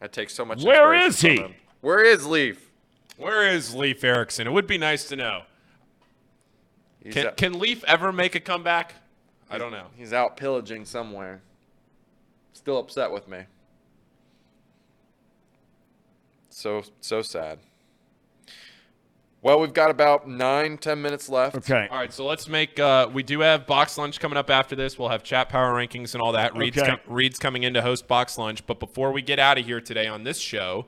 I 0.02 0.08
take 0.08 0.30
so 0.30 0.44
much 0.46 0.64
Where 0.64 0.94
inspiration 0.94 1.38
he? 1.38 1.42
him. 1.54 1.56
Where 1.82 2.04
is 2.04 2.26
Leaf? 2.26 2.72
Where 3.18 3.48
is 3.48 3.74
Leaf 3.76 4.04
Erickson? 4.04 4.48
It 4.48 4.52
would 4.52 4.68
be 4.68 4.78
nice 4.78 5.08
to 5.10 5.16
know. 5.16 5.44
He's 7.04 7.14
Can, 7.14 7.28
out, 7.28 7.38
can 7.38 7.60
Leaf 7.60 7.84
ever 7.86 8.12
make 8.12 8.36
a 8.36 8.40
comeback? 8.40 8.96
I 9.50 9.58
don't 9.58 9.72
know. 9.72 9.88
he's 9.96 10.12
out 10.12 10.38
pillaging 10.38 10.86
somewhere. 10.86 11.42
Still 12.54 12.80
upset 12.80 13.12
with 13.12 13.28
me. 13.28 13.42
So 16.56 16.84
so 17.02 17.22
sad. 17.22 17.60
Well, 19.42 19.60
we've 19.60 19.74
got 19.74 19.92
about 19.92 20.26
nine, 20.28 20.78
ten 20.78 21.02
minutes 21.02 21.28
left. 21.28 21.58
Okay. 21.58 21.88
All 21.92 21.98
right, 21.98 22.14
so 22.14 22.26
let's 22.26 22.48
make. 22.48 22.80
Uh, 22.80 23.10
we 23.14 23.24
do 23.24 23.42
have 23.42 23.68
box 23.68 23.98
lunch 23.98 24.22
coming 24.22 24.38
up 24.38 24.50
after 24.50 24.74
this. 24.74 24.98
We'll 24.98 25.10
have 25.10 25.22
chat 25.22 25.50
power 25.50 25.74
rankings 25.74 26.14
and 26.14 26.22
all 26.22 26.32
that. 26.32 26.56
Reed's, 26.56 26.78
Okay. 26.78 26.88
com- 26.88 27.00
Reed's 27.08 27.38
coming 27.38 27.64
in 27.64 27.74
to 27.74 27.82
host 27.82 28.08
box 28.08 28.38
lunch. 28.38 28.66
But 28.66 28.80
before 28.80 29.12
we 29.12 29.22
get 29.22 29.38
out 29.38 29.58
of 29.58 29.66
here 29.66 29.82
today 29.82 30.08
on 30.08 30.24
this 30.24 30.40
show, 30.40 30.86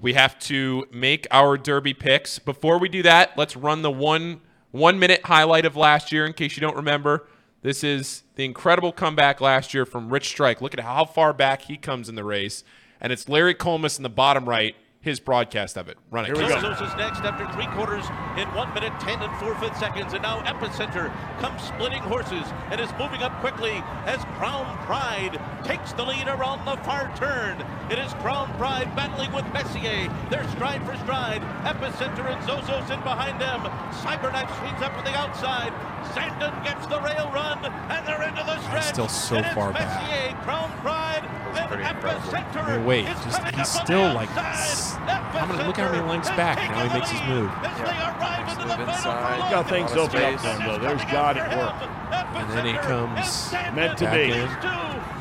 we 0.00 0.14
have 0.14 0.36
to 0.40 0.84
make 0.92 1.28
our 1.30 1.56
derby 1.56 1.94
picks. 1.94 2.40
Before 2.40 2.78
we 2.78 2.88
do 2.88 3.04
that, 3.04 3.38
let's 3.38 3.56
run 3.56 3.82
the 3.82 3.92
one 3.92 4.40
one 4.72 4.98
minute 4.98 5.20
highlight 5.26 5.64
of 5.64 5.76
last 5.76 6.10
year 6.10 6.26
in 6.26 6.32
case 6.32 6.56
you 6.56 6.60
don't 6.60 6.76
remember. 6.76 7.28
This 7.62 7.84
is 7.84 8.24
the 8.34 8.44
incredible 8.44 8.90
comeback 8.90 9.40
last 9.40 9.72
year 9.72 9.86
from 9.86 10.12
Rich 10.12 10.26
Strike. 10.26 10.60
Look 10.60 10.74
at 10.74 10.80
how 10.80 11.04
far 11.04 11.32
back 11.32 11.62
he 11.62 11.76
comes 11.76 12.08
in 12.08 12.16
the 12.16 12.24
race, 12.24 12.64
and 13.00 13.12
it's 13.12 13.28
Larry 13.28 13.54
Collmus 13.54 13.96
in 13.96 14.02
the 14.02 14.08
bottom 14.10 14.46
right. 14.48 14.74
His 15.04 15.20
broadcast 15.20 15.76
of 15.76 15.88
it. 15.88 15.98
Run 16.10 16.24
it. 16.24 16.28
Here 16.28 16.36
we 16.36 16.48
go. 16.48 16.56
Zos 16.56 16.80
is 16.80 16.96
next 16.96 17.20
after 17.20 17.44
three 17.52 17.66
quarters 17.76 18.06
in 18.38 18.48
one 18.56 18.72
minute, 18.72 18.90
10 19.00 19.20
and 19.20 19.36
four 19.36 19.54
fifths 19.56 19.78
seconds. 19.78 20.14
And 20.14 20.22
now 20.22 20.40
Epicenter 20.48 21.12
comes 21.40 21.60
splitting 21.62 22.00
horses 22.02 22.42
and 22.70 22.80
is 22.80 22.88
moving 22.98 23.22
up 23.22 23.38
quickly 23.40 23.84
as 24.06 24.24
Crown 24.40 24.64
Pride 24.86 25.38
takes 25.62 25.92
the 25.92 26.04
lead 26.04 26.26
around 26.26 26.64
the 26.64 26.82
far 26.84 27.14
turn. 27.16 27.60
It 27.90 27.98
is 27.98 28.14
Crown 28.14 28.48
Pride 28.56 28.96
battling 28.96 29.30
with 29.32 29.44
Messier. 29.52 30.10
They're 30.30 30.48
stride 30.56 30.80
for 30.86 30.96
stride. 31.04 31.42
Epicenter 31.68 32.24
and 32.32 32.40
Zozos 32.48 32.88
in 32.88 33.00
behind 33.04 33.38
them. 33.38 33.60
Cyberknife 34.00 34.48
swings 34.58 34.80
up 34.80 34.96
to 34.96 35.04
the 35.04 35.14
outside. 35.18 35.72
Zandon 36.16 36.64
gets 36.64 36.86
the 36.86 37.00
rail 37.00 37.30
run, 37.32 37.58
and 37.64 38.06
they're 38.06 38.22
into 38.22 38.42
the 38.44 38.58
stretch. 38.62 38.84
still 38.84 39.08
so 39.08 39.36
and 39.36 39.46
it's 39.46 39.54
far 39.54 39.72
back. 39.72 40.02
Messier, 40.02 40.36
Crown 40.42 40.70
Pride, 40.80 41.24
and 41.56 41.68
pretty 41.68 41.82
incredible. 41.82 42.30
Epicenter. 42.30 42.66
Hey, 42.78 42.84
wait, 42.84 43.08
is 43.08 43.24
just- 43.24 43.42
he's 43.44 43.74
up 43.74 43.80
on 43.80 43.86
still, 43.86 44.08
the 44.08 44.14
like, 44.14 44.28
outside. 44.98 45.34
s- 45.34 45.38
how 45.40 45.46
many- 45.46 45.64
look 45.64 45.76
how 45.76 45.84
many 45.90 45.98
Epicenter 45.98 46.08
lengths 46.08 46.28
has 46.28 46.36
back 46.36 46.56
now 46.70 46.82
he 46.84 46.88
makes 46.94 47.10
his 47.10 47.22
move. 47.28 47.50
as 47.64 47.76
they 47.76 47.82
arrive 47.84 48.48
into 48.48 48.54
the 48.56 48.64
Move 48.64 48.70
final 48.76 48.88
inside. 48.94 49.34
furlong. 49.34 49.50
Got 49.50 49.66
things 49.68 49.92
A 49.92 49.94
lot 49.96 50.04
open 50.04 50.22
up 50.24 50.40
for 50.40 50.48
him, 50.48 50.68
though. 50.68 50.78
There's 50.78 51.04
God 51.06 51.36
at 51.36 51.56
work. 51.56 51.74
And 52.34 52.50
then 52.50 52.66
he 52.66 52.72
comes 52.74 53.52
Meant 53.74 53.98
to 53.98 54.04
back 54.04 54.14
be. 54.14 54.32
in. 54.32 54.48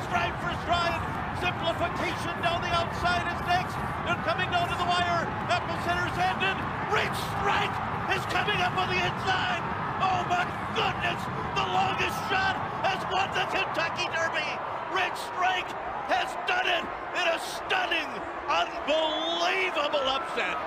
Stride 0.10 0.34
for 0.42 0.54
stride. 0.66 1.02
Simplification 1.42 2.34
down 2.42 2.62
the 2.62 2.72
outside 2.74 3.26
is 3.34 3.42
next. 3.48 3.76
They're 4.06 4.24
coming 4.26 4.50
down 4.50 4.68
to 4.70 4.76
the 4.78 4.86
wire. 4.88 5.28
Epicenter's 5.50 6.18
ended. 6.18 6.58
Rich 6.92 7.18
Strike 7.38 7.76
is 8.16 8.24
coming 8.34 8.60
up 8.62 8.76
on 8.78 8.88
the 8.90 8.98
inside. 9.02 9.62
Oh 10.04 10.24
my 10.30 10.46
goodness! 10.76 11.20
The 11.56 11.66
longest 11.74 12.18
shot 12.30 12.56
has 12.84 13.00
won 13.12 13.28
the 13.34 13.46
Kentucky 13.52 14.08
Derby. 14.14 14.50
Rich 14.94 15.18
Strike 15.34 15.70
has 16.12 16.30
done 16.48 16.68
it 16.68 16.84
in 17.20 17.26
a 17.28 17.40
stunning, 17.40 18.08
unbelievable 18.48 20.08
upset. 20.10 20.58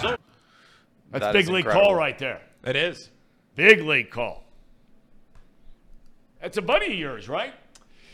So 0.00 0.16
That's 1.12 1.24
That 1.24 1.32
big 1.32 1.48
league 1.48 1.64
incredible. 1.64 1.86
call 1.86 1.94
right 1.94 2.18
there. 2.18 2.40
It 2.64 2.76
is. 2.76 3.10
Big 3.54 3.80
league 3.82 4.10
call. 4.10 4.44
That's 6.40 6.56
a 6.58 6.62
buddy 6.62 6.86
of 6.92 6.98
yours, 6.98 7.28
right? 7.28 7.54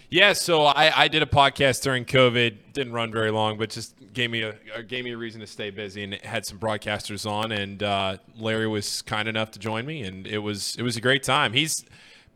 Yeah, 0.08 0.34
so 0.34 0.64
I, 0.64 1.04
I 1.04 1.08
did 1.08 1.22
a 1.22 1.26
podcast 1.26 1.82
during 1.82 2.04
COVID. 2.04 2.56
Didn't 2.74 2.92
run 2.92 3.10
very 3.10 3.30
long, 3.30 3.56
but 3.56 3.70
just 3.70 3.94
gave 4.12 4.30
me 4.30 4.42
a 4.42 4.50
uh, 4.50 4.82
gave 4.86 5.04
me 5.04 5.12
a 5.12 5.16
reason 5.16 5.40
to 5.40 5.46
stay 5.46 5.70
busy 5.70 6.04
and 6.04 6.12
it 6.12 6.24
had 6.24 6.44
some 6.44 6.58
broadcasters 6.58 7.28
on. 7.28 7.50
And 7.50 7.82
uh, 7.82 8.18
Larry 8.38 8.68
was 8.68 9.00
kind 9.02 9.26
enough 9.26 9.52
to 9.52 9.58
join 9.58 9.86
me, 9.86 10.02
and 10.02 10.26
it 10.26 10.38
was 10.38 10.76
it 10.76 10.82
was 10.82 10.98
a 10.98 11.00
great 11.00 11.22
time. 11.22 11.54
He's 11.54 11.84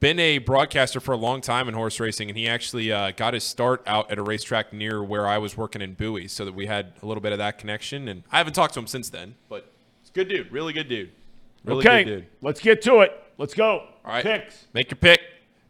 been 0.01 0.19
a 0.19 0.39
broadcaster 0.39 1.01
for 1.01 1.13
a 1.13 1.17
long 1.17 1.41
time 1.41 1.69
in 1.69 1.75
horse 1.75 1.99
racing, 2.01 2.29
and 2.29 2.37
he 2.37 2.49
actually 2.49 2.93
uh, 2.93 3.13
got 3.13 3.35
his 3.35 3.45
start 3.45 3.83
out 3.87 4.11
at 4.11 4.19
a 4.19 4.23
racetrack 4.23 4.73
near 4.73 5.03
where 5.03 5.27
I 5.27 5.39
was 5.39 5.57
working 5.57 5.81
in 5.83 5.95
Bowie, 5.95 6.29
so 6.29 6.45
that 6.45 6.55
we 6.55 6.67
had 6.67 6.93
a 7.03 7.07
little 7.07 7.21
bit 7.21 7.33
of 7.33 7.39
that 7.39 7.59
connection. 7.59 8.09
And 8.09 8.23
I 8.31 8.39
haven't 8.39 8.53
talked 8.53 8.75
to 8.75 8.81
him 8.81 8.87
since 8.87 9.09
then, 9.09 9.35
but 9.49 9.71
it's 10.01 10.11
a 10.11 10.13
good 10.13 10.29
dude, 10.29 10.53
really 10.53 10.73
good 10.73 10.89
dude, 10.89 11.11
really 11.65 11.87
okay, 11.87 12.05
good 12.05 12.11
dude. 12.11 12.27
let's 12.43 12.61
get 12.61 12.83
to 12.83 13.01
it. 13.01 13.23
Let's 13.39 13.55
go. 13.55 13.89
All 14.05 14.13
right, 14.13 14.23
Picks. 14.23 14.67
Make 14.73 14.91
your 14.91 14.97
pick, 14.97 15.21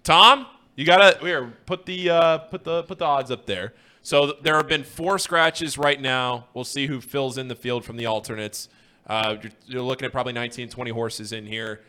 Tom. 0.02 0.46
You 0.74 0.84
gotta 0.84 1.18
here 1.20 1.52
put 1.64 1.86
the 1.86 2.10
uh, 2.10 2.38
put 2.38 2.64
the 2.64 2.82
put 2.82 2.98
the 2.98 3.04
odds 3.04 3.30
up 3.30 3.46
there. 3.46 3.74
So 4.02 4.26
th- 4.26 4.38
there 4.42 4.56
have 4.56 4.68
been 4.68 4.84
four 4.84 5.18
scratches 5.18 5.76
right 5.78 6.00
now. 6.00 6.46
We'll 6.54 6.64
see 6.64 6.86
who 6.86 7.00
fills 7.00 7.38
in 7.38 7.48
the 7.48 7.56
field 7.56 7.84
from 7.84 7.96
the 7.96 8.06
alternates. 8.06 8.68
Uh, 9.04 9.36
you're, 9.42 9.52
you're 9.66 9.82
looking 9.82 10.06
at 10.06 10.12
probably 10.12 10.32
19, 10.32 10.68
20 10.68 10.90
horses 10.92 11.32
in 11.32 11.44
here. 11.44 11.80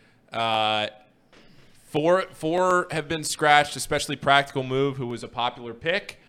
Uh, 1.87 1.91
four 1.91 2.21
four 2.33 2.87
have 2.91 3.07
been 3.07 3.23
scratched, 3.23 3.75
especially 3.75 4.15
Practical 4.15 4.63
Move, 4.63 4.97
who 4.97 5.07
was 5.07 5.23
a 5.23 5.27
popular 5.27 5.73
pick. 5.73 6.19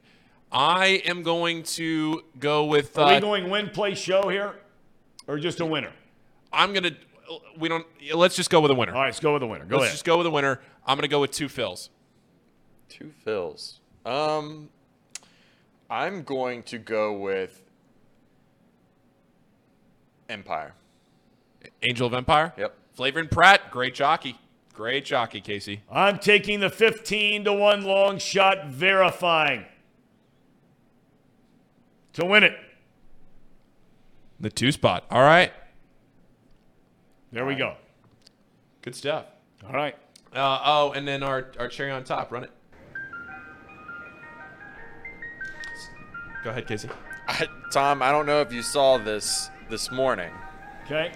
I 0.50 1.02
am 1.04 1.22
going 1.22 1.62
to 1.64 2.22
go 2.38 2.64
with. 2.64 2.96
Are 2.98 3.06
we 3.06 3.14
Uh, 3.16 3.20
going 3.20 3.50
win, 3.50 3.68
play, 3.70 3.94
show 3.94 4.28
here, 4.28 4.54
or 5.26 5.38
just 5.38 5.60
a 5.60 5.66
winner? 5.66 5.92
I'm 6.52 6.72
gonna. 6.72 6.92
We 7.58 7.68
don't. 7.68 7.86
Let's 8.14 8.36
just 8.36 8.48
go 8.50 8.60
with 8.60 8.70
a 8.70 8.74
winner. 8.74 8.92
All 8.94 9.00
right, 9.00 9.06
let's 9.08 9.20
go 9.20 9.34
with 9.34 9.40
the 9.40 9.46
winner. 9.46 9.64
Go 9.66 9.76
let's 9.76 9.84
ahead. 9.86 9.94
just 9.94 10.04
go 10.04 10.16
with 10.16 10.26
a 10.26 10.30
winner. 10.30 10.60
I'm 10.86 10.96
gonna 10.96 11.08
go 11.08 11.20
with 11.20 11.32
Two 11.32 11.48
Phil's. 11.48 11.90
Two 12.88 13.12
Phil's. 13.24 13.80
Um, 14.06 14.70
I'm 15.90 16.22
going 16.22 16.62
to 16.64 16.78
go 16.78 17.12
with 17.12 17.62
Empire. 20.28 20.72
Angel 21.82 22.06
of 22.06 22.14
Empire. 22.14 22.54
Yep. 22.56 22.74
Flavien 22.98 23.30
Prat, 23.30 23.70
great 23.70 23.94
jockey. 23.94 24.38
Great 24.78 25.04
jockey, 25.04 25.40
Casey. 25.40 25.80
I'm 25.90 26.20
taking 26.20 26.60
the 26.60 26.70
15 26.70 27.46
to 27.46 27.52
1 27.52 27.82
long 27.82 28.18
shot 28.18 28.68
Verifying 28.68 29.64
to 32.12 32.24
win 32.24 32.44
it. 32.44 32.52
The 34.38 34.50
two 34.50 34.70
spot. 34.70 35.02
All 35.10 35.22
right. 35.22 35.52
There 37.32 37.44
we 37.44 37.56
go. 37.56 37.74
Good 38.82 38.94
stuff. 38.94 39.24
All 39.66 39.72
right. 39.72 39.96
Uh, 40.32 40.60
oh, 40.64 40.92
and 40.92 41.08
then 41.08 41.24
our, 41.24 41.50
our 41.58 41.66
cherry 41.66 41.90
on 41.90 42.04
top. 42.04 42.30
Run 42.30 42.44
it. 42.44 42.50
Go 46.44 46.50
ahead, 46.50 46.68
Casey. 46.68 46.88
I, 47.26 47.48
Tom, 47.72 48.00
I 48.00 48.12
don't 48.12 48.26
know 48.26 48.42
if 48.42 48.52
you 48.52 48.62
saw 48.62 48.96
this 48.96 49.50
this 49.68 49.90
morning, 49.90 50.30
Okay. 50.84 51.10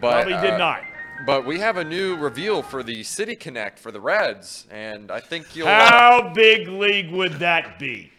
but 0.00 0.12
Probably 0.24 0.40
did 0.40 0.54
uh, 0.54 0.56
not. 0.56 0.80
But 1.26 1.46
we 1.46 1.58
have 1.60 1.76
a 1.78 1.84
new 1.84 2.16
reveal 2.16 2.62
for 2.62 2.82
the 2.82 3.02
City 3.02 3.34
Connect 3.36 3.78
for 3.78 3.90
the 3.90 4.00
Reds, 4.00 4.66
and 4.70 5.10
I 5.10 5.20
think 5.20 5.56
you'll 5.56 5.68
How 5.68 6.32
big 6.34 6.68
league 6.68 7.10
would 7.12 7.34
that 7.34 7.78
be? 7.78 8.10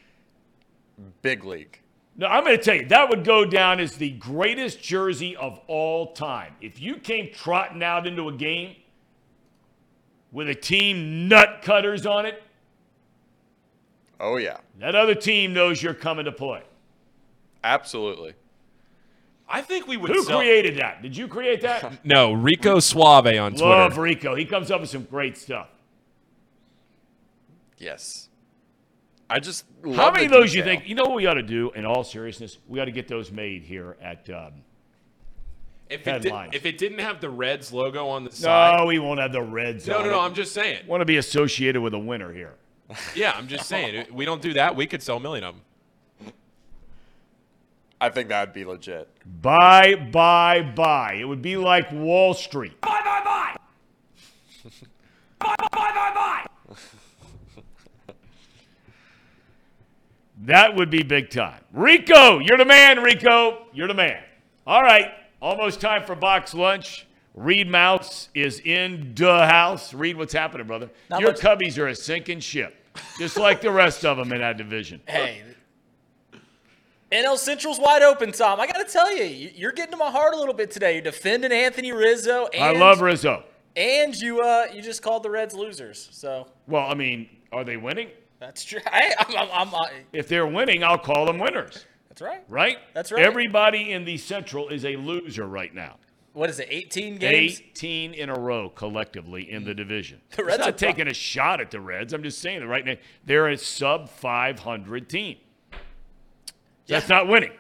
big 1.21 1.43
league. 1.43 1.79
No, 2.17 2.27
I'm 2.27 2.45
going 2.45 2.55
to 2.57 2.63
tell 2.63 2.75
you, 2.75 2.85
that 2.87 3.09
would 3.09 3.25
go 3.25 3.43
down 3.43 3.81
as 3.81 3.97
the 3.97 4.11
greatest 4.11 4.81
jersey 4.81 5.35
of 5.35 5.59
all 5.67 6.13
time. 6.13 6.53
If 6.61 6.79
you 6.79 6.95
came 6.95 7.31
trotting 7.33 7.83
out 7.83 8.07
into 8.07 8.29
a 8.29 8.31
game 8.31 8.77
with 10.31 10.47
a 10.47 10.55
team 10.55 11.27
nut 11.27 11.59
cutters 11.61 12.05
on 12.05 12.25
it, 12.25 12.41
Oh 14.21 14.37
yeah, 14.37 14.57
that 14.79 14.95
other 14.95 15.13
team 15.15 15.53
knows 15.53 15.83
you're 15.83 15.93
coming 15.93 16.23
to 16.25 16.31
play. 16.31 16.63
absolutely. 17.65 18.33
I 19.47 19.61
think 19.61 19.87
we 19.87 19.95
would. 19.97 20.09
Who 20.11 20.23
sell- 20.23 20.39
created 20.39 20.77
that? 20.77 21.01
Did 21.01 21.15
you 21.15 21.27
create 21.27 21.61
that? 21.61 21.99
No, 22.03 22.33
Rico 22.33 22.79
Suave 22.79 23.27
on 23.27 23.51
Twitter. 23.51 23.65
Love 23.65 23.97
Rico. 23.97 24.35
He 24.35 24.45
comes 24.45 24.71
up 24.71 24.81
with 24.81 24.89
some 24.89 25.03
great 25.03 25.37
stuff. 25.37 25.69
Yes. 27.77 28.29
I 29.29 29.39
just 29.39 29.65
love 29.83 29.95
How 29.95 30.11
many 30.11 30.27
the 30.27 30.35
of 30.35 30.41
those 30.41 30.53
you 30.53 30.63
think? 30.63 30.87
You 30.87 30.95
know 30.95 31.03
what 31.03 31.15
we 31.15 31.25
ought 31.25 31.33
to 31.35 31.43
do? 31.43 31.71
In 31.71 31.85
all 31.85 32.03
seriousness, 32.03 32.57
we 32.67 32.79
ought 32.79 32.85
to 32.85 32.91
get 32.91 33.07
those 33.07 33.31
made 33.31 33.63
here 33.63 33.97
at. 34.01 34.29
Um, 34.29 34.53
If 35.89 36.07
it, 36.07 36.21
did, 36.21 36.33
if 36.53 36.65
it 36.65 36.77
didn't 36.77 36.99
have 36.99 37.21
the 37.21 37.29
Reds 37.29 37.71
logo 37.73 38.07
on 38.07 38.23
the 38.23 38.31
side. 38.31 38.77
no, 38.79 38.85
we 38.85 38.99
won't 38.99 39.19
have 39.19 39.31
the 39.31 39.41
Reds. 39.41 39.87
No, 39.87 39.97
on 39.97 40.03
no, 40.05 40.11
no. 40.11 40.19
it. 40.19 40.25
I'm 40.25 40.33
just 40.33 40.53
saying. 40.53 40.85
want 40.87 41.01
to 41.01 41.05
be 41.05 41.17
associated 41.17 41.81
with 41.81 41.93
a 41.93 41.99
winner 41.99 42.31
here. 42.33 42.53
Yeah, 43.15 43.33
I'm 43.35 43.47
just 43.47 43.67
saying. 43.67 44.07
We 44.13 44.25
don't 44.25 44.41
do 44.41 44.53
that. 44.53 44.75
We 44.75 44.85
could 44.85 45.01
sell 45.01 45.17
a 45.17 45.19
million 45.19 45.43
of 45.43 45.55
them. 45.55 45.61
I 47.99 48.09
think 48.09 48.29
that 48.29 48.47
would 48.47 48.53
be 48.53 48.65
legit. 48.65 49.09
Buy, 49.41 49.95
buy, 49.95 50.61
buy. 50.61 51.13
It 51.13 51.25
would 51.25 51.41
be 51.41 51.57
like 51.57 51.91
Wall 51.91 52.33
Street. 52.33 52.79
Buy, 52.81 53.01
buy, 53.03 53.21
buy. 53.23 53.55
buy, 55.39 55.55
buy, 55.59 55.67
buy, 55.71 56.11
buy. 56.13 56.45
That 60.43 60.75
would 60.75 60.89
be 60.89 61.01
big 61.01 61.29
time. 61.29 61.61
Rico, 61.71 62.39
you're 62.39 62.57
the 62.57 62.65
man, 62.65 63.01
Rico. 63.01 63.65
You're 63.73 63.87
the 63.87 63.93
man. 63.93 64.21
All 64.67 64.81
right, 64.81 65.11
almost 65.41 65.79
time 65.79 66.03
for 66.03 66.15
box 66.15 66.53
lunch. 66.53 67.07
Reed 67.33 67.69
Mouse 67.69 68.29
is 68.33 68.59
in 68.61 69.13
the 69.15 69.45
house. 69.45 69.93
Reed, 69.93 70.17
what's 70.17 70.33
happening, 70.33 70.67
brother? 70.67 70.89
Not 71.09 71.21
Your 71.21 71.31
much. 71.31 71.41
Cubbies 71.41 71.77
are 71.77 71.87
a 71.87 71.95
sinking 71.95 72.39
ship, 72.39 72.75
just 73.19 73.37
like 73.37 73.61
the 73.61 73.71
rest 73.71 74.05
of 74.05 74.17
them 74.17 74.31
in 74.31 74.39
that 74.39 74.57
division. 74.57 75.01
Hey, 75.05 75.41
NL 77.23 77.37
Central's 77.37 77.79
wide 77.79 78.01
open, 78.01 78.31
Tom. 78.31 78.59
I 78.59 78.67
got 78.67 78.85
to 78.85 78.91
tell 78.91 79.15
you, 79.15 79.23
you- 79.23 79.51
you're 79.55 79.71
getting 79.71 79.91
to 79.91 79.97
my 79.97 80.11
heart 80.11 80.33
a 80.33 80.37
little 80.37 80.53
bit 80.53 80.71
today. 80.71 80.93
You're 80.93 81.01
defending 81.01 81.51
Anthony 81.51 81.91
Rizzo, 81.91 82.47
and 82.53 82.63
I 82.63 82.71
love 82.79 82.99
Rizzo. 83.01 83.43
and 83.75 84.13
you 84.15 84.41
uh 84.41 84.65
you 84.73 84.81
just 84.81 85.01
called 85.01 85.23
the 85.23 85.29
Reds 85.29 85.53
losers. 85.53 86.09
So 86.11 86.47
Well, 86.67 86.85
I 86.89 86.93
mean, 86.93 87.29
are 87.51 87.63
they 87.63 87.77
winning? 87.77 88.09
that's 88.39 88.63
true. 88.65 88.79
I, 88.85 89.13
I'm, 89.19 89.49
I'm, 89.69 89.75
I'm, 89.75 89.89
If 90.13 90.27
they're 90.27 90.45
winning, 90.47 90.83
I'll 90.83 90.97
call 90.97 91.25
them 91.25 91.39
winners. 91.39 91.85
that's 92.09 92.21
right. 92.21 92.43
Right? 92.49 92.77
That's 92.93 93.11
right. 93.11 93.23
Everybody 93.23 93.91
in 93.93 94.03
the 94.05 94.17
Central 94.17 94.67
is 94.69 94.83
a 94.85 94.95
loser 94.97 95.47
right 95.47 95.73
now. 95.73 95.95
What 96.33 96.49
is 96.49 96.59
it? 96.59 96.67
18 96.69 97.15
games. 97.17 97.61
18 97.61 98.13
in 98.13 98.29
a 98.29 98.33
row 98.37 98.67
collectively 98.69 99.49
in 99.49 99.63
the 99.63 99.73
division. 99.73 100.19
The 100.35 100.43
Reds 100.43 100.57
I'm 100.57 100.63
are 100.63 100.71
not 100.71 100.77
pro- 100.77 100.87
taking 100.89 101.07
a 101.07 101.13
shot 101.13 101.61
at 101.61 101.71
the 101.71 101.79
Reds. 101.79 102.11
I'm 102.11 102.23
just 102.23 102.39
saying 102.39 102.59
that 102.59 102.67
right 102.67 102.85
now 102.85 102.95
they're 103.25 103.47
a 103.47 103.57
sub 103.57 104.09
500 104.09 105.07
team. 105.09 105.37
That's 106.87 107.09
not 107.09 107.27
winning. 107.27 107.51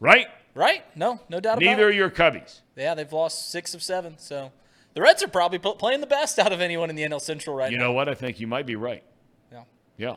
Right? 0.00 0.26
Right? 0.54 0.84
No, 0.96 1.20
no 1.28 1.40
doubt 1.40 1.58
Neither 1.58 1.72
about 1.72 1.72
it. 1.72 1.76
Neither 1.76 1.88
are 1.88 1.92
your 1.92 2.10
Cubbies. 2.10 2.60
Yeah, 2.76 2.94
they've 2.94 3.12
lost 3.12 3.50
six 3.50 3.74
of 3.74 3.82
seven. 3.82 4.16
So 4.18 4.52
the 4.94 5.02
Reds 5.02 5.22
are 5.22 5.28
probably 5.28 5.58
playing 5.58 6.00
the 6.00 6.06
best 6.06 6.38
out 6.38 6.52
of 6.52 6.60
anyone 6.60 6.90
in 6.90 6.96
the 6.96 7.02
NL 7.02 7.20
Central 7.20 7.54
right 7.54 7.70
You 7.70 7.78
now. 7.78 7.84
You 7.84 7.88
know 7.88 7.92
what? 7.92 8.08
I 8.08 8.14
think 8.14 8.40
you 8.40 8.46
might 8.46 8.66
be 8.66 8.76
right. 8.76 9.04
Yeah. 9.52 9.62
Yeah. 9.98 10.16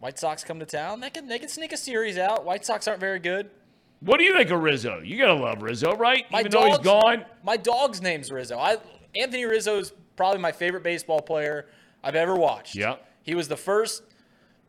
White 0.00 0.18
Sox 0.18 0.44
come 0.44 0.60
to 0.60 0.66
town. 0.66 1.00
They 1.00 1.10
can 1.10 1.26
they 1.28 1.38
can 1.38 1.48
sneak 1.48 1.72
a 1.72 1.76
series 1.76 2.18
out. 2.18 2.44
White 2.44 2.64
Sox 2.64 2.86
aren't 2.86 3.00
very 3.00 3.18
good. 3.18 3.50
What 4.00 4.18
do 4.18 4.24
you 4.24 4.32
think 4.36 4.50
of 4.50 4.62
Rizzo? 4.62 5.00
You 5.00 5.18
gotta 5.18 5.34
love 5.34 5.62
Rizzo, 5.62 5.96
right? 5.96 6.30
My 6.30 6.40
Even 6.40 6.52
though 6.52 6.66
he's 6.66 6.78
gone. 6.78 7.24
My 7.42 7.56
dog's 7.56 8.00
name's 8.00 8.30
Rizzo. 8.30 8.58
I 8.58 8.78
Anthony 9.16 9.44
Rizzo 9.44 9.78
is 9.78 9.92
probably 10.16 10.40
my 10.40 10.52
favorite 10.52 10.82
baseball 10.82 11.20
player 11.20 11.66
I've 12.02 12.14
ever 12.16 12.36
watched. 12.36 12.74
Yeah. 12.74 12.96
He 13.22 13.34
was 13.34 13.48
the 13.48 13.56
first 13.56 14.02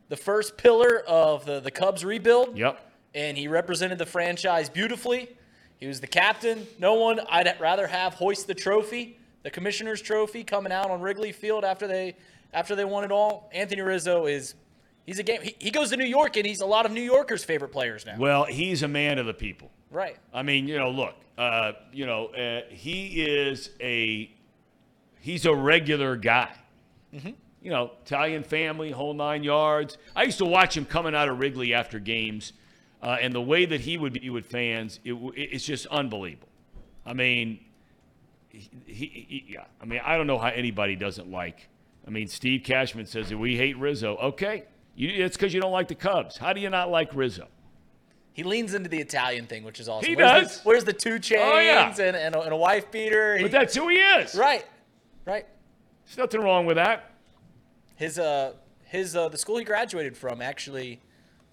the 0.10 0.18
first 0.18 0.57
pillar 0.57 0.99
of 1.07 1.45
the, 1.45 1.60
the 1.60 1.72
Cubs 1.72 2.03
rebuild. 2.03 2.57
Yep. 2.57 2.80
And 3.15 3.38
he 3.38 3.48
represented 3.48 3.98
the 3.98 4.06
franchise 4.06 4.69
beautifully. 4.69 5.30
He 5.77 5.88
was 5.88 6.02
the 6.02 6.07
captain. 6.07 6.68
No 6.77 6.95
one 6.95 7.19
I'd 7.30 7.56
rather 7.60 7.88
have 7.88 8.14
hoist 8.15 8.48
the 8.48 8.53
trophy, 8.53 9.18
the 9.44 9.49
commissioner's 9.49 10.02
trophy, 10.02 10.44
coming 10.44 10.72
out 10.72 10.91
on 10.91 11.02
Wrigley 11.02 11.31
Field 11.31 11.64
after 11.64 11.88
they 11.88 12.15
after 12.53 12.76
they 12.76 12.86
won 12.86 13.03
it 13.03 13.11
all. 13.11 13.49
Anthony 13.53 13.81
Rizzo 13.81 14.26
is 14.26 14.56
he's 15.06 15.19
a 15.19 15.23
game 15.23 15.41
he, 15.41 15.56
he 15.60 15.72
goes 15.72 15.90
to 15.91 15.98
New 15.98 16.06
York 16.06 16.36
and 16.38 16.45
he's 16.45 16.61
a 16.61 16.65
lot 16.65 16.86
of 16.86 16.91
New 16.91 17.02
Yorkers' 17.02 17.44
favorite 17.44 17.72
players 17.72 18.06
now. 18.06 18.15
Well, 18.18 18.44
he's 18.45 18.84
a 18.84 18.88
man 18.88 19.18
of 19.19 19.26
the 19.26 19.34
people. 19.34 19.72
Right. 19.90 20.18
I 20.34 20.44
mean, 20.44 20.68
you 20.68 20.77
know, 20.77 20.91
look, 20.91 21.15
uh, 21.38 21.72
you 21.94 22.06
know, 22.06 22.27
uh, 22.27 22.61
he 22.69 23.22
is 23.23 23.69
a 23.80 24.30
he's 25.22 25.45
a 25.45 25.56
regular 25.56 26.15
guy. 26.18 26.52
Mhm. 27.15 27.36
You 27.61 27.72
know, 27.72 27.91
Italian 28.06 28.44
family, 28.44 28.91
whole 28.91 29.14
nine 29.14 29.44
yards. 29.44 29.98
I 30.15 30.23
used 30.23 30.38
to 30.38 30.45
watch 30.45 30.77
him 30.77 30.86
coming 30.86 31.14
out 31.14 31.27
of 31.27 31.40
Wrigley 31.40 31.73
after 31.73 31.99
games, 31.99 32.53
uh, 33.03 33.18
and 33.22 33.34
the 33.34 33.41
way 33.41 33.65
that 33.65 33.81
he 33.81 33.98
would 33.98 34.14
be 34.14 34.30
with 34.30 34.45
fans, 34.45 34.99
it, 35.03 35.14
it's 35.36 35.65
just 35.65 35.86
unbelievable. 35.88 36.48
I 37.06 37.14
mean, 37.14 37.60
he, 38.49 38.69
he, 38.86 39.06
he- 39.06 39.45
yeah. 39.49 39.65
I 39.81 39.86
mean, 39.86 39.99
I 40.06 40.15
don't 40.18 40.27
know 40.27 40.38
how 40.38 40.48
anybody 40.49 40.95
doesn't 40.95 41.30
like. 41.30 41.68
I 42.07 42.11
mean, 42.11 42.27
Steve 42.27 42.64
Cashman 42.64 43.06
says 43.06 43.30
that 43.30 43.38
we 43.38 43.57
hate 43.57 43.77
Rizzo. 43.77 44.15
Okay, 44.18 44.64
you, 44.95 45.10
it's 45.26 45.36
because 45.36 45.53
you 45.53 45.60
don't 45.61 45.72
like 45.73 45.88
the 45.90 45.95
Cubs. 45.95 46.38
How 46.38 46.53
do 46.53 46.61
you 46.61 46.69
not 46.69 46.90
like 46.90 47.14
Rizzo? 47.14 47.48
He 48.31 48.44
leans 48.44 48.73
into 48.73 48.88
the 48.90 48.99
Italian 48.99 49.48
thing, 49.48 49.64
which 49.65 49.81
is 49.81 49.90
awesome. 49.90 50.10
He 50.10 50.15
Where's 50.15 50.44
does. 50.48 50.57
The, 50.61 50.64
where's 50.69 50.84
the 50.86 50.94
two 50.94 51.19
chains 51.19 51.41
Oh, 51.44 51.60
yeah. 51.60 51.90
and, 51.99 52.15
and, 52.15 52.36
a, 52.36 52.41
and 52.41 52.53
a 52.53 52.56
wife 52.56 52.90
beater? 52.90 53.38
But 53.41 53.52
that's 53.52 53.76
who 53.76 53.90
he 53.90 53.98
is. 53.98 54.34
Right. 54.34 54.65
Right. 55.26 55.45
There's 56.06 56.18
nothing 56.18 56.40
wrong 56.41 56.65
with 56.65 56.77
that. 56.77 57.09
His 58.00 58.18
uh 58.18 58.54
his 58.86 59.14
uh 59.16 59.28
the 59.28 59.38
school 59.38 59.58
he 59.58 59.66
graduated 59.66 60.16
from 60.16 60.42
actually 60.42 61.02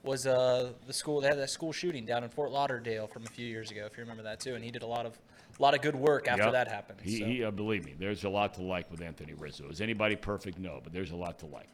was 0.05 0.29
uh 0.29 0.71
the 0.87 0.93
school 0.93 1.21
they 1.21 1.27
had 1.27 1.39
that 1.39 1.51
school 1.51 1.73
shooting 1.73 2.07
down 2.07 2.23
in 2.23 2.31
Fort 2.31 2.53
Lauderdale 2.53 3.09
from 3.09 3.25
a 3.25 3.29
few 3.29 3.45
years 3.45 3.73
ago, 3.73 3.85
if 3.85 3.97
you 3.97 4.03
remember 4.05 4.23
that 4.23 4.39
too. 4.39 4.55
And 4.55 4.63
he 4.65 4.71
did 4.71 4.83
a 4.83 4.87
lot 4.87 5.07
of 5.07 5.19
a 5.59 5.63
lot 5.63 5.75
of 5.75 5.83
good 5.83 5.97
work 5.97 6.29
after 6.29 6.45
Yep. 6.45 6.53
that 6.53 6.69
happened. 6.69 7.01
He, 7.03 7.19
so. 7.19 7.25
he 7.27 7.45
uh, 7.45 7.51
believe 7.51 7.85
me, 7.85 7.95
there's 7.99 8.23
a 8.23 8.29
lot 8.29 8.55
to 8.55 8.63
like 8.63 8.89
with 8.93 9.01
Anthony 9.03 9.35
Rizzo. 9.35 9.69
Is 9.69 9.81
anybody 9.81 10.15
perfect? 10.15 10.59
No, 10.59 10.81
but 10.85 10.93
there's 10.93 11.11
a 11.11 11.17
lot 11.17 11.39
to 11.41 11.47
like. 11.47 11.69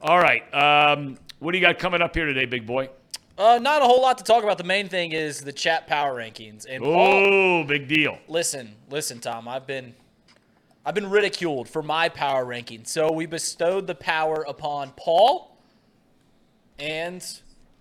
All 0.00 0.18
right, 0.18 0.42
um, 0.54 1.18
what 1.40 1.52
do 1.52 1.58
you 1.58 1.62
got 1.66 1.78
coming 1.78 2.00
up 2.00 2.14
here 2.14 2.24
today, 2.24 2.46
big 2.46 2.64
boy? 2.64 2.88
Uh, 3.36 3.58
not 3.60 3.82
a 3.82 3.84
whole 3.84 4.00
lot 4.00 4.16
to 4.18 4.24
talk 4.24 4.42
about. 4.42 4.56
The 4.56 4.64
main 4.64 4.88
thing 4.88 5.12
is 5.12 5.40
the 5.40 5.52
chat 5.52 5.86
power 5.86 6.16
rankings. 6.16 6.64
And 6.68 6.82
Paul, 6.82 6.94
Oh, 7.26 7.64
big 7.64 7.88
deal. 7.88 8.18
listen, 8.28 8.74
listen, 8.88 9.18
Tom. 9.20 9.46
I've 9.48 9.66
been, 9.66 9.94
I've 10.88 10.94
been 10.94 11.10
ridiculed 11.10 11.68
for 11.68 11.82
my 11.82 12.08
power 12.08 12.46
ranking. 12.46 12.86
So 12.86 13.12
we 13.12 13.26
bestowed 13.26 13.86
the 13.86 13.94
power 13.94 14.46
upon 14.48 14.92
Paul, 14.96 15.58
and 16.78 17.22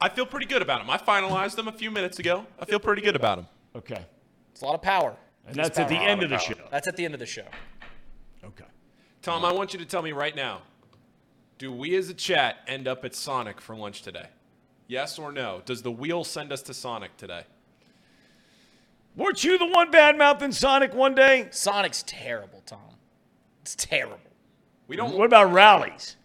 I 0.01 0.09
feel 0.09 0.25
pretty 0.25 0.45
good 0.45 0.61
about 0.61 0.81
him. 0.81 0.89
I 0.89 0.97
finalized 0.97 1.55
them 1.55 1.69
a 1.69 1.71
few 1.71 1.89
minutes 1.89 2.19
ago. 2.19 2.45
I 2.59 2.65
feel 2.65 2.81
pretty 2.81 3.01
good 3.01 3.15
about 3.15 3.37
him. 3.37 3.47
Okay. 3.77 4.05
it's 4.51 4.59
a 4.59 4.65
lot 4.65 4.75
of 4.75 4.81
power. 4.81 5.15
And 5.47 5.55
that's 5.55 5.79
at 5.79 5.87
the 5.87 5.95
end 5.95 6.21
of 6.21 6.29
the 6.29 6.37
show. 6.37 6.55
That's 6.69 6.89
at 6.89 6.97
the 6.97 7.05
end 7.05 7.13
of 7.13 7.21
the 7.21 7.25
show. 7.25 7.45
Okay. 8.43 8.65
Tom, 9.21 9.45
I 9.45 9.53
want 9.53 9.71
you 9.71 9.79
to 9.79 9.85
tell 9.85 10.01
me 10.01 10.11
right 10.11 10.35
now 10.35 10.63
do 11.59 11.71
we 11.71 11.95
as 11.95 12.09
a 12.09 12.13
chat 12.13 12.57
end 12.67 12.89
up 12.89 13.05
at 13.05 13.15
Sonic 13.15 13.61
for 13.61 13.73
lunch 13.73 14.01
today? 14.01 14.27
Yes 14.89 15.17
or 15.17 15.31
no? 15.31 15.61
Does 15.63 15.81
the 15.81 15.91
wheel 15.91 16.25
send 16.25 16.51
us 16.51 16.61
to 16.63 16.73
Sonic 16.73 17.15
today? 17.15 17.43
Weren't 19.17 19.43
you 19.43 19.57
the 19.57 19.65
one 19.65 19.89
bad 19.89 20.15
mouthing 20.17 20.51
Sonic 20.51 20.93
one 20.93 21.15
day? 21.15 21.47
Sonic's 21.51 22.03
terrible, 22.05 22.61
Tom. 22.65 22.86
It's 23.67 23.75
terrible. 23.75 24.17
We 24.87 24.95
don't. 24.95 25.17
What 25.17 25.25
about 25.25 25.51
rallies? 25.51 26.15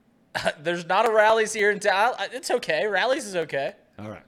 There's 0.60 0.86
not 0.86 1.04
a 1.04 1.10
rallies 1.10 1.52
here 1.52 1.72
in 1.72 1.80
town. 1.80 2.14
It's 2.32 2.48
okay. 2.48 2.86
Rallies 2.86 3.26
is 3.26 3.34
okay. 3.34 3.72
All 3.98 4.08
right. 4.08 4.22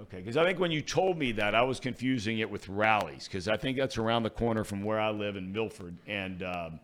Okay, 0.00 0.16
because 0.16 0.36
I 0.36 0.44
think 0.44 0.58
when 0.58 0.72
you 0.72 0.82
told 0.82 1.16
me 1.16 1.30
that, 1.32 1.54
I 1.54 1.62
was 1.62 1.78
confusing 1.78 2.40
it 2.40 2.50
with 2.50 2.68
rallies, 2.68 3.28
because 3.28 3.46
I 3.46 3.56
think 3.56 3.76
that's 3.76 3.98
around 3.98 4.24
the 4.24 4.30
corner 4.30 4.64
from 4.64 4.82
where 4.82 4.98
I 4.98 5.10
live 5.10 5.36
in 5.36 5.52
Milford, 5.52 5.96
and 6.08 6.42
um, 6.42 6.80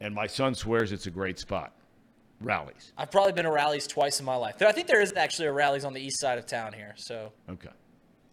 and 0.00 0.12
my 0.12 0.26
son 0.26 0.56
swears 0.56 0.90
it's 0.90 1.06
a 1.06 1.10
great 1.12 1.38
spot. 1.38 1.72
Rallies. 2.40 2.92
I've 2.98 3.12
probably 3.12 3.34
been 3.34 3.44
to 3.44 3.52
rallies 3.52 3.86
twice 3.86 4.18
in 4.18 4.26
my 4.26 4.34
life. 4.34 4.60
I 4.60 4.72
think 4.72 4.88
there 4.88 5.00
is 5.00 5.12
actually 5.16 5.46
a 5.46 5.52
rallies 5.52 5.84
on 5.84 5.92
the 5.92 6.00
east 6.00 6.18
side 6.18 6.36
of 6.36 6.46
town 6.46 6.72
here. 6.72 6.94
So 6.96 7.32
Okay. 7.48 7.70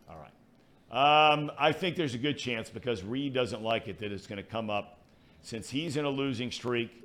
All 0.09 0.17
right. 0.17 1.33
Um, 1.33 1.51
I 1.59 1.71
think 1.71 1.95
there's 1.95 2.15
a 2.15 2.19
good 2.19 2.39
chance 2.39 2.71
because 2.71 3.03
Reed 3.03 3.35
doesn't 3.35 3.61
like 3.61 3.87
it 3.87 3.99
that 3.99 4.11
it's 4.11 4.25
going 4.25 4.37
to 4.37 4.43
come 4.43 4.71
up 4.71 4.94
since 5.45 5.69
he's 5.69 5.95
in 5.95 6.05
a 6.05 6.09
losing 6.09 6.51
streak, 6.51 7.03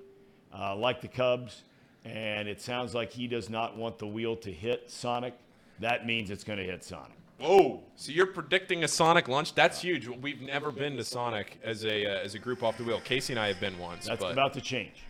uh, 0.59 0.75
like 0.75 1.03
the 1.03 1.09
Cubs, 1.09 1.63
and 2.07 2.49
it 2.49 2.61
sounds 2.61 2.95
like 2.95 3.13
he 3.13 3.27
does 3.27 3.51
not 3.51 3.77
want 3.77 3.99
the 3.99 4.07
wheel 4.07 4.35
to 4.37 4.51
hit 4.51 4.91
Sonic. 4.91 5.35
That 5.79 6.07
means 6.07 6.31
it's 6.31 6.43
going 6.43 6.59
to 6.59 6.65
hit 6.65 6.83
Sonic. 6.83 7.13
Whoa! 7.39 7.83
So 7.97 8.13
you're 8.13 8.27
predicting 8.27 8.83
a 8.83 8.89
Sonic 8.89 9.29
lunch? 9.29 9.55
That's 9.55 9.81
huge. 9.81 10.09
We've 10.09 10.41
never 10.41 10.73
been 10.73 10.97
to 10.97 11.05
Sonic 11.05 11.59
as 11.63 11.85
a 11.85 12.07
uh, 12.07 12.25
as 12.25 12.35
a 12.35 12.39
group 12.39 12.63
off 12.63 12.79
the 12.79 12.85
wheel. 12.85 13.01
Casey 13.05 13.35
and 13.35 13.41
I 13.41 13.49
have 13.49 13.61
been 13.61 13.79
once. 13.79 14.07
That's 14.07 14.23
but... 14.23 14.33
about 14.33 14.55
to 14.55 14.61
change. 14.63 15.05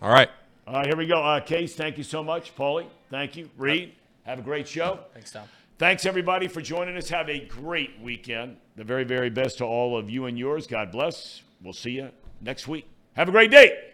All 0.00 0.10
right. 0.10 0.30
All 0.66 0.74
right, 0.74 0.86
here 0.86 0.96
we 0.96 1.06
go. 1.06 1.22
Uh, 1.22 1.40
Case, 1.40 1.74
thank 1.74 1.98
you 1.98 2.04
so 2.04 2.22
much. 2.22 2.54
Paulie, 2.54 2.86
thank 3.10 3.36
you. 3.36 3.50
Reed, 3.58 3.94
have 4.24 4.38
a 4.38 4.42
great 4.42 4.68
show. 4.68 5.00
thanks, 5.12 5.32
Tom. 5.32 5.44
Thanks, 5.78 6.06
everybody, 6.06 6.48
for 6.48 6.60
joining 6.60 6.96
us. 6.96 7.08
Have 7.08 7.28
a 7.28 7.40
great 7.46 8.00
weekend. 8.00 8.56
The 8.76 8.84
very, 8.84 9.04
very 9.04 9.28
best 9.28 9.58
to 9.58 9.64
all 9.64 9.98
of 9.98 10.08
you 10.08 10.26
and 10.26 10.38
yours. 10.38 10.66
God 10.66 10.92
bless. 10.92 11.42
We'll 11.60 11.72
see 11.72 11.92
you 11.92 12.10
next 12.42 12.68
week. 12.68 12.86
Have 13.14 13.28
a 13.28 13.32
great 13.32 13.50
day. 13.50 13.88